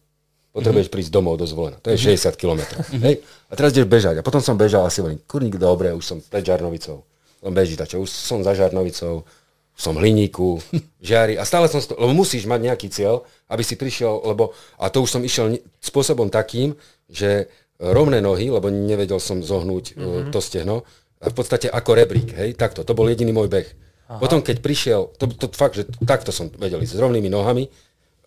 Potrebuješ 0.55 0.87
mm-hmm. 0.87 0.95
prísť 0.95 1.11
domov 1.11 1.35
do 1.35 1.43
zvolena. 1.43 1.75
To 1.83 1.91
je 1.91 1.99
mm-hmm. 1.99 2.31
60 2.31 2.39
km. 2.39 2.61
Mm-hmm. 2.63 3.03
Hej? 3.03 3.15
A 3.51 3.53
teraz 3.59 3.75
ideš 3.75 3.91
bežať. 3.91 4.15
A 4.19 4.23
potom 4.23 4.39
som 4.39 4.55
bežal 4.55 4.87
a 4.87 4.91
si 4.91 5.03
hovorím, 5.03 5.19
kurník, 5.27 5.59
dobre, 5.59 5.91
už 5.91 6.03
som 6.07 6.17
pred 6.23 6.47
Žarnovicou. 6.47 7.03
Som 7.43 7.51
beží, 7.51 7.75
už 7.75 8.07
som 8.07 8.39
za 8.39 8.55
Žarnovicou 8.55 9.27
som 9.81 9.97
hliníku, 9.97 10.61
žiari 11.01 11.41
a 11.41 11.43
stále 11.43 11.65
som, 11.65 11.81
lebo 11.97 12.13
musíš 12.13 12.45
mať 12.45 12.59
nejaký 12.61 12.87
cieľ, 12.93 13.25
aby 13.49 13.65
si 13.65 13.73
prišiel, 13.73 14.21
lebo, 14.29 14.53
a 14.77 14.93
to 14.93 15.01
už 15.01 15.17
som 15.17 15.25
išiel 15.25 15.57
spôsobom 15.81 16.29
takým, 16.29 16.77
že 17.09 17.49
rovné 17.81 18.21
nohy, 18.21 18.53
lebo 18.53 18.69
nevedel 18.69 19.17
som 19.17 19.41
zohnúť 19.41 19.97
mm-hmm. 19.97 20.29
to 20.29 20.37
stehno, 20.37 20.85
a 21.21 21.29
v 21.29 21.35
podstate 21.37 21.69
ako 21.69 21.91
rebrík, 21.93 22.33
hej, 22.33 22.57
takto, 22.57 22.81
to 22.81 22.97
bol 22.97 23.05
jediný 23.05 23.29
môj 23.29 23.49
beh. 23.49 23.69
Aha. 24.09 24.17
Potom, 24.17 24.41
keď 24.41 24.57
prišiel, 24.57 25.01
to, 25.21 25.29
to 25.29 25.53
fakt, 25.53 25.77
že 25.77 25.85
takto 26.01 26.33
som 26.33 26.49
vedel 26.57 26.81
ísť 26.81 26.97
s 26.97 27.01
rovnými 27.01 27.29
nohami, 27.29 27.69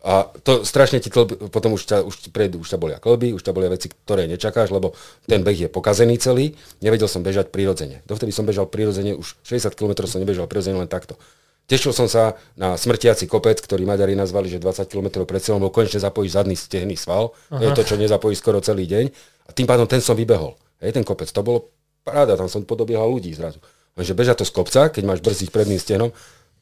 a 0.04 0.28
to 0.44 0.68
strašne 0.68 1.00
ti 1.00 1.08
klb, 1.08 1.48
potom 1.48 1.80
už 1.80 1.88
ťa, 1.88 2.04
už 2.04 2.14
ti 2.20 2.28
prejdu, 2.28 2.60
už 2.60 2.68
ťa 2.68 2.76
bolia 2.76 3.00
klby, 3.00 3.32
už 3.32 3.40
ťa 3.40 3.56
bolia 3.56 3.72
veci, 3.72 3.88
ktoré 3.88 4.28
nečakáš, 4.28 4.68
lebo 4.68 4.92
ten 5.24 5.40
beh 5.40 5.64
je 5.64 5.68
pokazený 5.72 6.20
celý. 6.20 6.52
Nevedel 6.84 7.08
som 7.08 7.24
bežať 7.24 7.48
prirodzene. 7.48 8.04
Dovtedy 8.04 8.28
som 8.28 8.44
bežal 8.44 8.68
prirodzene, 8.68 9.16
už 9.16 9.40
60 9.48 9.72
km 9.72 10.04
som 10.04 10.20
nebežal 10.20 10.44
prirodzene 10.44 10.76
len 10.76 10.92
takto. 10.92 11.16
Tešil 11.64 11.96
som 11.96 12.04
sa 12.04 12.36
na 12.60 12.76
smrtiaci 12.76 13.24
kopec, 13.24 13.56
ktorý 13.56 13.88
Maďari 13.88 14.12
nazvali, 14.12 14.52
že 14.52 14.60
20 14.60 14.84
km 14.84 15.24
pred 15.24 15.40
cieľom, 15.40 15.64
lebo 15.64 15.72
konečne 15.72 15.96
zapojí 15.96 16.28
zadný 16.28 16.52
stehný 16.60 16.92
sval. 16.92 17.32
Aha. 17.48 17.56
To 17.56 17.62
je 17.64 17.72
to, 17.72 17.82
čo 17.88 17.96
nezapojí 17.96 18.36
skoro 18.36 18.60
celý 18.60 18.84
deň. 18.84 19.04
A 19.48 19.50
tým 19.56 19.64
pádom 19.64 19.88
ten 19.88 20.04
som 20.04 20.12
vybehol. 20.12 20.60
Hej, 20.84 21.00
ten 21.00 21.04
kopec, 21.04 21.28
to 21.32 21.40
bolo 21.40 21.72
paráda, 22.04 22.36
tam 22.36 22.52
som 22.52 22.68
podobiehal 22.68 23.08
ľudí 23.08 23.32
zrazu. 23.32 23.64
Lenže 23.96 24.12
beža 24.12 24.36
to 24.36 24.44
z 24.44 24.52
kopca, 24.52 24.92
keď 24.92 25.02
máš 25.08 25.20
brzdiť 25.24 25.48
predným 25.48 25.80
stenom, 25.80 26.12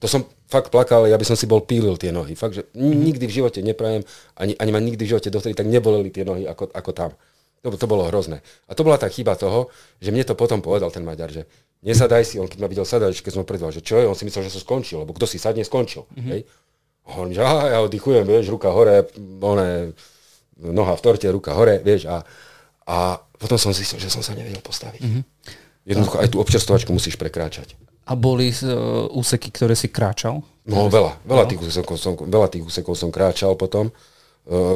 to 0.03 0.11
som 0.11 0.26
fakt 0.50 0.74
plakal, 0.74 1.07
ja 1.07 1.14
by 1.14 1.22
som 1.22 1.38
si 1.38 1.46
bol 1.46 1.62
pílil 1.62 1.94
tie 1.94 2.11
nohy. 2.11 2.34
Fakt, 2.34 2.59
že 2.59 2.66
nikdy 2.74 3.22
v 3.22 3.36
živote 3.38 3.62
neprajem, 3.62 4.03
ani, 4.34 4.59
ani 4.59 4.70
ma 4.74 4.82
nikdy 4.82 4.98
v 5.07 5.14
živote 5.14 5.30
dovtedy 5.30 5.55
tak 5.55 5.70
neboleli 5.70 6.11
tie 6.11 6.26
nohy 6.26 6.42
ako, 6.42 6.74
ako 6.74 6.90
tam. 6.90 7.11
To, 7.62 7.70
to 7.70 7.86
bolo 7.86 8.11
hrozné. 8.11 8.42
A 8.66 8.74
to 8.74 8.82
bola 8.82 8.98
tá 8.98 9.07
chyba 9.07 9.38
toho, 9.38 9.70
že 10.03 10.11
mne 10.11 10.26
to 10.26 10.34
potom 10.34 10.59
povedal 10.59 10.90
ten 10.90 11.07
Maďar, 11.07 11.30
že 11.30 11.46
nesadaj 11.83 12.22
si, 12.24 12.39
on 12.39 12.47
keď 12.47 12.59
ma 12.62 12.70
videl 12.70 12.87
sadať, 12.87 13.20
keď 13.20 13.33
som 13.37 13.45
predval, 13.45 13.74
že 13.74 13.83
čo 13.83 13.99
je, 13.99 14.07
on 14.07 14.14
si 14.14 14.24
myslel, 14.24 14.47
že 14.47 14.55
som 14.55 14.62
skončil, 14.62 15.03
lebo 15.03 15.12
kto 15.12 15.26
si 15.26 15.37
sadne, 15.37 15.66
skončil. 15.66 16.07
Mm-hmm. 16.14 16.30
Hej? 16.30 16.41
On, 17.18 17.26
že 17.26 17.43
aha, 17.43 17.74
ja 17.74 17.78
oddychujem, 17.83 18.22
vieš, 18.22 18.55
ruka 18.55 18.70
hore, 18.70 19.11
one, 19.43 19.91
noha 20.62 20.95
v 20.95 21.03
torte, 21.03 21.26
ruka 21.26 21.51
hore, 21.59 21.83
vieš, 21.83 22.07
a, 22.07 22.22
a 22.87 23.18
potom 23.35 23.59
som 23.59 23.74
zistil, 23.74 23.99
že 23.99 24.07
som 24.07 24.22
sa 24.22 24.39
nevedel 24.39 24.62
postaviť. 24.62 25.03
Mm-hmm. 25.03 25.22
Jednoducho 25.83 26.16
aj 26.22 26.28
tú 26.30 26.39
občerstvovačku 26.39 26.95
musíš 26.95 27.18
prekráčať. 27.18 27.74
A 28.07 28.14
boli 28.14 28.55
uh, 28.55 29.11
úseky, 29.14 29.51
ktoré 29.51 29.74
si 29.74 29.91
kráčal? 29.91 30.43
No 30.62 30.87
veľa, 30.87 31.18
veľa, 31.26 31.45
tých 31.51 31.59
úsekov 31.59 31.99
som, 31.99 32.14
veľa 32.14 32.47
tých 32.51 32.62
úsekov 32.62 32.95
som 32.95 33.11
kráčal 33.11 33.59
potom. 33.59 33.91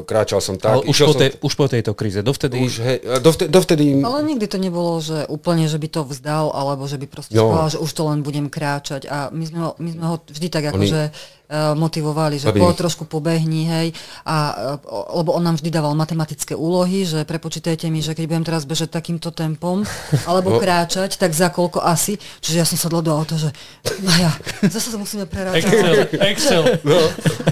Kráčal 0.07 0.39
som 0.39 0.55
tak. 0.55 0.79
Ale 0.79 0.83
už 0.87 0.95
po, 0.95 1.15
tej, 1.19 1.31
som, 1.35 1.43
už 1.43 1.53
po 1.59 1.67
tejto 1.67 1.93
kríze, 1.99 2.23
dovtedy... 2.23 2.63
Už, 2.63 2.75
hej, 2.87 2.99
dovtedy, 3.19 3.51
dovtedy... 3.51 3.85
Ale 3.99 4.23
nikdy 4.23 4.47
to 4.47 4.63
nebolo, 4.63 5.03
že 5.03 5.27
úplne, 5.27 5.67
že 5.67 5.83
by 5.83 5.89
to 5.91 6.07
vzdal, 6.07 6.55
alebo 6.55 6.87
že 6.87 7.03
by 7.03 7.07
proste 7.11 7.35
no. 7.35 7.51
povedal, 7.51 7.75
že 7.75 7.83
už 7.83 7.91
to 7.91 8.03
len 8.07 8.23
budem 8.23 8.47
kráčať. 8.47 9.11
A 9.11 9.35
my 9.35 9.43
sme 9.43 9.61
ho, 9.67 9.71
my 9.83 9.91
sme 9.91 10.05
ho 10.07 10.17
vždy 10.23 10.49
tak 10.55 10.71
akože 10.71 11.01
uh, 11.11 11.36
motivovali, 11.79 12.43
že 12.43 12.51
po, 12.51 12.67
trošku 12.75 13.07
pobehni, 13.07 13.71
hej. 13.71 13.89
A, 14.27 14.35
uh, 14.83 15.19
lebo 15.23 15.31
on 15.31 15.47
nám 15.47 15.63
vždy 15.63 15.71
dával 15.71 15.95
matematické 15.95 16.59
úlohy, 16.59 17.07
že 17.07 17.23
prepočítajte 17.23 17.87
mi, 17.87 18.03
že 18.03 18.19
keď 18.19 18.25
budem 18.27 18.45
teraz 18.47 18.67
bežať 18.67 18.91
takýmto 18.91 19.31
tempom, 19.31 19.87
alebo 20.31 20.57
no. 20.57 20.59
kráčať, 20.59 21.15
tak 21.15 21.31
za 21.31 21.55
koľko 21.55 21.87
asi. 21.87 22.19
Čiže 22.43 22.57
ja 22.59 22.67
som 22.67 22.75
sa 22.75 22.91
do 22.91 22.99
auta, 23.15 23.39
že 23.39 23.55
no 24.03 24.11
ja, 24.19 24.35
zase 24.67 24.91
sa 24.91 24.99
musíme 24.99 25.31
prerátať. 25.31 25.63
Excel, 25.63 25.95
Excel. 26.19 26.63
No. 26.83 26.99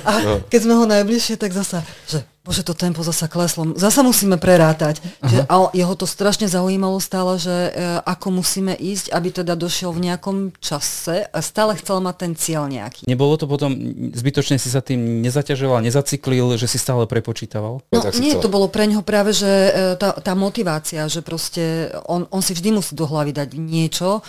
A 0.03 0.13
no. 0.23 0.35
keď 0.51 0.61
sme 0.67 0.75
ho 0.75 0.85
najbližšie, 0.91 1.39
tak 1.39 1.55
zasa, 1.55 1.87
že 2.11 2.27
bože, 2.45 2.61
to 2.61 2.77
tempo 2.77 3.01
zasa 3.01 3.25
kleslo, 3.25 3.73
zasa 3.73 4.05
musíme 4.05 4.37
prerátať. 4.37 5.01
Že, 5.25 5.49
a 5.49 5.55
jeho 5.73 5.95
to 5.97 6.05
strašne 6.05 6.45
zaujímalo 6.45 7.01
stále, 7.01 7.41
že 7.41 7.51
e, 7.51 7.71
ako 8.05 8.45
musíme 8.45 8.77
ísť, 8.77 9.17
aby 9.17 9.29
teda 9.33 9.57
došiel 9.57 9.97
v 9.97 10.13
nejakom 10.13 10.37
čase 10.61 11.25
a 11.25 11.39
stále 11.41 11.73
chcel 11.81 12.05
mať 12.05 12.17
ten 12.21 12.33
cieľ 12.37 12.69
nejaký. 12.69 13.09
Nebolo 13.09 13.41
to 13.41 13.49
potom, 13.49 13.73
zbytočne 14.13 14.61
si 14.61 14.69
sa 14.69 14.85
tým 14.85 15.25
nezaťažoval, 15.25 15.81
nezaciklil, 15.81 16.61
že 16.61 16.69
si 16.69 16.77
stále 16.77 17.09
prepočítaval? 17.09 17.81
No 17.89 17.99
nie, 18.21 18.37
to 18.37 18.53
bolo 18.53 18.69
pre 18.69 18.85
neho 18.85 19.01
práve, 19.01 19.33
že 19.33 19.49
e, 19.49 19.71
tá, 19.97 20.13
tá 20.13 20.37
motivácia, 20.37 21.09
že 21.09 21.25
proste 21.25 21.89
on, 22.05 22.29
on 22.29 22.45
si 22.45 22.53
vždy 22.53 22.77
musí 22.77 22.93
do 22.93 23.09
hlavy 23.09 23.33
dať 23.33 23.57
niečo, 23.57 24.21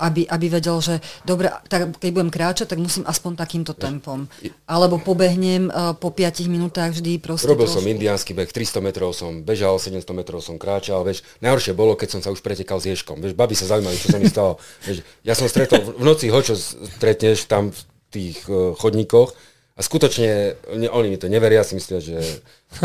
aby, 0.00 0.24
aby 0.24 0.46
vedel, 0.48 0.80
že 0.80 1.04
dobre, 1.28 1.52
tak 1.68 2.00
keď 2.00 2.10
budem 2.16 2.32
kráčať, 2.32 2.72
tak 2.72 2.80
musím 2.80 3.04
aspoň 3.04 3.32
takýmto 3.36 3.76
tempom. 3.76 4.24
Alebo 4.64 4.96
pobehnem 4.96 5.68
uh, 5.68 5.92
po 5.92 6.08
5 6.08 6.48
minútach 6.48 6.96
vždy 6.96 7.20
proste 7.20 7.44
Robil 7.44 7.68
som 7.68 7.84
indiánsky 7.84 8.32
beh, 8.32 8.48
300 8.48 8.80
metrov 8.80 9.12
som 9.12 9.44
bežal, 9.44 9.76
700 9.76 10.16
metrov 10.16 10.40
som 10.40 10.56
kráčal, 10.56 11.04
vieš. 11.04 11.20
Najhoršie 11.44 11.76
bolo, 11.76 11.92
keď 11.92 12.08
som 12.16 12.20
sa 12.24 12.32
už 12.32 12.40
pretekal 12.40 12.80
s 12.80 12.88
Ježkom. 12.88 13.20
Vieš, 13.20 13.36
babi 13.36 13.52
sa 13.52 13.68
zaujímali, 13.68 14.00
čo 14.00 14.08
sa 14.08 14.18
mi 14.18 14.28
stalo. 14.32 14.56
Vieš, 14.88 15.04
ja 15.20 15.36
som 15.36 15.44
stretol, 15.44 15.84
v 15.92 16.04
noci 16.08 16.32
ho, 16.32 16.40
čo 16.40 16.56
stretneš 16.56 17.44
tam 17.44 17.68
v 17.68 17.80
tých 18.08 18.48
uh, 18.48 18.72
chodníkoch 18.80 19.36
a 19.76 19.80
skutočne, 19.80 20.56
ne, 20.76 20.88
oni 20.88 21.08
mi 21.12 21.18
to 21.20 21.28
neveria, 21.28 21.64
si 21.64 21.76
myslia, 21.76 22.00
že 22.00 22.16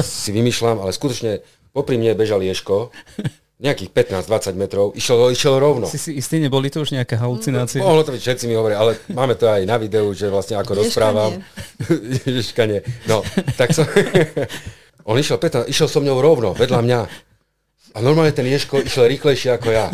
si 0.03 0.29
vymýšľam, 0.35 0.83
ale 0.83 0.91
skutočne 0.91 1.43
popri 1.75 1.99
mne 1.99 2.15
bežal 2.15 2.39
Ježko 2.39 2.91
nejakých 3.55 3.89
15-20 4.27 4.59
metrov, 4.59 4.85
išiel, 4.99 5.31
išiel 5.31 5.55
rovno. 5.55 5.87
Si 5.87 5.95
si 5.95 6.11
istý, 6.19 6.43
neboli 6.43 6.67
to 6.67 6.83
už 6.83 6.91
nejaké 6.91 7.15
halucinácie? 7.15 7.79
No, 7.79 7.87
mohlo 7.87 8.03
to 8.03 8.11
byť, 8.11 8.21
všetci 8.21 8.45
mi 8.51 8.55
hovoria, 8.59 8.83
ale 8.83 8.99
máme 9.15 9.39
to 9.39 9.47
aj 9.47 9.63
na 9.63 9.79
videu, 9.79 10.11
že 10.11 10.27
vlastne 10.27 10.59
ako 10.59 10.83
rozprávam. 10.83 11.39
Ježkanie. 12.27 12.83
no, 13.07 13.23
tak 13.55 13.71
som... 13.71 13.87
On 15.07 15.15
išiel 15.15 15.37
15, 15.37 15.69
išiel 15.69 15.87
so 15.87 16.01
mňou 16.01 16.17
rovno, 16.17 16.49
vedľa 16.57 16.81
mňa. 16.81 16.99
A 17.95 17.97
normálne 18.01 18.33
ten 18.33 18.49
Ješko 18.49 18.81
išiel 18.81 19.05
rýchlejšie 19.07 19.53
ako 19.53 19.69
ja. 19.71 19.87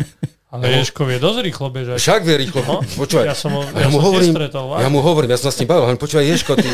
Ale 0.52 0.68
no. 0.68 0.84
Ježko 0.84 1.08
vie 1.08 1.16
dosť 1.16 1.48
rýchlo 1.48 1.72
bežať. 1.72 1.96
Však 1.96 2.28
vie 2.28 2.36
rýchlo. 2.44 2.60
No? 2.68 2.84
Počúvaj. 2.84 3.24
Ja 3.24 3.32
som, 3.32 3.56
ja, 3.56 3.72
ja, 3.72 3.88
mu 3.88 4.04
hovorím, 4.04 4.36
ja 4.52 4.88
mu 4.92 5.00
hovorím, 5.00 5.32
ja 5.32 5.40
som 5.40 5.48
s 5.48 5.56
ním 5.64 5.72
bavil, 5.72 5.96
počúvaj, 5.96 6.28
Ješko, 6.28 6.60
ty, 6.60 6.68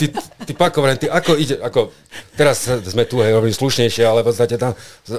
ty, 0.00 0.06
ty 0.48 0.52
pakované, 0.56 0.96
ty 0.96 1.12
ako 1.12 1.36
ide, 1.36 1.60
ako, 1.60 1.92
teraz 2.40 2.64
sme 2.64 3.04
tu, 3.04 3.20
hej, 3.20 3.36
robím 3.36 3.52
slušnejšie, 3.52 4.00
ale 4.08 4.24
v 4.24 4.32
podstate 4.32 4.56
tam, 4.56 4.72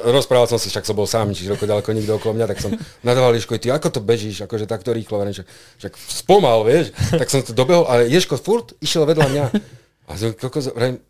rozprával 0.10 0.50
som 0.50 0.58
si, 0.58 0.74
však 0.74 0.90
som 0.90 0.98
bol 0.98 1.06
sám, 1.06 1.38
čiže 1.38 1.54
ako 1.54 1.70
ďaleko 1.70 1.90
nikto 1.94 2.18
okolo 2.18 2.34
mňa, 2.34 2.50
tak 2.50 2.66
som 2.66 2.74
nadával 3.06 3.38
Ješko, 3.38 3.62
ty 3.62 3.70
ako 3.70 3.94
to 3.94 4.02
bežíš, 4.02 4.42
akože 4.42 4.66
takto 4.66 4.90
rýchlo, 4.90 5.22
však, 5.22 5.46
však 5.78 5.94
spomal, 5.94 6.66
vieš, 6.66 6.98
tak 7.14 7.30
som 7.30 7.46
to 7.46 7.54
dobehol, 7.54 7.86
ale 7.86 8.10
Ješko 8.10 8.42
furt 8.42 8.74
išiel 8.82 9.06
vedľa 9.06 9.28
mňa. 9.30 9.46
A 10.04 10.20
to, 10.20 10.52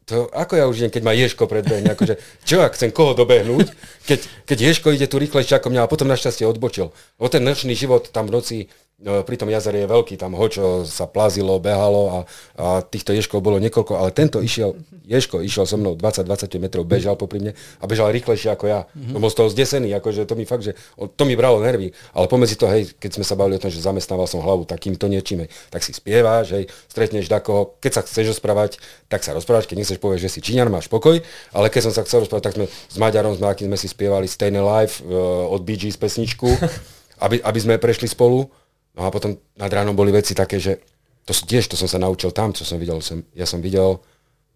to, 0.05 0.17
ako 0.37 0.53
ja 0.53 0.69
už 0.69 0.85
idem, 0.85 0.93
keď 0.93 1.01
ma 1.01 1.17
Ješko 1.17 1.49
predbehne, 1.49 1.97
akože, 1.97 2.13
čo 2.45 2.61
ak 2.61 2.77
chcem 2.77 2.93
koho 2.93 3.17
dobehnúť, 3.17 3.73
keď, 4.05 4.19
keď 4.45 4.57
Ješko 4.69 4.93
ide 4.93 5.09
tu 5.09 5.17
rýchlejšie 5.17 5.57
ako 5.57 5.73
mňa 5.73 5.81
a 5.85 5.89
potom 5.89 6.05
našťastie 6.05 6.45
odbočil. 6.45 6.93
O 7.17 7.25
ten 7.25 7.41
nočný 7.41 7.73
život 7.73 8.13
tam 8.13 8.29
v 8.29 8.37
noci 8.37 8.57
No, 8.67 8.82
pri 9.03 9.35
tom 9.35 9.51
jazere 9.51 9.83
je 9.83 9.87
veľký, 9.91 10.15
tam 10.15 10.31
hočo 10.31 10.87
sa 10.87 11.03
plazilo, 11.11 11.59
behalo 11.59 12.03
a, 12.07 12.17
a 12.55 12.65
týchto 12.79 13.11
ješkov 13.11 13.43
bolo 13.43 13.59
niekoľko, 13.59 13.99
ale 13.99 14.15
tento 14.15 14.39
išiel, 14.39 14.79
ješko 15.03 15.43
išiel 15.43 15.67
so 15.67 15.75
mnou 15.75 15.99
20-25 15.99 16.47
metrov, 16.63 16.87
bežal 16.87 17.19
popri 17.19 17.43
mne 17.43 17.51
a 17.53 17.83
bežal 17.83 18.15
rýchlejšie 18.15 18.55
ako 18.55 18.65
ja. 18.71 18.87
Mm-hmm. 18.95 19.19
bol 19.19 19.27
z 19.27 19.37
toho 19.43 19.49
zdesený, 19.51 19.91
akože 19.99 20.23
to 20.23 20.39
mi 20.39 20.47
fakt, 20.47 20.63
že 20.63 20.79
to 20.95 21.23
mi 21.27 21.35
bralo 21.35 21.59
nervy, 21.59 21.91
ale 22.15 22.25
pomedzi 22.31 22.55
to, 22.55 22.71
hej, 22.71 22.95
keď 22.95 23.19
sme 23.19 23.25
sa 23.27 23.35
bavili 23.35 23.59
o 23.59 23.63
tom, 23.63 23.67
že 23.67 23.83
zamestnával 23.83 24.23
som 24.23 24.39
hlavu 24.39 24.63
takýmto 24.63 25.11
niečím, 25.11 25.43
hej, 25.43 25.49
tak 25.67 25.83
si 25.83 25.91
spievaš, 25.91 26.55
hej, 26.55 26.71
stretneš 26.87 27.27
dakoho, 27.27 27.75
keď 27.83 27.91
sa 27.99 28.01
chceš 28.07 28.39
rozprávať, 28.39 28.79
tak 29.11 29.27
sa 29.27 29.35
rozprávaš, 29.35 29.67
keď 29.67 29.83
nechceš 29.83 29.99
povieš, 29.99 30.23
že 30.25 30.31
si 30.31 30.39
Číňan, 30.39 30.71
máš 30.71 30.87
pokoj, 30.87 31.19
ale 31.51 31.67
keď 31.67 31.91
som 31.91 31.93
sa 31.93 32.07
chcel 32.07 32.23
rozprávať, 32.23 32.43
tak 32.47 32.55
sme 32.55 32.65
s 32.71 32.95
Maďarom, 32.95 33.35
s 33.35 33.43
sme 33.43 33.75
si 33.75 33.87
spievali 33.91 34.31
Stay 34.31 34.49
Alive 34.49 35.03
uh, 35.03 35.51
od 35.51 35.61
Bee 35.67 35.75
Gees 35.75 35.99
pesničku, 35.99 36.47
aby, 37.25 37.43
aby 37.43 37.59
sme 37.59 37.75
prešli 37.75 38.07
spolu 38.07 38.47
No 38.93 39.05
a 39.05 39.09
potom 39.09 39.37
nad 39.57 39.73
ránom 39.73 39.97
boli 39.97 40.13
veci 40.13 40.37
také, 40.37 40.61
že 40.61 40.77
to 41.25 41.33
tiež, 41.33 41.71
to 41.71 41.75
som 41.79 41.89
sa 41.89 41.97
naučil 41.97 42.29
tam, 42.29 42.53
čo 42.53 42.67
som 42.67 42.77
videl. 42.77 43.01
Som, 43.01 43.25
ja 43.33 43.49
som 43.49 43.63
videl 43.63 43.97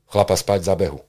chlapa 0.08 0.38
spať 0.38 0.68
za 0.68 0.76
behu. 0.78 1.02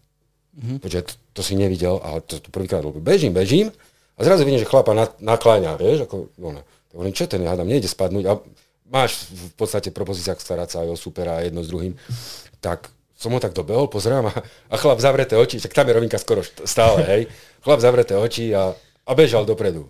Mm-hmm. 0.58 0.78
Protože 0.82 1.02
to, 1.02 1.12
to 1.38 1.40
si 1.42 1.54
nevidel, 1.54 2.00
ale 2.02 2.24
to, 2.24 2.40
to 2.40 2.48
prvýkrát 2.50 2.82
bežím, 2.82 3.32
bežím 3.32 3.70
a 4.18 4.24
zrazu 4.24 4.42
vidím, 4.42 4.58
že 4.58 4.66
chlapa 4.66 4.90
na, 4.94 5.06
nakláňa, 5.22 5.78
vieš, 5.78 6.10
ako, 6.10 6.34
no. 6.38 6.58
Hovorím, 6.90 7.14
čo 7.14 7.28
ten, 7.28 7.44
hádam, 7.44 7.68
nejde 7.68 7.86
spadnúť 7.86 8.24
a 8.26 8.40
máš 8.88 9.28
v 9.28 9.54
podstate 9.54 9.92
propozíciách 9.92 10.40
starať 10.40 10.68
sa 10.72 10.76
aj 10.82 10.88
o 10.88 10.96
supera 10.96 11.44
jedno 11.44 11.60
s 11.62 11.68
druhým. 11.68 11.94
Tak 12.58 12.88
som 13.14 13.30
ho 13.30 13.38
tak 13.38 13.52
dobehol, 13.52 13.92
pozerám 13.92 14.32
a, 14.32 14.34
a 14.72 14.74
chlap 14.80 14.98
zavreté 14.98 15.36
oči, 15.36 15.60
tak 15.60 15.76
tam 15.76 15.86
je 15.86 15.94
rovinka 15.94 16.18
skoro 16.18 16.40
stále, 16.64 17.04
hej. 17.06 17.22
Chlap 17.62 17.78
zavreté 17.78 18.16
oči 18.16 18.50
a, 18.56 18.72
a 19.04 19.10
bežal 19.14 19.44
dopredu 19.44 19.86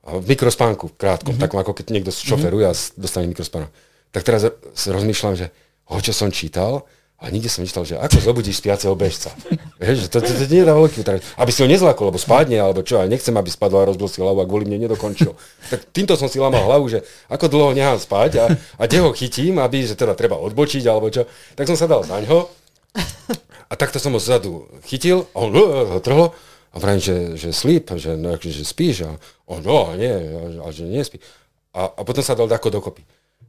v 0.00 0.24
mikrospánku, 0.24 0.96
krátkom, 0.96 1.36
mm-hmm. 1.36 1.44
takom 1.44 1.58
ako 1.60 1.72
keď 1.76 1.86
niekto 1.92 2.10
šoferuje 2.12 2.66
a 2.68 2.74
dostane 2.96 3.28
mikrospánok. 3.28 3.68
Tak 4.10 4.22
teraz 4.24 4.48
rozmýšľam, 4.74 5.34
že 5.36 5.46
ho 5.90 5.98
čo 6.00 6.16
som 6.16 6.32
čítal, 6.32 6.88
a 7.20 7.28
nikde 7.28 7.52
som 7.52 7.60
nečítal, 7.60 7.84
že 7.84 8.00
ako 8.00 8.16
zobudíš 8.32 8.64
spiaceho 8.64 8.96
bežca. 8.96 9.28
Vieš, 9.76 10.08
to, 10.08 10.24
to, 10.24 10.32
to, 10.32 10.40
to 10.40 10.44
nie 10.48 10.64
je 10.64 10.72
veľký 10.72 11.04
útrať. 11.04 11.20
Aby 11.36 11.52
si 11.52 11.60
ho 11.60 11.68
nezlakol, 11.68 12.08
lebo 12.08 12.16
spadne, 12.16 12.56
alebo 12.56 12.80
čo, 12.80 12.96
a 12.96 13.04
nechcem, 13.04 13.36
aby 13.36 13.52
spadol 13.52 13.84
a 13.84 13.88
rozbil 13.92 14.08
si 14.08 14.24
hlavu 14.24 14.40
a 14.40 14.48
kvôli 14.48 14.64
mne 14.64 14.88
nedokončil. 14.88 15.36
Tak 15.68 15.92
týmto 15.92 16.16
som 16.16 16.32
si 16.32 16.40
lamal 16.40 16.64
hlavu, 16.64 16.88
že 16.88 17.04
ako 17.28 17.52
dlho 17.52 17.76
nechám 17.76 18.00
spať 18.00 18.30
a, 18.40 18.44
a 18.56 18.82
kde 18.88 19.04
ho 19.04 19.12
chytím, 19.12 19.60
aby, 19.60 19.84
že 19.84 20.00
teda 20.00 20.16
treba 20.16 20.40
odbočiť, 20.40 20.80
alebo 20.88 21.12
čo. 21.12 21.28
Tak 21.60 21.68
som 21.68 21.76
sa 21.76 21.84
dal 21.84 22.08
za 22.08 22.16
ňo 22.24 22.48
a 23.68 23.72
takto 23.76 24.00
som 24.00 24.16
ho 24.16 24.20
zadu 24.20 24.64
chytil 24.88 25.28
a 25.36 25.44
on 25.44 25.52
ho 25.92 26.00
trhlo 26.00 26.32
a 26.70 26.76
vrajím, 26.78 27.02
že, 27.02 27.16
že 27.34 27.50
sleep, 27.50 27.90
že, 27.98 28.14
no, 28.14 28.38
že 28.38 28.62
spíš. 28.62 29.02
A 29.02 29.18
on, 29.50 29.58
no, 29.62 29.90
nie, 29.98 30.10
a, 30.10 30.66
a 30.66 30.66
že 30.70 30.86
nespí. 30.86 31.18
A, 31.74 31.90
a 31.90 32.00
potom 32.06 32.22
sa 32.22 32.38
dal 32.38 32.46
dako 32.46 32.70
dokopy. 32.70 33.02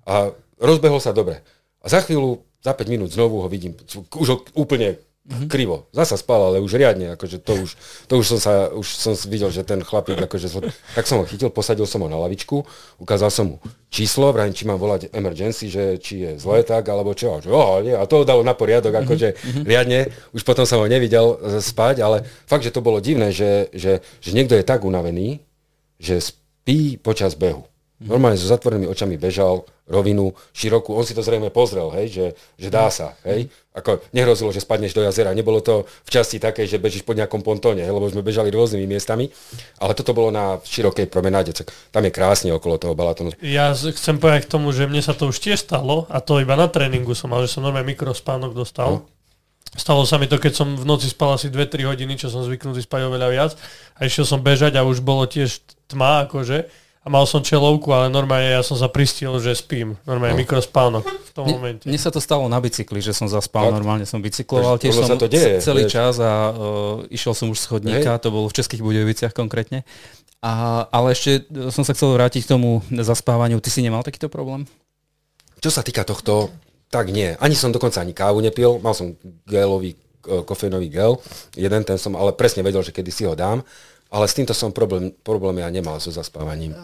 A 0.10 0.34
rozbehol 0.58 0.98
sa 0.98 1.14
dobre. 1.14 1.46
A 1.82 1.90
za 1.90 2.02
chvíľu, 2.02 2.42
za 2.62 2.74
5 2.74 2.90
minút 2.90 3.14
znovu 3.14 3.42
ho 3.42 3.50
vidím, 3.50 3.78
už 4.18 4.54
úplne 4.58 4.98
mm-hmm. 5.28 5.48
krivo. 5.48 5.88
Zasa 5.94 6.18
spal, 6.18 6.42
ale 6.52 6.58
už 6.60 6.76
riadne, 6.76 7.14
akože 7.14 7.40
to 7.42 7.54
už, 7.62 7.70
to 8.10 8.14
už 8.20 8.26
som 8.36 8.40
sa, 8.42 8.54
už 8.74 8.88
som 8.88 9.14
videl, 9.30 9.54
že 9.54 9.62
ten 9.64 9.80
chlapík, 9.86 10.18
akože, 10.18 10.50
tak 10.98 11.06
som 11.06 11.22
ho 11.22 11.26
chytil, 11.26 11.54
posadil 11.54 11.86
som 11.86 12.02
ho 12.02 12.10
na 12.10 12.18
lavičku, 12.18 12.66
ukázal 12.98 13.30
som 13.30 13.46
mu 13.54 13.56
číslo, 13.92 14.34
vrajím, 14.34 14.56
či 14.56 14.64
mám 14.66 14.80
volať 14.82 15.14
emergency, 15.14 15.70
že 15.70 15.98
či 16.02 16.26
je 16.26 16.32
zle 16.42 16.64
tak, 16.66 16.88
alebo 16.90 17.14
čo. 17.14 17.40
Že, 17.40 17.50
oh, 17.54 17.80
nie, 17.86 17.94
a 17.94 18.04
to 18.10 18.28
dalo 18.28 18.42
na 18.42 18.58
poriadok, 18.58 18.92
mm-hmm. 18.92 19.08
akože 19.08 19.28
mm-hmm. 19.34 19.64
riadne, 19.68 20.00
už 20.36 20.42
potom 20.44 20.66
som 20.68 20.82
ho 20.82 20.88
nevidel 20.90 21.38
spať, 21.62 22.02
ale 22.02 22.26
fakt, 22.50 22.66
že 22.66 22.74
to 22.74 22.84
bolo 22.84 23.00
divné, 23.00 23.30
že, 23.32 23.70
že, 23.72 24.02
že 24.20 24.32
niekto 24.34 24.58
je 24.58 24.66
tak 24.66 24.84
unavený, 24.84 25.42
že 26.02 26.18
spí 26.18 26.98
počas 26.98 27.38
behu. 27.38 27.71
Normálne 28.02 28.34
so 28.34 28.50
zatvorenými 28.50 28.90
očami 28.90 29.14
bežal 29.22 29.62
rovinu 29.86 30.34
širokú. 30.58 30.98
On 30.98 31.06
si 31.06 31.14
to 31.14 31.22
zrejme 31.22 31.54
pozrel, 31.54 31.94
hej, 31.94 32.08
že, 32.10 32.26
že 32.58 32.74
dá 32.74 32.90
sa. 32.90 33.14
Hej. 33.22 33.54
Ako 33.78 34.02
nehrozilo, 34.10 34.50
že 34.50 34.64
spadneš 34.64 34.98
do 34.98 35.06
jazera. 35.06 35.38
Nebolo 35.38 35.62
to 35.62 35.86
v 35.86 36.10
časti 36.10 36.42
také, 36.42 36.66
že 36.66 36.82
bežíš 36.82 37.06
po 37.06 37.14
nejakom 37.14 37.46
pontóne, 37.46 37.86
hej, 37.86 37.94
lebo 37.94 38.10
sme 38.10 38.26
bežali 38.26 38.50
rôznymi 38.50 38.90
miestami. 38.90 39.30
Ale 39.78 39.94
toto 39.94 40.18
bolo 40.18 40.34
na 40.34 40.58
širokej 40.58 41.14
promenáde. 41.14 41.54
Tam 41.94 42.02
je 42.02 42.10
krásne 42.10 42.50
okolo 42.50 42.82
toho 42.82 42.98
Balatonu. 42.98 43.38
Ja 43.38 43.70
chcem 43.78 44.18
povedať 44.18 44.50
k 44.50 44.52
tomu, 44.58 44.74
že 44.74 44.90
mne 44.90 45.06
sa 45.06 45.14
to 45.14 45.30
už 45.30 45.38
tiež 45.38 45.62
stalo, 45.62 46.10
a 46.10 46.18
to 46.26 46.42
iba 46.42 46.58
na 46.58 46.66
tréningu 46.66 47.14
som 47.14 47.30
mal, 47.30 47.46
že 47.46 47.54
som 47.54 47.62
normálne 47.62 47.86
mikrospánok 47.86 48.58
dostal. 48.58 49.06
No. 49.06 49.22
Stalo 49.72 50.04
sa 50.04 50.20
mi 50.20 50.28
to, 50.28 50.36
keď 50.36 50.52
som 50.58 50.76
v 50.76 50.84
noci 50.84 51.08
spal 51.08 51.40
asi 51.40 51.48
2-3 51.48 51.88
hodiny, 51.88 52.20
čo 52.20 52.28
som 52.28 52.44
zvyknutý 52.44 52.84
spať 52.84 53.08
oveľa 53.08 53.28
viac. 53.32 53.52
A 53.96 54.04
išiel 54.04 54.28
som 54.28 54.44
bežať 54.44 54.76
a 54.76 54.84
už 54.84 55.00
bolo 55.00 55.24
tiež 55.24 55.64
tma, 55.88 56.28
akože 56.28 56.68
a 57.02 57.08
mal 57.10 57.26
som 57.26 57.42
čelovku, 57.42 57.90
ale 57.90 58.14
normálne 58.14 58.54
ja 58.54 58.62
som 58.62 58.78
sa 58.78 58.86
pristil, 58.86 59.34
že 59.42 59.58
spím. 59.58 59.98
Normálne 60.06 60.38
no. 60.38 60.42
mikrospánok 60.46 61.02
v 61.02 61.32
tom 61.34 61.50
mne, 61.50 61.56
momente. 61.58 61.86
Mne 61.90 61.98
sa 61.98 62.14
to 62.14 62.22
stalo 62.22 62.46
na 62.46 62.62
bicykli, 62.62 63.02
že 63.02 63.10
som 63.18 63.26
zaspal, 63.26 63.74
no. 63.74 63.82
normálne 63.82 64.06
som 64.06 64.22
bicykloval, 64.22 64.78
tiež 64.78 65.02
som 65.02 65.10
sa 65.10 65.18
to 65.18 65.26
deje, 65.26 65.66
celý 65.66 65.90
vieš. 65.90 65.98
čas 65.98 66.14
a 66.22 66.54
uh, 66.54 67.02
išiel 67.10 67.34
som 67.34 67.50
už 67.50 67.58
z 67.58 67.66
chodníka, 67.74 68.22
to 68.22 68.30
bolo 68.30 68.46
v 68.46 68.54
Českých 68.54 68.86
Budejoviciach 68.86 69.34
konkrétne. 69.34 69.82
A, 70.46 70.86
ale 70.94 71.18
ešte 71.18 71.46
som 71.74 71.82
sa 71.82 71.98
chcel 71.98 72.14
vrátiť 72.18 72.46
k 72.46 72.52
tomu 72.58 72.86
zaspávaniu. 72.90 73.62
Ty 73.62 73.70
si 73.70 73.86
nemal 73.86 74.02
takýto 74.02 74.30
problém? 74.30 74.66
Čo 75.62 75.70
sa 75.70 75.86
týka 75.86 76.02
tohto, 76.02 76.50
tak 76.90 77.14
nie. 77.14 77.34
Ani 77.38 77.54
som 77.54 77.70
dokonca 77.70 78.02
ani 78.02 78.14
kávu 78.14 78.42
nepil, 78.42 78.82
mal 78.82 78.94
som 78.94 79.14
gelový 79.46 79.98
kofeínový 80.22 80.90
gel, 80.94 81.18
jeden 81.58 81.82
ten 81.82 81.98
som 81.98 82.14
ale 82.14 82.38
presne 82.38 82.62
vedel, 82.62 82.86
že 82.86 82.94
kedy 82.94 83.10
si 83.10 83.26
ho 83.26 83.34
dám 83.34 83.66
ale 84.12 84.28
s 84.28 84.36
týmto 84.36 84.52
som 84.52 84.76
problém, 84.76 85.16
problém 85.24 85.64
ja 85.64 85.72
nemal 85.72 85.98
so 86.04 86.12
zaspávaním. 86.12 86.76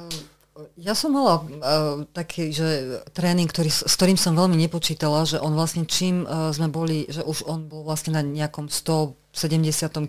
Ja 0.77 0.93
som 0.95 1.13
mala 1.13 1.41
uh, 1.41 2.05
taký, 2.15 2.53
že 2.53 3.01
tréning, 3.11 3.49
ktorý, 3.49 3.69
s 3.69 3.93
ktorým 3.97 4.17
som 4.17 4.33
veľmi 4.33 4.57
nepočítala, 4.57 5.27
že 5.27 5.37
on 5.41 5.53
vlastne 5.53 5.85
čím 5.85 6.23
uh, 6.23 6.49
sme 6.55 6.71
boli, 6.71 7.05
že 7.09 7.21
už 7.21 7.45
on 7.45 7.67
bol 7.67 7.85
vlastne 7.85 8.13
na 8.15 8.21
nejakom 8.21 8.69
170 8.69 9.33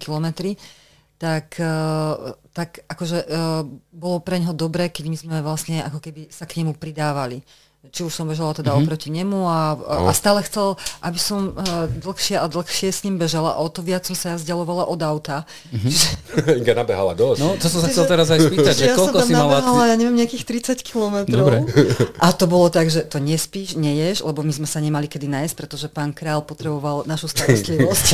kilometri, 0.00 0.56
tak, 1.18 1.58
uh, 1.58 2.36
tak 2.54 2.84
akože 2.86 3.18
uh, 3.26 3.64
bolo 3.90 4.22
pre 4.22 4.38
neho 4.38 4.54
dobré, 4.54 4.88
keď 4.88 5.04
my 5.10 5.16
sme 5.18 5.36
vlastne 5.42 5.82
ako 5.82 5.98
keby 6.04 6.30
sa 6.30 6.46
k 6.46 6.62
nemu 6.62 6.76
pridávali 6.78 7.42
či 7.90 8.04
už 8.04 8.12
som 8.12 8.28
bežala 8.28 8.54
teda 8.54 8.72
mm-hmm. 8.72 8.86
oproti 8.86 9.08
nemu 9.08 9.40
a, 9.48 9.60
a, 9.74 9.94
a 10.08 10.12
stále 10.12 10.44
chcel, 10.44 10.76
aby 11.04 11.18
som 11.18 11.52
uh, 11.52 11.88
dlhšie 11.88 12.36
a 12.38 12.46
dlhšie 12.48 12.88
s 12.92 13.02
ním 13.04 13.16
bežala 13.16 13.56
a 13.56 13.62
o 13.64 13.68
to 13.68 13.84
viac 13.84 14.04
som 14.04 14.16
sa 14.16 14.34
ja 14.34 14.36
vzdialovala 14.36 14.88
od 14.88 15.00
auta. 15.02 15.44
Mm-hmm. 15.70 15.90
Čiže... 15.90 16.08
Inga 16.60 16.74
nabehala 16.74 17.12
dosť. 17.14 17.38
No, 17.38 17.54
to 17.56 17.66
som 17.70 17.80
sa 17.84 17.88
chcel 17.92 18.04
teraz 18.08 18.28
aj 18.32 18.40
spýtať, 18.50 18.74
že, 18.74 18.86
že 18.92 18.96
koľko 18.96 19.18
si 19.24 19.32
mala... 19.32 19.60
Ja 19.88 19.96
neviem, 19.96 20.16
nejakých 20.18 20.44
30 20.74 20.84
kilometrov. 20.84 21.46
Dobre. 21.46 21.58
A 22.18 22.26
to 22.34 22.44
bolo 22.50 22.68
tak, 22.68 22.90
že 22.90 23.06
to 23.06 23.22
nespíš, 23.22 23.78
neješ, 23.78 24.26
lebo 24.26 24.42
my 24.42 24.52
sme 24.52 24.66
sa 24.68 24.82
nemali 24.82 25.06
kedy 25.06 25.30
nájsť, 25.30 25.54
pretože 25.54 25.86
pán 25.88 26.10
král 26.10 26.42
potreboval 26.42 27.06
našu 27.06 27.30
starostlivosť. 27.30 28.06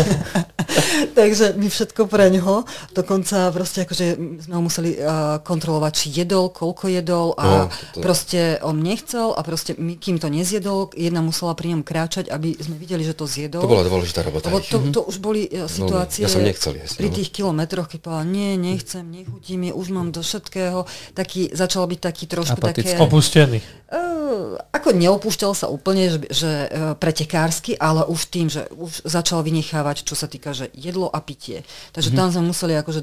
Takže 1.18 1.54
my 1.56 1.66
všetko 1.70 2.10
pre 2.10 2.28
ňoho. 2.34 2.68
Dokonca 2.92 3.48
proste 3.54 3.88
akože 3.88 4.06
sme 4.44 4.54
ho 4.54 4.62
museli 4.62 4.98
uh, 4.98 5.40
kontrolovať, 5.40 5.92
či 5.94 6.06
jedol, 6.24 6.50
koľko 6.50 6.90
jedol 6.90 7.32
a 7.38 7.44
no, 7.46 7.56
to... 7.96 8.02
proste 8.04 8.58
on 8.60 8.82
nechcel 8.82 9.32
a 9.32 9.40
proste 9.46 9.63
my, 9.80 9.96
kým 9.96 10.20
to 10.20 10.28
nezjedol, 10.28 10.92
jedna 10.92 11.24
musela 11.24 11.56
pri 11.56 11.72
ňom 11.72 11.80
kráčať, 11.80 12.28
aby 12.28 12.52
sme 12.60 12.76
videli, 12.76 13.00
že 13.00 13.16
to 13.16 13.24
zjedol. 13.24 13.64
To 13.64 13.72
bola 13.72 13.88
dôležitá 13.88 14.20
robota. 14.20 14.52
Lebo 14.52 14.60
to, 14.60 14.78
to 14.92 15.00
už 15.08 15.16
boli 15.24 15.48
uh, 15.48 15.64
situácie 15.64 16.24
no, 16.24 16.28
ja 16.28 16.36
som 16.36 16.44
nechcel 16.44 16.76
jesť, 16.76 17.00
pri 17.00 17.08
no. 17.08 17.14
tých 17.16 17.30
kilometroch, 17.32 17.88
keď 17.88 17.98
povedal, 18.04 18.26
nie, 18.28 18.60
nechcem, 18.60 19.00
nechutí 19.08 19.56
mi, 19.56 19.72
už 19.72 19.88
mám 19.96 20.12
do 20.12 20.20
všetkého. 20.20 20.84
Taký, 21.16 21.56
začal 21.56 21.88
byť 21.88 22.00
taký 22.04 22.24
trošku 22.28 22.60
Apatický. 22.60 22.92
také... 22.92 23.00
Opustený. 23.00 23.58
Uh, 23.88 24.60
ako 24.74 24.92
neopúšťal 24.92 25.52
sa 25.56 25.66
úplne, 25.72 26.12
že, 26.12 26.18
že 26.28 26.50
uh, 26.68 26.92
pretekársky, 26.98 27.80
ale 27.80 28.04
už 28.04 28.20
tým, 28.28 28.52
že 28.52 28.68
už 28.76 29.08
začal 29.08 29.40
vynechávať, 29.40 30.04
čo 30.04 30.12
sa 30.12 30.28
týka, 30.28 30.52
že 30.52 30.68
jedlo 30.76 31.08
a 31.08 31.24
pitie. 31.24 31.64
Takže 31.96 32.12
mm-hmm. 32.12 32.20
tam 32.20 32.28
sme 32.28 32.42
museli 32.52 32.76
akože 32.76 33.00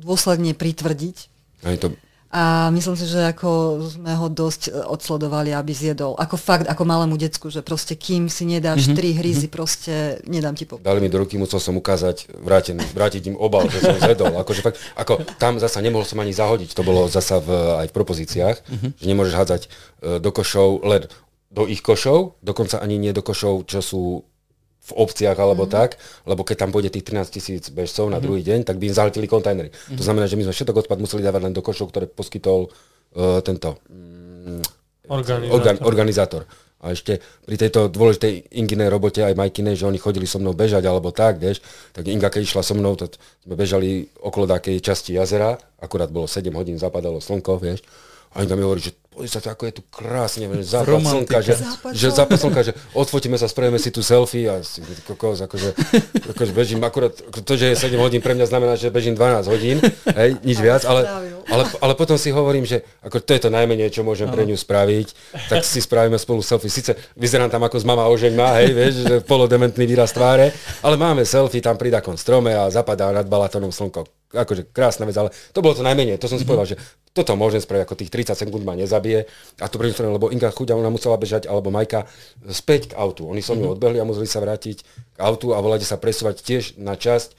dôsledne 0.00 0.56
pritvrdiť. 0.56 1.16
Aj 1.68 1.76
to 1.76 1.92
a 2.30 2.70
myslím 2.70 2.94
si, 2.94 3.10
že 3.10 3.34
ako 3.34 3.82
sme 3.90 4.14
ho 4.14 4.30
dosť 4.30 4.70
e, 4.70 4.86
odsledovali, 4.86 5.50
aby 5.50 5.74
zjedol. 5.74 6.14
Ako 6.14 6.38
fakt, 6.38 6.70
ako 6.70 6.86
malému 6.86 7.18
decku, 7.18 7.50
že 7.50 7.58
proste 7.58 7.98
kým 7.98 8.30
si 8.30 8.46
nedáš 8.46 8.86
mm-hmm. 8.86 8.98
tri 9.02 9.08
hryzy, 9.18 9.50
mm-hmm. 9.50 9.58
proste 9.58 9.94
nedám 10.30 10.54
ti 10.54 10.62
popať. 10.62 10.86
Dali 10.86 11.02
mi 11.02 11.10
do 11.10 11.18
ruky, 11.18 11.34
musel 11.42 11.58
som 11.58 11.74
ukázať, 11.74 12.30
vrátiť, 12.38 12.94
vrátiť 12.94 13.34
im 13.34 13.36
obal, 13.36 13.66
že 13.66 13.82
som 13.82 13.98
zjedol. 13.98 14.38
Akože 14.38 14.62
fakt, 14.62 14.78
ako 14.94 15.26
tam 15.42 15.58
zasa 15.58 15.82
nemohol 15.82 16.06
som 16.06 16.22
ani 16.22 16.30
zahodiť. 16.30 16.70
To 16.78 16.86
bolo 16.86 17.10
zasa 17.10 17.42
v, 17.42 17.50
aj 17.82 17.86
v 17.90 17.96
propozíciách, 17.98 18.56
mm-hmm. 18.62 18.90
že 18.94 19.06
nemôžeš 19.10 19.34
hádzať 19.34 19.62
uh, 19.66 19.70
do 20.22 20.30
košov 20.30 20.86
len 20.86 21.10
do 21.50 21.66
ich 21.66 21.82
košov, 21.82 22.38
dokonca 22.46 22.78
ani 22.78 22.94
nie 22.94 23.10
do 23.10 23.26
košov, 23.26 23.66
čo 23.66 23.82
sú 23.82 24.22
v 24.80 24.92
obciach 24.96 25.36
alebo 25.36 25.68
mm-hmm. 25.68 25.76
tak, 25.76 26.00
lebo 26.24 26.42
keď 26.42 26.56
tam 26.66 26.70
pôjde 26.72 26.90
tých 26.90 27.06
13 27.12 27.28
tisíc 27.30 27.62
bežcov 27.68 28.08
na 28.08 28.16
mm-hmm. 28.16 28.24
druhý 28.24 28.42
deň, 28.42 28.60
tak 28.64 28.80
by 28.80 28.88
im 28.88 28.96
zahltili 28.96 29.26
kontajnery. 29.28 29.70
Mm-hmm. 29.70 29.98
To 30.00 30.02
znamená, 30.02 30.24
že 30.26 30.36
my 30.40 30.48
sme 30.48 30.54
všetok 30.56 30.86
odpad 30.86 30.98
museli 30.98 31.22
dávať 31.22 31.42
len 31.46 31.54
do 31.54 31.62
košov, 31.62 31.92
ktoré 31.92 32.08
poskytol 32.08 32.72
uh, 32.72 33.38
tento 33.44 33.78
um, 33.92 34.58
organizátor. 35.06 35.52
Organ, 35.52 35.76
organizátor. 35.84 36.42
A 36.80 36.96
ešte 36.96 37.20
pri 37.44 37.60
tejto 37.60 37.92
dôležitej 37.92 38.56
Inginej 38.56 38.88
robote 38.88 39.20
aj 39.20 39.36
Majkinej, 39.36 39.76
že 39.76 39.84
oni 39.84 40.00
chodili 40.00 40.24
so 40.24 40.40
mnou 40.40 40.56
bežať 40.56 40.80
alebo 40.88 41.12
tak, 41.12 41.36
vieš, 41.36 41.60
tak 41.92 42.08
Inga 42.08 42.32
keď 42.32 42.48
išla 42.48 42.64
so 42.64 42.72
mnou, 42.72 42.96
tak 42.96 43.20
sme 43.44 43.52
bežali 43.52 44.08
okolo 44.16 44.48
takej 44.48 44.80
časti 44.80 45.12
jazera, 45.12 45.60
akurát 45.76 46.08
bolo 46.08 46.24
7 46.24 46.48
hodín, 46.56 46.80
zapadalo 46.80 47.20
slnko, 47.20 47.60
vieš, 47.60 47.84
a 48.30 48.46
Inga 48.46 48.54
mi 48.54 48.62
hovorí, 48.62 48.78
že 48.78 48.94
pozri 49.10 49.26
sa, 49.26 49.42
ako 49.42 49.66
je 49.66 49.74
tu 49.74 49.82
krásne, 49.90 50.46
že 50.46 50.64
západ 50.70 51.02
slnka, 51.02 51.38
že, 51.42 51.54
že 51.98 52.08
západ 52.14 52.38
slnka, 52.38 52.60
že 52.62 52.72
odfotíme 52.94 53.34
sa, 53.34 53.50
spravíme 53.50 53.76
si 53.82 53.90
tu 53.90 54.06
selfie 54.06 54.46
a 54.46 54.62
si 54.62 54.80
kokos, 55.02 55.42
akože, 55.42 55.74
akože 56.30 56.52
bežím 56.54 56.78
akurát, 56.86 57.10
to, 57.18 57.52
že 57.58 57.74
je 57.74 57.90
7 57.90 57.98
hodín 57.98 58.22
pre 58.22 58.38
mňa 58.38 58.46
znamená, 58.46 58.78
že 58.78 58.88
bežím 58.94 59.18
12 59.18 59.50
hodín, 59.50 59.82
hej, 60.14 60.38
nič 60.46 60.62
viac, 60.62 60.86
ale, 60.86 61.10
ale, 61.50 61.66
ale 61.82 61.92
potom 61.98 62.14
si 62.14 62.30
hovorím, 62.30 62.62
že 62.62 62.86
ako 63.02 63.18
to 63.18 63.34
je 63.34 63.40
to 63.42 63.50
najmenej, 63.50 63.90
čo 63.90 64.06
môžem 64.06 64.30
pre 64.30 64.46
ňu 64.46 64.54
spraviť, 64.54 65.08
tak 65.50 65.66
si 65.66 65.82
spravíme 65.82 66.14
spolu 66.14 66.38
selfie. 66.38 66.70
Sice 66.70 66.94
vyzerám 67.18 67.50
tam 67.50 67.66
ako 67.66 67.82
z 67.82 67.84
mama 67.90 68.06
ožeň 68.06 68.32
má, 68.38 68.62
hej, 68.62 68.70
vieš, 68.70 68.94
že 69.10 69.16
polodementný 69.26 69.90
výraz 69.90 70.14
tváre, 70.14 70.54
ale 70.86 70.94
máme 70.94 71.26
selfie 71.26 71.58
tam 71.58 71.74
pri 71.74 71.90
takom 71.90 72.14
strome 72.14 72.54
a 72.54 72.70
zapadá 72.70 73.10
nad 73.10 73.26
Balatonom 73.26 73.74
slnko 73.74 74.19
akože 74.30 74.70
krásna 74.70 75.04
vec, 75.06 75.18
ale 75.18 75.34
to 75.50 75.58
bolo 75.58 75.74
to 75.74 75.82
najmenej. 75.82 76.18
To 76.22 76.30
som 76.30 76.38
si 76.38 76.46
mm-hmm. 76.46 76.50
povedal, 76.50 76.66
že 76.74 76.76
toto 77.10 77.34
môžem 77.34 77.58
spraviť, 77.58 77.82
ako 77.82 77.98
tých 77.98 78.10
30 78.14 78.38
sekúnd 78.38 78.62
ma 78.62 78.78
nezabije. 78.78 79.26
A 79.58 79.66
to 79.66 79.82
prvým 79.82 80.14
lebo 80.14 80.30
Inga 80.30 80.54
chuďa, 80.54 80.78
ona 80.78 80.90
musela 80.90 81.18
bežať, 81.18 81.50
alebo 81.50 81.74
Majka, 81.74 82.06
späť 82.46 82.94
k 82.94 82.96
autu. 82.98 83.26
Oni 83.26 83.42
som 83.42 83.58
mm-hmm. 83.58 83.74
odbehli 83.74 83.98
a 83.98 84.06
museli 84.06 84.30
sa 84.30 84.38
vrátiť 84.38 84.86
k 84.86 85.18
autu 85.18 85.50
a 85.50 85.58
volať 85.58 85.82
sa 85.82 85.98
presúvať 85.98 86.46
tiež 86.46 86.78
na 86.78 86.94
časť, 86.94 87.34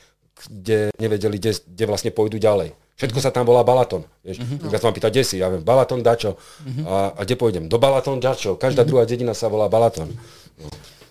kde 0.51 0.91
nevedeli, 0.99 1.39
kde, 1.39 1.63
kde 1.63 1.85
vlastne 1.87 2.11
pôjdu 2.11 2.35
ďalej. 2.41 2.75
Všetko 2.99 3.19
sa 3.23 3.33
tam 3.33 3.47
volá 3.47 3.65
Balaton. 3.65 4.05
Vieš, 4.21 4.43
mm-hmm. 4.43 4.69
Ja 4.69 4.77
sa 4.77 4.91
vám 4.91 4.95
pýta, 4.99 5.09
kde 5.09 5.23
si? 5.25 5.41
Ja 5.41 5.49
viem, 5.49 5.63
Balaton, 5.65 6.05
dačo. 6.05 6.37
Mm-hmm. 6.37 6.85
A, 6.85 6.95
a 7.17 7.21
kde 7.25 7.35
pôjdem? 7.39 7.65
Do 7.65 7.81
Balaton, 7.81 8.21
dačo. 8.21 8.59
Každá 8.59 8.83
mm-hmm. 8.83 8.89
druhá 8.91 9.03
dedina 9.09 9.33
sa 9.33 9.49
volá 9.49 9.71
Balaton. 9.71 10.11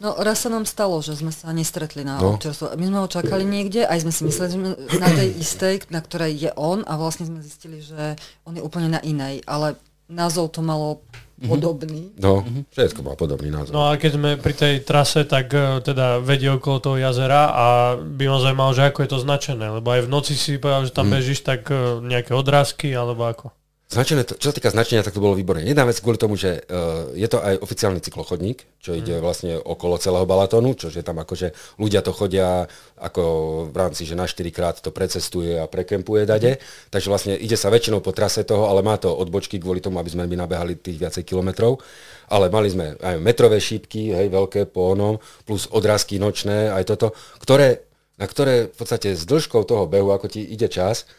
No. 0.01 0.17
Raz 0.17 0.43
sa 0.43 0.49
nám 0.49 0.65
stalo, 0.65 1.05
že 1.05 1.13
sme 1.13 1.29
sa 1.29 1.53
nestretli 1.53 2.03
na 2.03 2.17
no. 2.17 2.35
občerstvo. 2.35 2.73
My 2.73 2.87
sme 2.89 2.99
ho 3.05 3.09
čakali 3.09 3.45
niekde, 3.45 3.85
aj 3.85 4.01
sme 4.01 4.13
si 4.13 4.23
mysleli, 4.25 4.49
že 4.49 4.57
sme 4.57 4.71
na 4.97 5.09
tej 5.13 5.29
istej, 5.37 5.75
na 5.93 6.01
ktorej 6.01 6.33
je 6.41 6.51
on 6.57 6.81
a 6.89 6.97
vlastne 6.97 7.29
sme 7.29 7.45
zistili, 7.45 7.85
že 7.85 8.17
on 8.49 8.57
je 8.57 8.65
úplne 8.65 8.89
na 8.89 9.01
inej, 9.05 9.45
ale 9.45 9.77
názov 10.09 10.57
to 10.57 10.65
malo 10.65 11.05
mhm. 11.37 11.49
podobný. 11.53 12.03
No, 12.17 12.41
všetko 12.73 13.05
má 13.05 13.13
podobný 13.15 13.53
názov. 13.53 13.77
No 13.77 13.93
a 13.93 14.01
keď 14.01 14.11
sme 14.17 14.31
pri 14.41 14.55
tej 14.57 14.75
trase, 14.83 15.29
tak 15.29 15.53
uh, 15.53 15.85
teda 15.85 16.19
vedie 16.25 16.49
okolo 16.49 16.81
toho 16.81 16.97
jazera 16.97 17.53
a 17.53 17.67
by 18.01 18.25
ma 18.25 18.41
zaujímalo, 18.41 18.73
že 18.73 18.89
ako 18.89 19.05
je 19.05 19.11
to 19.13 19.19
značené, 19.21 19.67
lebo 19.69 19.93
aj 19.93 20.09
v 20.09 20.13
noci 20.13 20.33
si 20.33 20.57
povedal, 20.57 20.89
že 20.89 20.97
tam 20.97 21.13
mm. 21.13 21.15
bežíš, 21.15 21.41
tak 21.45 21.69
uh, 21.69 22.01
nejaké 22.01 22.33
odrázky 22.33 22.91
alebo 22.97 23.29
ako? 23.29 23.53
Značené 23.91 24.23
čo 24.23 24.55
sa 24.55 24.55
týka 24.55 24.71
značenia, 24.71 25.03
tak 25.03 25.19
to 25.19 25.25
bolo 25.25 25.35
výborné. 25.35 25.67
Jedna 25.67 25.83
vec 25.83 25.99
kvôli 25.99 26.15
tomu, 26.15 26.39
že 26.39 26.63
uh, 26.63 27.11
je 27.11 27.27
to 27.27 27.43
aj 27.43 27.59
oficiálny 27.59 27.99
cyklochodník, 27.99 28.63
čo 28.79 28.95
ide 28.95 29.19
mm. 29.19 29.23
vlastne 29.27 29.59
okolo 29.59 29.99
celého 29.99 30.23
Balatónu, 30.31 30.79
čo 30.79 30.95
je 30.95 31.03
tam 31.03 31.19
akože 31.19 31.51
ľudia 31.75 31.99
to 31.99 32.15
chodia 32.15 32.71
ako 33.03 33.23
v 33.67 33.75
rámci, 33.75 34.07
že 34.07 34.15
na 34.15 34.31
4 34.31 34.47
krát 34.55 34.79
to 34.79 34.95
precestuje 34.95 35.59
a 35.59 35.67
prekempuje 35.67 36.23
dade. 36.23 36.55
Mm. 36.55 36.95
Takže 36.95 37.11
vlastne 37.11 37.35
ide 37.35 37.59
sa 37.59 37.67
väčšinou 37.67 37.99
po 37.99 38.15
trase 38.15 38.47
toho, 38.47 38.71
ale 38.71 38.87
má 38.87 38.95
to 38.95 39.11
odbočky 39.11 39.59
kvôli 39.59 39.83
tomu, 39.83 39.99
aby 39.99 40.15
sme 40.15 40.31
my 40.31 40.39
nabehali 40.39 40.79
tých 40.79 41.03
viacej 41.03 41.27
kilometrov. 41.27 41.83
Ale 42.31 42.47
mali 42.47 42.71
sme 42.71 42.95
aj 42.95 43.19
metrové 43.19 43.59
šípky, 43.59 44.15
hej, 44.15 44.31
veľké 44.31 44.71
po 44.71 44.95
onom, 44.95 45.19
plus 45.43 45.67
odrázky 45.67 46.23
nočné, 46.23 46.71
aj 46.71 46.95
toto, 46.95 47.11
ktoré, 47.43 47.91
na 48.23 48.31
ktoré 48.31 48.71
v 48.71 48.77
podstate 48.79 49.19
s 49.19 49.27
dĺžkou 49.27 49.67
toho 49.67 49.91
behu, 49.91 50.15
ako 50.15 50.31
ti 50.31 50.47
ide 50.47 50.71
čas, 50.71 51.11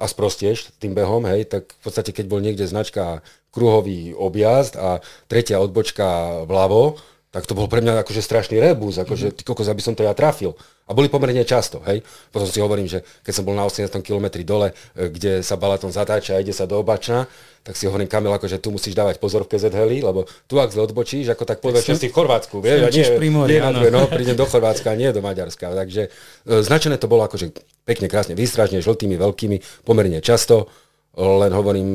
a 0.00 0.04
sprostieš 0.08 0.72
tým 0.80 0.96
behom, 0.96 1.28
hej, 1.28 1.44
tak 1.44 1.76
v 1.76 1.80
podstate 1.84 2.10
keď 2.16 2.24
bol 2.24 2.40
niekde 2.40 2.64
značka 2.64 3.20
kruhový 3.52 4.16
objazd 4.16 4.80
a 4.80 5.04
tretia 5.28 5.60
odbočka 5.60 6.40
vľavo, 6.48 6.96
tak 7.30 7.46
to 7.46 7.54
bol 7.54 7.70
pre 7.70 7.84
mňa 7.84 8.02
akože 8.02 8.24
strašný 8.24 8.58
rebus, 8.58 8.98
akože 8.98 9.30
ty 9.36 9.42
kokos, 9.46 9.70
aby 9.70 9.82
som 9.84 9.94
to 9.94 10.02
ja 10.02 10.16
trafil. 10.16 10.58
A 10.90 10.94
boli 10.94 11.06
pomerne 11.06 11.46
často, 11.46 11.78
hej. 11.86 12.02
Potom 12.34 12.50
si 12.50 12.58
hovorím, 12.58 12.90
že 12.90 13.06
keď 13.22 13.32
som 13.32 13.46
bol 13.46 13.54
na 13.54 13.62
80 13.62 13.94
km 14.02 14.42
dole, 14.42 14.74
e, 14.98 15.06
kde 15.06 15.46
sa 15.46 15.54
balaton 15.54 15.94
zatáča 15.94 16.34
a 16.34 16.42
ide 16.42 16.50
sa 16.50 16.66
do 16.66 16.82
obačna, 16.82 17.30
tak 17.62 17.78
si 17.78 17.86
hovorím, 17.86 18.10
Kamil, 18.10 18.34
akože 18.34 18.58
tu 18.58 18.74
musíš 18.74 18.98
dávať 18.98 19.22
pozor 19.22 19.46
v 19.46 19.54
KZ 19.54 19.70
heli, 19.70 20.02
lebo 20.02 20.26
tu 20.50 20.58
ak 20.58 20.74
zle 20.74 20.90
odbočíš, 20.90 21.30
ako 21.30 21.46
tak 21.46 21.62
povedať 21.62 21.94
si 21.94 22.10
v 22.10 22.16
Chorvátsku, 22.16 22.58
vieš, 22.58 22.80
a 22.82 22.90
nie, 22.90 23.30
mori, 23.30 23.62
nie 23.62 23.70
dve, 23.70 23.88
no, 23.94 24.10
prídem 24.10 24.34
do 24.34 24.48
Chorvátska, 24.50 24.98
nie 24.98 25.14
do 25.14 25.22
Maďarska. 25.22 25.70
Takže 25.70 26.02
e, 26.08 26.60
značené 26.66 26.98
to 26.98 27.06
bolo 27.06 27.22
akože 27.22 27.54
pekne, 27.86 28.10
krásne, 28.10 28.34
výstražne, 28.34 28.82
žltými, 28.82 29.14
veľkými, 29.14 29.86
pomerne 29.86 30.18
často, 30.18 30.66
len 31.14 31.54
hovorím, 31.54 31.88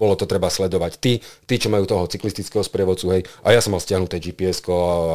bolo 0.00 0.16
to 0.16 0.24
treba 0.24 0.48
sledovať. 0.48 0.96
Tí, 0.96 1.20
tí, 1.44 1.54
čo 1.60 1.68
majú 1.68 1.84
toho 1.84 2.08
cyklistického 2.08 2.64
sprievodcu, 2.64 3.06
hej, 3.12 3.22
a 3.44 3.52
ja 3.52 3.60
som 3.60 3.76
mal 3.76 3.84
stiahnuté 3.84 4.16
gps 4.16 4.64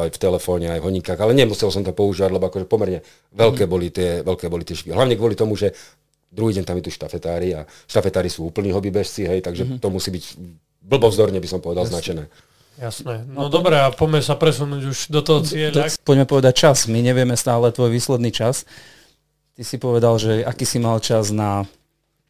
aj 0.05 0.13
v 0.13 0.21
telefóne, 0.21 0.69
aj 0.69 0.77
v 0.77 0.87
honíkach, 0.93 1.17
ale 1.17 1.33
nemusel 1.33 1.73
som 1.73 1.81
to 1.81 1.89
používať, 1.89 2.29
lebo 2.29 2.45
akože 2.45 2.69
pomerne 2.69 3.01
veľké 3.33 3.65
mhm. 3.65 3.71
boli 3.71 3.89
tie, 3.89 4.21
veľké 4.21 4.45
boli 4.45 4.61
tie 4.61 4.77
švy. 4.77 4.93
Hlavne 4.93 5.17
kvôli 5.17 5.33
tomu, 5.33 5.57
že 5.57 5.73
druhý 6.29 6.53
deň 6.61 6.63
tam 6.69 6.77
je 6.77 6.85
tu 6.85 6.91
štafetári 6.93 7.57
a 7.57 7.65
štafetári 7.89 8.29
sú 8.29 8.45
úplní 8.45 8.69
hobbybežci, 8.69 9.25
hej, 9.25 9.39
takže 9.41 9.63
mm-hmm. 9.63 9.79
to 9.79 9.87
musí 9.87 10.11
byť 10.11 10.23
blbovzdorne, 10.83 11.39
by 11.39 11.47
som 11.47 11.63
povedal, 11.63 11.87
Jasne. 11.87 11.95
značené. 11.95 12.23
Jasné. 12.75 13.23
No, 13.31 13.47
no 13.47 13.49
dobre, 13.49 13.79
a 13.79 13.87
poďme 13.87 14.19
sa 14.19 14.35
presunúť 14.35 14.83
už 14.91 14.97
do 15.07 15.23
toho 15.23 15.39
cieľa. 15.47 15.87
To, 15.87 16.03
poďme 16.03 16.27
povedať 16.27 16.53
čas. 16.67 16.91
My 16.91 16.99
nevieme 16.99 17.39
stále 17.39 17.71
tvoj 17.71 17.87
výsledný 17.87 18.35
čas. 18.35 18.67
Ty 19.55 19.63
si 19.63 19.79
povedal, 19.79 20.19
že 20.19 20.43
aký 20.43 20.67
si 20.67 20.83
mal 20.83 20.99
čas 20.99 21.31
na 21.31 21.63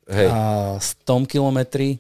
Hej. 0.06 0.30
A 0.30 0.42
100 0.78 1.26
kilometri. 1.26 1.98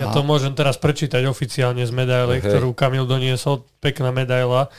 Ja 0.00 0.08
to 0.08 0.24
môžem 0.24 0.56
teraz 0.56 0.80
prečítať 0.80 1.28
oficiálne 1.28 1.84
z 1.84 1.92
medaile, 1.92 2.40
okay. 2.40 2.48
ktorú 2.48 2.72
Kamil 2.72 3.04
doniesol. 3.04 3.68
Pekná 3.78 4.08
medaila. 4.08 4.72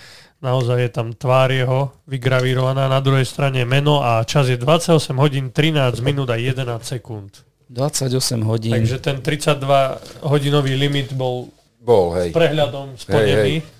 Naozaj 0.43 0.77
je 0.83 0.91
tam 0.91 1.07
tvár 1.15 1.53
jeho 1.53 1.95
vygravírovaná. 2.09 2.89
Na 2.91 2.99
druhej 2.99 3.23
strane 3.23 3.63
meno 3.63 4.03
a 4.03 4.25
čas 4.27 4.49
je 4.49 4.57
28 4.59 5.15
hodín 5.15 5.53
13 5.53 6.03
minút 6.03 6.27
a 6.33 6.35
11 6.35 6.67
sekúnd. 6.83 7.45
28 7.71 8.43
hodín. 8.43 8.73
Takže 8.75 8.99
ten 8.99 9.21
32 9.23 10.27
hodinový 10.27 10.75
limit 10.75 11.15
bol, 11.15 11.47
bol 11.79 12.11
hej. 12.19 12.29
s 12.29 12.35
prehľadom 12.35 12.99
splnený. 12.99 13.63
Hej, 13.63 13.71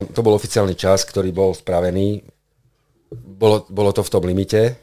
hej. 0.00 0.12
To 0.16 0.24
bol 0.24 0.32
oficiálny 0.32 0.72
čas, 0.78 1.04
ktorý 1.04 1.28
bol 1.34 1.52
spravený. 1.52 2.24
Bolo, 3.12 3.68
bolo 3.68 3.92
to 3.92 4.00
v 4.00 4.10
tom 4.10 4.24
limite. 4.24 4.80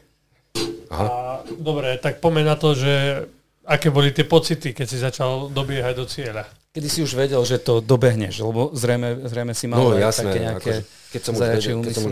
Aha. 0.88 1.06
A, 1.10 1.12
dobre, 1.58 1.98
tak 1.98 2.22
pomeň 2.22 2.44
na 2.46 2.56
to, 2.56 2.78
že 2.78 3.26
Aké 3.68 3.92
boli 3.92 4.16
tie 4.16 4.24
pocity, 4.24 4.72
keď 4.72 4.86
si 4.88 4.96
začal 4.96 5.52
dobiehať 5.52 5.94
do 6.00 6.08
cieľa? 6.08 6.48
Kedy 6.72 6.88
si 6.88 7.04
už 7.04 7.12
vedel, 7.12 7.44
že 7.44 7.60
to 7.60 7.84
dobehneš, 7.84 8.40
lebo 8.40 8.72
zrejme, 8.72 9.28
zrejme 9.28 9.52
si 9.52 9.68
mal 9.68 9.84
no, 9.84 9.92
jasné, 9.92 10.32
také 10.32 10.40
nejaké 10.40 10.72
akože, 10.72 10.82
keď 11.12 11.20
som 11.20 11.32
už 11.36 11.40
vedel, 11.44 11.76
keď 11.84 11.92
som, 11.92 12.10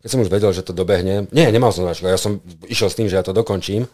keď 0.00 0.08
som 0.08 0.20
už 0.24 0.30
vedel, 0.32 0.50
že 0.56 0.62
to 0.64 0.72
dobehne, 0.72 1.28
nie, 1.28 1.46
nemal 1.52 1.76
som 1.76 1.84
značku, 1.84 2.08
ja 2.08 2.16
som 2.16 2.40
išiel 2.64 2.88
s 2.88 2.96
tým, 2.96 3.08
že 3.12 3.20
ja 3.20 3.24
to 3.24 3.36
dokončím. 3.36 3.84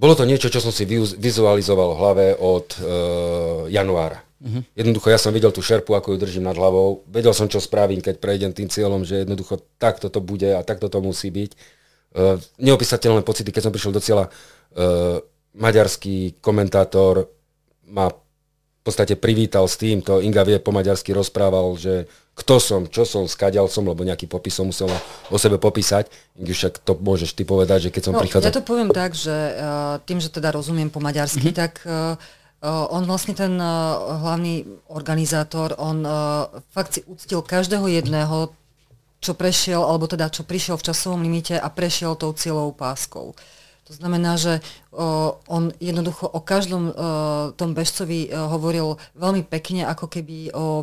Bolo 0.00 0.16
to 0.16 0.24
niečo, 0.24 0.48
čo 0.48 0.64
som 0.64 0.72
si 0.72 0.88
vizualizoval 1.20 1.94
v 1.94 1.98
hlave 2.00 2.26
od 2.34 2.66
uh, 2.80 2.84
januára. 3.70 4.24
Uh-huh. 4.42 4.64
Jednoducho 4.74 5.12
ja 5.12 5.20
som 5.20 5.30
videl 5.30 5.54
tú 5.54 5.62
šerpu, 5.62 5.94
ako 5.94 6.16
ju 6.16 6.16
držím 6.18 6.50
nad 6.50 6.58
hlavou. 6.58 7.06
Vedel 7.06 7.30
som, 7.30 7.46
čo 7.46 7.62
spravím, 7.62 8.02
keď 8.02 8.18
prejdem 8.18 8.50
tým 8.50 8.66
cieľom, 8.66 9.06
že 9.06 9.22
jednoducho 9.22 9.62
takto 9.78 10.10
to 10.10 10.18
bude 10.18 10.50
a 10.50 10.66
takto 10.66 10.90
to 10.90 10.98
musí 10.98 11.30
byť. 11.30 11.50
Uh, 12.16 12.36
neopísateľné 12.58 13.22
pocity, 13.22 13.54
keď 13.54 13.70
som 13.70 13.72
prišiel 13.72 13.94
do 13.94 14.02
cieľa, 14.02 14.24
uh, 14.28 15.22
maďarský 15.54 16.42
komentátor 16.42 17.30
ma 17.88 18.10
v 18.10 18.82
podstate 18.82 19.16
privítal 19.16 19.64
s 19.64 19.80
tým, 19.80 20.04
to 20.04 20.20
Inga 20.20 20.44
vie 20.44 20.60
po 20.60 20.68
maďarsky 20.68 21.16
rozprával, 21.16 21.72
že 21.80 22.04
kto 22.34 22.58
som, 22.60 22.80
čo 22.90 23.06
som, 23.06 23.24
skadial 23.24 23.70
som, 23.70 23.86
lebo 23.86 24.02
nejaký 24.04 24.26
popis 24.28 24.58
som 24.58 24.68
musel 24.68 24.90
o 25.30 25.38
sebe 25.38 25.56
popísať. 25.56 26.10
Však 26.36 26.82
to 26.82 26.98
môžeš 26.98 27.32
ty 27.32 27.46
povedať, 27.46 27.88
že 27.88 27.90
keď 27.94 28.02
som 28.02 28.12
no, 28.12 28.20
prichádzal... 28.20 28.50
Ja 28.50 28.58
to 28.58 28.66
poviem 28.66 28.90
tak, 28.90 29.14
že 29.16 29.32
uh, 29.32 30.02
tým, 30.02 30.18
že 30.20 30.28
teda 30.28 30.52
rozumiem 30.52 30.90
po 30.90 31.00
maďarsky, 31.00 31.54
mm-hmm. 31.54 31.62
tak 31.64 31.80
uh, 31.86 32.18
on 32.90 33.06
vlastne 33.06 33.32
ten 33.38 33.54
uh, 33.56 34.20
hlavný 34.20 34.66
organizátor, 34.90 35.78
on 35.78 36.02
uh, 36.04 36.50
fakt 36.74 36.98
si 36.98 37.00
uctil 37.06 37.40
každého 37.40 37.86
jedného, 37.88 38.52
čo 39.22 39.32
prešiel, 39.32 39.80
alebo 39.80 40.04
teda 40.10 40.28
čo 40.28 40.44
prišiel 40.44 40.76
v 40.76 40.86
časovom 40.90 41.24
limite 41.24 41.56
a 41.56 41.72
prešiel 41.72 42.18
tou 42.20 42.34
cieľovou 42.36 42.76
páskou. 42.76 43.32
To 43.84 43.92
znamená, 43.92 44.40
že 44.40 44.64
o, 44.90 45.36
on 45.44 45.68
jednoducho 45.76 46.24
o 46.24 46.40
každom 46.40 46.88
o, 46.88 46.94
tom 47.52 47.76
bežcovi 47.76 48.32
o, 48.32 48.48
hovoril 48.48 48.96
veľmi 49.12 49.44
pekne, 49.44 49.84
ako 49.84 50.08
keby 50.08 50.52
o 50.56 50.80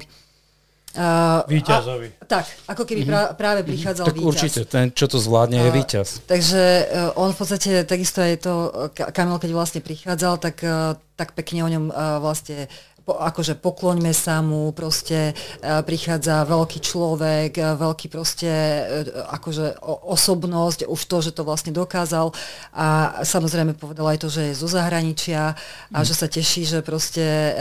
Uh, 0.91 1.39
Výťazovi. 1.47 2.19
A, 2.19 2.27
tak, 2.27 2.51
ako 2.67 2.83
keby 2.83 3.07
mm-hmm. 3.07 3.39
práve 3.39 3.63
prichádzal 3.63 4.11
tak 4.11 4.15
víťaz. 4.19 4.27
určite, 4.27 4.61
ten, 4.67 4.91
čo 4.91 5.07
to 5.07 5.23
zvládne, 5.23 5.63
je 5.63 5.71
víťaz. 5.71 6.19
Uh, 6.19 6.27
takže 6.27 6.63
uh, 6.83 7.15
on 7.15 7.31
v 7.31 7.37
podstate, 7.39 7.87
takisto 7.87 8.19
aj 8.19 8.43
to, 8.43 8.53
Kamil, 8.91 9.39
keď 9.39 9.55
vlastne 9.55 9.79
prichádzal, 9.79 10.43
tak, 10.43 10.59
uh, 10.67 10.99
tak 11.15 11.31
pekne 11.31 11.63
o 11.63 11.71
ňom 11.71 11.95
uh, 11.95 12.19
vlastne 12.19 12.67
po, 13.11 13.19
akože 13.19 13.59
pokloňme 13.59 14.15
sa 14.15 14.39
mu, 14.39 14.71
proste 14.71 15.35
uh, 15.35 15.83
prichádza 15.83 16.47
veľký 16.47 16.79
človek, 16.79 17.51
uh, 17.59 17.75
veľký 17.75 18.07
proste 18.07 18.47
uh, 18.47 19.27
akože 19.35 19.83
osobnosť, 20.07 20.87
už 20.87 21.01
to, 21.11 21.17
že 21.19 21.35
to 21.35 21.43
vlastne 21.43 21.75
dokázal 21.75 22.31
a 22.71 23.19
samozrejme 23.27 23.75
povedal 23.75 24.07
aj 24.07 24.23
to, 24.23 24.31
že 24.31 24.55
je 24.55 24.59
zo 24.63 24.71
zahraničia 24.71 25.59
a 25.91 25.99
mm. 25.99 26.07
že 26.07 26.13
sa 26.15 26.31
teší, 26.31 26.63
že 26.63 26.79
proste 26.79 27.51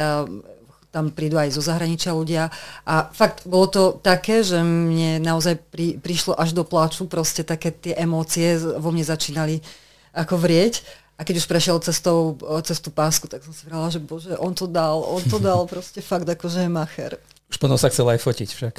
tam 0.90 1.14
prídu 1.14 1.38
aj 1.38 1.54
zo 1.54 1.62
zahraničia 1.62 2.14
ľudia. 2.14 2.50
A 2.82 3.06
fakt 3.14 3.46
bolo 3.46 3.66
to 3.70 3.82
také, 4.02 4.42
že 4.42 4.58
mne 4.58 5.22
naozaj 5.22 5.58
pri, 5.70 6.02
prišlo 6.02 6.34
až 6.34 6.50
do 6.50 6.66
pláču, 6.66 7.06
proste 7.06 7.46
také 7.46 7.70
tie 7.70 7.94
emócie 7.94 8.58
vo 8.58 8.90
mne 8.90 9.06
začínali 9.06 9.62
ako 10.10 10.34
vrieť. 10.42 10.82
A 11.20 11.24
keď 11.28 11.36
už 11.36 11.46
prešiel 11.52 11.76
cestou, 11.84 12.40
cez 12.64 12.80
tú 12.80 12.88
pásku, 12.88 13.28
tak 13.28 13.44
som 13.44 13.52
si 13.52 13.68
vrala, 13.68 13.92
že 13.92 14.00
bože, 14.00 14.32
on 14.40 14.56
to 14.56 14.64
dal, 14.64 15.04
on 15.04 15.20
to 15.20 15.36
dal, 15.36 15.68
proste 15.72 16.00
fakt 16.00 16.24
akože 16.24 16.64
je 16.64 16.70
macher. 16.72 17.20
Už 17.52 17.60
potom 17.60 17.76
sa 17.76 17.92
chcel 17.92 18.08
aj 18.08 18.24
fotiť 18.24 18.48
však. 18.48 18.74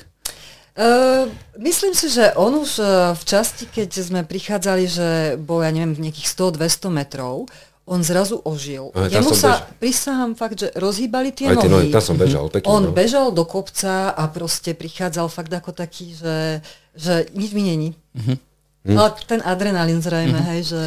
Uh, 0.71 1.27
myslím 1.61 1.93
si, 1.93 2.09
že 2.09 2.33
on 2.33 2.57
už 2.57 2.81
uh, 2.81 3.11
v 3.13 3.23
časti, 3.27 3.69
keď 3.69 3.89
sme 3.91 4.19
prichádzali, 4.25 4.85
že 4.89 5.09
bol, 5.37 5.61
ja 5.61 5.69
neviem, 5.69 5.93
nejakých 5.93 6.31
100-200 6.31 6.89
metrov, 6.89 7.45
on 7.85 7.99
zrazu 8.01 8.39
ožil. 8.47 8.89
Aj, 8.95 9.11
Jemu 9.11 9.35
sa, 9.35 9.67
prisahám 9.83 10.33
fakt, 10.33 10.63
že 10.63 10.67
rozhýbali 10.79 11.35
tie 11.35 11.51
Aj, 11.51 11.59
nohy. 11.59 11.91
Tam 11.91 11.99
som 11.99 12.15
bežal, 12.15 12.47
pekne, 12.47 12.71
on 12.71 12.89
no. 12.89 12.95
bežal 12.95 13.35
do 13.35 13.43
kopca 13.43 14.15
a 14.15 14.23
proste 14.31 14.71
prichádzal 14.71 15.27
fakt 15.27 15.51
ako 15.51 15.75
taký, 15.75 16.15
že, 16.15 16.63
že 16.95 17.27
nič 17.35 17.51
mi 17.51 17.67
není. 17.67 17.89
Uh-huh. 18.15 18.39
Ale 18.95 19.11
ten 19.27 19.43
adrenalín 19.43 19.99
zrejme, 19.99 20.39
uh-huh. 20.39 20.49
hej, 20.55 20.61
že 20.71 20.81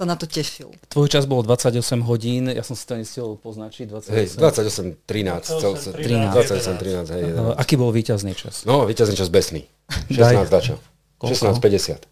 sa 0.00 0.08
na 0.08 0.16
to 0.16 0.24
tešil. 0.24 0.72
Tvoj 0.88 1.12
čas 1.12 1.28
bol 1.28 1.44
28 1.44 1.76
hodín, 2.08 2.48
ja 2.48 2.64
som 2.64 2.72
si 2.72 2.88
to 2.88 2.96
nestiel 2.96 3.36
poznačiť. 3.36 3.84
28, 3.84 4.16
hej, 4.16 4.26
28 4.40 4.96
13. 5.04 5.60
28, 5.60 6.80
13, 6.80 7.04
13, 7.04 7.16
hej. 7.20 7.24
Uh, 7.36 7.52
aký 7.52 7.76
bol 7.76 7.92
víťazný 7.92 8.32
čas? 8.32 8.64
No, 8.64 8.88
víťazný 8.88 9.12
čas 9.12 9.28
besný. 9.28 9.68
16 10.08 10.48
dačo. 10.48 10.80
16,50. 11.20 12.08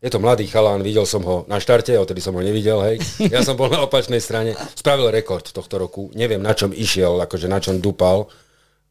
Je 0.00 0.08
to 0.08 0.16
mladý 0.24 0.48
chalán, 0.48 0.80
videl 0.80 1.04
som 1.04 1.20
ho 1.20 1.44
na 1.52 1.60
štarte, 1.60 1.92
odtedy 2.00 2.24
som 2.24 2.32
ho 2.32 2.40
nevidel, 2.40 2.80
hej. 2.88 2.96
Ja 3.34 3.44
som 3.44 3.60
bol 3.60 3.68
na 3.68 3.84
opačnej 3.84 4.24
strane. 4.24 4.56
Spravil 4.72 5.12
rekord 5.12 5.44
tohto 5.44 5.76
roku. 5.76 6.08
Neviem, 6.16 6.40
na 6.40 6.56
čom 6.56 6.72
išiel, 6.72 7.20
akože 7.20 7.44
na 7.44 7.60
čom 7.60 7.76
dupal 7.76 8.32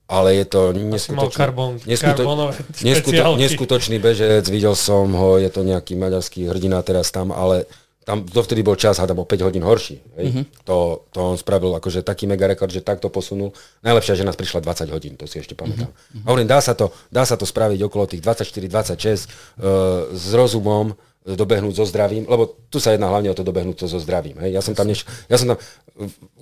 ale 0.05 0.37
je 0.37 0.45
to 0.45 0.61
neskutočný, 0.69 1.33
karbon, 1.33 1.81
neskuto, 1.81 2.53
neskuto, 2.85 3.41
neskutočný 3.41 3.97
bežec, 3.97 4.45
videl 4.53 4.77
som 4.77 5.09
ho, 5.09 5.41
je 5.41 5.49
to 5.49 5.65
nejaký 5.65 5.97
maďarský 5.97 6.45
hrdina 6.45 6.85
teraz 6.85 7.09
tam, 7.09 7.33
ale 7.33 7.65
tam 8.05 8.21
dovtedy 8.21 8.61
bol 8.61 8.77
čas, 8.77 9.01
hádam, 9.01 9.19
o 9.19 9.25
5 9.25 9.41
hodín 9.49 9.65
horší. 9.65 9.97
Hej. 10.21 10.25
Mm-hmm. 10.29 10.43
To, 10.69 11.09
to 11.09 11.19
on 11.25 11.41
spravil 11.41 11.73
akože 11.73 12.05
taký 12.05 12.29
mega 12.29 12.45
rekord, 12.45 12.69
že 12.69 12.85
takto 12.85 13.09
posunul. 13.09 13.49
Najlepšia 13.81 14.21
žena 14.21 14.29
prišla 14.29 14.61
20 14.61 14.93
hodín, 14.93 15.13
to 15.17 15.25
si 15.25 15.41
ešte 15.41 15.57
pamätám. 15.57 15.89
Mm-hmm. 15.89 16.23
Hovorím, 16.29 16.45
dá 16.45 16.61
sa, 16.61 16.77
to, 16.77 16.93
dá 17.09 17.25
sa 17.25 17.33
to 17.33 17.49
spraviť 17.49 17.81
okolo 17.81 18.05
tých 18.05 18.21
24-26 18.21 18.69
uh, 18.69 20.13
s 20.13 20.29
rozumom, 20.37 20.93
dobehnúť 21.25 21.81
so 21.81 21.85
zdravím, 21.89 22.29
lebo 22.29 22.53
tu 22.69 22.77
sa 22.77 22.93
jedná 22.93 23.09
hlavne 23.09 23.33
o 23.33 23.37
to 23.37 23.41
dobehnúť 23.41 23.81
to 23.81 23.87
so 23.89 23.97
zdravím. 23.97 24.37
Hej. 24.45 24.53
Ja 24.53 24.61
som 24.61 24.77
tam, 24.77 24.85
neš, 24.85 25.01
ja 25.25 25.41
som 25.41 25.49
tam, 25.49 25.57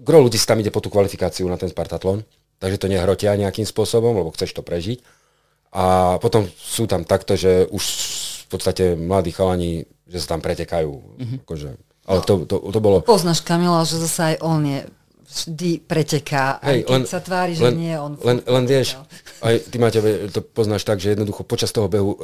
gro 0.03 0.19
ľudí 0.19 0.35
si 0.35 0.43
tam 0.43 0.59
ide 0.59 0.75
po 0.75 0.83
tú 0.83 0.91
kvalifikáciu 0.91 1.47
na 1.47 1.55
ten 1.55 1.71
Spartatlon, 1.71 2.27
takže 2.59 2.83
to 2.83 2.91
nehrotia 2.91 3.39
nejakým 3.39 3.63
spôsobom, 3.63 4.11
lebo 4.11 4.35
chceš 4.35 4.51
to 4.51 4.59
prežiť. 4.59 4.99
A 5.73 6.19
potom 6.19 6.43
sú 6.59 6.83
tam 6.85 7.07
takto, 7.07 7.39
že 7.39 7.65
už 7.71 7.83
podstate 8.53 8.93
mladí 8.93 9.33
chalani 9.33 9.89
že 10.13 10.17
sa 10.21 10.37
tam 10.37 10.45
pretekajú. 10.45 10.93
Mm-hmm. 10.93 11.39
Akože, 11.47 11.69
ale 12.05 12.19
to, 12.27 12.43
to, 12.43 12.55
to 12.59 12.79
bolo... 12.83 12.99
Poznáš 13.01 13.41
Kamila, 13.41 13.87
že 13.87 13.97
zase 13.97 14.35
aj 14.35 14.37
on 14.43 14.61
je 14.67 14.79
vždy 15.33 15.81
preteká, 15.89 16.61
aj 16.61 16.85
keď 16.85 16.93
len, 16.93 17.03
sa 17.09 17.17
tvári, 17.17 17.57
že 17.57 17.65
len, 17.65 17.73
nie, 17.73 17.95
on... 17.97 18.13
Len, 18.21 18.37
len 18.45 18.65
vieš, 18.69 19.01
aj 19.41 19.65
ty 19.65 19.81
máte, 19.81 19.97
to 20.29 20.45
poznáš 20.45 20.85
tak, 20.85 21.01
že 21.01 21.17
jednoducho 21.17 21.41
počas 21.41 21.73
toho 21.73 21.89
behu 21.89 22.13
uh, 22.13 22.19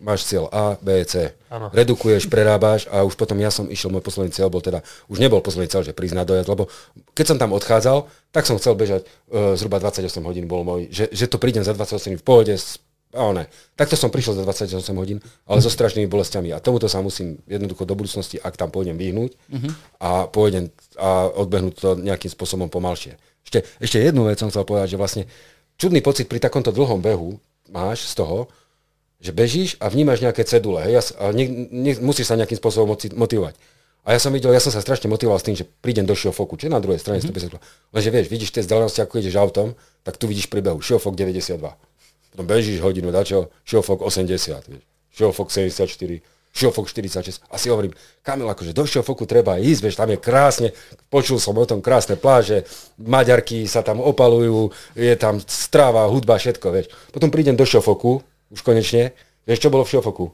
máš 0.00 0.24
cieľ 0.24 0.48
A, 0.48 0.80
B, 0.80 1.04
C. 1.04 1.36
Ano. 1.52 1.68
Redukuješ, 1.68 2.32
prerábáš 2.32 2.88
a 2.88 3.04
už 3.04 3.12
potom 3.20 3.36
ja 3.36 3.52
som 3.52 3.68
išiel, 3.68 3.92
môj 3.92 4.00
posledný 4.00 4.32
cieľ 4.32 4.48
bol 4.48 4.64
teda, 4.64 4.80
už 5.12 5.20
nebol 5.20 5.44
posledný 5.44 5.68
cieľ, 5.68 5.84
že 5.84 5.92
prísť 5.92 6.16
na 6.16 6.24
dojazd, 6.24 6.48
lebo 6.48 6.72
keď 7.12 7.26
som 7.28 7.36
tam 7.36 7.52
odchádzal, 7.52 8.08
tak 8.32 8.48
som 8.48 8.56
chcel 8.56 8.72
bežať 8.72 9.04
uh, 9.04 9.52
zhruba 9.58 9.76
28 9.76 10.08
hodín 10.24 10.48
bol 10.48 10.64
môj, 10.64 10.88
že, 10.88 11.12
že 11.12 11.28
to 11.28 11.36
prídem 11.36 11.60
za 11.60 11.76
28 11.76 12.16
v 12.16 12.24
pohode, 12.24 12.56
A 13.10 13.34
ne. 13.34 13.50
Takto 13.74 13.98
som 13.98 14.06
prišiel 14.06 14.38
za 14.38 14.46
28 14.46 14.94
hodín, 14.94 15.18
ale 15.42 15.58
so 15.58 15.66
strašnými 15.66 16.06
bolestiami. 16.06 16.54
A 16.54 16.62
tomuto 16.62 16.86
sa 16.86 17.02
musím 17.02 17.42
jednoducho 17.50 17.82
do 17.82 17.98
budúcnosti, 17.98 18.38
ak 18.38 18.54
tam 18.54 18.70
pôjdem, 18.70 18.94
vyhnúť 18.94 19.34
uh-huh. 19.34 19.70
a 19.98 20.10
pôjdem 20.30 20.70
a 20.94 21.26
odbehnúť 21.26 21.74
to 21.74 21.88
nejakým 21.98 22.30
spôsobom 22.30 22.70
pomalšie. 22.70 23.18
Ešte, 23.42 23.66
ešte 23.82 23.98
jednu 23.98 24.30
vec 24.30 24.38
som 24.38 24.46
chcel 24.46 24.62
povedať, 24.62 24.94
že 24.94 25.00
vlastne 25.00 25.22
čudný 25.74 25.98
pocit 26.06 26.30
pri 26.30 26.38
takomto 26.38 26.70
dlhom 26.70 27.02
behu 27.02 27.34
máš 27.66 28.14
z 28.14 28.22
toho, 28.22 28.46
že 29.18 29.34
bežíš 29.34 29.74
a 29.82 29.90
vnímaš 29.90 30.22
nejaké 30.22 30.46
cedule, 30.46 30.80
hej, 30.86 31.02
a 31.18 31.34
ne, 31.34 31.44
ne, 31.68 31.92
musíš 32.00 32.30
sa 32.30 32.38
nejakým 32.38 32.56
spôsobom 32.56 32.94
motivovať. 32.94 33.58
A 34.00 34.16
ja 34.16 34.20
som 34.22 34.32
videl, 34.32 34.48
ja 34.48 34.62
som 34.64 34.72
sa 34.72 34.80
strašne 34.80 35.12
motivoval 35.12 35.36
s 35.36 35.44
tým, 35.44 35.58
že 35.58 35.68
prídem 35.68 36.08
do 36.08 36.16
Šiofoku, 36.16 36.56
čo 36.56 36.70
je 36.70 36.72
na 36.72 36.80
druhej 36.80 36.96
strane 36.96 37.20
mm-hmm. 37.20 37.52
150 37.52 37.92
Lenže 37.92 38.08
vieš, 38.08 38.26
vidíš 38.32 38.50
tie 38.56 38.62
vzdialenosti, 38.64 39.04
ako 39.04 39.20
ideš 39.20 39.36
autom, 39.36 39.76
tak 40.00 40.16
tu 40.16 40.24
vidíš 40.24 40.48
príbehu 40.48 40.80
Šiofok 40.80 41.12
92 41.12 41.89
potom 42.30 42.46
bežíš 42.46 42.78
hodinu, 42.80 43.10
dačo, 43.10 43.50
Šiofok 43.66 44.06
80, 44.06 44.70
vieš, 44.70 44.84
Šiofok 45.10 45.50
74, 45.50 46.22
Šiofok 46.50 46.86
46. 46.90 47.46
A 47.50 47.58
si 47.58 47.70
hovorím, 47.70 47.94
Kamil, 48.22 48.50
akože 48.50 48.74
do 48.74 48.82
Šiofoku 48.86 49.26
treba 49.26 49.58
ísť, 49.58 49.80
vieš, 49.82 49.98
tam 49.98 50.10
je 50.10 50.18
krásne, 50.18 50.68
počul 51.10 51.38
som 51.38 51.54
o 51.58 51.66
tom 51.66 51.82
krásne 51.82 52.18
pláže, 52.18 52.66
Maďarky 52.98 53.66
sa 53.70 53.82
tam 53.86 54.02
opalujú, 54.02 54.70
je 54.98 55.14
tam 55.14 55.38
stráva, 55.42 56.10
hudba, 56.10 56.38
všetko, 56.38 56.66
vieš. 56.70 56.86
Potom 57.14 57.30
prídem 57.30 57.54
do 57.54 57.66
Šiofoku, 57.66 58.22
už 58.50 58.60
konečne, 58.66 59.14
vieš, 59.46 59.62
čo 59.62 59.70
bolo 59.70 59.86
v 59.86 59.94
Šiofoku? 59.94 60.26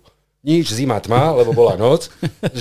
Nič, 0.47 0.73
zima 0.73 1.01
tma, 1.01 1.37
lebo 1.37 1.53
bola 1.53 1.77
noc. 1.77 2.13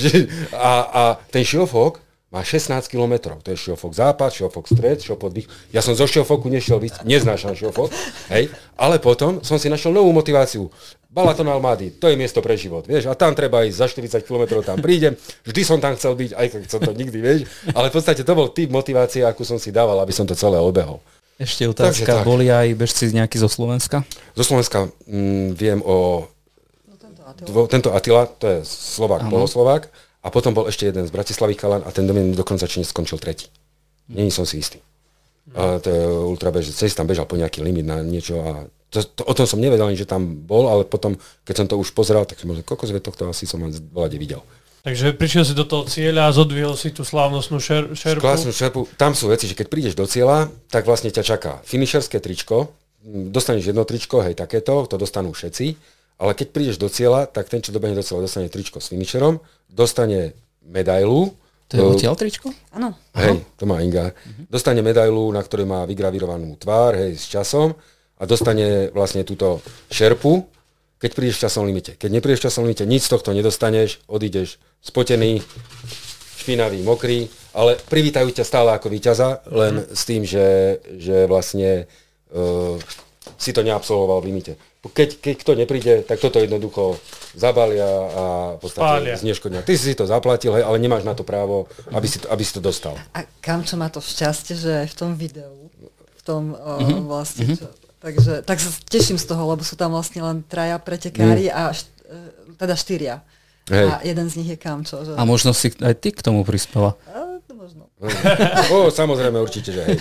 a, 0.55 0.71
a 0.87 1.03
ten 1.31 1.47
Šiofok 1.47 2.05
má 2.34 2.41
16 2.41 2.89
km. 2.89 3.38
To 3.39 3.47
je 3.53 3.57
šiofok 3.57 3.93
západ, 3.93 4.34
šiofok 4.34 4.65
stred, 4.68 4.99
šiofok 4.99 5.31
dých. 5.31 5.47
Ja 5.72 5.80
som 5.80 5.93
zo 5.93 6.10
šiofoku 6.10 6.49
nešiel 6.49 6.81
víc, 6.81 6.97
neznášam 7.06 7.53
šiofok, 7.53 7.93
hej, 8.34 8.49
ale 8.76 8.97
potom 8.97 9.39
som 9.45 9.61
si 9.61 9.69
našiel 9.69 9.93
novú 9.93 10.11
motiváciu. 10.11 10.68
Balaton 11.15 11.47
Almády, 11.47 11.95
to 11.95 12.11
je 12.11 12.19
miesto 12.19 12.43
pre 12.43 12.60
život, 12.60 12.84
vieš, 12.84 13.07
a 13.07 13.15
tam 13.15 13.31
treba 13.31 13.64
ísť 13.64 13.77
za 13.80 13.88
40 14.19 14.27
km, 14.27 14.60
tam 14.60 14.84
prídem, 14.84 15.15
vždy 15.47 15.61
som 15.64 15.80
tam 15.80 15.95
chcel 15.95 16.11
byť, 16.11 16.35
aj 16.35 16.47
keď 16.52 16.68
som 16.68 16.84
to 16.84 16.91
nikdy, 16.91 17.23
vieš, 17.23 17.47
ale 17.72 17.88
v 17.88 17.95
podstate 17.95 18.19
to 18.27 18.34
bol 18.35 18.52
typ 18.52 18.68
motivácie, 18.68 19.23
akú 19.23 19.47
som 19.47 19.56
si 19.56 19.72
dával, 19.72 19.95
aby 20.03 20.11
som 20.11 20.27
to 20.27 20.35
celé 20.35 20.60
obehol. 20.60 20.99
Ešte 21.39 21.72
otázka, 21.72 22.19
Takže, 22.19 22.27
boli 22.27 22.52
aj 22.52 22.68
bežci 22.76 23.15
nejaký 23.15 23.39
zo 23.39 23.47
Slovenska? 23.47 24.03
Zo 24.35 24.43
Slovenska 24.43 24.91
mm, 25.07 25.56
viem 25.56 25.80
o... 25.88 26.27
No, 26.84 26.95
tento, 26.99 27.23
Attila. 27.23 27.68
tento 27.72 27.89
Attila, 27.95 28.23
to 28.27 28.45
je 28.52 28.57
Slovák, 28.68 29.31
poloslovák, 29.31 29.88
a 30.26 30.27
potom 30.34 30.57
bol 30.57 30.65
ešte 30.65 30.89
jeden 30.89 31.06
z 31.06 31.14
Bratislavy 31.14 31.53
Kalan 31.53 31.85
a 31.85 31.93
ten 31.93 32.10
domen 32.10 32.34
dokonca 32.34 32.65
či 32.65 32.81
skončil 32.81 33.22
tretí. 33.22 33.45
Není 34.10 34.34
som 34.34 34.41
si 34.41 34.57
istý. 34.57 34.81
A 35.53 35.77
to 35.77 35.93
ultrabež, 36.26 36.73
cez 36.73 36.97
tam 36.97 37.06
bežal 37.06 37.30
po 37.30 37.38
nejaký 37.38 37.61
limit 37.61 37.85
na 37.85 38.02
niečo 38.02 38.41
a 38.41 38.65
to, 38.89 39.06
to, 39.06 39.22
o 39.22 39.34
tom 39.38 39.45
som 39.45 39.61
nevedel, 39.61 39.85
že 39.93 40.10
tam 40.10 40.26
bol, 40.26 40.65
ale 40.65 40.89
potom, 40.89 41.14
keď 41.45 41.56
som 41.61 41.68
to 41.69 41.76
už 41.77 41.93
pozeral, 41.93 42.26
tak 42.26 42.41
som 42.41 42.49
možno, 42.49 42.65
koľko 42.65 42.89
zve 42.89 43.02
tohto 43.03 43.30
asi 43.30 43.45
som 43.45 43.61
v 43.61 43.77
vlade 43.93 44.18
videl. 44.18 44.41
Takže 44.85 45.18
prišiel 45.18 45.43
si 45.45 45.53
do 45.57 45.65
toho 45.65 45.89
cieľa 45.89 46.30
a 46.30 46.35
zodvihol 46.35 46.77
si 46.77 46.93
tú 46.93 47.02
slávnostnú 47.02 47.57
šer, 47.57 47.97
šerpu. 47.97 48.22
Slávnostnú 48.22 48.53
šerpu. 48.53 48.81
Tam 48.97 49.18
sú 49.18 49.34
veci, 49.34 49.49
že 49.49 49.57
keď 49.57 49.68
prídeš 49.69 49.93
do 49.97 50.06
cieľa, 50.06 50.49
tak 50.69 50.85
vlastne 50.85 51.10
ťa 51.10 51.26
čaká 51.26 51.52
finišerské 51.65 52.22
tričko, 52.22 52.69
dostaneš 53.06 53.73
jedno 53.73 53.81
tričko, 53.85 54.22
hej, 54.22 54.38
takéto, 54.38 54.85
to 54.85 54.95
dostanú 54.97 55.34
všetci, 55.34 55.77
ale 56.15 56.31
keď 56.31 56.47
prídeš 56.51 56.77
do 56.79 56.87
cieľa, 56.87 57.27
tak 57.27 57.51
ten, 57.51 57.59
čo 57.59 57.75
dobehne 57.75 57.95
do 57.95 58.05
cieľa, 58.05 58.27
dostane 58.27 58.47
tričko 58.47 58.79
s 58.79 58.91
finišerom, 58.91 59.39
dostane 59.67 60.35
medailu. 60.63 61.35
To 61.73 61.73
je 61.75 61.83
odtiaľ 61.83 62.15
tričko? 62.15 62.53
Áno. 62.71 62.93
Hej, 63.17 63.41
to 63.57 63.65
má 63.65 63.81
Inga. 63.81 64.13
Uh-huh. 64.13 64.45
Dostane 64.47 64.79
medailu, 64.85 65.27
na 65.33 65.41
ktorej 65.41 65.65
má 65.67 65.83
vygravírovanú 65.83 66.55
tvár, 66.61 66.95
hej, 66.95 67.17
s 67.17 67.25
časom 67.27 67.73
a 68.15 68.23
dostane 68.23 68.93
vlastne 68.95 69.27
túto 69.27 69.59
šerpu, 69.91 70.45
keď 71.01 71.11
prídeš 71.11 71.41
v 71.41 71.43
časom 71.49 71.67
limite. 71.67 71.99
Keď 71.99 72.09
neprídeš 72.13 72.39
v 72.39 72.47
časom 72.47 72.63
limite, 72.63 72.87
nič 72.87 73.09
z 73.09 73.11
tohto 73.17 73.35
nedostaneš, 73.35 73.99
odídeš 74.07 74.61
spotený, 74.79 75.43
špinavý, 76.39 76.79
mokrý, 76.85 77.27
ale 77.51 77.75
privítajú 77.75 78.29
ťa 78.31 78.45
stále 78.45 78.69
ako 78.71 78.87
víťaza, 78.87 79.43
len 79.51 79.83
uh-huh. 79.83 79.91
s 79.91 80.01
tým, 80.07 80.21
že, 80.23 80.79
že 80.95 81.25
vlastne 81.27 81.89
uh, 82.31 82.77
si 83.35 83.51
to 83.51 83.65
neabsolvoval 83.65 84.21
v 84.21 84.27
limite 84.31 84.53
keď, 84.93 85.09
keď 85.17 85.33
kto 85.41 85.51
nepríde, 85.57 85.93
tak 86.05 86.21
toto 86.21 86.37
jednoducho 86.37 87.01
zabalia 87.33 87.89
a 87.89 88.23
v 88.55 88.59
podstate 88.61 89.17
zneškodnia. 89.17 89.65
Ty 89.65 89.73
si 89.75 89.97
to 89.97 90.05
zaplatil, 90.05 90.53
hej, 90.53 90.63
ale 90.65 90.77
nemáš 90.77 91.01
na 91.01 91.17
to 91.17 91.25
právo, 91.25 91.65
aby 91.89 92.05
si 92.05 92.21
to, 92.21 92.29
aby 92.29 92.43
si 92.45 92.53
to 92.53 92.61
dostal. 92.61 92.93
A 93.17 93.25
kam 93.41 93.65
čo 93.65 93.75
má 93.81 93.89
to 93.89 94.03
šťastie, 94.03 94.53
že 94.53 94.73
v 94.85 94.95
tom 94.95 95.17
videu, 95.17 95.69
v 95.91 96.21
tom 96.21 96.53
mm-hmm. 96.53 97.01
uh, 97.01 97.07
vlastne, 97.09 97.49
mm-hmm. 97.49 97.59
čo, 97.59 97.65
takže 98.01 98.33
tak 98.45 98.61
sa 98.61 98.69
teším 98.85 99.17
z 99.17 99.25
toho, 99.25 99.41
lebo 99.49 99.65
sú 99.65 99.73
tam 99.73 99.93
vlastne 99.95 100.21
len 100.21 100.45
traja 100.45 100.77
pretekári 100.77 101.49
mm. 101.49 101.55
a 101.55 101.61
št, 101.73 101.87
uh, 102.05 102.29
teda 102.61 102.75
štyria. 102.77 103.15
Hej. 103.65 103.89
A 103.89 103.93
jeden 104.05 104.29
z 104.29 104.33
nich 104.37 104.49
je 104.53 104.57
Kamčo. 104.61 105.01
Že... 105.01 105.17
A 105.17 105.25
možno 105.25 105.49
si 105.49 105.73
aj 105.81 105.97
ty 105.97 106.13
k 106.13 106.21
tomu 106.21 106.45
prispela. 106.45 106.93
A. 107.09 107.24
o, 108.76 108.91
samozrejme, 108.91 109.39
určite, 109.39 109.72
že 109.72 109.81
hej. 109.88 109.95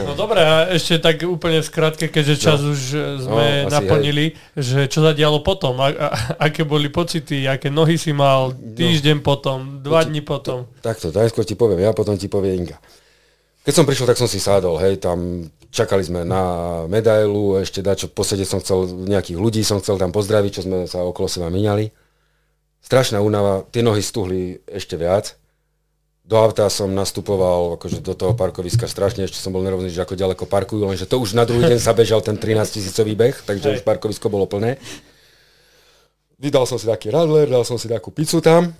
no 0.00 0.16
dobre, 0.16 0.40
a 0.40 0.72
ešte 0.72 0.96
tak 0.96 1.20
úplne 1.28 1.60
skrátke, 1.60 2.08
keďže 2.08 2.36
čas 2.40 2.64
no. 2.64 2.72
už 2.72 2.80
e, 2.96 3.00
sme 3.20 3.46
no, 3.68 3.72
naplnili, 3.72 4.32
hej. 4.32 4.64
že 4.64 4.78
čo 4.88 5.04
sa 5.04 5.12
dialo 5.12 5.44
potom, 5.44 5.76
a, 5.84 5.92
a, 5.92 6.08
aké 6.48 6.64
boli 6.64 6.88
pocity, 6.88 7.44
aké 7.44 7.68
nohy 7.68 8.00
si 8.00 8.16
mal 8.16 8.56
týždeň 8.56 9.20
no. 9.20 9.24
potom, 9.24 9.58
dva 9.84 10.08
dní 10.08 10.24
potom. 10.24 10.64
Takto, 10.80 11.12
najskôr 11.12 11.44
ti 11.44 11.52
poviem 11.52 11.84
ja, 11.84 11.92
potom 11.92 12.16
ti 12.16 12.32
povie 12.32 12.56
Inga. 12.56 12.80
Keď 13.68 13.72
som 13.76 13.84
prišiel, 13.84 14.08
tak 14.08 14.16
som 14.16 14.28
si 14.28 14.40
sádol, 14.40 14.80
hej, 14.80 15.04
tam 15.04 15.48
čakali 15.68 16.00
sme 16.00 16.24
na 16.24 16.84
medailu, 16.88 17.60
ešte 17.60 17.84
čo 17.84 18.08
posede 18.08 18.48
som 18.48 18.64
chcel, 18.64 18.88
nejakých 19.04 19.36
ľudí 19.36 19.60
som 19.60 19.84
chcel 19.84 20.00
tam 20.00 20.16
pozdraviť, 20.16 20.50
čo 20.56 20.64
sme 20.64 20.88
sa 20.88 21.04
okolo 21.04 21.28
seba 21.28 21.52
minali 21.52 21.92
strašná 22.84 23.24
únava, 23.24 23.64
tie 23.72 23.80
nohy 23.80 24.04
stuhli 24.04 24.60
ešte 24.68 25.00
viac. 25.00 25.40
Do 26.24 26.40
auta 26.40 26.64
som 26.72 26.88
nastupoval 26.88 27.76
akože 27.76 28.00
do 28.00 28.16
toho 28.16 28.32
parkoviska 28.32 28.88
strašne, 28.88 29.28
ešte 29.28 29.36
som 29.36 29.52
bol 29.52 29.60
nervózny, 29.60 29.92
že 29.92 30.00
ako 30.00 30.16
ďaleko 30.16 30.48
parkujú, 30.48 30.88
lenže 30.88 31.04
to 31.04 31.20
už 31.20 31.36
na 31.36 31.44
druhý 31.44 31.68
deň 31.68 31.76
sa 31.76 31.92
bežal 31.92 32.24
ten 32.24 32.40
13 32.40 32.64
tisícový 32.80 33.12
beh, 33.12 33.44
takže 33.44 33.68
Hej. 33.68 33.74
už 33.78 33.82
parkovisko 33.84 34.32
bolo 34.32 34.48
plné. 34.48 34.80
Vydal 36.40 36.64
som 36.64 36.80
si 36.80 36.88
taký 36.88 37.12
radler, 37.12 37.44
dal 37.44 37.68
som 37.68 37.76
si 37.76 37.92
takú 37.92 38.08
pizzu 38.08 38.40
tam 38.40 38.72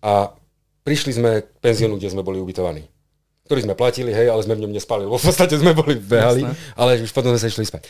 a 0.00 0.32
prišli 0.80 1.20
sme 1.20 1.44
k 1.44 1.46
penziónu, 1.60 2.00
kde 2.00 2.16
sme 2.16 2.24
boli 2.24 2.40
ubytovaní 2.40 2.88
ktorý 3.50 3.66
sme 3.66 3.74
platili, 3.74 4.14
hej, 4.14 4.30
ale 4.30 4.46
sme 4.46 4.54
v 4.54 4.62
ňom 4.62 4.70
nespali, 4.78 5.02
v 5.02 5.10
podstate 5.10 5.58
sme 5.58 5.74
boli 5.74 5.98
behali, 5.98 6.46
Jasne. 6.46 6.54
ale 6.78 7.02
už 7.02 7.10
potom 7.10 7.34
sme 7.34 7.42
sa 7.42 7.50
išli 7.50 7.66
spať. 7.66 7.82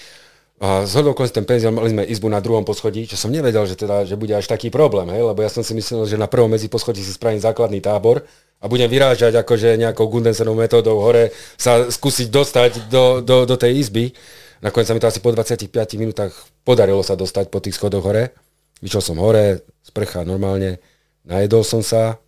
A 0.60 0.84
z 0.84 0.92
hodou 1.00 1.16
ten 1.16 1.48
penzión 1.48 1.72
mali 1.72 1.88
sme 1.88 2.04
izbu 2.04 2.28
na 2.28 2.36
druhom 2.36 2.68
poschodí, 2.68 3.08
čo 3.08 3.16
som 3.16 3.32
nevedel, 3.32 3.64
že, 3.64 3.80
teda, 3.80 4.04
že 4.04 4.12
bude 4.20 4.36
až 4.36 4.44
taký 4.44 4.68
problém, 4.68 5.08
hej, 5.08 5.24
lebo 5.24 5.40
ja 5.40 5.48
som 5.48 5.64
si 5.64 5.72
myslel, 5.72 6.04
že 6.04 6.20
na 6.20 6.28
prvom 6.28 6.52
medzi 6.52 6.68
poschodí 6.68 7.00
si 7.00 7.16
spravím 7.16 7.40
základný 7.40 7.80
tábor 7.80 8.28
a 8.60 8.68
budem 8.68 8.84
vyrážať 8.84 9.40
akože 9.40 9.80
nejakou 9.80 10.04
Gundensenou 10.12 10.52
metódou 10.52 11.00
hore 11.00 11.32
sa 11.56 11.88
skúsiť 11.88 12.28
dostať 12.28 12.92
do, 12.92 13.24
do, 13.24 13.48
do 13.48 13.56
tej 13.56 13.80
izby. 13.80 14.12
Nakoniec 14.60 14.84
sa 14.84 14.92
mi 14.92 15.00
to 15.00 15.08
asi 15.08 15.24
po 15.24 15.32
25 15.32 15.72
minútach 15.96 16.36
podarilo 16.60 17.00
sa 17.00 17.16
dostať 17.16 17.48
po 17.48 17.64
tých 17.64 17.80
schodoch 17.80 18.04
hore. 18.04 18.36
Vyšiel 18.84 19.00
som 19.00 19.16
hore, 19.16 19.64
sprcha 19.80 20.28
normálne, 20.28 20.76
najedol 21.24 21.64
som 21.64 21.80
sa, 21.80 22.20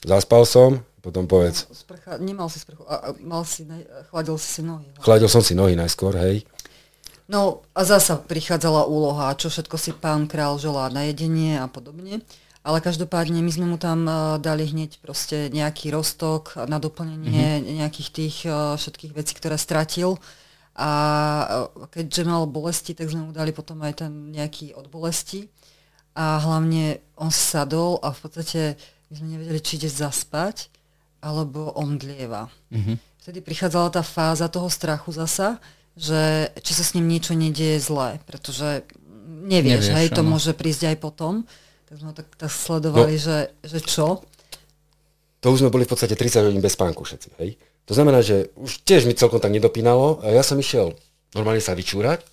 zaspal 0.00 0.48
som, 0.48 0.80
potom 1.04 1.28
povedz. 1.28 1.68
Sprcha, 1.68 2.16
nemal 2.16 2.48
si 2.48 2.64
sprchu, 2.64 2.88
a, 2.88 2.96
a 2.96 3.08
mal 3.20 3.44
si, 3.44 3.68
chladil 4.08 4.40
si 4.40 4.48
si 4.48 4.62
nohy. 4.64 4.88
Chladil 5.04 5.28
som 5.28 5.44
si 5.44 5.52
nohy 5.52 5.76
najskôr, 5.76 6.16
hej. 6.16 6.48
No 7.24 7.64
a 7.72 7.88
zasa 7.88 8.20
prichádzala 8.20 8.84
úloha, 8.84 9.32
čo 9.32 9.48
všetko 9.48 9.76
si 9.80 9.96
pán 9.96 10.28
král 10.28 10.60
želá 10.60 10.92
na 10.92 11.08
jedenie 11.08 11.56
a 11.56 11.64
podobne. 11.68 12.20
Ale 12.64 12.80
každopádne 12.80 13.44
my 13.44 13.52
sme 13.52 13.66
mu 13.68 13.76
tam 13.76 14.08
uh, 14.08 14.40
dali 14.40 14.64
hneď 14.64 14.96
proste 15.04 15.52
nejaký 15.52 15.92
rostok 15.92 16.56
na 16.64 16.80
doplnenie 16.80 17.60
mm-hmm. 17.60 17.76
nejakých 17.76 18.08
tých 18.08 18.36
uh, 18.48 18.76
všetkých 18.80 19.12
vecí, 19.12 19.36
ktoré 19.36 19.60
stratil. 19.60 20.16
A 20.72 20.90
uh, 21.68 21.88
keďže 21.92 22.24
mal 22.24 22.48
bolesti, 22.48 22.96
tak 22.96 23.12
sme 23.12 23.28
mu 23.28 23.32
dali 23.36 23.52
potom 23.52 23.84
aj 23.84 24.04
ten 24.04 24.32
nejaký 24.32 24.72
od 24.80 24.88
bolesti. 24.88 25.44
A 26.16 26.40
hlavne 26.40 27.04
on 27.20 27.28
sadol 27.28 28.00
a 28.00 28.16
v 28.16 28.20
podstate 28.24 28.80
my 29.12 29.14
sme 29.20 29.28
nevedeli, 29.36 29.60
či 29.60 29.76
ide 29.76 29.92
zaspať, 29.92 30.72
alebo 31.20 31.68
omdlieva. 31.76 32.48
Mm-hmm. 32.72 32.96
Vtedy 33.24 33.38
prichádzala 33.44 33.88
tá 33.92 34.00
fáza 34.00 34.48
toho 34.48 34.72
strachu 34.72 35.12
zasa, 35.12 35.60
že 35.94 36.50
či 36.60 36.72
sa 36.74 36.82
s 36.82 36.94
ním 36.98 37.06
niečo 37.06 37.38
nedieje 37.38 37.78
zlé, 37.78 38.18
pretože 38.26 38.82
nevieš, 39.46 39.90
nevieš 39.90 39.94
hej, 39.94 40.06
to 40.10 40.22
môže 40.26 40.52
prísť 40.54 40.94
aj 40.94 40.96
potom. 40.98 41.46
Tak 41.86 41.96
sme 42.00 42.12
tak, 42.16 42.28
tak 42.34 42.50
sledovali, 42.50 43.14
no, 43.14 43.22
že, 43.22 43.38
že 43.62 43.78
čo. 43.84 44.26
To 45.44 45.46
už 45.52 45.62
sme 45.62 45.70
boli 45.70 45.86
v 45.86 45.92
podstate 45.92 46.16
30 46.18 46.50
hodín 46.50 46.64
bez 46.64 46.74
spánku 46.74 47.06
všetci, 47.06 47.28
hej. 47.38 47.60
To 47.84 47.92
znamená, 47.92 48.24
že 48.24 48.48
už 48.56 48.80
tiež 48.82 49.04
mi 49.04 49.12
celkom 49.12 49.38
tak 49.38 49.52
nedopínalo 49.52 50.24
a 50.24 50.32
ja 50.32 50.40
som 50.40 50.56
išiel 50.56 50.96
normálne 51.36 51.60
sa 51.60 51.76
vyčúrať 51.76 52.24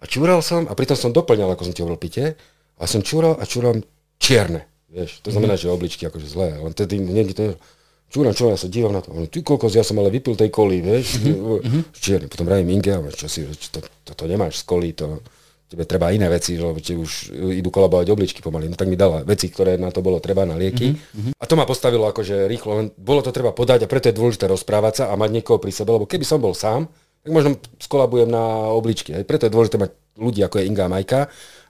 a 0.00 0.04
čúral 0.06 0.40
som 0.40 0.64
a 0.64 0.72
pritom 0.72 0.96
som 0.96 1.10
doplňal, 1.12 1.52
ako 1.52 1.68
som 1.68 1.74
ti 1.74 1.82
hovoril, 1.84 2.00
pite 2.00 2.38
a 2.78 2.84
som 2.86 3.02
čúral 3.04 3.36
a 3.36 3.44
čúral 3.44 3.82
čierne, 4.22 4.64
vieš. 4.88 5.20
To 5.26 5.34
znamená, 5.34 5.58
mm. 5.58 5.60
že 5.60 5.74
obličky 5.74 6.02
akože 6.06 6.28
zlé, 6.30 6.56
len 6.56 6.72
tedy 6.72 7.02
niekde 7.02 7.34
to 7.34 7.42
čúram, 8.08 8.32
čo 8.32 8.48
ja 8.48 8.58
sa 8.58 8.68
dívam 8.68 8.92
na 8.92 9.04
to. 9.04 9.12
On, 9.12 9.28
ty 9.28 9.44
kokos, 9.44 9.76
ja 9.76 9.84
som 9.84 10.00
ale 10.00 10.12
vypil 10.12 10.34
tej 10.34 10.48
koli, 10.48 10.80
vieš. 10.80 11.20
Mm-hmm. 11.20 11.92
Čierny. 11.92 12.26
Potom 12.28 12.48
vravím 12.48 12.76
Inge, 12.76 12.96
čo 13.14 13.28
si, 13.28 13.44
čo 13.44 13.68
to, 13.68 13.80
to, 14.04 14.12
to, 14.16 14.24
nemáš 14.24 14.60
z 14.60 14.64
koli, 14.64 14.96
to, 14.96 15.20
tebe 15.68 15.84
treba 15.84 16.08
iné 16.08 16.32
veci, 16.32 16.56
lebo 16.56 16.80
ti 16.80 16.96
už 16.96 17.36
idú 17.52 17.68
kolabovať 17.68 18.08
obličky 18.08 18.40
pomaly. 18.40 18.72
No 18.72 18.76
tak 18.80 18.88
mi 18.88 18.96
dala 18.96 19.20
veci, 19.20 19.52
ktoré 19.52 19.76
na 19.76 19.92
to 19.92 20.00
bolo 20.00 20.16
treba 20.16 20.48
na 20.48 20.56
lieky. 20.56 20.96
Mm-hmm. 20.96 21.36
A 21.36 21.44
to 21.44 21.54
ma 21.60 21.68
postavilo 21.68 22.08
akože 22.08 22.48
rýchlo, 22.48 22.80
len 22.80 22.86
bolo 22.96 23.20
to 23.20 23.28
treba 23.28 23.52
podať 23.52 23.84
a 23.84 23.90
preto 23.90 24.08
je 24.08 24.16
dôležité 24.16 24.48
rozprávať 24.48 25.04
sa 25.04 25.04
a 25.12 25.14
mať 25.20 25.30
niekoho 25.40 25.60
pri 25.60 25.68
sebe, 25.68 25.92
lebo 25.92 26.08
keby 26.08 26.24
som 26.24 26.40
bol 26.40 26.56
sám, 26.56 26.88
tak 27.20 27.30
možno 27.36 27.60
skolabujem 27.76 28.32
na 28.32 28.72
obličky. 28.72 29.12
Aj 29.12 29.24
preto 29.28 29.44
je 29.44 29.52
dôležité 29.52 29.76
mať 29.76 29.92
ľudí 30.16 30.40
ako 30.40 30.56
je 30.58 30.64
Inga 30.66 30.88
a 30.88 30.90
Majka, 30.90 31.20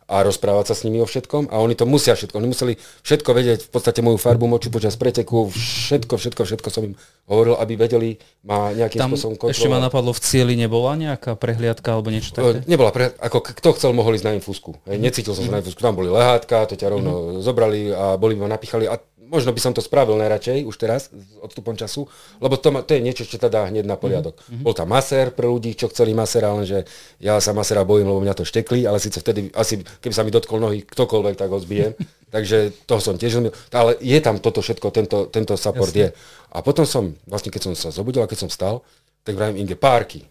a 0.09 0.25
rozprávať 0.25 0.73
sa 0.73 0.75
s 0.75 0.89
nimi 0.89 1.05
o 1.05 1.07
všetkom 1.07 1.53
a 1.53 1.61
oni 1.61 1.77
to 1.77 1.85
musia 1.85 2.17
všetko. 2.17 2.41
Oni 2.41 2.49
museli 2.49 2.81
všetko 3.05 3.31
vedieť, 3.37 3.69
v 3.69 3.71
podstate 3.71 4.01
moju 4.01 4.17
farbu 4.17 4.49
moču 4.49 4.73
počas 4.73 4.97
preteku, 4.97 5.53
všetko, 5.53 6.17
všetko, 6.17 6.43
všetko 6.49 6.69
som 6.73 6.83
im 6.89 6.95
hovoril, 7.29 7.61
aby 7.61 7.77
vedeli 7.77 8.11
ma 8.41 8.73
nejakým 8.73 9.05
Tam 9.05 9.13
spôsobom 9.13 9.37
kontrolovať. 9.37 9.61
ešte 9.61 9.69
ma 9.69 9.85
napadlo, 9.85 10.17
v 10.17 10.21
cieli 10.25 10.57
nebola 10.57 10.97
nejaká 10.97 11.37
prehliadka 11.37 11.93
alebo 11.93 12.09
niečo 12.09 12.33
také? 12.33 12.65
Nebola 12.65 12.89
prehliadka, 12.89 13.21
ako 13.21 13.39
kto 13.61 13.69
chcel, 13.77 13.91
mohol 13.93 14.17
ísť 14.17 14.27
na 14.27 14.33
infúzku. 14.41 14.81
Necítil 14.89 15.37
som 15.37 15.45
sa 15.45 15.53
na 15.53 15.61
infúzku, 15.61 15.85
tam 15.85 15.93
boli 15.93 16.09
lehátka, 16.09 16.65
to 16.65 16.81
ťa 16.81 16.89
rovno 16.89 17.13
mm-hmm. 17.13 17.45
zobrali 17.45 17.81
a 17.93 18.17
boli 18.17 18.33
ma 18.41 18.49
napichali 18.49 18.89
a 18.89 18.97
možno 19.29 19.53
by 19.53 19.61
som 19.61 19.73
to 19.77 19.85
spravil 19.85 20.17
najradšej 20.17 20.65
už 20.65 20.77
teraz 20.81 21.13
s 21.13 21.33
odstupom 21.39 21.77
času, 21.77 22.09
lebo 22.41 22.57
to, 22.57 22.73
ma, 22.73 22.81
to 22.81 22.97
je 22.97 23.05
niečo, 23.05 23.29
čo 23.29 23.37
teda 23.37 23.49
dá 23.53 23.63
hneď 23.69 23.85
na 23.85 24.01
poriadok. 24.01 24.41
Mm-hmm. 24.41 24.65
Bol 24.65 24.75
tam 24.75 24.89
masér 24.91 25.31
pre 25.31 25.45
ľudí, 25.45 25.77
čo 25.77 25.93
chceli 25.93 26.17
masera, 26.17 26.51
lenže 26.57 26.89
ja 27.21 27.37
sa 27.39 27.53
masera 27.53 27.85
bojím, 27.85 28.09
lebo 28.09 28.25
mňa 28.25 28.35
to 28.35 28.49
štekli, 28.49 28.89
ale 28.89 28.99
síce 28.99 29.21
vtedy 29.21 29.53
asi, 29.53 29.85
keby 29.85 30.15
sa 30.17 30.25
mi 30.25 30.33
dotkol 30.33 30.59
nohy 30.59 30.83
ktokoľvek, 30.83 31.35
tak 31.37 31.53
ho 31.53 31.61
zbijem. 31.61 31.93
Takže 32.35 32.85
to 32.85 33.01
som 33.01 33.17
tiež 33.17 33.41
ale 33.73 33.97
je 34.05 34.19
tam 34.21 34.37
toto 34.37 34.61
všetko, 34.61 34.93
tento, 34.93 35.33
tento 35.33 35.57
support 35.57 35.89
Jasne. 35.89 36.13
je. 36.13 36.53
A 36.53 36.61
potom 36.61 36.85
som, 36.85 37.17
vlastne 37.25 37.49
keď 37.49 37.73
som 37.73 37.73
sa 37.73 37.89
zobudil 37.89 38.21
a 38.21 38.29
keď 38.29 38.49
som 38.49 38.51
stal, 38.53 38.85
tak 39.25 39.37
vravím 39.37 39.65
Inge, 39.65 39.77
párky. 39.77 40.29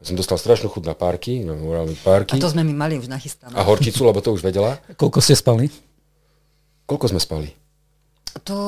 Som 0.00 0.12
dostal 0.12 0.36
strašnú 0.36 0.68
chud 0.68 0.84
na 0.84 0.92
párky, 0.92 1.40
no, 1.40 1.56
párky. 2.04 2.36
A 2.36 2.40
to 2.40 2.52
sme 2.52 2.60
my 2.68 2.76
mali 2.76 2.94
už 3.00 3.08
nachystané. 3.08 3.56
A 3.56 3.64
horčicu, 3.64 4.04
lebo 4.04 4.20
to 4.20 4.36
už 4.36 4.44
vedela. 4.44 4.76
Koľko 4.96 5.24
ste 5.24 5.32
spali? 5.32 5.72
Koľko 6.84 7.16
sme 7.16 7.20
spali? 7.20 7.65
To, 8.44 8.58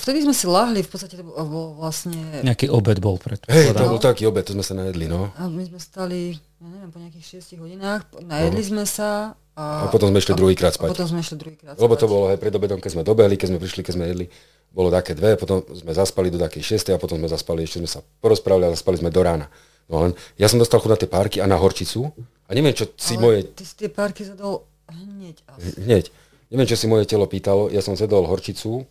vtedy 0.00 0.24
sme 0.24 0.32
si 0.32 0.48
lahli, 0.48 0.80
v 0.80 0.88
podstate 0.88 1.18
to 1.18 1.24
bol 1.26 1.76
vlastne... 1.76 2.40
Nejaký 2.40 2.72
obed 2.72 3.02
bol 3.04 3.20
pred. 3.20 3.42
Hej, 3.50 3.76
to 3.76 3.84
bol 3.84 4.00
taký 4.00 4.24
obed, 4.24 4.46
to 4.46 4.56
sme 4.56 4.64
sa 4.64 4.72
najedli, 4.72 5.10
no. 5.10 5.28
A 5.36 5.44
my 5.44 5.60
sme 5.68 5.76
stali, 5.76 6.40
ja 6.56 6.66
neviem, 6.70 6.88
po 6.88 7.02
nejakých 7.02 7.44
6 7.44 7.60
hodinách, 7.60 8.08
najedli 8.24 8.62
no. 8.64 8.68
sme 8.72 8.84
sa 8.88 9.36
a, 9.60 9.84
a 9.84 9.92
potom 9.92 10.08
sme 10.08 10.24
išli 10.24 10.32
druhýkrát 10.32 10.72
spať. 10.72 10.88
A 10.88 10.92
potom 10.96 11.08
sme 11.10 11.20
išli 11.20 11.36
druhýkrát 11.36 11.76
spať. 11.76 11.82
Lebo 11.84 11.94
to 12.00 12.06
bolo 12.08 12.24
aj 12.32 12.40
pred 12.40 12.54
obedom, 12.56 12.80
keď 12.80 12.90
sme 12.96 13.02
dobehli, 13.04 13.36
keď 13.36 13.48
sme 13.52 13.58
prišli, 13.60 13.80
keď 13.84 13.92
sme 13.92 14.04
jedli, 14.08 14.26
bolo 14.72 14.88
také 14.88 15.12
dve, 15.12 15.36
potom 15.36 15.60
sme 15.68 15.92
zaspali 15.92 16.32
do 16.32 16.40
takej 16.40 16.80
6 16.80 16.96
a 16.96 17.02
potom 17.02 17.20
sme 17.20 17.28
zaspali, 17.28 17.66
ešte 17.66 17.84
sme 17.84 17.90
sa 17.90 18.00
porozprávali 18.24 18.70
a 18.70 18.74
zaspali 18.78 18.96
sme 18.96 19.12
do 19.12 19.20
rána. 19.20 19.52
No 19.90 20.06
len, 20.06 20.14
ja 20.38 20.46
som 20.46 20.56
dostal 20.56 20.80
chud 20.80 20.94
na 20.94 20.96
tie 20.96 21.10
párky 21.10 21.42
a 21.42 21.50
na 21.50 21.58
horčicu 21.58 22.14
a 22.46 22.50
neviem, 22.54 22.72
čo 22.72 22.88
si 22.94 23.18
Ale 23.18 23.22
moje... 23.26 23.38
ty 23.52 23.66
si 23.66 23.74
tie 23.74 23.90
párky 23.90 24.22
zadol 24.22 24.64
hneď 24.86 25.42
asi. 25.50 25.76
Hneď. 25.82 26.04
Neviem, 26.50 26.66
čo 26.70 26.78
si 26.78 26.86
moje 26.86 27.04
telo 27.10 27.26
pýtalo, 27.26 27.68
ja 27.74 27.82
som 27.82 27.98
zedol 27.98 28.26
horčicu, 28.30 28.86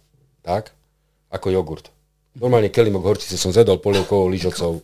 tak, 0.49 0.73
ako 1.29 1.53
jogurt. 1.53 1.93
Normálne 2.39 2.69
kelimok 2.69 3.03
horčice 3.03 3.35
som 3.37 3.49
zedol 3.53 3.81
polievkovou 3.81 4.29
lyžocou. 4.29 4.81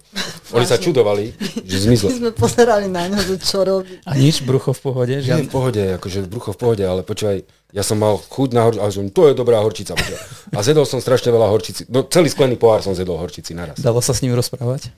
Oni 0.53 0.65
sa 0.65 0.81
čudovali, 0.81 1.29
že 1.61 1.77
zmizlo. 1.87 2.09
My 2.09 2.17
sme 2.17 2.31
pozerali 2.33 2.89
na 2.89 3.05
ňo, 3.05 3.21
že 3.21 3.35
čo 3.41 3.61
robí. 3.65 4.01
A 4.05 4.17
nič, 4.17 4.41
brucho 4.41 4.73
v 4.73 4.81
pohode? 4.81 5.13
Žiadne? 5.21 5.45
Nie, 5.45 5.49
v 5.49 5.53
pohode, 5.53 5.81
akože 5.97 6.25
brucho 6.25 6.51
v 6.53 6.59
pohode, 6.59 6.83
ale 6.83 7.05
počúvaj, 7.05 7.45
ja 7.71 7.85
som 7.85 8.01
mal 8.01 8.17
chuť 8.17 8.49
na 8.49 8.61
horčicu, 8.65 8.81
a 8.81 8.89
som, 8.91 9.07
to 9.13 9.29
je 9.29 9.33
dobrá 9.37 9.61
horčica. 9.61 9.93
Počúvaj. 9.93 10.21
A 10.51 10.59
zedol 10.65 10.89
som 10.89 10.99
strašne 10.99 11.29
veľa 11.31 11.47
horčici. 11.47 11.85
No 11.87 12.03
celý 12.09 12.33
sklený 12.33 12.57
pohár 12.57 12.81
som 12.81 12.97
zedol 12.97 13.21
horčici 13.21 13.53
naraz. 13.53 13.77
Dalo 13.77 14.01
sa 14.01 14.11
s 14.11 14.25
ním 14.25 14.33
rozprávať? 14.35 14.89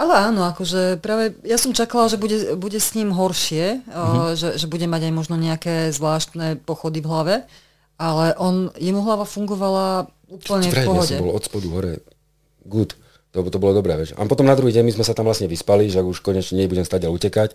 Ale 0.00 0.32
áno, 0.32 0.48
akože 0.48 0.98
práve 0.98 1.36
ja 1.44 1.60
som 1.60 1.76
čakala, 1.76 2.08
že 2.08 2.16
bude, 2.16 2.56
bude 2.56 2.80
s 2.80 2.96
ním 2.96 3.12
horšie, 3.12 3.84
mm-hmm. 3.84 4.34
že, 4.34 4.48
že 4.56 4.66
bude 4.66 4.88
mať 4.88 5.12
aj 5.12 5.12
možno 5.12 5.36
nejaké 5.36 5.92
zvláštne 5.92 6.58
pochody 6.64 7.04
v 7.04 7.06
hlave, 7.12 7.34
ale 8.02 8.34
on, 8.34 8.74
jemu 8.74 8.98
hlava 8.98 9.22
fungovala 9.22 10.10
úplne 10.26 10.74
v 10.74 10.82
pohode. 10.82 11.14
Ja 11.14 11.22
som 11.22 11.30
bol 11.30 11.38
od 11.38 11.44
spodu 11.46 11.66
hore 11.70 12.02
good. 12.66 12.98
To, 13.32 13.46
to 13.46 13.62
bolo 13.62 13.78
dobré, 13.78 13.94
vieš. 13.96 14.18
A 14.18 14.26
potom 14.26 14.44
na 14.44 14.58
druhý 14.58 14.74
deň 14.74 14.84
my 14.84 14.92
sme 14.98 15.04
sa 15.06 15.14
tam 15.14 15.24
vlastne 15.24 15.46
vyspali, 15.46 15.88
že 15.88 16.02
už 16.02 16.20
konečne 16.20 16.58
nebudem 16.58 16.84
stať 16.84 17.08
a 17.08 17.14
utekať. 17.14 17.54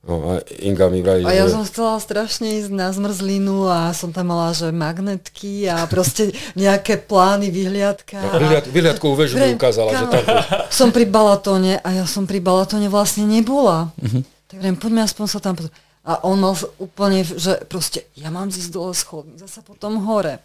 No 0.00 0.32
a 0.32 0.40
Inga 0.64 0.88
mi 0.88 1.04
vraví, 1.04 1.28
A 1.28 1.36
ja 1.36 1.44
že... 1.44 1.52
som 1.52 1.62
chcela 1.68 2.00
strašne 2.00 2.56
ísť 2.56 2.72
na 2.72 2.88
zmrzlinu 2.88 3.68
a 3.68 3.92
som 3.92 4.16
tam 4.16 4.32
mala, 4.32 4.56
že 4.56 4.72
magnetky 4.72 5.68
a 5.68 5.84
proste 5.84 6.32
nejaké 6.56 6.96
plány, 6.96 7.52
vyhliadka. 7.52 8.16
No, 8.16 8.40
vyhliad, 8.40 8.64
vyhliadkovú 8.72 9.12
väžu 9.20 9.36
mi 9.36 9.52
ukázala, 9.52 9.92
že 9.92 10.04
tam... 10.08 10.24
Som 10.72 10.88
pri 10.88 11.04
Balatone 11.04 11.84
a 11.84 11.88
ja 11.92 12.08
som 12.08 12.24
pri 12.24 12.40
Balatone 12.40 12.88
vlastne 12.88 13.28
nebola. 13.28 13.92
Uh-huh. 14.00 14.24
Tak 14.48 14.64
viem, 14.64 14.72
poďme 14.72 15.04
aspoň 15.04 15.26
sa 15.28 15.38
tam... 15.44 15.60
A 16.00 16.16
on 16.24 16.40
mal 16.40 16.56
úplne, 16.80 17.20
že 17.22 17.60
proste, 17.68 18.08
ja 18.16 18.32
mám 18.32 18.48
zísť 18.48 18.72
dole 18.72 18.96
schodmi, 18.96 19.36
zasa 19.36 19.60
potom 19.60 20.00
hore. 20.08 20.40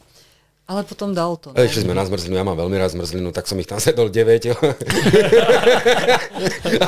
Ale 0.65 0.81
potom 0.81 1.13
dal 1.13 1.37
to. 1.37 1.53
No. 1.53 1.61
Ešte 1.61 1.85
sme 1.85 1.93
na 1.93 2.01
zmrzlinu, 2.09 2.41
ja 2.41 2.41
mám 2.41 2.57
veľmi 2.57 2.73
rád 2.81 2.97
zmrzlinu, 2.97 3.29
tak 3.29 3.45
som 3.45 3.53
ich 3.61 3.69
tam 3.69 3.77
sedol 3.77 4.09
9. 4.09 4.49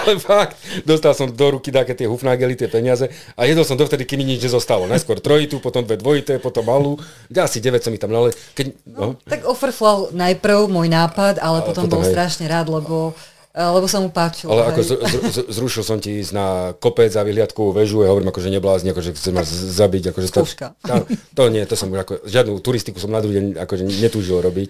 Ale 0.02 0.18
fakt, 0.18 0.58
dostal 0.82 1.14
som 1.14 1.30
do 1.30 1.48
ruky 1.54 1.70
také 1.70 1.94
tie 1.94 2.10
hufnagely, 2.10 2.58
tie 2.58 2.74
peniaze 2.74 3.06
a 3.38 3.46
jedol 3.46 3.70
som 3.70 3.78
dovtedy, 3.78 4.10
kým 4.10 4.26
mi 4.26 4.34
nič 4.34 4.50
nezostalo. 4.50 4.90
Najskôr 4.90 5.22
trojitú, 5.22 5.62
potom 5.62 5.86
dve 5.86 6.02
dvojité, 6.02 6.42
potom 6.42 6.66
malú. 6.66 6.98
Asi 7.30 7.62
9 7.62 7.86
som 7.86 7.94
ich 7.94 8.02
tam 8.02 8.10
nalej. 8.10 8.34
Keď, 8.58 8.66
no. 8.98 9.14
no. 9.14 9.22
Tak 9.30 9.46
ofrflal 9.46 10.10
najprv 10.10 10.74
môj 10.74 10.90
nápad, 10.90 11.38
ale, 11.38 11.62
ale 11.62 11.70
potom, 11.70 11.86
potom 11.86 12.02
bol 12.02 12.10
hej. 12.10 12.18
strašne 12.18 12.50
rád, 12.50 12.74
lebo 12.74 13.14
Eh, 13.14 13.37
lebo 13.58 13.90
sa 13.90 13.98
mu 13.98 14.14
páčilo. 14.14 14.54
Ale 14.54 14.70
ako 14.70 14.80
z, 14.86 14.92
z, 15.34 15.38
zrušil 15.50 15.82
som 15.82 15.98
ti 15.98 16.22
ísť 16.22 16.32
na 16.32 16.78
kopec 16.78 17.10
a 17.18 17.26
vyhliadkovú 17.26 17.74
väžu, 17.74 18.06
ja 18.06 18.14
hovorím 18.14 18.30
akože 18.30 18.54
neblázni, 18.54 18.94
akože 18.94 19.18
chcem 19.18 19.34
ma 19.34 19.42
zabiť. 19.42 20.14
Akože 20.14 20.30
to, 20.30 20.46
to, 20.86 20.96
to, 21.34 21.44
nie, 21.50 21.66
to 21.66 21.74
som 21.74 21.90
ako, 21.90 22.22
žiadnu 22.30 22.62
turistiku 22.62 23.02
som 23.02 23.10
na 23.10 23.18
druhý 23.18 23.42
deň 23.42 23.46
akože 23.66 23.84
netúžil 23.98 24.38
robiť. 24.46 24.70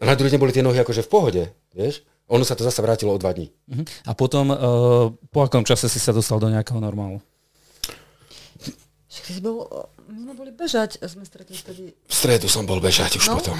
A 0.00 0.02
na 0.04 0.12
druhý 0.12 0.28
deň 0.28 0.40
boli 0.44 0.52
tie 0.52 0.60
nohy 0.60 0.76
akože 0.76 1.06
v 1.06 1.08
pohode, 1.08 1.42
vieš? 1.72 2.04
Ono 2.28 2.44
sa 2.44 2.52
to 2.52 2.64
zase 2.64 2.84
vrátilo 2.84 3.16
o 3.16 3.20
dva 3.20 3.32
dní. 3.32 3.48
Uh-huh. 3.48 3.84
A 4.08 4.12
potom, 4.12 4.52
uh, 4.52 4.56
po 5.32 5.40
akom 5.44 5.64
čase 5.64 5.88
si 5.88 5.96
sa 5.96 6.12
dostal 6.12 6.36
do 6.40 6.52
nejakého 6.52 6.80
normálu? 6.80 7.20
Však 9.08 9.40
bol, 9.40 9.64
my 10.08 10.16
sme 10.20 10.32
boli 10.36 10.50
bežať 10.52 11.00
a 11.00 11.08
sme 11.08 11.24
stretli 11.24 11.56
vtedy... 11.56 11.96
V 11.96 12.14
stredu 12.14 12.48
som 12.48 12.68
bol 12.68 12.80
bežať 12.80 13.16
už 13.20 13.32
no? 13.32 13.40
potom. 13.40 13.56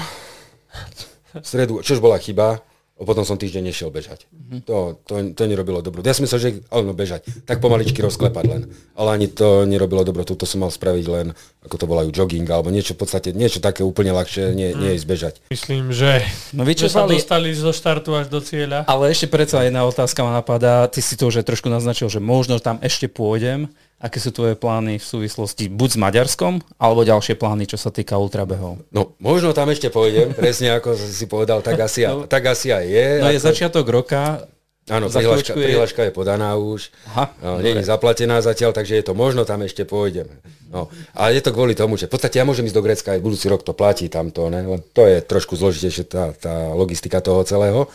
V 1.41 1.47
stredu, 1.47 1.81
čož 1.81 2.03
bola 2.03 2.19
chyba, 2.19 2.59
a 2.59 2.74
potom 2.95 3.27
som 3.27 3.35
týždeň 3.35 3.75
nešiel 3.75 3.91
bežať. 3.91 4.31
Mm-hmm. 4.31 4.61
To, 4.71 5.03
to, 5.03 5.19
to 5.35 5.43
nerobilo 5.51 5.83
dobro. 5.83 5.99
Ja 6.07 6.15
som 6.15 6.23
myslel, 6.23 6.39
že 6.39 6.51
ale 6.71 6.87
no 6.87 6.95
bežať, 6.95 7.27
tak 7.43 7.59
pomaličky 7.59 7.99
rozklepať 7.99 8.45
len. 8.47 8.63
Ale 8.95 9.19
ani 9.19 9.27
to 9.27 9.67
nerobilo 9.67 10.07
dobro. 10.07 10.23
Toto 10.23 10.47
som 10.47 10.63
mal 10.63 10.71
spraviť 10.71 11.07
len, 11.11 11.27
ako 11.67 11.75
to 11.75 11.91
volajú, 11.91 12.09
jogging, 12.15 12.47
alebo 12.47 12.71
niečo 12.71 12.95
v 12.95 13.03
podstate, 13.03 13.35
niečo 13.35 13.59
také 13.59 13.83
úplne 13.83 14.15
ľahšie, 14.15 14.55
nie, 14.55 14.71
mm. 14.71 14.79
nie 14.79 14.91
ísť 14.95 15.07
bežať. 15.11 15.35
Myslím, 15.51 15.91
že 15.91 16.23
no 16.55 16.63
vy 16.63 16.79
čo 16.79 16.87
sa 16.87 17.03
dostali 17.11 17.51
zo 17.51 17.75
štartu 17.75 18.15
až 18.15 18.31
do 18.31 18.39
cieľa. 18.39 18.87
Ale 18.87 19.11
ešte 19.11 19.27
predsa 19.27 19.67
jedna 19.67 19.83
otázka 19.83 20.23
ma 20.23 20.39
napadá. 20.39 20.87
Ty 20.87 21.03
si 21.03 21.19
to 21.19 21.35
už 21.35 21.43
trošku 21.43 21.67
naznačil, 21.67 22.07
že 22.07 22.23
možno 22.23 22.63
tam 22.63 22.79
ešte 22.79 23.11
pôjdem. 23.11 23.75
Aké 24.05 24.21
sú 24.21 24.37
tvoje 24.37 24.53
plány 24.53 25.01
v 25.01 25.07
súvislosti 25.07 25.73
buď 25.73 25.97
s 25.97 25.99
Maďarskom, 25.99 26.61
alebo 26.77 27.09
ďalšie 27.09 27.41
plány, 27.41 27.65
čo 27.65 27.81
sa 27.81 27.89
týka 27.89 28.21
ultrabehov? 28.21 28.85
No, 28.93 29.17
možno 29.17 29.57
tam 29.57 29.73
ešte 29.73 29.89
pôjdem, 29.89 30.37
presne 30.37 30.77
ako 30.77 30.93
si 30.93 31.25
povedal, 31.25 31.65
tak 31.65 31.81
asi, 31.81 32.05
no, 32.05 32.29
tak 32.29 32.45
asi 32.53 32.69
aj 32.69 32.85
je. 32.85 33.07
No 33.25 33.33
ako... 33.33 33.33
je 33.33 33.41
začiatok 33.41 33.87
roka, 33.89 34.45
Áno, 34.93 35.09
prihláška, 35.09 35.57
je... 35.57 35.65
prihláška 35.65 36.03
je 36.05 36.13
podaná 36.13 36.53
už, 36.61 36.93
Aha, 37.09 37.33
no, 37.41 37.65
nie 37.65 37.73
je 37.81 37.89
zaplatená 37.89 38.45
zatiaľ, 38.45 38.77
takže 38.77 39.01
je 39.01 39.05
to 39.09 39.17
možno, 39.17 39.49
tam 39.49 39.65
ešte 39.65 39.89
pôjdem. 39.89 40.29
No, 40.69 40.93
a 41.17 41.33
je 41.33 41.41
to 41.41 41.57
kvôli 41.57 41.73
tomu, 41.73 41.97
že 41.97 42.05
v 42.05 42.13
podstate 42.13 42.37
ja 42.37 42.45
môžem 42.45 42.69
ísť 42.69 42.77
do 42.77 42.85
Grécka 42.85 43.17
aj 43.17 43.25
budúci 43.25 43.49
rok, 43.49 43.65
to 43.65 43.73
platí 43.73 44.13
tamto, 44.13 44.53
ne? 44.53 44.61
to 44.93 45.09
je 45.09 45.25
trošku 45.25 45.57
zložitejšie 45.57 46.05
tá, 46.05 46.37
tá 46.37 46.77
logistika 46.77 47.25
toho 47.25 47.41
celého. 47.49 47.89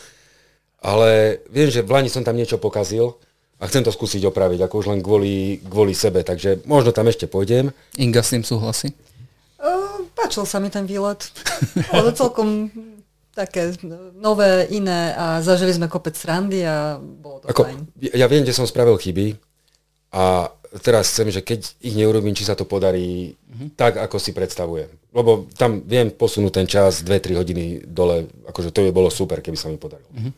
Ale 0.81 1.44
viem, 1.53 1.69
že 1.69 1.86
v 1.86 1.94
Lani 1.94 2.10
som 2.10 2.26
tam 2.26 2.34
niečo 2.34 2.57
pokazil, 2.57 3.14
a 3.60 3.64
chcem 3.68 3.84
to 3.84 3.91
skúsiť 3.91 4.23
opraviť, 4.31 4.64
ako 4.64 4.76
už 4.80 4.88
len 4.95 5.03
kvôli, 5.03 5.60
kvôli 5.68 5.91
sebe, 5.91 6.23
takže 6.23 6.64
možno 6.64 6.95
tam 6.95 7.11
ešte 7.11 7.27
pôjdem. 7.27 7.76
Inga 7.99 8.23
s 8.23 8.31
tým 8.31 8.44
súhlasí? 8.48 8.95
Uh, 9.60 10.07
páčil 10.15 10.48
sa 10.48 10.64
mi 10.64 10.72
ten 10.72 10.88
výlet. 10.88 11.27
Ale 11.91 12.15
celkom 12.15 12.72
také 13.36 13.76
nové, 14.19 14.68
iné 14.72 15.15
a 15.15 15.40
zažili 15.40 15.72
sme 15.72 15.88
kopec 15.91 16.15
srandy 16.15 16.64
a 16.64 16.99
bolo 16.99 17.40
to 17.44 17.45
ako, 17.52 17.68
fajn. 17.68 17.80
Ja 18.15 18.27
viem, 18.27 18.44
kde 18.44 18.56
som 18.56 18.68
spravil 18.68 18.99
chyby 18.99 19.40
a 20.11 20.52
teraz 20.84 21.15
chcem, 21.15 21.31
že 21.31 21.40
keď 21.40 21.72
ich 21.80 21.95
neurobím, 21.95 22.36
či 22.36 22.44
sa 22.44 22.60
to 22.60 22.68
podarí 22.68 23.36
uh-huh. 23.36 23.72
tak, 23.80 23.95
ako 23.95 24.19
si 24.19 24.36
predstavujem. 24.36 24.91
Lebo 25.15 25.48
tam 25.56 25.81
viem 25.88 26.11
posunúť 26.11 26.53
ten 26.53 26.68
čas 26.68 27.02
2-3 27.02 27.40
hodiny 27.40 27.65
dole, 27.88 28.27
akože 28.49 28.76
to 28.76 28.86
by 28.86 28.91
bolo 28.91 29.10
super, 29.10 29.40
keby 29.40 29.56
sa 29.56 29.72
mi 29.72 29.80
podarilo. 29.80 30.10
Uh-huh. 30.11 30.31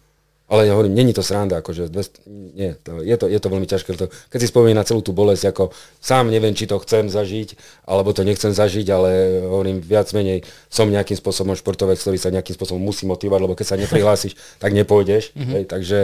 Ale 0.52 0.68
ja 0.68 0.76
hovorím, 0.76 1.00
není 1.00 1.16
to 1.16 1.24
sranda, 1.24 1.64
akože 1.64 1.88
200, 1.88 2.28
nie, 2.28 2.76
to, 2.84 3.00
je, 3.00 3.16
to, 3.16 3.32
je 3.32 3.40
to 3.40 3.48
veľmi 3.48 3.64
ťažké. 3.64 3.96
To, 3.96 4.12
keď 4.12 4.40
si 4.44 4.52
spomínam 4.52 4.84
na 4.84 4.88
celú 4.88 5.00
tú 5.00 5.16
bolesť, 5.16 5.56
ako 5.56 5.72
sám 6.04 6.28
neviem, 6.28 6.52
či 6.52 6.68
to 6.68 6.76
chcem 6.84 7.08
zažiť, 7.08 7.56
alebo 7.88 8.12
to 8.12 8.28
nechcem 8.28 8.52
zažiť, 8.52 8.88
ale 8.92 9.40
hovorím, 9.48 9.80
viac 9.80 10.12
menej 10.12 10.44
som 10.68 10.92
nejakým 10.92 11.16
spôsobom 11.16 11.56
športovec, 11.56 11.96
ktorý 11.96 12.20
sa 12.20 12.36
nejakým 12.36 12.52
spôsobom 12.52 12.84
musí 12.84 13.08
motivovať, 13.08 13.40
lebo 13.40 13.56
keď 13.56 13.68
sa 13.72 13.80
neprihlásiš, 13.80 14.36
tak 14.64 14.76
nepôjdeš. 14.76 15.32
Mm-hmm. 15.32 15.54
Hej, 15.56 15.64
takže, 15.72 16.00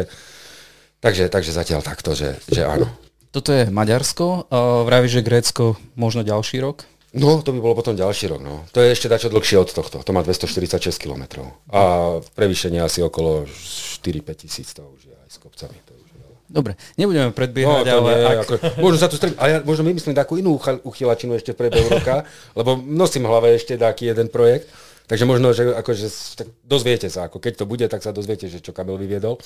takže, 1.03 1.23
takže 1.27 1.51
zatiaľ 1.51 1.83
takto, 1.83 2.15
že, 2.15 2.39
že 2.47 2.63
áno. 2.63 2.87
Toto 3.35 3.51
je 3.51 3.67
Maďarsko, 3.67 4.47
uh, 4.47 4.87
vraví, 4.87 5.11
že 5.11 5.27
Grécko 5.27 5.75
možno 5.99 6.23
ďalší 6.23 6.63
rok? 6.63 6.87
No, 7.17 7.41
to 7.41 7.49
by 7.51 7.59
bolo 7.59 7.73
potom 7.73 7.97
ďalší 7.97 8.29
rok. 8.29 8.41
No. 8.45 8.63
To 8.71 8.79
je 8.79 8.93
ešte 8.93 9.09
dačo 9.09 9.33
dlhšie 9.33 9.57
od 9.57 9.69
tohto. 9.73 9.99
To 10.05 10.11
má 10.13 10.21
246 10.21 11.01
km. 11.01 11.49
A 11.73 12.17
prevýšenie 12.37 12.79
asi 12.79 13.01
okolo 13.01 13.49
4-5 13.49 14.43
tisíc 14.45 14.71
to 14.77 14.85
už 14.93 15.09
je 15.09 15.15
aj 15.17 15.29
s 15.29 15.37
kopcami. 15.41 15.77
To 15.89 15.93
už 15.97 16.07
je 16.13 16.17
Dobre, 16.47 16.79
nebudeme 16.95 17.35
predbiehať, 17.35 17.83
no, 17.91 18.07
ale... 18.07 18.11
Nie, 18.15 18.27
ak... 18.31 18.39
ako, 18.47 18.53
možno 18.79 18.97
sa 19.03 19.11
tu 19.11 19.19
stretnú, 19.19 19.35
a 19.35 19.45
ja 19.51 19.57
možno 19.67 19.83
vymyslím 19.83 20.15
takú 20.15 20.39
inú 20.39 20.55
uchylačinu 20.87 21.35
ešte 21.35 21.51
v 21.51 21.59
priebehu 21.59 21.91
roka, 21.91 22.23
lebo 22.55 22.79
nosím 22.79 23.27
v 23.27 23.35
hlave 23.35 23.47
ešte 23.51 23.75
taký 23.75 24.15
jeden 24.15 24.31
projekt. 24.31 24.71
Takže 25.07 25.23
možno, 25.23 25.55
že 25.55 25.71
akože, 25.71 26.05
tak 26.35 26.47
dozviete 26.67 27.07
sa, 27.07 27.31
ako 27.31 27.39
keď 27.39 27.63
to 27.63 27.65
bude, 27.65 27.87
tak 27.87 28.03
sa 28.03 28.11
dozviete, 28.11 28.51
že 28.51 28.59
čo 28.59 28.75
Kamil 28.75 28.99
vyviedol. 28.99 29.39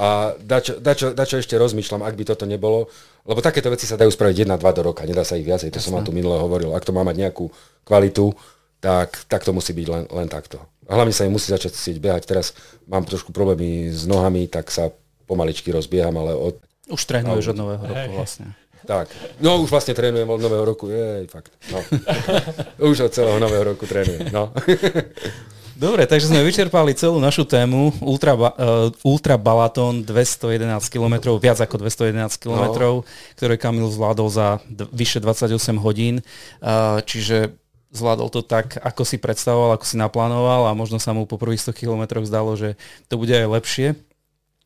A 0.00 0.32
dačo, 0.40 0.80
dačo, 0.80 1.12
dačo 1.12 1.44
ešte 1.44 1.60
rozmýšľam, 1.60 2.00
ak 2.00 2.16
by 2.16 2.24
toto 2.24 2.48
nebolo, 2.48 2.88
lebo 3.28 3.44
takéto 3.44 3.68
veci 3.68 3.84
sa 3.84 4.00
dajú 4.00 4.08
spraviť 4.08 4.48
1-2 4.48 4.56
do 4.56 4.82
roka, 4.82 5.04
nedá 5.04 5.20
sa 5.20 5.36
ich 5.36 5.44
viacej, 5.44 5.68
to 5.68 5.76
Jasne. 5.76 5.92
som 5.92 5.94
vám 6.00 6.08
tu 6.08 6.16
minule 6.16 6.40
hovoril. 6.40 6.72
Ak 6.72 6.88
to 6.88 6.96
má 6.96 7.04
mať 7.04 7.20
nejakú 7.20 7.52
kvalitu, 7.84 8.32
tak, 8.80 9.28
tak 9.28 9.44
to 9.44 9.52
musí 9.52 9.76
byť 9.76 9.86
len, 9.92 10.04
len 10.08 10.28
takto. 10.32 10.56
Hlavne 10.88 11.12
sa 11.12 11.28
im 11.28 11.36
musí 11.36 11.52
začať 11.52 11.76
chcieť 11.76 11.96
behať. 12.00 12.22
Teraz 12.24 12.56
mám 12.88 13.04
trošku 13.04 13.28
problémy 13.32 13.92
s 13.92 14.08
nohami, 14.08 14.48
tak 14.48 14.72
sa 14.72 14.88
pomaličky 15.28 15.68
rozbieham, 15.68 16.16
ale 16.16 16.32
od... 16.32 16.56
Už 16.88 17.04
trénuješ 17.04 17.52
od 17.52 17.60
nového 17.60 17.80
roku 17.80 18.12
vlastne. 18.12 18.52
Tak, 18.84 19.08
no 19.40 19.64
už 19.64 19.72
vlastne 19.72 19.96
trénujem 19.96 20.28
od 20.28 20.40
nového 20.40 20.64
roku, 20.64 20.92
jej, 20.92 21.24
fakt, 21.26 21.52
no. 21.72 21.80
už 22.92 23.08
od 23.08 23.12
celého 23.16 23.40
nového 23.40 23.74
roku 23.74 23.88
trénujem, 23.88 24.28
no. 24.28 24.52
Dobre, 25.74 26.06
takže 26.06 26.30
sme 26.30 26.46
vyčerpali 26.46 26.94
celú 26.94 27.18
našu 27.18 27.42
tému 27.42 27.90
Ultra, 27.98 28.38
uh, 28.38 28.94
Ultra 29.02 29.34
Balaton 29.34 30.06
211 30.06 30.70
km, 30.86 31.34
viac 31.34 31.58
ako 31.58 31.82
211 31.82 32.38
km, 32.38 32.64
no. 32.78 33.02
ktoré 33.34 33.58
Kamil 33.58 33.90
zvládol 33.90 34.28
za 34.30 34.62
d- 34.70 34.86
vyše 34.94 35.18
28 35.18 35.50
hodín. 35.82 36.22
Uh, 36.62 37.02
čiže 37.02 37.58
zvládol 37.90 38.30
to 38.30 38.46
tak, 38.46 38.78
ako 38.78 39.02
si 39.02 39.18
predstavoval, 39.18 39.74
ako 39.74 39.86
si 39.86 39.98
naplánoval 39.98 40.70
a 40.70 40.78
možno 40.78 41.02
sa 41.02 41.10
mu 41.10 41.26
po 41.26 41.42
prvých 41.42 41.62
100 41.66 41.74
km 41.74 42.22
zdalo, 42.22 42.54
že 42.54 42.78
to 43.10 43.18
bude 43.18 43.34
aj 43.34 43.46
lepšie. 43.46 43.88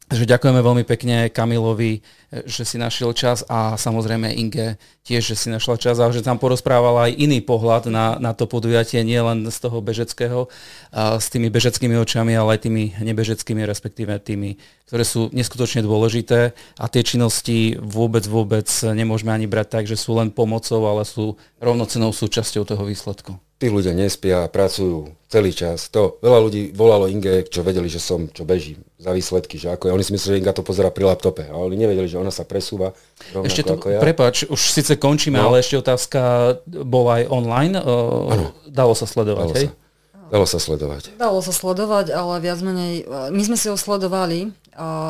Takže 0.08 0.24
ďakujeme 0.24 0.64
veľmi 0.64 0.84
pekne 0.88 1.28
Kamilovi, 1.28 2.00
že 2.48 2.64
si 2.64 2.80
našiel 2.80 3.12
čas 3.12 3.44
a 3.44 3.76
samozrejme 3.76 4.32
Inge 4.40 4.80
tiež, 5.04 5.32
že 5.32 5.36
si 5.36 5.48
našla 5.52 5.76
čas 5.76 6.00
a 6.00 6.08
že 6.08 6.24
tam 6.24 6.40
porozprávala 6.40 7.12
aj 7.12 7.20
iný 7.20 7.44
pohľad 7.44 7.92
na, 7.92 8.16
na 8.16 8.32
to 8.32 8.48
podujatie, 8.48 9.04
nie 9.04 9.20
len 9.20 9.44
z 9.44 9.58
toho 9.60 9.84
bežeckého, 9.84 10.48
a 10.96 11.20
s 11.20 11.28
tými 11.28 11.52
bežeckými 11.52 11.92
očami, 12.00 12.32
ale 12.32 12.56
aj 12.56 12.64
tými 12.64 12.96
nebežeckými, 13.04 13.60
respektíve 13.68 14.16
tými, 14.24 14.56
ktoré 14.88 15.04
sú 15.04 15.28
neskutočne 15.36 15.84
dôležité 15.84 16.56
a 16.80 16.84
tie 16.88 17.04
činnosti 17.04 17.76
vôbec, 17.76 18.24
vôbec 18.24 18.66
nemôžeme 18.82 19.30
ani 19.30 19.44
brať 19.44 19.68
tak, 19.68 19.84
že 19.84 20.00
sú 20.00 20.16
len 20.16 20.32
pomocou, 20.32 20.80
ale 20.88 21.04
sú 21.04 21.36
rovnocenou 21.60 22.10
súčasťou 22.10 22.64
toho 22.64 22.82
výsledku 22.88 23.36
tí 23.58 23.66
ľudia 23.66 23.90
nespia 23.90 24.46
pracujú 24.46 25.10
celý 25.26 25.50
čas. 25.50 25.90
To 25.90 26.16
veľa 26.22 26.38
ľudí 26.40 26.62
volalo 26.72 27.10
Inge, 27.10 27.44
čo 27.50 27.66
vedeli, 27.66 27.90
že 27.90 27.98
som, 27.98 28.30
čo 28.30 28.46
beží 28.46 28.78
za 28.96 29.10
výsledky, 29.10 29.58
že 29.58 29.74
ako 29.74 29.90
je. 29.90 29.94
Oni 29.98 30.06
si 30.06 30.14
mysleli, 30.14 30.38
že 30.38 30.40
Inga 30.46 30.54
to 30.56 30.64
pozera 30.64 30.94
pri 30.94 31.10
laptope, 31.10 31.44
a 31.50 31.58
oni 31.58 31.74
nevedeli, 31.74 32.06
že 32.06 32.16
ona 32.16 32.30
sa 32.30 32.46
presúva 32.46 32.94
ešte 33.34 33.66
to, 33.66 33.76
ako 33.76 33.86
ja. 33.92 34.00
Prepač, 34.00 34.46
už 34.46 34.56
síce 34.56 34.94
končíme, 34.96 35.36
no. 35.42 35.52
ale 35.52 35.60
ešte 35.60 35.76
otázka 35.76 36.20
bola 36.64 37.20
aj 37.20 37.24
online. 37.28 37.74
Ano. 37.82 38.54
Dalo 38.70 38.94
sa 38.94 39.04
sledovať, 39.04 39.46
Dalo 39.50 39.56
hej? 39.58 39.66
Sa. 39.68 39.87
Dalo 40.28 40.44
sa 40.44 40.60
sledovať. 40.60 41.16
Dalo 41.16 41.40
sa 41.40 41.52
sledovať, 41.52 42.12
ale 42.12 42.44
viac 42.44 42.60
menej, 42.60 43.08
my 43.32 43.42
sme 43.42 43.56
si 43.56 43.72
ho 43.72 43.76
sledovali, 43.80 44.52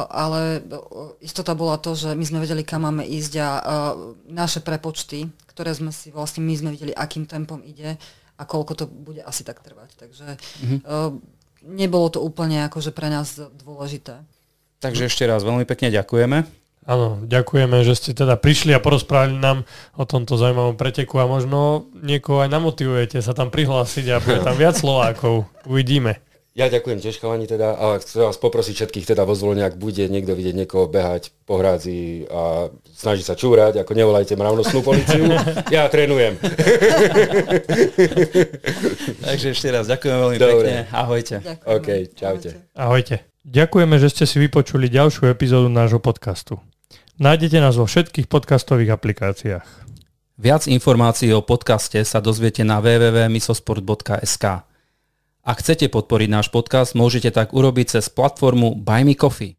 ale 0.08 0.62
istota 1.18 1.58
bola 1.58 1.76
to, 1.76 1.98
že 1.98 2.14
my 2.14 2.24
sme 2.24 2.38
vedeli, 2.38 2.62
kam 2.62 2.86
máme 2.86 3.02
ísť 3.02 3.32
a 3.42 3.48
naše 4.30 4.62
prepočty, 4.62 5.26
ktoré 5.50 5.74
sme 5.74 5.90
si 5.90 6.14
vlastne, 6.14 6.46
my 6.46 6.54
sme 6.54 6.70
videli, 6.70 6.94
akým 6.94 7.26
tempom 7.26 7.58
ide, 7.66 7.98
a 8.38 8.42
koľko 8.46 8.72
to 8.78 8.84
bude 8.86 9.18
asi 9.26 9.42
tak 9.42 9.58
trvať. 9.58 9.98
Takže 9.98 10.26
uh, 10.86 11.10
nebolo 11.66 12.06
to 12.06 12.22
úplne 12.22 12.70
akože 12.70 12.94
pre 12.94 13.10
nás 13.10 13.34
dôležité. 13.34 14.22
Takže 14.78 15.10
ešte 15.10 15.26
raz 15.26 15.42
veľmi 15.42 15.66
pekne 15.66 15.90
ďakujeme. 15.90 16.46
Áno, 16.88 17.20
ďakujeme, 17.20 17.84
že 17.84 18.00
ste 18.00 18.16
teda 18.16 18.40
prišli 18.40 18.72
a 18.72 18.80
porozprávali 18.80 19.36
nám 19.36 19.68
o 19.92 20.08
tomto 20.08 20.40
zaujímavom 20.40 20.72
preteku 20.72 21.20
a 21.20 21.28
možno 21.28 21.84
niekoho 22.00 22.40
aj 22.40 22.48
namotivujete 22.48 23.20
sa 23.20 23.36
tam 23.36 23.52
prihlásiť 23.52 24.08
a 24.08 24.24
bude 24.24 24.40
tam 24.40 24.56
viac 24.56 24.72
Slovákov. 24.72 25.44
Uvidíme. 25.68 26.24
Ja 26.56 26.72
ďakujem 26.72 26.98
tiež 26.98 27.20
chalani 27.20 27.44
teda 27.44 27.76
a 27.76 28.00
chcem 28.00 28.24
vás 28.24 28.40
poprosiť 28.40 28.82
všetkých 28.82 29.14
teda 29.14 29.28
vo 29.28 29.36
zvolenia, 29.36 29.68
ak 29.68 29.76
bude 29.76 30.00
niekto 30.08 30.32
vidieť 30.32 30.64
niekoho 30.64 30.88
behať 30.88 31.30
po 31.44 31.60
hrádzi 31.60 32.24
a 32.32 32.72
snaží 32.88 33.22
sa 33.22 33.36
čúrať, 33.36 33.84
ako 33.84 33.92
nevolajte 33.94 34.34
mravnostnú 34.34 34.80
policiu, 34.80 35.28
ja 35.70 35.86
trénujem. 35.92 36.40
Takže 39.28 39.54
ešte 39.54 39.68
raz 39.70 39.86
ďakujem 39.86 40.16
veľmi 40.18 40.38
Dobre. 40.40 40.50
pekne, 40.50 40.74
ahojte. 40.90 41.36
Ďakujeme. 41.44 41.78
OK, 41.78 41.88
čaute. 42.16 42.50
Ahojte. 42.74 43.16
Ďakujeme, 43.46 43.94
že 44.02 44.08
ste 44.10 44.24
si 44.26 44.42
vypočuli 44.42 44.90
ďalšiu 44.90 45.30
epizódu 45.30 45.70
nášho 45.70 46.02
podcastu. 46.02 46.58
Nájdete 47.18 47.58
nás 47.58 47.74
vo 47.74 47.82
všetkých 47.82 48.30
podcastových 48.30 48.94
aplikáciách. 48.94 49.66
Viac 50.38 50.70
informácií 50.70 51.34
o 51.34 51.42
podcaste 51.42 51.98
sa 52.06 52.22
dozviete 52.22 52.62
na 52.62 52.78
www.misosport.sk. 52.78 54.62
Ak 55.42 55.56
chcete 55.58 55.90
podporiť 55.90 56.28
náš 56.30 56.46
podcast, 56.54 56.94
môžete 56.94 57.34
tak 57.34 57.50
urobiť 57.50 57.98
cez 57.98 58.06
platformu 58.06 58.78
Buy 58.78 59.02
Me 59.02 59.18
Coffee. 59.18 59.57